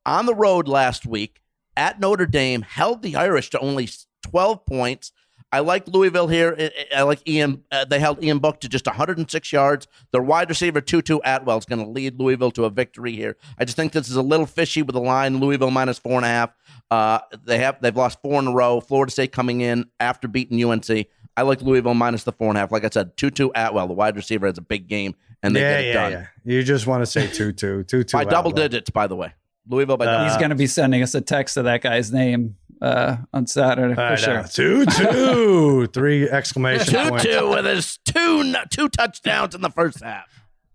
on 0.06 0.26
the 0.26 0.36
road 0.36 0.68
last 0.68 1.06
week 1.06 1.42
at 1.76 2.00
Notre 2.00 2.26
Dame 2.26 2.62
held 2.62 3.02
the 3.02 3.16
Irish 3.16 3.50
to 3.52 3.60
only 3.60 3.90
12 4.24 4.66
points. 4.66 5.12
I 5.52 5.60
like 5.62 5.88
Louisville 5.88 6.28
here. 6.28 6.56
I- 6.58 6.98
I 7.00 7.02
like 7.04 7.28
Ian. 7.28 7.64
Uh, 7.72 7.86
they 7.86 8.00
held 8.00 8.24
Ian 8.24 8.38
Book 8.40 8.60
to 8.62 8.70
just 8.70 8.86
106 8.86 9.52
yards. 9.52 9.88
Their 10.12 10.22
wide 10.22 10.48
receiver 10.50 10.80
Tutu 10.82 11.18
Atwell 11.26 11.58
is 11.58 11.66
going 11.66 11.84
to 11.84 11.90
lead 11.90 12.20
Louisville 12.20 12.52
to 12.52 12.66
a 12.66 12.70
victory 12.70 13.14
here. 13.14 13.36
I 13.58 13.66
just 13.66 13.76
think 13.76 13.92
this 13.94 14.10
is 14.10 14.16
a 14.16 14.22
little 14.22 14.46
fishy 14.46 14.82
with 14.84 14.94
the 14.94 15.02
line. 15.02 15.40
Louisville 15.40 15.72
minus 15.72 15.98
four 15.98 16.14
and 16.18 16.26
a 16.26 16.30
half. 16.30 16.52
Uh, 16.92 17.20
they 17.46 17.58
have 17.60 17.82
they've 17.82 17.96
lost 17.96 18.22
four 18.22 18.40
in 18.40 18.48
a 18.48 18.52
row. 18.52 18.80
Florida 18.80 19.12
State 19.12 19.32
coming 19.32 19.62
in 19.62 19.86
after 20.00 20.28
beating 20.28 20.64
UNC. 20.64 21.08
I 21.38 21.42
like 21.44 21.62
Louisville 21.62 21.94
minus 21.94 22.24
the 22.26 22.32
four 22.32 22.50
and 22.50 22.58
a 22.58 22.62
half. 22.62 22.72
Like 22.72 22.84
I 22.86 22.90
said, 22.90 23.16
Tutu 23.18 23.50
Atwell, 23.56 23.88
the 23.88 23.94
wide 23.94 24.16
receiver, 24.16 24.46
has 24.48 24.58
a 24.58 24.62
big 24.62 24.88
game, 24.88 25.16
and 25.42 25.56
they 25.56 25.62
yeah, 25.62 25.72
get 25.72 25.82
it 25.82 25.88
yeah, 25.88 25.94
done 25.94 26.12
yeah. 26.12 26.26
You 26.44 26.64
just 26.64 26.86
want 26.86 27.02
to 27.02 27.06
say 27.06 27.28
two, 27.28 27.54
two, 27.54 27.84
two, 27.84 28.04
two. 28.04 28.18
by 28.18 28.26
double 28.26 28.52
digits. 28.52 28.90
By 28.90 29.08
the 29.08 29.16
way, 29.16 29.34
Louisville 29.68 29.98
by 29.98 30.06
Uh, 30.06 30.12
double. 30.12 30.26
He's 30.30 30.38
going 30.38 30.50
to 30.50 30.56
be 30.56 30.68
sending 30.68 31.02
us 31.02 31.16
a 31.16 31.22
text 31.22 31.56
of 31.58 31.64
that 31.64 31.82
guy's 31.82 32.12
name 32.12 32.56
uh, 32.82 33.18
on 33.34 33.48
Saturday 33.48 33.94
for 33.96 34.02
I 34.02 34.10
know. 34.12 34.16
sure. 34.16 34.44
Two, 34.44 34.86
two, 34.86 35.88
three 35.94 36.30
exclamation 36.30 37.10
points. 37.10 37.24
Tutu 37.24 37.50
with 37.50 37.66
his 37.66 38.00
two 38.06 38.54
two 38.70 38.90
touchdowns 38.90 39.56
in 39.56 39.62
the 39.62 39.70
first 39.70 40.02
half. 40.04 40.26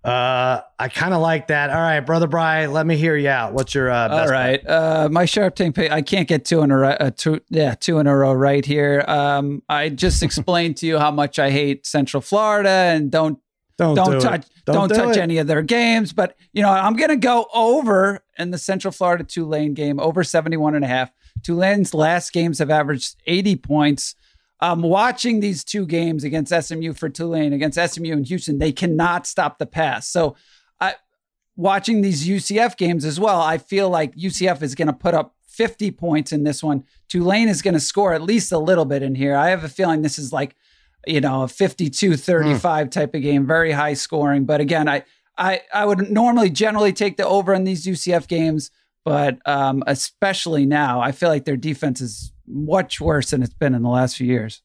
Uh, 0.05 0.61
I 0.79 0.89
kind 0.89 1.15
of 1.15 1.23
like 1.23 1.47
that. 1.47 1.71
All 1.71 1.81
right, 1.81 2.01
brother 2.01 2.27
Bry, 2.27 2.67
let 2.67 2.87
me 2.87 2.95
hear 2.95 3.17
you 3.17 3.31
out. 3.31 3.55
What's 3.55 3.75
your 3.75 3.91
uh, 3.91 4.09
best 4.11 4.27
All 4.27 4.31
right, 4.31 4.69
uh, 4.69 5.09
my 5.11 5.25
sharp 5.25 5.55
tank 5.55 5.77
pay. 5.77 5.89
I 5.89 6.03
can't 6.03 6.29
get 6.29 6.45
two 6.45 6.61
in 6.61 6.71
a 6.71 6.77
row. 6.77 6.91
Uh, 6.91 7.11
two, 7.11 7.41
yeah, 7.49 7.75
two 7.75 7.99
in 7.99 8.07
a 8.07 8.15
row 8.15 8.35
right 8.35 8.65
here. 8.67 9.03
Um, 9.09 9.63
I 9.67 9.89
just 9.89 10.23
explained 10.23 10.77
to 10.79 10.87
you 10.87 10.99
how 10.99 11.11
much 11.11 11.39
I 11.39 11.51
hate 11.51 11.87
Central 11.87 12.21
Florida 12.21 12.69
and 12.69 13.11
don't 13.11 13.39
Don't, 13.79 13.95
don't 13.95 14.11
do 14.13 14.21
touch 14.21 14.47
don't, 14.67 14.89
do 14.89 14.95
touch 14.95 15.17
it. 15.17 15.21
any 15.21 15.39
of 15.39 15.47
their 15.47 15.63
games. 15.63 16.13
But 16.13 16.37
you 16.53 16.61
know, 16.61 16.71
I'm 16.71 16.97
gonna 16.97 17.17
go 17.17 17.47
over 17.55 18.23
in 18.39 18.51
the 18.51 18.59
Central 18.59 18.93
Florida 18.93 19.25
Tulane 19.25 19.73
game 19.73 19.99
over 19.99 20.23
71 20.23 20.75
and 20.75 20.85
a 20.85 20.89
half. 20.89 21.11
Tulane's 21.43 21.95
last 21.95 22.33
games 22.33 22.59
have 22.59 22.71
averaged 22.71 23.17
80 23.27 23.57
points. 23.57 24.15
Um, 24.61 24.83
watching 24.83 25.41
these 25.41 25.65
two 25.65 25.85
games 25.85 26.25
against 26.25 26.53
SMU 26.55 26.95
for 26.95 27.09
Tulane, 27.09 27.53
against 27.53 27.79
SMU 27.79 28.13
and 28.13 28.27
Houston, 28.27 28.59
they 28.59 28.73
cannot 28.73 29.27
stop 29.27 29.59
the 29.59 29.67
pass. 29.67 30.09
So, 30.09 30.37
I 30.81 30.95
watching 31.57 32.01
these 32.01 32.27
UCF 32.27 32.77
games 32.77 33.05
as 33.05 33.21
well. 33.21 33.41
I 33.41 33.59
feel 33.59 33.91
like 33.91 34.15
UCF 34.17 34.63
is 34.63 34.75
going 34.75 34.89
to 34.89 34.95
put 34.95 35.15
up 35.15 35.35
50 35.55 35.91
points 35.93 36.33
in 36.33 36.45
this 36.45 36.63
one. 36.63 36.85
Tulane 37.09 37.49
is 37.49 37.63
going 37.63 37.75
to 37.75 37.81
score 37.81 38.13
at 38.13 38.23
least 38.23 38.51
a 38.53 38.59
little 38.59 38.85
bit 38.85 39.03
in 39.03 39.15
here. 39.15 39.37
I 39.37 39.51
have 39.51 39.63
a 39.63 39.69
feeling 39.69 40.03
this 40.03 40.19
is 40.19 40.33
like, 40.33 40.57
you 41.07 41.21
know, 41.21 41.43
a 41.43 41.49
52 41.49 42.17
35 42.17 42.91
type 42.91 43.15
of 43.15 43.23
game, 43.23 43.47
very 43.47 43.73
high 43.73 43.95
scoring. 43.95 44.47
But 44.47 44.61
again, 44.61 44.89
I, 44.89 45.05
I, 45.39 45.61
I 45.73 45.85
would 45.85 46.11
normally 46.11 46.51
generally 46.51 46.93
take 46.93 47.17
the 47.17 47.27
over 47.27 47.55
in 47.55 47.65
these 47.65 47.87
UCF 47.87 48.27
games, 48.27 48.71
but 49.05 49.39
um, 49.47 49.83
especially 49.87 50.67
now, 50.67 51.01
I 51.01 51.13
feel 51.13 51.29
like 51.29 51.45
their 51.45 51.57
defense 51.57 52.01
is 52.01 52.33
much 52.47 53.01
worse 53.01 53.31
than 53.31 53.43
it's 53.43 53.55
been 53.55 53.75
in 53.75 53.83
the 53.83 53.89
last 53.89 54.17
few 54.17 54.27
years. 54.27 54.63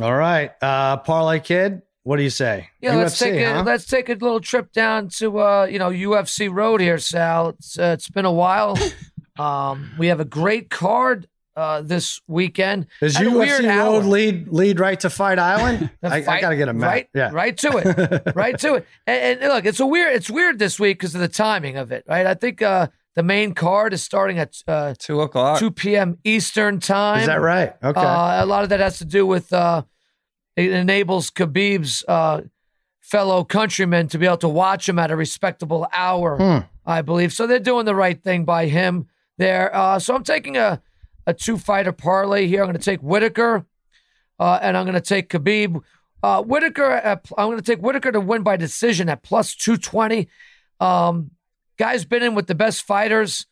All 0.00 0.14
right, 0.14 0.52
uh, 0.62 0.98
parlay 0.98 1.40
kid, 1.40 1.82
what 2.02 2.16
do 2.16 2.22
you 2.22 2.30
say? 2.30 2.70
Yeah, 2.80 2.96
let's 2.96 3.18
take 3.18 3.34
a 3.34 3.54
huh? 3.54 3.62
let's 3.64 3.86
take 3.86 4.08
a 4.08 4.14
little 4.14 4.40
trip 4.40 4.72
down 4.72 5.08
to 5.18 5.40
uh, 5.40 5.64
you 5.70 5.78
know 5.78 5.90
UFC 5.90 6.52
Road 6.52 6.80
here, 6.80 6.98
Sal. 6.98 7.50
It's 7.50 7.78
uh, 7.78 7.94
it's 7.94 8.08
been 8.08 8.24
a 8.24 8.32
while. 8.32 8.78
um, 9.38 9.92
we 9.98 10.08
have 10.08 10.20
a 10.20 10.24
great 10.24 10.70
card 10.70 11.28
uh, 11.56 11.82
this 11.82 12.20
weekend. 12.26 12.86
Does 13.00 13.16
At 13.16 13.26
a 13.26 13.30
weird 13.30 13.62
UFC 13.62 13.68
hour. 13.68 13.92
Road 13.92 14.06
lead 14.06 14.48
lead 14.48 14.80
right 14.80 14.98
to 15.00 15.10
Fight 15.10 15.38
Island? 15.38 15.90
The 16.00 16.08
I, 16.08 16.36
I 16.36 16.40
gotta 16.40 16.56
get 16.56 16.68
a 16.68 16.72
map. 16.72 16.90
right, 16.90 17.08
yeah, 17.14 17.30
right 17.32 17.56
to 17.58 17.76
it, 17.76 18.32
right 18.34 18.58
to 18.60 18.76
it. 18.76 18.86
And, 19.06 19.40
and 19.40 19.52
look, 19.52 19.66
it's 19.66 19.80
a 19.80 19.86
weird, 19.86 20.14
it's 20.14 20.30
weird 20.30 20.58
this 20.58 20.80
week 20.80 20.98
because 20.98 21.14
of 21.14 21.20
the 21.20 21.28
timing 21.28 21.76
of 21.76 21.92
it, 21.92 22.04
right? 22.08 22.26
I 22.26 22.34
think 22.34 22.62
uh, 22.62 22.88
the 23.16 23.22
main 23.22 23.54
card 23.54 23.92
is 23.92 24.02
starting 24.02 24.38
at 24.38 24.54
uh, 24.68 24.94
Two 24.98 25.20
o'clock. 25.20 25.58
2 25.58 25.70
p.m. 25.72 26.18
Eastern 26.24 26.78
time. 26.80 27.20
Is 27.20 27.26
that 27.26 27.40
right? 27.40 27.74
Okay. 27.82 28.00
Uh, 28.00 28.44
a 28.44 28.46
lot 28.46 28.62
of 28.62 28.68
that 28.70 28.80
has 28.80 28.98
to 28.98 29.04
do 29.04 29.26
with 29.26 29.52
uh, 29.52 29.82
it 30.56 30.70
enables 30.70 31.30
Khabib's 31.30 32.04
uh, 32.06 32.42
fellow 33.00 33.44
countrymen 33.44 34.08
to 34.08 34.18
be 34.18 34.26
able 34.26 34.36
to 34.38 34.48
watch 34.48 34.88
him 34.88 34.98
at 34.98 35.10
a 35.10 35.16
respectable 35.16 35.86
hour, 35.92 36.36
Hmm. 36.36 36.66
I 36.86 37.02
believe. 37.02 37.32
So 37.32 37.46
they're 37.46 37.58
doing 37.58 37.84
the 37.84 37.94
right 37.94 38.20
thing 38.22 38.44
by 38.44 38.66
him 38.66 39.06
there. 39.38 39.74
Uh, 39.74 39.98
so 39.98 40.14
I'm 40.14 40.24
taking 40.24 40.56
a, 40.56 40.80
a 41.26 41.34
two 41.34 41.58
fighter 41.58 41.92
parlay 41.92 42.46
here. 42.46 42.60
I'm 42.62 42.66
going 42.66 42.78
to 42.78 42.82
take 42.84 43.00
Whitaker 43.00 43.64
uh, 44.38 44.58
and 44.62 44.76
I'm 44.76 44.84
going 44.84 44.94
to 44.94 45.00
take 45.00 45.28
Khabib. 45.28 45.82
Uh, 46.22 46.42
Whitaker, 46.42 46.90
at, 46.90 47.26
I'm 47.38 47.46
going 47.48 47.58
to 47.58 47.62
take 47.64 47.80
Whitaker 47.80 48.12
to 48.12 48.20
win 48.20 48.42
by 48.42 48.56
decision 48.56 49.08
at 49.08 49.22
plus 49.22 49.54
220. 49.54 50.28
Um, 50.80 51.30
guy's 51.80 52.04
been 52.04 52.22
in 52.22 52.34
with 52.34 52.46
the 52.46 52.54
best 52.54 52.82
fighters. 52.82 53.46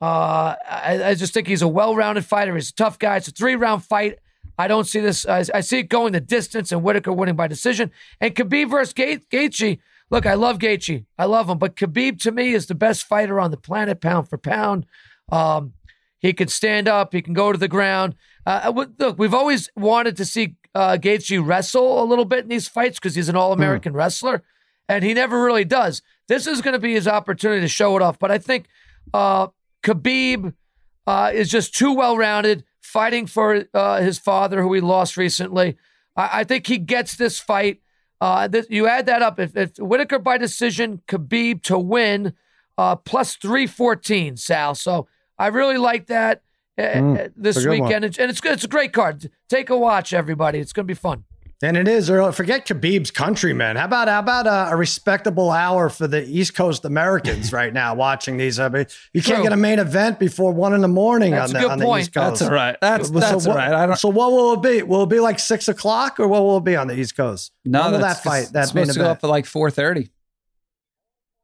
Uh, 0.00 0.54
I, 0.64 1.02
I 1.10 1.14
just 1.14 1.34
think 1.34 1.48
he's 1.48 1.62
a 1.62 1.68
well-rounded 1.68 2.24
fighter. 2.24 2.54
He's 2.54 2.70
a 2.70 2.74
tough 2.74 3.00
guy. 3.00 3.16
It's 3.16 3.26
a 3.26 3.32
three-round 3.32 3.84
fight. 3.84 4.20
I 4.56 4.68
don't 4.68 4.86
see 4.86 5.00
this. 5.00 5.26
I, 5.26 5.44
I 5.52 5.60
see 5.60 5.80
it 5.80 5.88
going 5.88 6.12
the 6.12 6.20
distance 6.20 6.70
and 6.70 6.84
Whitaker 6.84 7.12
winning 7.12 7.34
by 7.34 7.48
decision. 7.48 7.90
And 8.20 8.32
Khabib 8.32 8.70
versus 8.70 8.94
Ga- 8.94 9.24
Gaethje. 9.32 9.80
Look, 10.08 10.24
I 10.24 10.34
love 10.34 10.58
Gaethje. 10.58 11.04
I 11.18 11.24
love 11.24 11.50
him, 11.50 11.58
but 11.58 11.74
Khabib 11.74 12.20
to 12.22 12.30
me 12.30 12.54
is 12.54 12.66
the 12.66 12.76
best 12.76 13.04
fighter 13.04 13.40
on 13.40 13.50
the 13.50 13.56
planet, 13.56 14.00
pound 14.00 14.28
for 14.28 14.38
pound. 14.38 14.86
Um, 15.30 15.72
he 16.20 16.32
can 16.32 16.48
stand 16.48 16.86
up. 16.86 17.12
He 17.12 17.20
can 17.20 17.34
go 17.34 17.52
to 17.52 17.58
the 17.58 17.68
ground. 17.68 18.14
Uh, 18.46 18.86
look, 18.98 19.18
we've 19.18 19.34
always 19.34 19.68
wanted 19.76 20.16
to 20.16 20.24
see 20.24 20.54
uh, 20.74 20.96
Gaethje 20.96 21.44
wrestle 21.44 22.02
a 22.02 22.06
little 22.06 22.24
bit 22.24 22.44
in 22.44 22.48
these 22.48 22.68
fights 22.68 22.98
because 22.98 23.16
he's 23.16 23.28
an 23.28 23.36
All-American 23.36 23.92
wrestler, 23.94 24.42
and 24.88 25.04
he 25.04 25.12
never 25.12 25.42
really 25.44 25.64
does. 25.64 26.02
This 26.28 26.46
is 26.46 26.60
going 26.60 26.74
to 26.74 26.78
be 26.78 26.92
his 26.92 27.08
opportunity 27.08 27.62
to 27.62 27.68
show 27.68 27.96
it 27.96 28.02
off. 28.02 28.18
But 28.18 28.30
I 28.30 28.38
think 28.38 28.66
uh, 29.12 29.48
Khabib 29.82 30.54
uh, 31.06 31.30
is 31.34 31.50
just 31.50 31.74
too 31.74 31.92
well-rounded, 31.94 32.64
fighting 32.80 33.26
for 33.26 33.64
uh, 33.74 34.00
his 34.00 34.18
father, 34.18 34.62
who 34.62 34.72
he 34.74 34.80
lost 34.80 35.16
recently. 35.16 35.76
I, 36.16 36.40
I 36.40 36.44
think 36.44 36.66
he 36.66 36.78
gets 36.78 37.16
this 37.16 37.38
fight. 37.38 37.80
Uh, 38.20 38.48
this, 38.48 38.66
you 38.68 38.86
add 38.86 39.06
that 39.06 39.22
up. 39.22 39.38
If, 39.40 39.56
if 39.56 39.76
Whitaker 39.78 40.18
by 40.18 40.38
decision, 40.38 41.02
Khabib 41.08 41.62
to 41.64 41.78
win, 41.78 42.34
uh, 42.76 42.96
plus 42.96 43.36
314, 43.36 44.36
Sal. 44.36 44.74
So 44.74 45.08
I 45.38 45.46
really 45.48 45.78
like 45.78 46.06
that 46.06 46.42
uh, 46.76 46.82
Mm, 46.82 47.26
uh, 47.26 47.28
this 47.36 47.56
good 47.58 47.68
one. 47.68 47.80
weekend. 47.88 48.04
And, 48.04 48.18
and 48.18 48.30
it's 48.30 48.40
good. 48.40 48.52
It's 48.52 48.64
a 48.64 48.68
great 48.68 48.92
card. 48.92 49.30
Take 49.48 49.68
a 49.70 49.76
watch, 49.76 50.12
everybody. 50.12 50.58
It's 50.60 50.72
going 50.72 50.84
to 50.84 50.86
be 50.86 50.94
fun. 50.94 51.24
And 51.60 51.76
it 51.76 51.88
is 51.88 52.08
early. 52.08 52.30
Forget 52.32 52.66
Khabib's 52.68 53.10
countrymen. 53.10 53.74
How 53.74 53.86
about 53.86 54.06
how 54.06 54.20
about 54.20 54.46
a, 54.46 54.72
a 54.72 54.76
respectable 54.76 55.50
hour 55.50 55.88
for 55.88 56.06
the 56.06 56.24
East 56.24 56.54
Coast 56.54 56.84
Americans 56.84 57.52
right 57.52 57.72
now 57.72 57.96
watching 57.96 58.36
these? 58.36 58.60
I 58.60 58.68
mean, 58.68 58.86
you 59.12 59.22
can't 59.22 59.38
True. 59.38 59.42
get 59.42 59.52
a 59.52 59.56
main 59.56 59.80
event 59.80 60.20
before 60.20 60.52
one 60.52 60.72
in 60.72 60.82
the 60.82 60.86
morning 60.88 61.32
That's 61.32 61.50
on 61.52 61.56
a 61.56 61.58
the 61.58 61.64
good 61.64 61.72
on 61.72 61.78
the. 61.80 61.96
East 61.96 62.14
Coast. 62.14 62.38
That's 62.38 62.42
all 62.42 62.54
right. 62.54 62.76
That's 62.80 63.08
So 63.08 63.14
that's 63.14 63.32
all 63.46 63.54
what- 63.54 63.56
right. 63.58 63.72
I 63.72 63.86
don't. 63.86 63.96
So 63.96 64.08
what 64.08 64.30
will 64.30 64.52
it 64.54 64.62
be? 64.62 64.82
Will 64.84 65.02
it 65.02 65.08
be 65.08 65.18
like 65.18 65.40
six 65.40 65.66
o'clock, 65.66 66.20
or 66.20 66.28
what 66.28 66.42
will 66.44 66.58
it 66.58 66.64
be 66.64 66.76
on 66.76 66.86
the 66.86 66.96
East 66.96 67.16
Coast? 67.16 67.50
No, 67.64 67.90
that's 67.90 68.20
that 68.20 68.22
fight? 68.22 68.48
That's 68.52 68.70
That 68.70 68.74
main 68.76 68.84
supposed 68.84 68.92
to 68.92 68.98
go 69.00 69.04
event 69.06 69.18
up 69.18 69.24
at 69.24 69.26
like 69.30 69.46
four 69.46 69.68
thirty. 69.72 70.10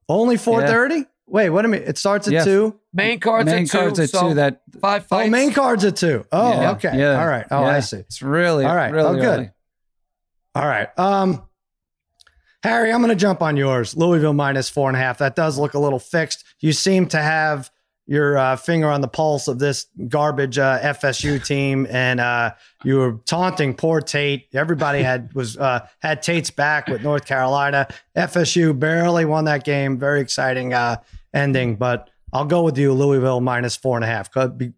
only 0.08 0.36
four 0.36 0.64
thirty. 0.66 1.06
Wait, 1.26 1.48
what 1.50 1.64
a 1.64 1.68
minute! 1.68 1.88
It 1.88 1.98
starts 1.98 2.26
at 2.28 2.34
Yeah. 2.34 2.44
two. 2.44 2.78
Main 2.92 3.18
cards 3.18 3.46
Main 3.46 3.64
at 3.64 3.70
two. 3.70 3.78
cards 3.78 3.98
at 3.98 4.10
so 4.10 4.28
two. 4.28 4.34
That 4.34 4.60
five 4.80 5.02
oh, 5.06 5.16
fights. 5.16 5.26
Oh, 5.26 5.30
main 5.30 5.52
cards 5.52 5.84
at 5.84 5.96
two. 5.96 6.24
Oh, 6.30 6.50
yeah, 6.60 6.70
okay. 6.72 6.96
yeah, 6.98 7.18
All 7.20 7.26
right. 7.26 7.46
Oh, 7.50 7.62
yeah. 7.62 7.66
I 7.68 7.80
see. 7.80 7.96
It's 7.96 8.22
really 8.22 8.64
All 8.64 8.76
right. 8.76 8.92
Really 8.92 9.08
Oh, 9.08 9.14
good. 9.20 9.24
early. 9.24 9.50
All 10.54 10.66
right. 10.66 10.88
Um, 10.98 11.42
Harry, 12.62 12.92
I'm 12.92 13.00
going 13.00 13.10
to 13.10 13.16
jump 13.16 13.42
on 13.42 13.56
yours. 13.56 13.96
Louisville 13.96 14.32
minus 14.32 14.70
four 14.70 14.88
and 14.88 14.96
a 14.96 15.00
half. 15.00 15.18
That 15.18 15.36
does 15.36 15.58
look 15.58 15.74
a 15.74 15.78
little 15.78 15.98
fixed. 15.98 16.44
You 16.60 16.72
seem 16.72 17.06
to 17.08 17.18
have 17.18 17.70
your 18.06 18.36
uh, 18.36 18.56
finger 18.56 18.88
on 18.88 19.00
the 19.00 19.08
pulse 19.08 19.48
of 19.48 19.58
this 19.58 19.86
garbage 20.08 20.58
uh, 20.58 20.78
FSU 20.80 21.44
team, 21.46 21.86
and 21.90 22.20
uh, 22.20 22.54
you 22.84 22.96
were 22.96 23.20
taunting 23.26 23.74
poor 23.74 24.00
Tate. 24.00 24.48
Everybody 24.54 25.02
had 25.02 25.32
was 25.34 25.56
uh, 25.56 25.86
had 26.00 26.22
Tate's 26.22 26.50
back 26.50 26.86
with 26.86 27.02
North 27.02 27.26
Carolina. 27.26 27.88
FSU 28.16 28.78
barely 28.78 29.24
won 29.24 29.46
that 29.46 29.64
game. 29.64 29.98
Very 29.98 30.20
exciting 30.20 30.72
uh, 30.74 30.96
ending, 31.32 31.76
but 31.76 32.10
I'll 32.32 32.44
go 32.44 32.62
with 32.62 32.76
you, 32.76 32.92
Louisville 32.92 33.40
minus 33.40 33.76
four 33.76 33.96
and 33.96 34.04
a 34.04 34.08
half, 34.08 34.30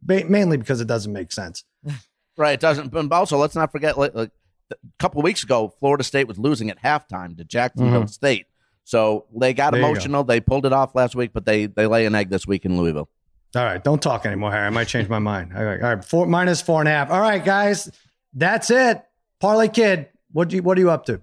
mainly 0.03 0.57
because 0.57 0.81
it 0.81 0.87
doesn't 0.87 1.13
make 1.13 1.33
sense. 1.33 1.65
Right. 2.39 2.53
It 2.53 2.61
doesn't. 2.61 2.91
But 2.91 3.11
also, 3.13 3.39
let's 3.39 3.55
not 3.55 3.73
forget. 3.73 3.97
Like, 3.97 4.15
like 4.15 4.31
a 4.71 4.77
couple 4.99 5.23
weeks 5.23 5.43
ago, 5.43 5.73
Florida 5.79 6.03
State 6.05 6.27
was 6.29 6.39
losing 6.39 6.71
at 6.71 6.83
halftime 6.83 7.37
to 7.39 7.45
Jacksonville 7.45 8.05
Mhm. 8.05 8.11
State. 8.11 8.47
So 8.85 9.27
they 9.37 9.53
got 9.55 9.73
There 9.73 9.81
you 9.81 9.87
go. 9.87 9.91
emotional. 9.91 10.25
They 10.25 10.41
pulled 10.41 10.65
it 10.67 10.73
off 10.73 10.95
last 10.95 11.15
week, 11.17 11.33
but 11.33 11.45
they 11.45 11.67
they 11.67 11.87
lay 11.87 12.07
an 12.07 12.15
egg 12.15 12.31
this 12.31 12.47
week 12.47 12.65
in 12.65 12.77
Louisville. 12.77 13.09
All 13.55 13.65
right, 13.65 13.83
don't 13.83 14.03
talk 14.03 14.27
anymore, 14.27 14.51
Harry. 14.53 14.67
I 14.67 14.71
might 14.71 14.87
change 14.89 15.09
my 15.09 15.19
mind. 15.19 15.53
All 15.57 15.65
right, 15.65 15.81
all 15.83 15.95
right, 15.95 16.05
four 16.05 16.27
minus 16.27 16.61
four 16.61 16.81
and 16.81 16.89
a 16.89 16.93
half. 16.93 17.11
All 17.11 17.21
right, 17.21 17.45
guys, 17.45 17.91
that's 18.35 18.71
it. 18.71 19.03
Parlay 19.41 19.69
Kid, 19.69 20.09
what 20.33 20.49
do 20.49 20.57
you 20.57 20.63
what 20.63 20.77
are 20.79 20.81
you 20.81 20.91
up 20.91 21.07
to? 21.07 21.21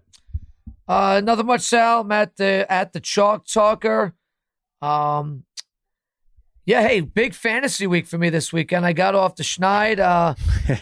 Uh, 0.88 1.22
nothing 1.24 1.46
much, 1.46 1.62
Sal. 1.62 2.02
I'm 2.02 2.12
at 2.12 2.36
the 2.36 2.66
at 2.72 2.92
the 2.94 3.00
Chalk 3.00 3.46
Talker. 3.46 4.14
Um, 4.82 5.46
yeah, 6.66 6.82
hey, 6.88 7.02
big 7.02 7.34
fantasy 7.34 7.88
week 7.88 8.08
for 8.08 8.18
me 8.18 8.30
this 8.30 8.54
weekend. 8.54 8.86
I 8.86 8.94
got 8.94 9.16
off 9.16 9.36
the 9.36 9.44
Schneid. 9.44 10.00
Uh, 10.00 10.36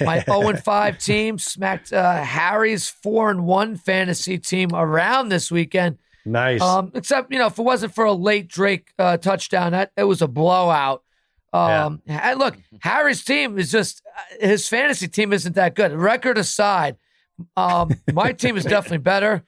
my 0.04 0.20
0 0.20 0.42
and 0.50 0.64
5 0.64 0.98
team 1.00 1.40
smacked 1.40 1.92
uh, 1.92 2.24
Harry's 2.24 2.90
4 2.90 3.32
and 3.32 3.46
1 3.46 3.78
fantasy 3.78 4.38
team 4.38 4.70
around 4.74 5.30
this 5.30 5.52
weekend. 5.52 5.98
Nice. 6.24 6.62
Um, 6.62 6.92
except, 6.94 7.32
you 7.32 7.40
know, 7.40 7.48
if 7.48 7.58
it 7.58 7.64
wasn't 7.64 7.96
for 7.96 8.06
a 8.06 8.14
late 8.14 8.48
Drake 8.48 8.94
uh, 9.00 9.18
touchdown, 9.18 9.72
that 9.72 9.92
it 9.98 10.04
was 10.04 10.22
a 10.22 10.28
blowout. 10.28 11.04
Um, 11.52 12.02
and 12.08 12.40
look, 12.40 12.58
Harry's 12.82 13.24
team 13.24 13.58
is 13.58 13.72
just 13.72 14.02
uh, 14.16 14.48
his 14.48 14.68
fantasy 14.68 15.08
team 15.08 15.34
isn't 15.34 15.56
that 15.56 15.76
good. 15.76 15.92
Record 15.92 16.38
aside, 16.38 16.96
um, 17.58 17.90
my 18.14 18.34
team 18.34 18.56
is 18.56 18.64
definitely 18.66 19.00
better 19.00 19.44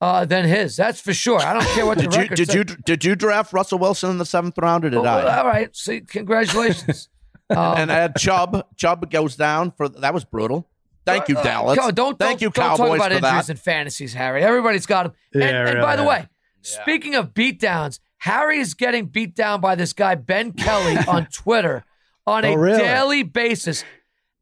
uh, 0.00 0.24
than 0.24 0.44
his. 0.44 0.76
That's 0.76 1.00
for 1.00 1.12
sure. 1.14 1.40
I 1.40 1.52
don't 1.54 1.66
care 1.74 1.86
what 1.86 1.98
the 1.98 2.04
Did 2.08 2.14
you 2.14 2.28
did 2.36 2.46
says. 2.46 2.54
you 2.54 2.64
did 2.64 3.04
you 3.04 3.14
draft 3.16 3.52
Russell 3.52 3.78
Wilson 3.78 4.10
in 4.10 4.18
the 4.18 4.26
seventh 4.26 4.58
round 4.58 4.84
or 4.84 4.90
did 4.90 4.98
Oh, 4.98 5.02
well, 5.02 5.28
I? 5.28 5.38
all 5.38 5.46
right. 5.46 5.74
See, 5.76 6.00
congratulations. 6.00 7.08
Um, 7.48 7.58
and 7.76 7.92
I 7.92 7.94
had 7.94 8.16
Chubb. 8.16 8.66
Chubb 8.76 9.08
goes 9.08 9.36
down 9.36 9.70
for 9.70 9.88
that 9.88 10.12
was 10.12 10.24
brutal. 10.24 10.68
Thank 11.04 11.28
you, 11.28 11.38
Uh, 11.38 11.44
Dallas. 11.44 11.78
Go- 11.78 11.92
don't 11.92 12.18
Thank 12.18 12.40
don't, 12.40 12.42
you, 12.42 12.50
don't 12.50 12.54
Cowboys, 12.70 12.78
talk 12.78 12.96
about 12.96 13.10
for 13.12 13.16
injuries 13.18 13.46
that. 13.46 13.48
and 13.50 13.58
fantasies, 13.60 14.14
Harry. 14.14 14.42
Everybody's 14.42 14.84
got 14.86 15.04
them. 15.04 15.12
And, 15.32 15.42
Yeah, 15.44 15.48
and 15.60 15.68
really, 15.68 15.80
by 15.80 15.94
the 15.94 16.02
yeah. 16.02 16.08
way, 16.08 16.28
speaking 16.62 17.14
of 17.14 17.34
beatdowns, 17.34 18.00
Harry 18.18 18.58
is 18.58 18.74
getting 18.74 19.06
beat 19.06 19.36
down 19.36 19.60
by 19.60 19.76
this 19.76 19.92
guy 19.92 20.16
Ben 20.16 20.54
Kelly 20.54 20.96
on 21.06 21.26
Twitter 21.32 21.84
on 22.26 22.44
a 22.44 22.48
Oh, 22.48 22.54
really? 22.54 22.78
daily 22.80 23.22
basis. 23.22 23.84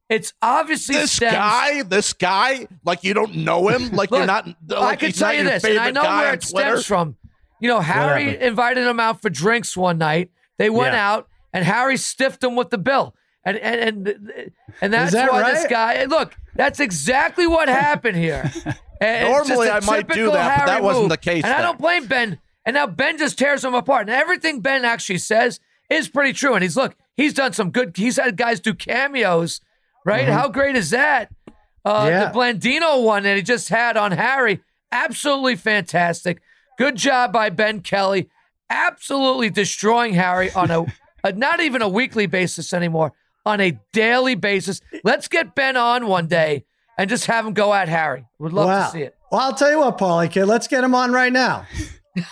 It's 0.09 0.33
obviously 0.43 0.97
This 0.97 1.13
stems- 1.13 1.33
guy, 1.35 1.83
this 1.83 2.13
guy, 2.13 2.67
like 2.85 3.05
you 3.05 3.15
don't 3.15 3.37
know 3.37 3.69
him, 3.69 3.91
like 3.93 4.11
you're 4.11 4.21
Look, 4.21 4.27
not. 4.27 4.49
I 4.77 4.97
can 4.97 5.13
tell 5.13 5.29
not 5.29 5.37
you 5.39 5.45
this, 5.45 5.65
and 5.65 5.79
I 5.79 5.91
know 5.91 6.03
where 6.03 6.35
it 6.35 6.43
Twitter. 6.43 6.71
stems 6.73 6.87
from. 6.87 7.17
You 7.61 7.69
know, 7.69 7.81
Harry 7.81 8.25
happened? 8.25 8.43
invited 8.43 8.87
him 8.87 9.01
out 9.01 9.23
for 9.23 9.31
drinks 9.31 9.77
one 9.77 9.97
night. 9.99 10.31
They 10.59 10.69
went 10.69 10.93
Yeah. 10.93 11.11
out, 11.13 11.29
and 11.55 11.65
Harry 11.65 11.97
stiffed 11.97 12.45
him 12.45 12.55
with 12.55 12.69
the 12.71 12.77
bill. 12.79 13.15
And 13.47 13.57
and 13.59 14.07
and, 14.09 14.51
and 14.83 14.93
that's 14.93 15.13
that 15.13 15.33
why 15.33 15.51
this 15.53 15.67
guy. 15.69 16.05
Look, 16.05 16.35
that's 16.55 16.81
exactly 16.81 17.47
what 17.47 17.69
happened 17.69 18.17
here. 18.17 18.51
And 19.01 19.29
Normally, 19.29 19.67
just 19.67 19.85
a 19.85 19.87
I 19.93 19.93
might 19.97 20.07
do 20.09 20.15
typical 20.15 20.33
that, 20.35 20.59
but 20.61 20.67
that 20.67 20.83
wasn't 20.83 21.03
move. 21.05 21.09
the 21.11 21.17
case 21.19 21.45
And 21.45 21.53
I 21.53 21.61
don't 21.61 21.79
blame 21.79 22.07
Ben. 22.07 22.39
And 22.65 22.75
now 22.75 22.87
Ben 22.87 23.19
just 23.19 23.37
tears 23.37 23.63
him 23.65 23.75
apart. 23.75 24.03
And 24.03 24.11
everything 24.11 24.61
Ben 24.61 24.85
actually 24.85 25.19
says 25.19 25.59
is 25.91 26.09
pretty 26.09 26.33
true. 26.33 26.55
And 26.55 26.63
he's 26.63 26.77
look, 26.77 26.95
he's 27.17 27.35
done 27.35 27.53
some 27.53 27.71
good. 27.71 27.95
He's 27.97 28.17
had 28.17 28.37
guys 28.37 28.61
do 28.61 28.73
cameos, 28.73 29.61
right? 30.05 30.29
How 30.29 30.49
great 30.49 30.77
is 30.77 30.91
that? 30.91 31.31
Uh, 31.85 32.05
Mm-hmm. 32.07 32.09
Yeah. 32.09 32.31
The 32.31 32.39
Blandino 32.39 33.03
one 33.05 33.25
that 33.25 33.37
he 33.37 33.43
just 33.43 33.69
had 33.69 33.97
on 33.99 34.13
Harry, 34.13 34.61
absolutely 34.91 35.57
fantastic. 35.57 36.41
Good 36.79 36.97
job 36.97 37.31
by 37.33 37.51
Ben 37.51 37.81
Kelly, 37.81 38.31
absolutely 38.71 39.51
destroying 39.51 40.15
Harry 40.15 40.51
on 40.53 40.71
a, 40.71 40.87
a 41.23 41.33
not 41.33 41.61
even 41.61 41.83
a 41.83 41.89
weekly 41.89 42.27
basis 42.27 42.73
anymore, 42.73 43.13
on 43.45 43.61
a 43.61 43.79
daily 43.93 44.35
basis. 44.35 44.81
Let's 45.05 45.29
get 45.29 45.55
Ben 45.55 45.77
on 45.77 46.07
one 46.07 46.27
day 46.27 46.65
and 46.97 47.11
just 47.11 47.27
have 47.27 47.47
him 47.47 47.53
go 47.53 47.75
at 47.75 47.89
Harry. 47.89 48.25
Would 48.39 48.53
love 48.55 48.67
wow. 48.67 48.87
to 48.87 48.91
see 48.93 49.03
it. 49.03 49.15
Well, 49.31 49.43
I'll 49.43 49.55
tell 49.55 49.71
you 49.71 49.79
what, 49.81 49.99
Parlay 49.99 50.29
Kid, 50.29 50.47
let's 50.47 50.67
get 50.69 50.83
him 50.85 50.95
on 50.95 51.13
right 51.13 51.33
now. 51.33 51.67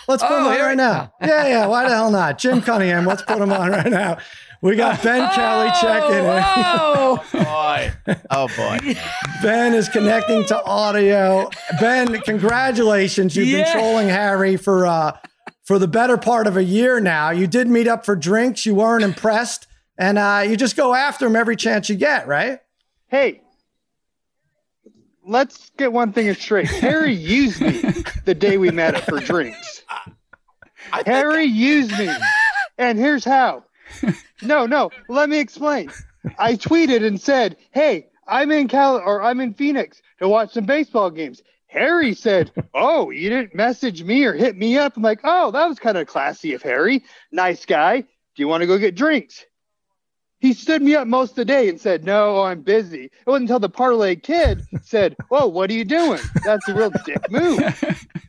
Let's 0.07 0.23
put 0.23 0.31
Oh, 0.31 0.37
him 0.39 0.47
on 0.47 0.59
right 0.59 0.77
now. 0.77 1.13
Yeah, 1.21 1.47
yeah. 1.47 1.65
Why 1.67 1.83
the 1.87 1.89
hell 1.95 2.09
not? 2.11 2.37
Jim 2.39 2.61
Cunningham, 2.61 3.05
let's 3.05 3.21
put 3.21 3.39
him 3.39 3.51
on 3.51 3.69
right 3.69 3.85
now. 3.89 4.17
We 4.63 4.75
got 4.75 5.03
Ben 5.03 5.29
Kelly 5.33 5.69
checking 5.79 6.25
in. 6.25 6.43
Oh, 7.05 7.23
boy. 7.31 7.91
Oh 8.31 8.47
boy. 8.57 8.95
Ben 9.43 9.73
is 9.75 9.87
connecting 9.89 10.45
to 10.45 10.63
audio. 10.63 11.49
Ben, 11.79 12.19
congratulations. 12.21 13.35
You've 13.35 13.47
Yeah. 13.49 13.65
been 13.65 13.73
trolling 13.73 14.07
Harry 14.09 14.57
for 14.57 14.87
uh 14.87 15.17
for 15.63 15.77
the 15.77 15.87
better 15.87 16.17
part 16.17 16.47
of 16.47 16.57
a 16.57 16.63
year 16.63 16.99
now. 16.99 17.29
You 17.29 17.45
did 17.45 17.67
meet 17.67 17.87
up 17.87 18.05
for 18.05 18.15
drinks. 18.15 18.65
You 18.65 18.73
weren't 18.75 19.03
impressed. 19.03 19.67
And 19.97 20.17
uh, 20.17 20.43
you 20.47 20.57
just 20.57 20.75
go 20.75 20.93
after 20.95 21.27
him 21.27 21.35
every 21.35 21.55
chance 21.55 21.87
you 21.89 21.95
get, 21.95 22.27
right? 22.27 22.59
Hey, 23.07 23.41
let's 25.25 25.69
get 25.77 25.93
one 25.93 26.11
thing 26.13 26.33
straight. 26.33 26.67
Harry 26.67 27.13
used 27.13 27.61
me 27.61 27.81
the 28.25 28.33
day 28.33 28.57
we 28.57 28.71
met 28.71 28.95
up 28.95 29.03
for 29.03 29.19
drinks. 29.19 29.83
Harry 31.05 31.43
used 31.45 31.91
me. 31.97 32.09
And 32.79 32.97
here's 32.97 33.23
how. 33.23 33.65
No, 34.43 34.65
no, 34.65 34.91
let 35.09 35.29
me 35.29 35.39
explain. 35.39 35.91
I 36.37 36.55
tweeted 36.55 37.05
and 37.05 37.19
said, 37.19 37.57
"Hey, 37.71 38.07
I'm 38.27 38.51
in 38.51 38.67
Cal 38.67 38.97
or 38.97 39.21
I'm 39.21 39.39
in 39.39 39.53
Phoenix 39.53 40.01
to 40.19 40.27
watch 40.27 40.53
some 40.53 40.65
baseball 40.65 41.09
games." 41.09 41.41
Harry 41.67 42.13
said, 42.13 42.51
"Oh, 42.73 43.09
you 43.09 43.29
didn't 43.29 43.55
message 43.55 44.03
me 44.03 44.23
or 44.25 44.33
hit 44.33 44.57
me 44.57 44.77
up." 44.77 44.95
I'm 44.97 45.03
like, 45.03 45.21
"Oh, 45.23 45.51
that 45.51 45.67
was 45.67 45.79
kind 45.79 45.97
of 45.97 46.07
classy 46.07 46.53
of 46.53 46.61
Harry. 46.61 47.03
Nice 47.31 47.65
guy. 47.65 48.01
Do 48.01 48.07
you 48.41 48.47
want 48.47 48.61
to 48.61 48.67
go 48.67 48.77
get 48.77 48.95
drinks?" 48.95 49.45
He 50.39 50.53
stood 50.53 50.81
me 50.81 50.93
up 50.93 51.07
most 51.07 51.31
of 51.31 51.35
the 51.37 51.45
day 51.45 51.69
and 51.69 51.79
said, 51.79 52.03
"No, 52.03 52.41
I'm 52.41 52.61
busy." 52.61 53.05
It 53.05 53.11
wasn't 53.25 53.43
until 53.43 53.59
the 53.59 53.69
parlay 53.69 54.15
kid 54.15 54.63
said, 54.81 55.15
"Whoa, 55.29 55.47
what 55.47 55.69
are 55.69 55.73
you 55.73 55.85
doing?" 55.85 56.19
That's 56.43 56.67
a 56.67 56.73
real 56.73 56.91
dick 57.05 57.31
move. 57.31 57.61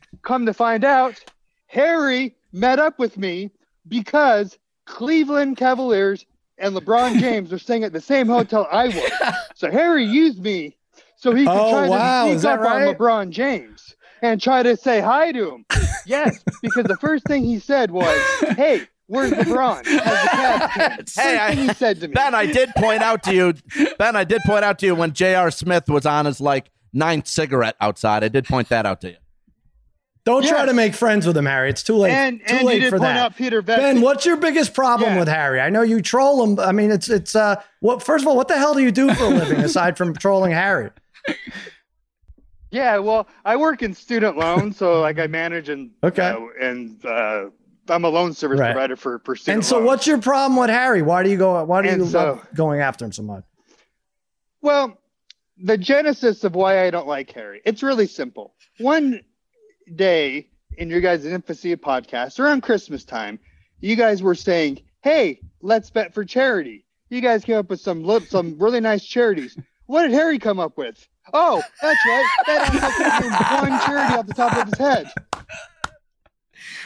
Come 0.21 0.45
to 0.45 0.53
find 0.53 0.83
out, 0.83 1.19
Harry 1.67 2.35
met 2.51 2.79
up 2.79 2.99
with 2.99 3.17
me 3.17 3.51
because 3.87 4.57
Cleveland 4.85 5.57
Cavaliers 5.57 6.25
and 6.57 6.75
LeBron 6.75 7.19
James 7.19 7.51
were 7.51 7.59
staying 7.59 7.83
at 7.83 7.93
the 7.93 8.01
same 8.01 8.27
hotel 8.27 8.67
I 8.71 8.87
was. 8.87 9.35
So 9.55 9.71
Harry 9.71 10.03
used 10.05 10.39
me 10.43 10.77
so 11.17 11.33
he 11.33 11.45
could 11.45 11.51
Oh, 11.55 11.71
try 11.71 11.89
wow, 11.89 12.25
to 12.25 12.39
sneak 12.39 12.45
up 12.51 12.59
on? 12.61 12.81
LeBron 12.95 13.29
James 13.31 13.95
and 14.21 14.41
try 14.41 14.63
to 14.63 14.75
say 14.77 15.01
hi 15.01 15.31
to 15.31 15.51
him. 15.51 15.65
Yes, 16.07 16.43
because 16.61 16.83
the 16.85 16.97
first 16.97 17.25
thing 17.25 17.43
he 17.43 17.57
said 17.57 17.89
was, 17.89 18.15
"Hey, 18.55 18.83
where's 19.07 19.31
LeBron?" 19.31 19.87
Hey, 21.15 21.37
I- 21.39 21.55
he 21.55 21.73
said 21.73 21.99
to 22.01 22.07
me. 22.07 22.13
Ben, 22.13 22.35
I 22.35 22.45
did 22.45 22.69
point 22.77 23.01
out 23.01 23.23
to 23.23 23.33
you, 23.33 23.53
Ben, 23.97 24.15
I 24.15 24.23
did 24.23 24.41
point 24.45 24.63
out 24.63 24.77
to 24.79 24.85
you 24.85 24.93
when 24.93 25.13
J.R. 25.13 25.49
Smith 25.49 25.89
was 25.89 26.05
on 26.05 26.25
his 26.25 26.39
like 26.39 26.69
ninth 26.93 27.25
cigarette 27.27 27.75
outside. 27.81 28.23
I 28.23 28.27
did 28.27 28.45
point 28.45 28.69
that 28.69 28.85
out 28.85 29.01
to 29.01 29.09
you. 29.09 29.15
Don't 30.25 30.43
try 30.45 30.65
to 30.65 30.73
make 30.73 30.95
friends 30.95 31.27
with 31.27 31.37
him, 31.37 31.45
Harry. 31.45 31.69
It's 31.69 31.83
too 31.83 31.95
late. 31.97 32.11
And- 32.11 32.39
too 32.39 32.45
and 32.55 32.61
you 32.61 32.65
late 32.67 32.79
did 32.79 32.89
for 32.89 32.97
point 32.97 33.13
that. 33.13 33.17
out 33.17 33.35
Peter 33.35 33.61
ben, 33.61 34.01
what's 34.01 34.25
your 34.25 34.37
biggest 34.37 34.73
problem 34.73 35.13
Yeah. 35.13 35.19
with 35.19 35.27
Harry? 35.27 35.61
I 35.61 35.69
know 35.69 35.83
you 35.83 36.01
troll 36.01 36.43
him. 36.43 36.59
I 36.59 36.71
mean, 36.71 36.89
it's 36.91 37.09
it's 37.09 37.35
uh 37.35 37.61
what 37.79 38.01
first 38.01 38.23
of 38.23 38.27
all, 38.27 38.35
what 38.35 38.47
the 38.47 38.57
hell 38.57 38.73
do 38.73 38.81
you 38.81 38.91
do 38.91 39.13
for 39.13 39.25
a 39.25 39.29
living 39.29 39.59
aside 39.69 39.97
from 39.97 40.15
trolling 40.15 40.51
Harry? 40.51 40.89
Yeah, 42.71 42.97
well, 42.97 43.27
I 43.45 43.55
work 43.55 43.83
in 43.83 43.93
student 43.93 44.37
loans, 44.37 44.77
so 44.77 44.99
like 45.07 45.19
I 45.19 45.27
manage 45.27 45.69
and 45.69 45.91
Okay. 46.03 46.27
uh, 46.27 46.39
and 46.59 47.05
uh, 47.05 47.45
I'm 47.87 48.03
a 48.03 48.09
loan 48.09 48.33
service 48.33 48.59
Right. 48.59 48.71
provider 48.73 48.95
for 48.95 49.19
for 49.19 49.35
student 49.35 49.57
And 49.57 49.65
so, 49.65 49.75
loans. 49.77 49.87
what's 49.87 50.07
your 50.07 50.17
problem 50.17 50.59
with 50.59 50.69
Harry? 50.71 51.01
Why 51.01 51.23
do 51.23 51.29
you 51.29 51.37
go? 51.37 51.63
Why 51.63 51.81
do 51.83 51.89
And 51.89 52.01
you 52.01 52.07
so- 52.09 52.17
love 52.25 52.47
going 52.55 52.81
after 52.81 53.05
him 53.05 53.11
so 53.11 53.21
much? 53.23 53.43
Well, 54.61 54.97
the 55.63 55.77
genesis 55.77 56.43
of 56.43 56.55
why 56.55 56.83
I 56.85 56.89
don't 56.89 57.07
like 57.07 57.31
Harry, 57.31 57.61
it's 57.63 57.83
really 57.83 58.07
simple. 58.07 58.55
One 58.79 59.21
day 59.93 60.47
in 60.77 60.89
your 60.89 61.01
guys' 61.01 61.25
infancy 61.25 61.75
podcast, 61.75 62.39
around 62.39 62.61
Christmas 62.61 63.03
time, 63.03 63.39
you 63.79 63.95
guys 63.95 64.23
were 64.23 64.35
saying, 64.35 64.81
"Hey, 65.01 65.39
let's 65.61 65.89
bet 65.89 66.13
for 66.13 66.25
charity." 66.25 66.85
You 67.09 67.21
guys 67.21 67.45
came 67.45 67.57
up 67.57 67.69
with 67.69 67.79
some 67.79 68.03
some 68.27 68.57
really 68.57 68.79
nice 68.79 69.05
charities. 69.05 69.57
What 69.85 70.03
did 70.03 70.11
Harry 70.11 70.39
come 70.39 70.59
up 70.59 70.77
with? 70.77 71.07
Oh, 71.33 71.61
that's 71.81 72.05
right. 72.05 72.27
That 72.47 73.59
one 73.61 73.79
charity 73.81 74.15
off 74.15 74.27
the 74.27 74.33
top 74.33 74.57
of 74.57 74.67
his 74.67 74.77
head. 74.77 75.11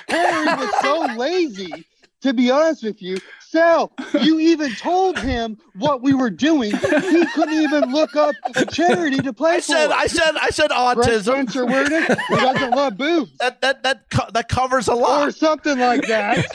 Harry 0.09 0.45
was 0.45 0.69
so 0.81 1.15
lazy, 1.15 1.85
to 2.21 2.33
be 2.33 2.51
honest 2.51 2.83
with 2.83 3.01
you. 3.01 3.17
Sal, 3.51 3.91
you 4.21 4.39
even 4.39 4.75
told 4.75 5.17
him 5.17 5.57
what 5.73 6.01
we 6.03 6.13
were 6.13 6.29
doing. 6.29 6.71
He 6.71 7.25
couldn't 7.27 7.61
even 7.61 7.91
look 7.91 8.15
up 8.15 8.35
a 8.55 8.65
charity 8.65 9.17
to 9.17 9.33
play 9.33 9.55
I 9.55 9.59
said, 9.59 9.87
for. 9.87 9.93
I 9.93 10.07
said, 10.07 10.35
I 10.39 10.49
said 10.49 10.67
Breast 10.67 11.25
autism. 11.27 11.33
cancer 11.35 11.63
awareness. 11.63 12.07
He 12.29 12.35
doesn't 12.35 12.71
love 12.71 12.97
boobs. 12.97 13.37
That 13.39 13.61
that 13.61 13.83
that 13.83 14.09
co- 14.11 14.29
that 14.33 14.49
covers 14.49 14.87
a 14.87 14.93
lot. 14.93 15.27
Or 15.27 15.31
something 15.31 15.79
like 15.79 16.05
that. 16.07 16.45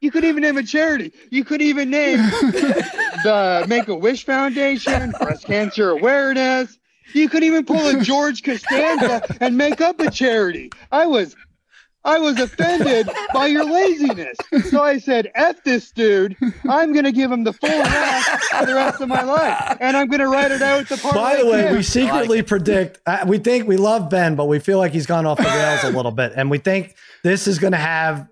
You 0.00 0.10
could 0.10 0.24
even 0.24 0.42
name 0.42 0.58
a 0.58 0.62
charity. 0.62 1.12
You 1.30 1.44
could 1.44 1.62
even 1.62 1.88
name 1.88 2.18
the 2.18 3.64
Make 3.68 3.88
a 3.88 3.94
Wish 3.94 4.24
Foundation, 4.24 5.12
Breast 5.12 5.46
Cancer 5.46 5.90
Awareness. 5.90 6.78
You 7.14 7.28
could 7.28 7.44
even 7.44 7.64
pull 7.64 7.86
a 7.86 8.02
George 8.02 8.42
Costanza 8.42 9.22
and 9.40 9.56
make 9.56 9.80
up 9.80 10.00
a 10.00 10.10
charity. 10.10 10.70
I 10.90 11.06
was 11.06 11.36
I 12.04 12.18
was 12.18 12.38
offended 12.40 13.08
by 13.32 13.46
your 13.46 13.64
laziness. 13.64 14.36
So 14.70 14.82
I 14.82 14.98
said, 14.98 15.30
F 15.34 15.62
this 15.62 15.92
dude. 15.92 16.36
I'm 16.68 16.92
gonna 16.92 17.12
give 17.12 17.30
him 17.30 17.44
the 17.44 17.52
full 17.52 17.68
wrath 17.68 18.42
for 18.44 18.66
the 18.66 18.74
rest 18.74 19.00
of 19.00 19.08
my 19.08 19.22
life. 19.22 19.76
And 19.80 19.96
I'm 19.96 20.08
gonna 20.08 20.28
write 20.28 20.50
it 20.50 20.62
out 20.62 20.88
the 20.88 20.96
party. 20.96 21.18
By 21.18 21.36
the 21.36 21.46
way, 21.46 21.72
we 21.72 21.82
secretly 21.82 22.42
predict. 22.42 22.98
Uh, 23.06 23.24
we 23.26 23.38
think 23.38 23.68
we 23.68 23.76
love 23.76 24.10
Ben, 24.10 24.34
but 24.34 24.46
we 24.46 24.58
feel 24.58 24.78
like 24.78 24.92
he's 24.92 25.06
gone 25.06 25.26
off 25.26 25.38
the 25.38 25.44
rails 25.44 25.84
a 25.84 25.90
little 25.90 26.10
bit, 26.10 26.32
and 26.34 26.50
we 26.50 26.58
think 26.58 26.96
this 27.22 27.46
is 27.46 27.58
going 27.58 27.72
to 27.72 27.78
have 27.78 28.28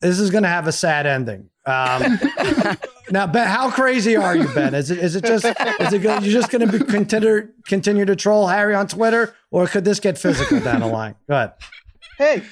this 0.00 0.18
is 0.18 0.30
going 0.30 0.42
to 0.42 0.48
have 0.48 0.66
a 0.66 0.72
sad 0.72 1.06
ending. 1.06 1.48
Um, 1.66 2.18
now, 3.10 3.26
Ben, 3.26 3.48
how 3.48 3.70
crazy 3.70 4.16
are 4.16 4.36
you, 4.36 4.48
Ben? 4.48 4.74
Is 4.74 4.90
it 4.90 4.98
is 4.98 5.16
it 5.16 5.24
just 5.24 5.46
is 5.46 5.92
it 5.92 6.02
go, 6.02 6.18
you're 6.18 6.32
just 6.32 6.50
going 6.50 6.68
to 6.68 6.78
be 6.78 6.84
continue 6.84 7.48
continue 7.66 8.04
to 8.04 8.14
troll 8.16 8.46
Harry 8.48 8.74
on 8.74 8.86
Twitter, 8.86 9.34
or 9.50 9.66
could 9.66 9.84
this 9.84 9.98
get 9.98 10.18
physical 10.18 10.60
down 10.60 10.80
the 10.80 10.86
line? 10.86 11.14
Go 11.26 11.36
ahead. 11.36 11.52
Hey. 12.18 12.42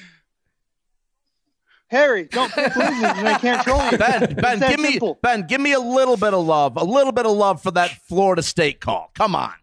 Harry, 1.93 2.23
don't 2.23 2.51
pick 2.51 2.75
losers 2.75 3.03
I 3.03 3.37
can't 3.37 3.63
troll 3.63 3.91
you. 3.91 3.97
Ben, 3.99 4.33
Ben, 4.33 4.59
give 4.59 4.79
me. 4.79 4.99
Ben, 5.21 5.45
give 5.45 5.61
me 5.61 5.73
a 5.73 5.79
little 5.79 6.17
bit 6.17 6.33
of 6.33 6.43
love, 6.43 6.75
a 6.75 6.83
little 6.83 7.11
bit 7.11 7.27
of 7.27 7.33
love 7.33 7.61
for 7.61 7.69
that 7.71 7.91
Florida 7.91 8.41
State 8.41 8.79
call. 8.79 9.11
Come 9.13 9.35
on. 9.35 9.53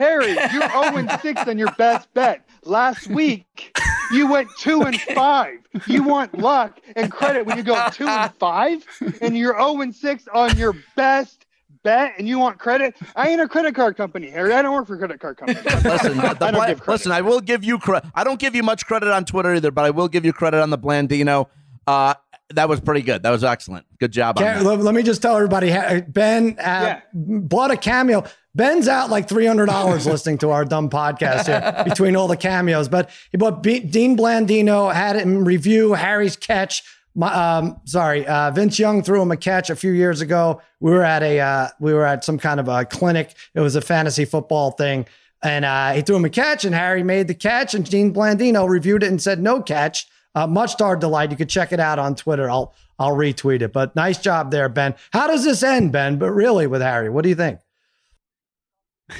Harry, 0.00 0.32
you're 0.52 0.68
0 0.92 1.18
6 1.22 1.48
on 1.48 1.58
your 1.58 1.72
best 1.72 2.12
bet. 2.14 2.48
Last 2.64 3.06
week, 3.06 3.78
you 4.12 4.30
went 4.30 4.48
2 4.58 4.82
and 4.82 5.00
5. 5.00 5.58
You 5.86 6.02
want 6.02 6.36
luck 6.38 6.80
and 6.96 7.10
credit 7.10 7.46
when 7.46 7.56
you 7.56 7.62
go 7.62 7.88
2 7.92 8.06
and 8.06 8.32
5, 8.34 8.84
and 9.20 9.36
you're 9.36 9.56
0 9.56 9.90
6 9.90 10.28
on 10.32 10.56
your 10.56 10.74
best 10.96 11.45
bet, 11.86 12.14
and 12.18 12.28
you 12.28 12.38
want 12.38 12.58
credit? 12.58 12.94
I 13.14 13.28
ain't 13.28 13.40
a 13.40 13.48
credit 13.48 13.74
card 13.74 13.96
company, 13.96 14.28
Harry. 14.30 14.52
I 14.52 14.60
don't 14.60 14.74
work 14.74 14.86
for 14.86 14.94
a 14.96 14.98
credit 14.98 15.20
card 15.20 15.36
company. 15.38 15.60
Listen, 15.84 16.16
the, 16.16 16.22
the 16.38 16.44
I 16.44 16.50
don't 16.50 16.54
Bla- 16.54 16.66
give 16.68 16.80
credit. 16.80 16.88
listen. 16.88 17.12
I 17.12 17.20
will 17.22 17.40
give 17.40 17.64
you 17.64 17.78
credit. 17.78 18.10
I 18.14 18.24
don't 18.24 18.38
give 18.40 18.54
you 18.54 18.62
much 18.62 18.84
credit 18.86 19.10
on 19.10 19.24
Twitter 19.24 19.54
either, 19.54 19.70
but 19.70 19.84
I 19.84 19.90
will 19.90 20.08
give 20.08 20.24
you 20.24 20.32
credit 20.32 20.60
on 20.60 20.70
the 20.70 20.78
Blandino. 20.78 21.46
Uh, 21.86 22.14
that 22.50 22.68
was 22.68 22.80
pretty 22.80 23.02
good. 23.02 23.22
That 23.22 23.30
was 23.30 23.42
excellent. 23.44 23.86
Good 23.98 24.12
job 24.12 24.38
on 24.38 24.44
Can- 24.44 24.58
that. 24.58 24.64
let, 24.64 24.80
let 24.80 24.94
me 24.94 25.02
just 25.02 25.22
tell 25.22 25.34
everybody, 25.36 25.70
Ben 26.08 26.56
uh, 26.58 27.00
bought 27.14 27.70
a 27.70 27.76
cameo. 27.76 28.24
Ben's 28.54 28.88
out 28.88 29.10
like 29.10 29.28
three 29.28 29.46
hundred 29.46 29.66
dollars 29.66 30.06
listening 30.14 30.38
to 30.38 30.50
our 30.50 30.64
dumb 30.64 30.88
podcast 30.88 31.46
here 31.46 31.84
between 31.84 32.16
all 32.16 32.26
the 32.28 32.36
cameos. 32.38 32.88
But 32.88 33.10
he 33.30 33.36
bought 33.38 33.62
B- 33.62 33.80
Dean 33.80 34.16
Blandino, 34.16 34.92
had 34.94 35.16
him 35.16 35.44
review 35.44 35.92
Harry's 35.94 36.36
catch. 36.36 36.82
My, 37.16 37.32
um, 37.32 37.80
sorry, 37.84 38.26
uh, 38.26 38.50
Vince 38.50 38.78
Young 38.78 39.02
threw 39.02 39.22
him 39.22 39.30
a 39.30 39.38
catch 39.38 39.70
a 39.70 39.76
few 39.76 39.92
years 39.92 40.20
ago. 40.20 40.60
We 40.80 40.90
were 40.90 41.02
at 41.02 41.22
a 41.22 41.40
uh, 41.40 41.68
we 41.80 41.94
were 41.94 42.04
at 42.04 42.24
some 42.24 42.38
kind 42.38 42.60
of 42.60 42.68
a 42.68 42.84
clinic. 42.84 43.34
It 43.54 43.60
was 43.60 43.74
a 43.74 43.80
fantasy 43.80 44.26
football 44.26 44.72
thing, 44.72 45.06
and 45.42 45.64
uh, 45.64 45.92
he 45.92 46.02
threw 46.02 46.16
him 46.16 46.26
a 46.26 46.30
catch, 46.30 46.66
and 46.66 46.74
Harry 46.74 47.02
made 47.02 47.26
the 47.26 47.34
catch, 47.34 47.74
and 47.74 47.88
Dean 47.88 48.12
Blandino 48.12 48.68
reviewed 48.68 49.02
it 49.02 49.08
and 49.08 49.20
said 49.20 49.40
no 49.40 49.62
catch. 49.62 50.06
Uh, 50.34 50.46
much 50.46 50.76
to 50.76 50.84
our 50.84 50.96
delight, 50.96 51.30
you 51.30 51.36
could 51.38 51.48
check 51.48 51.72
it 51.72 51.80
out 51.80 51.98
on 51.98 52.14
Twitter. 52.14 52.50
I'll 52.50 52.74
I'll 52.98 53.16
retweet 53.16 53.62
it. 53.62 53.72
But 53.72 53.96
nice 53.96 54.18
job 54.18 54.50
there, 54.50 54.68
Ben. 54.68 54.94
How 55.10 55.26
does 55.26 55.42
this 55.42 55.62
end, 55.62 55.92
Ben? 55.92 56.18
But 56.18 56.32
really, 56.32 56.66
with 56.66 56.82
Harry, 56.82 57.08
what 57.08 57.22
do 57.22 57.30
you 57.30 57.34
think? 57.34 57.60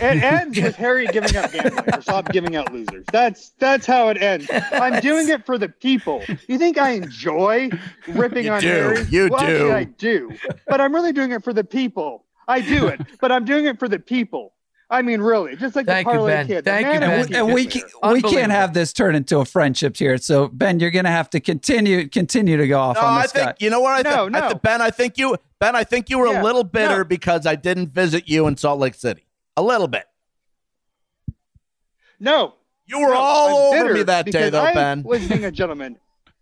It 0.01 0.23
ends 0.23 0.61
with 0.61 0.75
Harry 0.77 1.07
giving 1.07 1.37
up 1.37 1.53
gambling 1.53 1.95
or 1.95 2.03
stop 2.03 2.31
giving 2.33 2.57
out 2.57 2.73
losers. 2.73 3.05
That's 3.13 3.51
that's 3.59 3.87
how 3.87 4.09
it 4.09 4.21
ends. 4.21 4.49
I'm 4.73 5.01
doing 5.01 5.29
it 5.29 5.47
for 5.47 5.59
the 5.59 5.69
people. 5.69 6.23
You 6.49 6.59
think 6.59 6.77
I 6.79 6.91
enjoy 6.91 7.71
ripping 8.09 8.47
You 8.47 8.53
on 8.53 8.61
do. 8.61 8.67
Harry? 8.69 9.05
You 9.09 9.29
well, 9.31 9.41
actually, 9.41 9.59
do. 9.59 9.73
I 9.73 9.85
do, 9.85 10.33
but 10.67 10.81
I'm 10.81 10.93
really 10.95 11.13
doing 11.13 11.31
it 11.33 11.45
for 11.45 11.53
the 11.53 11.65
people. 11.65 12.25
I 12.49 12.61
do 12.61 12.87
it, 12.89 13.01
but 13.21 13.31
I'm 13.33 13.45
doing 13.45 13.67
it 13.67 13.79
for 13.79 13.89
the 13.89 13.99
people. 13.99 14.53
I 14.89 15.03
mean, 15.03 15.21
really, 15.21 15.57
just 15.57 15.75
like 15.75 15.85
Thank 15.87 16.07
the 16.07 16.13
you, 16.13 16.19
parlay 16.19 16.33
Ben. 16.35 16.47
kid. 16.47 16.65
Thank 16.65 16.87
you, 16.95 17.01
Ben. 17.01 17.35
and, 17.35 17.53
we 17.53 17.67
can, 17.67 17.83
we 18.13 18.23
can't 18.23 18.53
have 18.53 18.73
this 18.73 18.93
turn 18.93 19.17
into 19.17 19.39
a 19.39 19.45
friendship 19.45 19.97
here. 19.97 20.17
So 20.17 20.47
Ben, 20.49 20.79
you're 20.79 20.93
gonna 20.93 21.11
have 21.11 21.29
to 21.31 21.41
continue 21.41 22.09
continue 22.09 22.57
to 22.57 22.69
go 22.69 22.79
off 22.79 22.97
No, 22.97 23.03
on 23.03 23.19
I 23.19 23.23
this 23.23 23.33
think 23.33 23.47
guy. 23.47 23.55
you 23.59 23.71
know 23.71 23.81
what 23.81 24.07
I 24.07 24.09
No, 24.09 24.25
think. 24.27 24.37
I 24.37 24.41
no. 24.41 24.49
th- 24.51 24.63
ben, 24.63 24.81
I 24.83 24.91
think 24.91 25.19
you 25.19 25.37
Ben, 25.59 25.75
I 25.75 25.83
think 25.83 26.09
you 26.09 26.19
were 26.19 26.29
Yeah, 26.29 26.41
a 26.41 26.45
little 26.45 26.63
bitter 26.65 26.99
no. 26.99 27.05
because 27.05 27.47
I 27.47 27.57
didn't 27.57 27.89
visit 27.89 28.29
you 28.29 28.47
in 28.47 28.57
Salt 28.57 28.79
Lake 28.79 28.95
City. 28.95 29.26
A 29.57 29.63
little 29.63 29.89
bit. 29.89 30.05
No, 32.19 32.55
You 32.87 33.01
were 33.01 33.09
no, 33.09 33.15
all 33.15 33.49
I'm 33.49 33.79
over 33.79 33.83
bitter 33.85 33.95
me 33.95 34.03
that 34.05 34.25
day, 34.27 34.31
because 34.33 34.51
though, 34.53 34.63
I 34.63 34.75
Ben. 34.75 35.03
was 35.03 35.27
being 35.29 35.45
a 35.45 35.51
gentleman. 35.51 35.99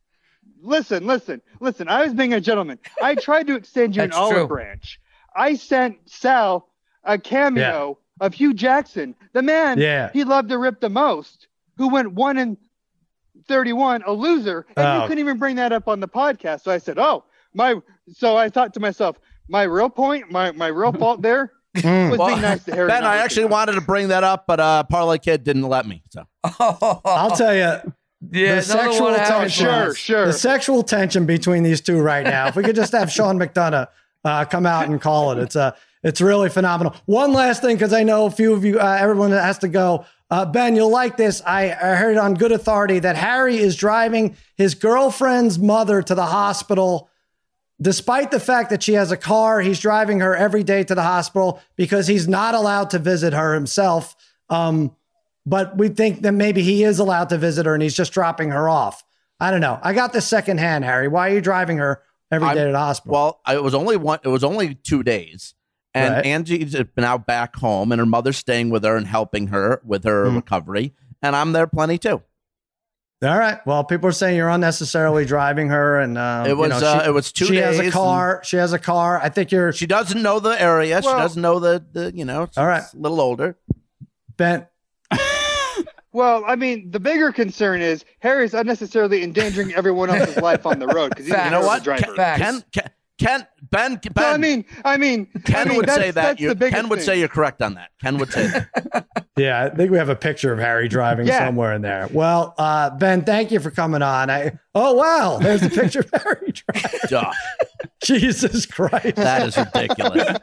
listen, 0.62 1.06
listen, 1.06 1.42
listen. 1.60 1.88
I 1.88 2.04
was 2.04 2.14
being 2.14 2.32
a 2.32 2.40
gentleman. 2.40 2.78
I 3.02 3.14
tried 3.16 3.46
to 3.48 3.56
extend 3.56 3.96
you 3.96 4.02
an 4.02 4.12
olive 4.12 4.34
true. 4.36 4.46
branch. 4.46 5.00
I 5.34 5.56
sent 5.56 5.98
Sal 6.08 6.68
a 7.02 7.18
cameo 7.18 7.98
of 8.20 8.34
Hue 8.34 8.54
Jackson, 8.54 9.14
the 9.32 9.42
man 9.42 9.78
Yeah. 9.78 10.10
he 10.12 10.22
loved 10.24 10.48
to 10.50 10.58
rip 10.58 10.80
the 10.80 10.88
most, 10.88 11.48
who 11.76 11.88
went 11.88 12.12
one 12.12 12.38
and 12.38 12.56
thirty-one, 13.48 14.04
a 14.06 14.12
loser, 14.12 14.64
and 14.76 14.86
Oh. 14.86 14.94
you 15.02 15.08
couldn't 15.08 15.18
even 15.18 15.38
bring 15.38 15.56
that 15.56 15.72
up 15.72 15.88
on 15.88 15.98
the 15.98 16.06
podcast. 16.08 16.62
So 16.62 16.70
I 16.70 16.78
said, 16.78 16.98
"Oh, 16.98 17.24
my." 17.52 17.74
So 18.12 18.36
I 18.36 18.48
thought 18.48 18.72
to 18.74 18.80
myself, 18.80 19.18
my 19.48 19.64
real 19.64 19.90
point, 19.90 20.30
my 20.30 20.52
my 20.52 20.68
real 20.68 20.92
fault 20.92 21.20
there 21.20 21.50
Mm. 21.74 22.16
Well, 22.16 22.36
nice. 22.36 22.62
Ben, 22.64 23.04
I 23.04 23.16
actually 23.16 23.44
him. 23.44 23.50
wanted 23.50 23.72
to 23.72 23.80
bring 23.80 24.08
that 24.08 24.22
up, 24.24 24.46
but 24.46 24.60
uh, 24.60 24.84
Parlay 24.84 25.18
Kid 25.18 25.42
didn't 25.44 25.62
let 25.68 25.86
me. 25.86 26.02
So 26.10 26.24
I'll 26.60 27.36
tell 27.36 27.54
you, 27.54 27.60
yeah, 28.30 28.56
the 28.56 28.62
sexual 28.62 29.14
tension, 29.14 29.66
to 29.66 29.72
Sure, 29.72 29.94
sure. 29.94 30.26
the 30.26 30.32
sexual 30.32 30.82
tension 30.82 31.26
between 31.26 31.62
these 31.62 31.80
two 31.80 32.00
right 32.00 32.24
now. 32.24 32.46
If 32.46 32.56
we 32.56 32.62
could 32.62 32.76
just 32.76 32.92
have 32.92 33.10
Sean 33.10 33.38
McDonough 33.38 33.88
uh, 34.24 34.44
come 34.44 34.66
out 34.66 34.86
and 34.88 35.00
call 35.00 35.32
it, 35.32 35.38
it's 35.38 35.56
a 35.56 35.74
it's 36.04 36.20
really 36.20 36.48
phenomenal. 36.50 36.94
One 37.06 37.32
last 37.32 37.62
thing, 37.62 37.76
because 37.76 37.92
I 37.92 38.02
know 38.02 38.26
a 38.26 38.30
few 38.30 38.52
of 38.52 38.64
you, 38.64 38.78
uh, 38.78 38.96
everyone 39.00 39.30
has 39.32 39.58
to 39.58 39.68
go. 39.68 40.04
Uh, 40.30 40.44
ben, 40.44 40.76
you'll 40.76 40.90
like 40.90 41.16
this. 41.16 41.42
I, 41.46 41.70
I 41.70 41.94
heard 41.96 42.16
on 42.18 42.34
good 42.34 42.52
authority 42.52 42.98
that 42.98 43.16
Harry 43.16 43.56
is 43.56 43.74
driving 43.74 44.36
his 44.56 44.74
girlfriend's 44.74 45.58
mother 45.58 46.02
to 46.02 46.14
the 46.14 46.26
hospital. 46.26 47.08
Despite 47.84 48.30
the 48.30 48.40
fact 48.40 48.70
that 48.70 48.82
she 48.82 48.94
has 48.94 49.12
a 49.12 49.16
car, 49.16 49.60
he's 49.60 49.78
driving 49.78 50.20
her 50.20 50.34
every 50.34 50.62
day 50.62 50.84
to 50.84 50.94
the 50.94 51.02
hospital 51.02 51.60
because 51.76 52.06
he's 52.06 52.26
not 52.26 52.54
allowed 52.54 52.88
to 52.90 52.98
visit 52.98 53.34
her 53.34 53.52
himself. 53.52 54.16
Um, 54.48 54.96
but 55.44 55.76
we 55.76 55.88
think 55.90 56.22
that 56.22 56.32
maybe 56.32 56.62
he 56.62 56.82
is 56.82 56.98
allowed 56.98 57.28
to 57.28 57.36
visit 57.36 57.66
her 57.66 57.74
and 57.74 57.82
he's 57.82 57.94
just 57.94 58.14
dropping 58.14 58.50
her 58.52 58.70
off. 58.70 59.04
I 59.38 59.50
don't 59.50 59.60
know. 59.60 59.78
I 59.82 59.92
got 59.92 60.14
this 60.14 60.26
secondhand, 60.26 60.84
Harry. 60.86 61.08
Why 61.08 61.28
are 61.28 61.34
you 61.34 61.42
driving 61.42 61.76
her 61.76 62.00
every 62.32 62.48
day 62.54 62.60
I'm- 62.60 62.66
to 62.68 62.72
the 62.72 62.78
hospital? 62.78 63.12
well, 63.12 63.40
it 63.54 63.62
was 63.62 63.74
only 63.74 63.98
one. 63.98 64.18
It 64.24 64.28
was 64.28 64.42
only 64.44 64.76
two 64.76 65.02
days, 65.02 65.52
and 65.92 66.14
Right. 66.14 66.24
Angie's 66.24 66.74
been 66.94 67.04
out 67.04 67.26
back 67.26 67.56
home, 67.56 67.92
and 67.92 67.98
her 67.98 68.06
mother's 68.06 68.38
staying 68.38 68.70
with 68.70 68.82
her 68.84 68.96
and 68.96 69.06
helping 69.06 69.48
her 69.48 69.82
with 69.84 70.04
her 70.04 70.24
Mhm. 70.26 70.36
recovery, 70.36 70.94
and 71.20 71.36
I'm 71.36 71.52
there 71.52 71.66
plenty 71.66 71.98
too. 71.98 72.22
All 73.24 73.38
right. 73.38 73.58
Well, 73.66 73.84
people 73.84 74.08
are 74.08 74.12
saying 74.12 74.36
you're 74.36 74.48
unnecessarily 74.50 75.24
driving 75.24 75.68
her, 75.68 75.98
and 76.00 76.18
uh, 76.18 76.44
It 76.46 76.54
was, 76.56 76.72
you 76.74 76.80
know, 76.80 76.86
uh, 76.86 77.02
she, 77.02 77.08
it 77.08 77.12
was 77.12 77.32
two 77.32 77.44
She 77.46 77.56
has 77.56 77.78
a 77.78 77.90
car. 77.90 78.40
She 78.44 78.56
has 78.56 78.72
a 78.72 78.78
car. 78.78 79.18
I 79.22 79.28
think 79.30 79.50
you're 79.50 79.72
She 79.72 79.86
doesn't 79.86 80.20
know 80.22 80.40
the 80.40 80.60
area. 80.60 81.00
she 81.02 81.08
doesn't 81.08 81.40
know 81.40 81.58
the 81.60 81.84
the 81.92 82.12
you 82.14 82.24
know. 82.24 82.48
All 82.56 82.66
right. 82.66 82.82
a 82.82 82.96
little 82.96 83.20
older. 83.20 83.56
bent. 84.36 84.66
Well, 86.12 86.44
I 86.46 86.54
mean, 86.54 86.92
the 86.92 87.00
bigger 87.00 87.32
concern 87.32 87.80
is 87.80 88.04
Harry's 88.20 88.54
unnecessarily 88.54 89.24
endangering 89.24 89.74
everyone 89.74 90.10
else's 90.10 90.36
life 90.42 90.64
on 90.64 90.78
the 90.78 90.86
road 90.86 91.08
because 91.08 91.24
he's 91.26 91.34
Fact. 91.34 91.46
a 91.52 91.56
You 91.56 91.60
know 91.60 91.66
what? 91.66 91.82
driver. 91.82 92.04
Ken, 92.04 92.14
Facts. 92.14 92.40
Ken, 92.40 92.62
Ken, 92.72 92.90
Ken, 93.18 93.46
Ben, 93.70 94.00
Ben. 94.12 94.12
So, 94.16 94.22
I 94.24 94.36
mean, 94.36 94.64
I 94.84 94.96
mean, 94.96 95.26
Ken 95.44 95.56
I 95.56 95.64
mean, 95.70 95.76
would 95.78 95.86
that's, 95.86 95.98
say 95.98 96.10
that. 96.10 96.14
That's 96.14 96.40
You, 96.40 96.48
the 96.50 96.54
biggest 96.54 96.74
Ken 96.80 96.88
would 96.88 96.98
thing. 97.00 97.06
say 97.06 97.18
you're 97.18 97.28
correct 97.28 97.62
on 97.62 97.74
that. 97.74 97.90
Ken 98.02 98.18
would 98.18 98.30
say 98.32 98.46
that. 98.48 99.06
Yeah, 99.36 99.64
I 99.64 99.68
think 99.74 99.90
we 99.90 99.98
have 99.98 100.10
a 100.10 100.14
picture 100.14 100.52
of 100.52 100.60
Harry 100.60 100.86
driving 100.86 101.26
Yeah. 101.26 101.44
somewhere 101.46 101.72
in 101.74 101.82
there. 101.82 102.08
Well, 102.12 102.54
uh, 102.56 102.90
Ben, 102.90 103.24
thank 103.24 103.50
you 103.50 103.58
for 103.58 103.72
coming 103.72 104.00
on. 104.00 104.30
I 104.30 104.52
oh 104.76 104.92
wow, 104.94 105.38
there's 105.42 105.60
a 105.64 105.70
picture 105.70 106.00
of 106.12 106.22
Harry 106.22 106.52
driving. 106.52 107.00
Duh, 107.08 107.32
Jesus 108.04 108.64
Christ. 108.64 109.16
that 109.16 109.48
is 109.48 109.56
ridiculous. 109.56 110.38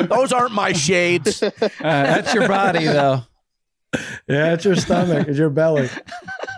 Those 0.08 0.32
aren't 0.32 0.52
my 0.52 0.72
shades. 0.72 1.44
Uh, 1.44 1.50
that's 1.80 2.34
your 2.34 2.48
body, 2.48 2.86
though. 2.86 3.22
Yeah, 4.28 4.54
it's 4.54 4.64
your 4.64 4.74
stomach, 4.74 5.28
it's 5.28 5.38
your 5.38 5.50
belly. 5.50 5.88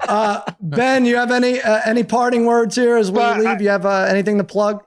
Uh, 0.09 0.41
ben, 0.63 1.05
you 1.05 1.17
have 1.17 1.31
any 1.31 1.61
uh, 1.61 1.81
any 1.85 2.05
parting 2.05 2.47
words 2.47 2.75
here 2.75 2.97
as 2.97 3.11
we 3.11 3.19
Well, 3.19 3.37
leave? 3.39 3.47
I- 3.49 3.59
you 3.59 3.69
have 3.69 3.85
uh, 3.85 4.07
anything 4.09 4.39
to 4.39 4.45
plug? 4.45 4.83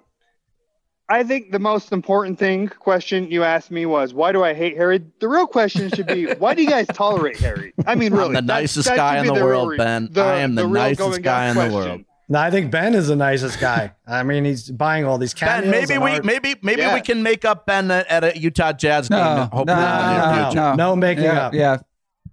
I 1.12 1.24
think 1.24 1.52
the 1.52 1.60
most 1.60 1.92
important 1.92 2.38
thing 2.38 2.68
question 2.68 3.32
you 3.32 3.44
asked 3.44 3.72
me 3.72 3.86
was 3.88 4.14
why 4.14 4.32
do 4.32 4.44
I 4.44 4.54
hate 4.54 4.78
Harry? 4.78 5.04
The 5.20 5.28
real 5.28 5.48
question 5.48 5.90
should 5.90 6.06
be 6.08 6.26
why 6.38 6.54
do 6.54 6.62
you 6.62 6.70
guys 6.70 6.86
tolerate 6.88 7.38
Harry? 7.40 7.74
I 7.88 7.96
mean, 7.96 8.14
really, 8.14 8.28
I'm 8.28 8.34
the 8.34 8.42
nicest 8.44 8.88
that 8.90 8.96
guy 8.96 9.18
should 9.18 9.28
in 9.30 9.34
be 9.34 9.40
the 9.40 9.46
world, 9.46 9.70
re- 9.70 9.78
Ben. 9.78 10.10
I 10.16 10.38
am 10.40 10.54
the 10.56 10.64
real 10.68 10.84
nicest 10.84 11.22
guy 11.24 11.48
down 11.54 11.58
in 11.58 11.70
the 11.72 11.76
world. 11.76 12.02
No, 12.32 12.38
I 12.40 12.52
think 12.52 12.70
Ben 12.70 12.94
is 12.94 13.08
the 13.08 13.16
nicest 13.16 13.60
guy. 13.60 13.92
I 14.08 14.22
mean, 14.22 14.46
he's 14.46 14.70
buying 14.70 15.04
all 15.04 15.18
these 15.18 15.34
Ben, 15.34 15.72
maybe 15.72 15.96
and 15.96 16.04
we 16.04 16.12
art. 16.12 16.26
maybe 16.26 16.56
maybe 16.62 16.82
Yeah. 16.84 16.94
we 16.94 17.02
can 17.02 17.24
make 17.24 17.44
up 17.44 17.66
Ben 17.66 17.90
at, 17.90 18.06
at 18.06 18.24
a 18.24 18.40
Utah 18.40 18.72
Jazz 18.72 19.10
game. 19.10 19.18
No, 19.18 19.36
no, 19.36 19.42
hopefully 19.46 19.62
in 19.62 19.66
the 19.68 20.54
no, 20.54 20.54
no, 20.54 20.76
No 20.76 20.96
making 20.96 21.24
yeah, 21.24 21.48
up. 21.48 21.54
Yeah, 21.56 21.78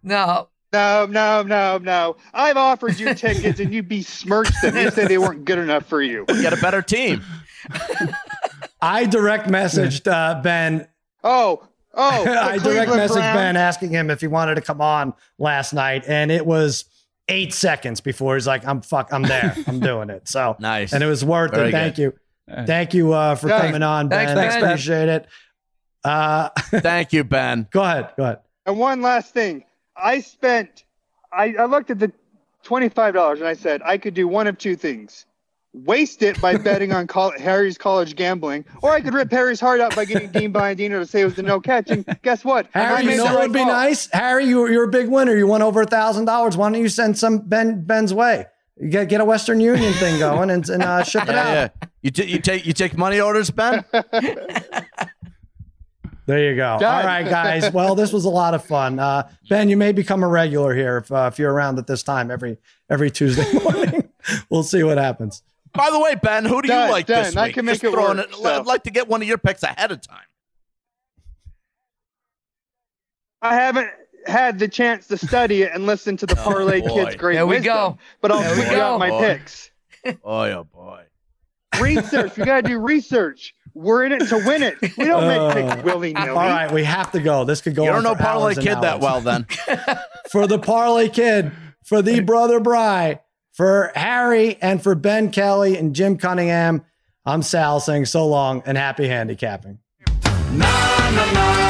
No, 0.02 0.48
No, 0.74 1.06
no, 1.06 1.42
no, 1.42 1.78
no. 1.78 2.16
I've 2.34 2.58
offered 2.58 2.98
you 3.00 3.14
tickets 3.14 3.58
and 3.58 3.72
you 3.72 3.82
besmirched 3.82 4.60
them. 4.60 4.76
You 4.76 4.90
said 4.90 5.08
they 5.08 5.16
weren't 5.16 5.46
good 5.46 5.58
enough 5.58 5.86
for 5.86 6.02
you. 6.02 6.26
Get 6.26 6.52
a 6.52 6.58
better 6.58 6.82
team. 6.82 7.22
I 8.86 9.04
direct 9.06 9.48
messaged 9.48 10.10
uh, 10.10 10.40
Ben. 10.42 10.86
Oh, 11.24 11.66
oh. 11.94 12.24
I 12.38 12.58
direct 12.58 12.90
messaged 12.90 13.14
Browns. 13.14 13.36
Ben 13.36 13.56
asking 13.56 13.90
him 13.90 14.10
if 14.10 14.20
he 14.20 14.26
wanted 14.28 14.54
to 14.56 14.60
come 14.60 14.80
on 14.80 15.12
last 15.38 15.72
night, 15.72 16.04
and 16.06 16.30
it 16.30 16.46
was 16.46 16.84
eight 17.28 17.52
seconds 17.52 18.00
before 18.00 18.36
he's 18.36 18.46
like, 18.46 18.66
"I'm 18.66 18.80
fuck, 18.82 19.12
I'm 19.12 19.22
there, 19.22 19.56
I'm 19.66 19.80
doing 19.80 20.10
it." 20.10 20.28
So 20.28 20.56
Nice. 20.60 20.92
and 20.92 21.02
it 21.02 21.06
was 21.06 21.24
worth 21.24 21.52
Very 21.52 21.68
it. 21.68 21.72
Thank 21.72 21.96
good. 21.96 22.02
you, 22.02 22.64
thank 22.66 22.94
you 22.94 23.12
uh, 23.12 23.34
for 23.34 23.48
Yeah. 23.48 23.60
coming 23.60 23.82
on, 23.82 24.08
Thanks, 24.08 24.32
Ben. 24.32 24.48
Ben. 24.48 24.62
Appreciate 24.62 25.08
it. 25.08 25.26
Uh, 26.04 26.48
Thank 26.70 27.12
you, 27.12 27.24
Ben. 27.24 27.66
go 27.72 27.82
ahead, 27.82 28.10
go 28.16 28.22
ahead. 28.22 28.38
And 28.66 28.78
one 28.78 29.02
last 29.02 29.34
thing. 29.34 29.64
I 29.96 30.20
spent, 30.20 30.84
I, 31.32 31.54
I 31.58 31.64
looked 31.64 31.90
at 31.90 31.98
the 31.98 32.12
$25 32.64 33.38
and 33.38 33.44
I 33.44 33.54
said, 33.54 33.80
I 33.84 33.98
could 33.98 34.14
do 34.14 34.28
one 34.28 34.46
of 34.46 34.56
two 34.58 34.76
things. 34.76 35.24
Waste 35.84 36.22
it 36.22 36.40
by 36.40 36.56
betting 36.56 36.90
on 36.92 37.06
col- 37.06 37.38
Harry's 37.38 37.76
college 37.76 38.16
gambling, 38.16 38.64
or 38.82 38.92
I 38.92 39.00
could 39.02 39.12
rip 39.12 39.30
Harry's 39.30 39.60
heart 39.60 39.78
out 39.80 39.94
by 39.94 40.06
getting 40.06 40.30
Dean 40.30 40.52
Blandino 40.52 40.98
to 41.00 41.06
say 41.06 41.20
it 41.20 41.26
was 41.26 41.38
a 41.38 41.42
no 41.42 41.60
catch. 41.60 41.90
And 41.90 42.04
guess 42.22 42.44
what? 42.44 42.66
I 42.74 42.78
Harry, 42.80 43.04
made 43.04 43.12
you 43.12 43.18
know 43.18 43.24
what 43.26 43.40
would 43.40 43.52
be 43.52 43.58
call. 43.58 43.68
nice? 43.68 44.08
Harry, 44.12 44.46
you, 44.46 44.66
you're 44.70 44.84
a 44.84 44.88
big 44.90 45.08
winner. 45.08 45.36
You 45.36 45.46
won 45.46 45.60
over 45.62 45.82
a 45.82 45.86
thousand 45.86 46.24
dollars. 46.24 46.56
Why 46.56 46.70
don't 46.72 46.80
you 46.80 46.88
send 46.88 47.18
some 47.18 47.38
Ben 47.38 47.84
Ben's 47.84 48.14
way? 48.14 48.46
You 48.80 48.88
get 48.88 49.08
get 49.10 49.20
a 49.20 49.24
Western 49.24 49.60
Union 49.60 49.92
thing 49.94 50.18
going 50.18 50.50
and, 50.50 50.66
and 50.68 50.82
uh, 50.82 51.02
ship 51.02 51.24
it 51.24 51.30
out. 51.34 51.46
Yeah, 51.46 51.68
yeah. 51.82 51.88
You, 52.02 52.10
t- 52.10 52.24
you 52.24 52.38
take 52.38 52.64
you 52.66 52.72
take 52.72 52.96
money 52.96 53.20
orders, 53.20 53.50
Ben. 53.50 53.84
There 56.26 56.50
you 56.50 56.56
go. 56.56 56.76
Done. 56.80 56.92
All 57.02 57.06
right, 57.06 57.22
guys. 57.24 57.72
Well, 57.72 57.94
this 57.94 58.12
was 58.12 58.24
a 58.24 58.28
lot 58.28 58.52
of 58.52 58.64
fun. 58.64 58.98
Uh, 58.98 59.28
ben, 59.48 59.68
you 59.68 59.76
may 59.76 59.92
become 59.92 60.24
a 60.24 60.28
regular 60.28 60.74
here 60.74 60.96
if, 60.98 61.12
uh, 61.12 61.30
if 61.32 61.38
you're 61.38 61.52
around 61.52 61.78
at 61.78 61.86
this 61.86 62.02
time 62.02 62.32
every 62.32 62.56
every 62.90 63.12
Tuesday 63.12 63.46
morning. 63.62 64.08
we'll 64.50 64.64
see 64.64 64.82
what 64.82 64.98
happens. 64.98 65.44
By 65.76 65.90
the 65.90 66.00
way, 66.00 66.14
Ben, 66.14 66.44
who 66.44 66.62
do 66.62 66.68
Done, 66.68 66.86
you 66.86 66.92
like 66.92 67.06
this 67.06 67.34
done. 67.34 67.44
I 67.44 67.52
can 67.52 67.64
make 67.64 67.74
Just 67.80 67.84
it 67.84 67.92
work, 67.92 68.18
it- 68.18 68.34
so. 68.34 68.60
I'd 68.60 68.66
like 68.66 68.84
to 68.84 68.90
get 68.90 69.08
one 69.08 69.22
of 69.22 69.28
your 69.28 69.38
picks 69.38 69.62
ahead 69.62 69.92
of 69.92 70.00
time. 70.00 70.18
I 73.42 73.54
haven't 73.54 73.90
had 74.26 74.58
the 74.58 74.68
chance 74.68 75.06
to 75.08 75.16
study 75.16 75.62
it 75.62 75.72
and 75.72 75.86
listen 75.86 76.16
to 76.18 76.26
the 76.26 76.34
Parlay 76.36 76.80
Oh, 76.82 76.88
boy. 76.88 77.04
Kids' 77.04 77.16
great 77.16 77.34
There 77.34 77.46
we 77.46 77.56
wisdom, 77.56 77.74
go. 77.74 77.98
but 78.20 78.32
I'll 78.32 78.40
There 78.40 78.70
we 78.70 78.80
out 78.80 78.98
my 78.98 79.10
Boy. 79.10 79.20
picks. 79.20 79.70
Boy, 80.22 80.50
oh 80.52 80.64
boy. 80.64 81.02
Research. 81.80 82.36
we 82.36 82.44
got 82.44 82.62
to 82.62 82.68
do 82.68 82.78
research. 82.78 83.54
We're 83.74 84.04
in 84.04 84.12
it 84.12 84.26
to 84.28 84.36
win 84.38 84.62
it. 84.62 84.76
We 84.96 85.04
don't 85.04 85.24
Uh, 85.24 85.52
make 85.54 85.68
picks 85.68 85.82
willy 85.84 86.12
nilly. 86.14 86.28
All 86.30 86.36
right, 86.36 86.72
we 86.72 86.84
have 86.84 87.12
to 87.12 87.20
go. 87.20 87.44
This 87.44 87.60
could 87.60 87.74
go. 87.74 87.84
You 87.84 87.90
don't 87.92 88.02
know 88.02 88.14
Parlay 88.14 88.54
Kid 88.54 88.80
that 88.80 89.00
well, 89.00 89.20
then. 89.20 89.46
for 90.30 90.46
the 90.46 90.58
Parlay 90.58 91.08
Kid, 91.10 91.52
for 91.84 92.00
the 92.02 92.20
brother 92.30 92.58
Bry, 92.60 93.20
for 93.56 93.90
Harry 93.94 94.58
and 94.60 94.82
for 94.82 94.94
Ben 94.94 95.30
Kelly 95.30 95.78
and 95.78 95.94
Jim 95.94 96.18
Cunningham, 96.18 96.84
I'm 97.24 97.40
Sal 97.40 97.80
saying 97.80 98.04
so 98.04 98.26
long 98.26 98.62
and 98.66 98.76
happy 98.76 99.08
handicapping. 99.08 99.78
Na, 100.52 101.10
na, 101.10 101.32
na. 101.32 101.65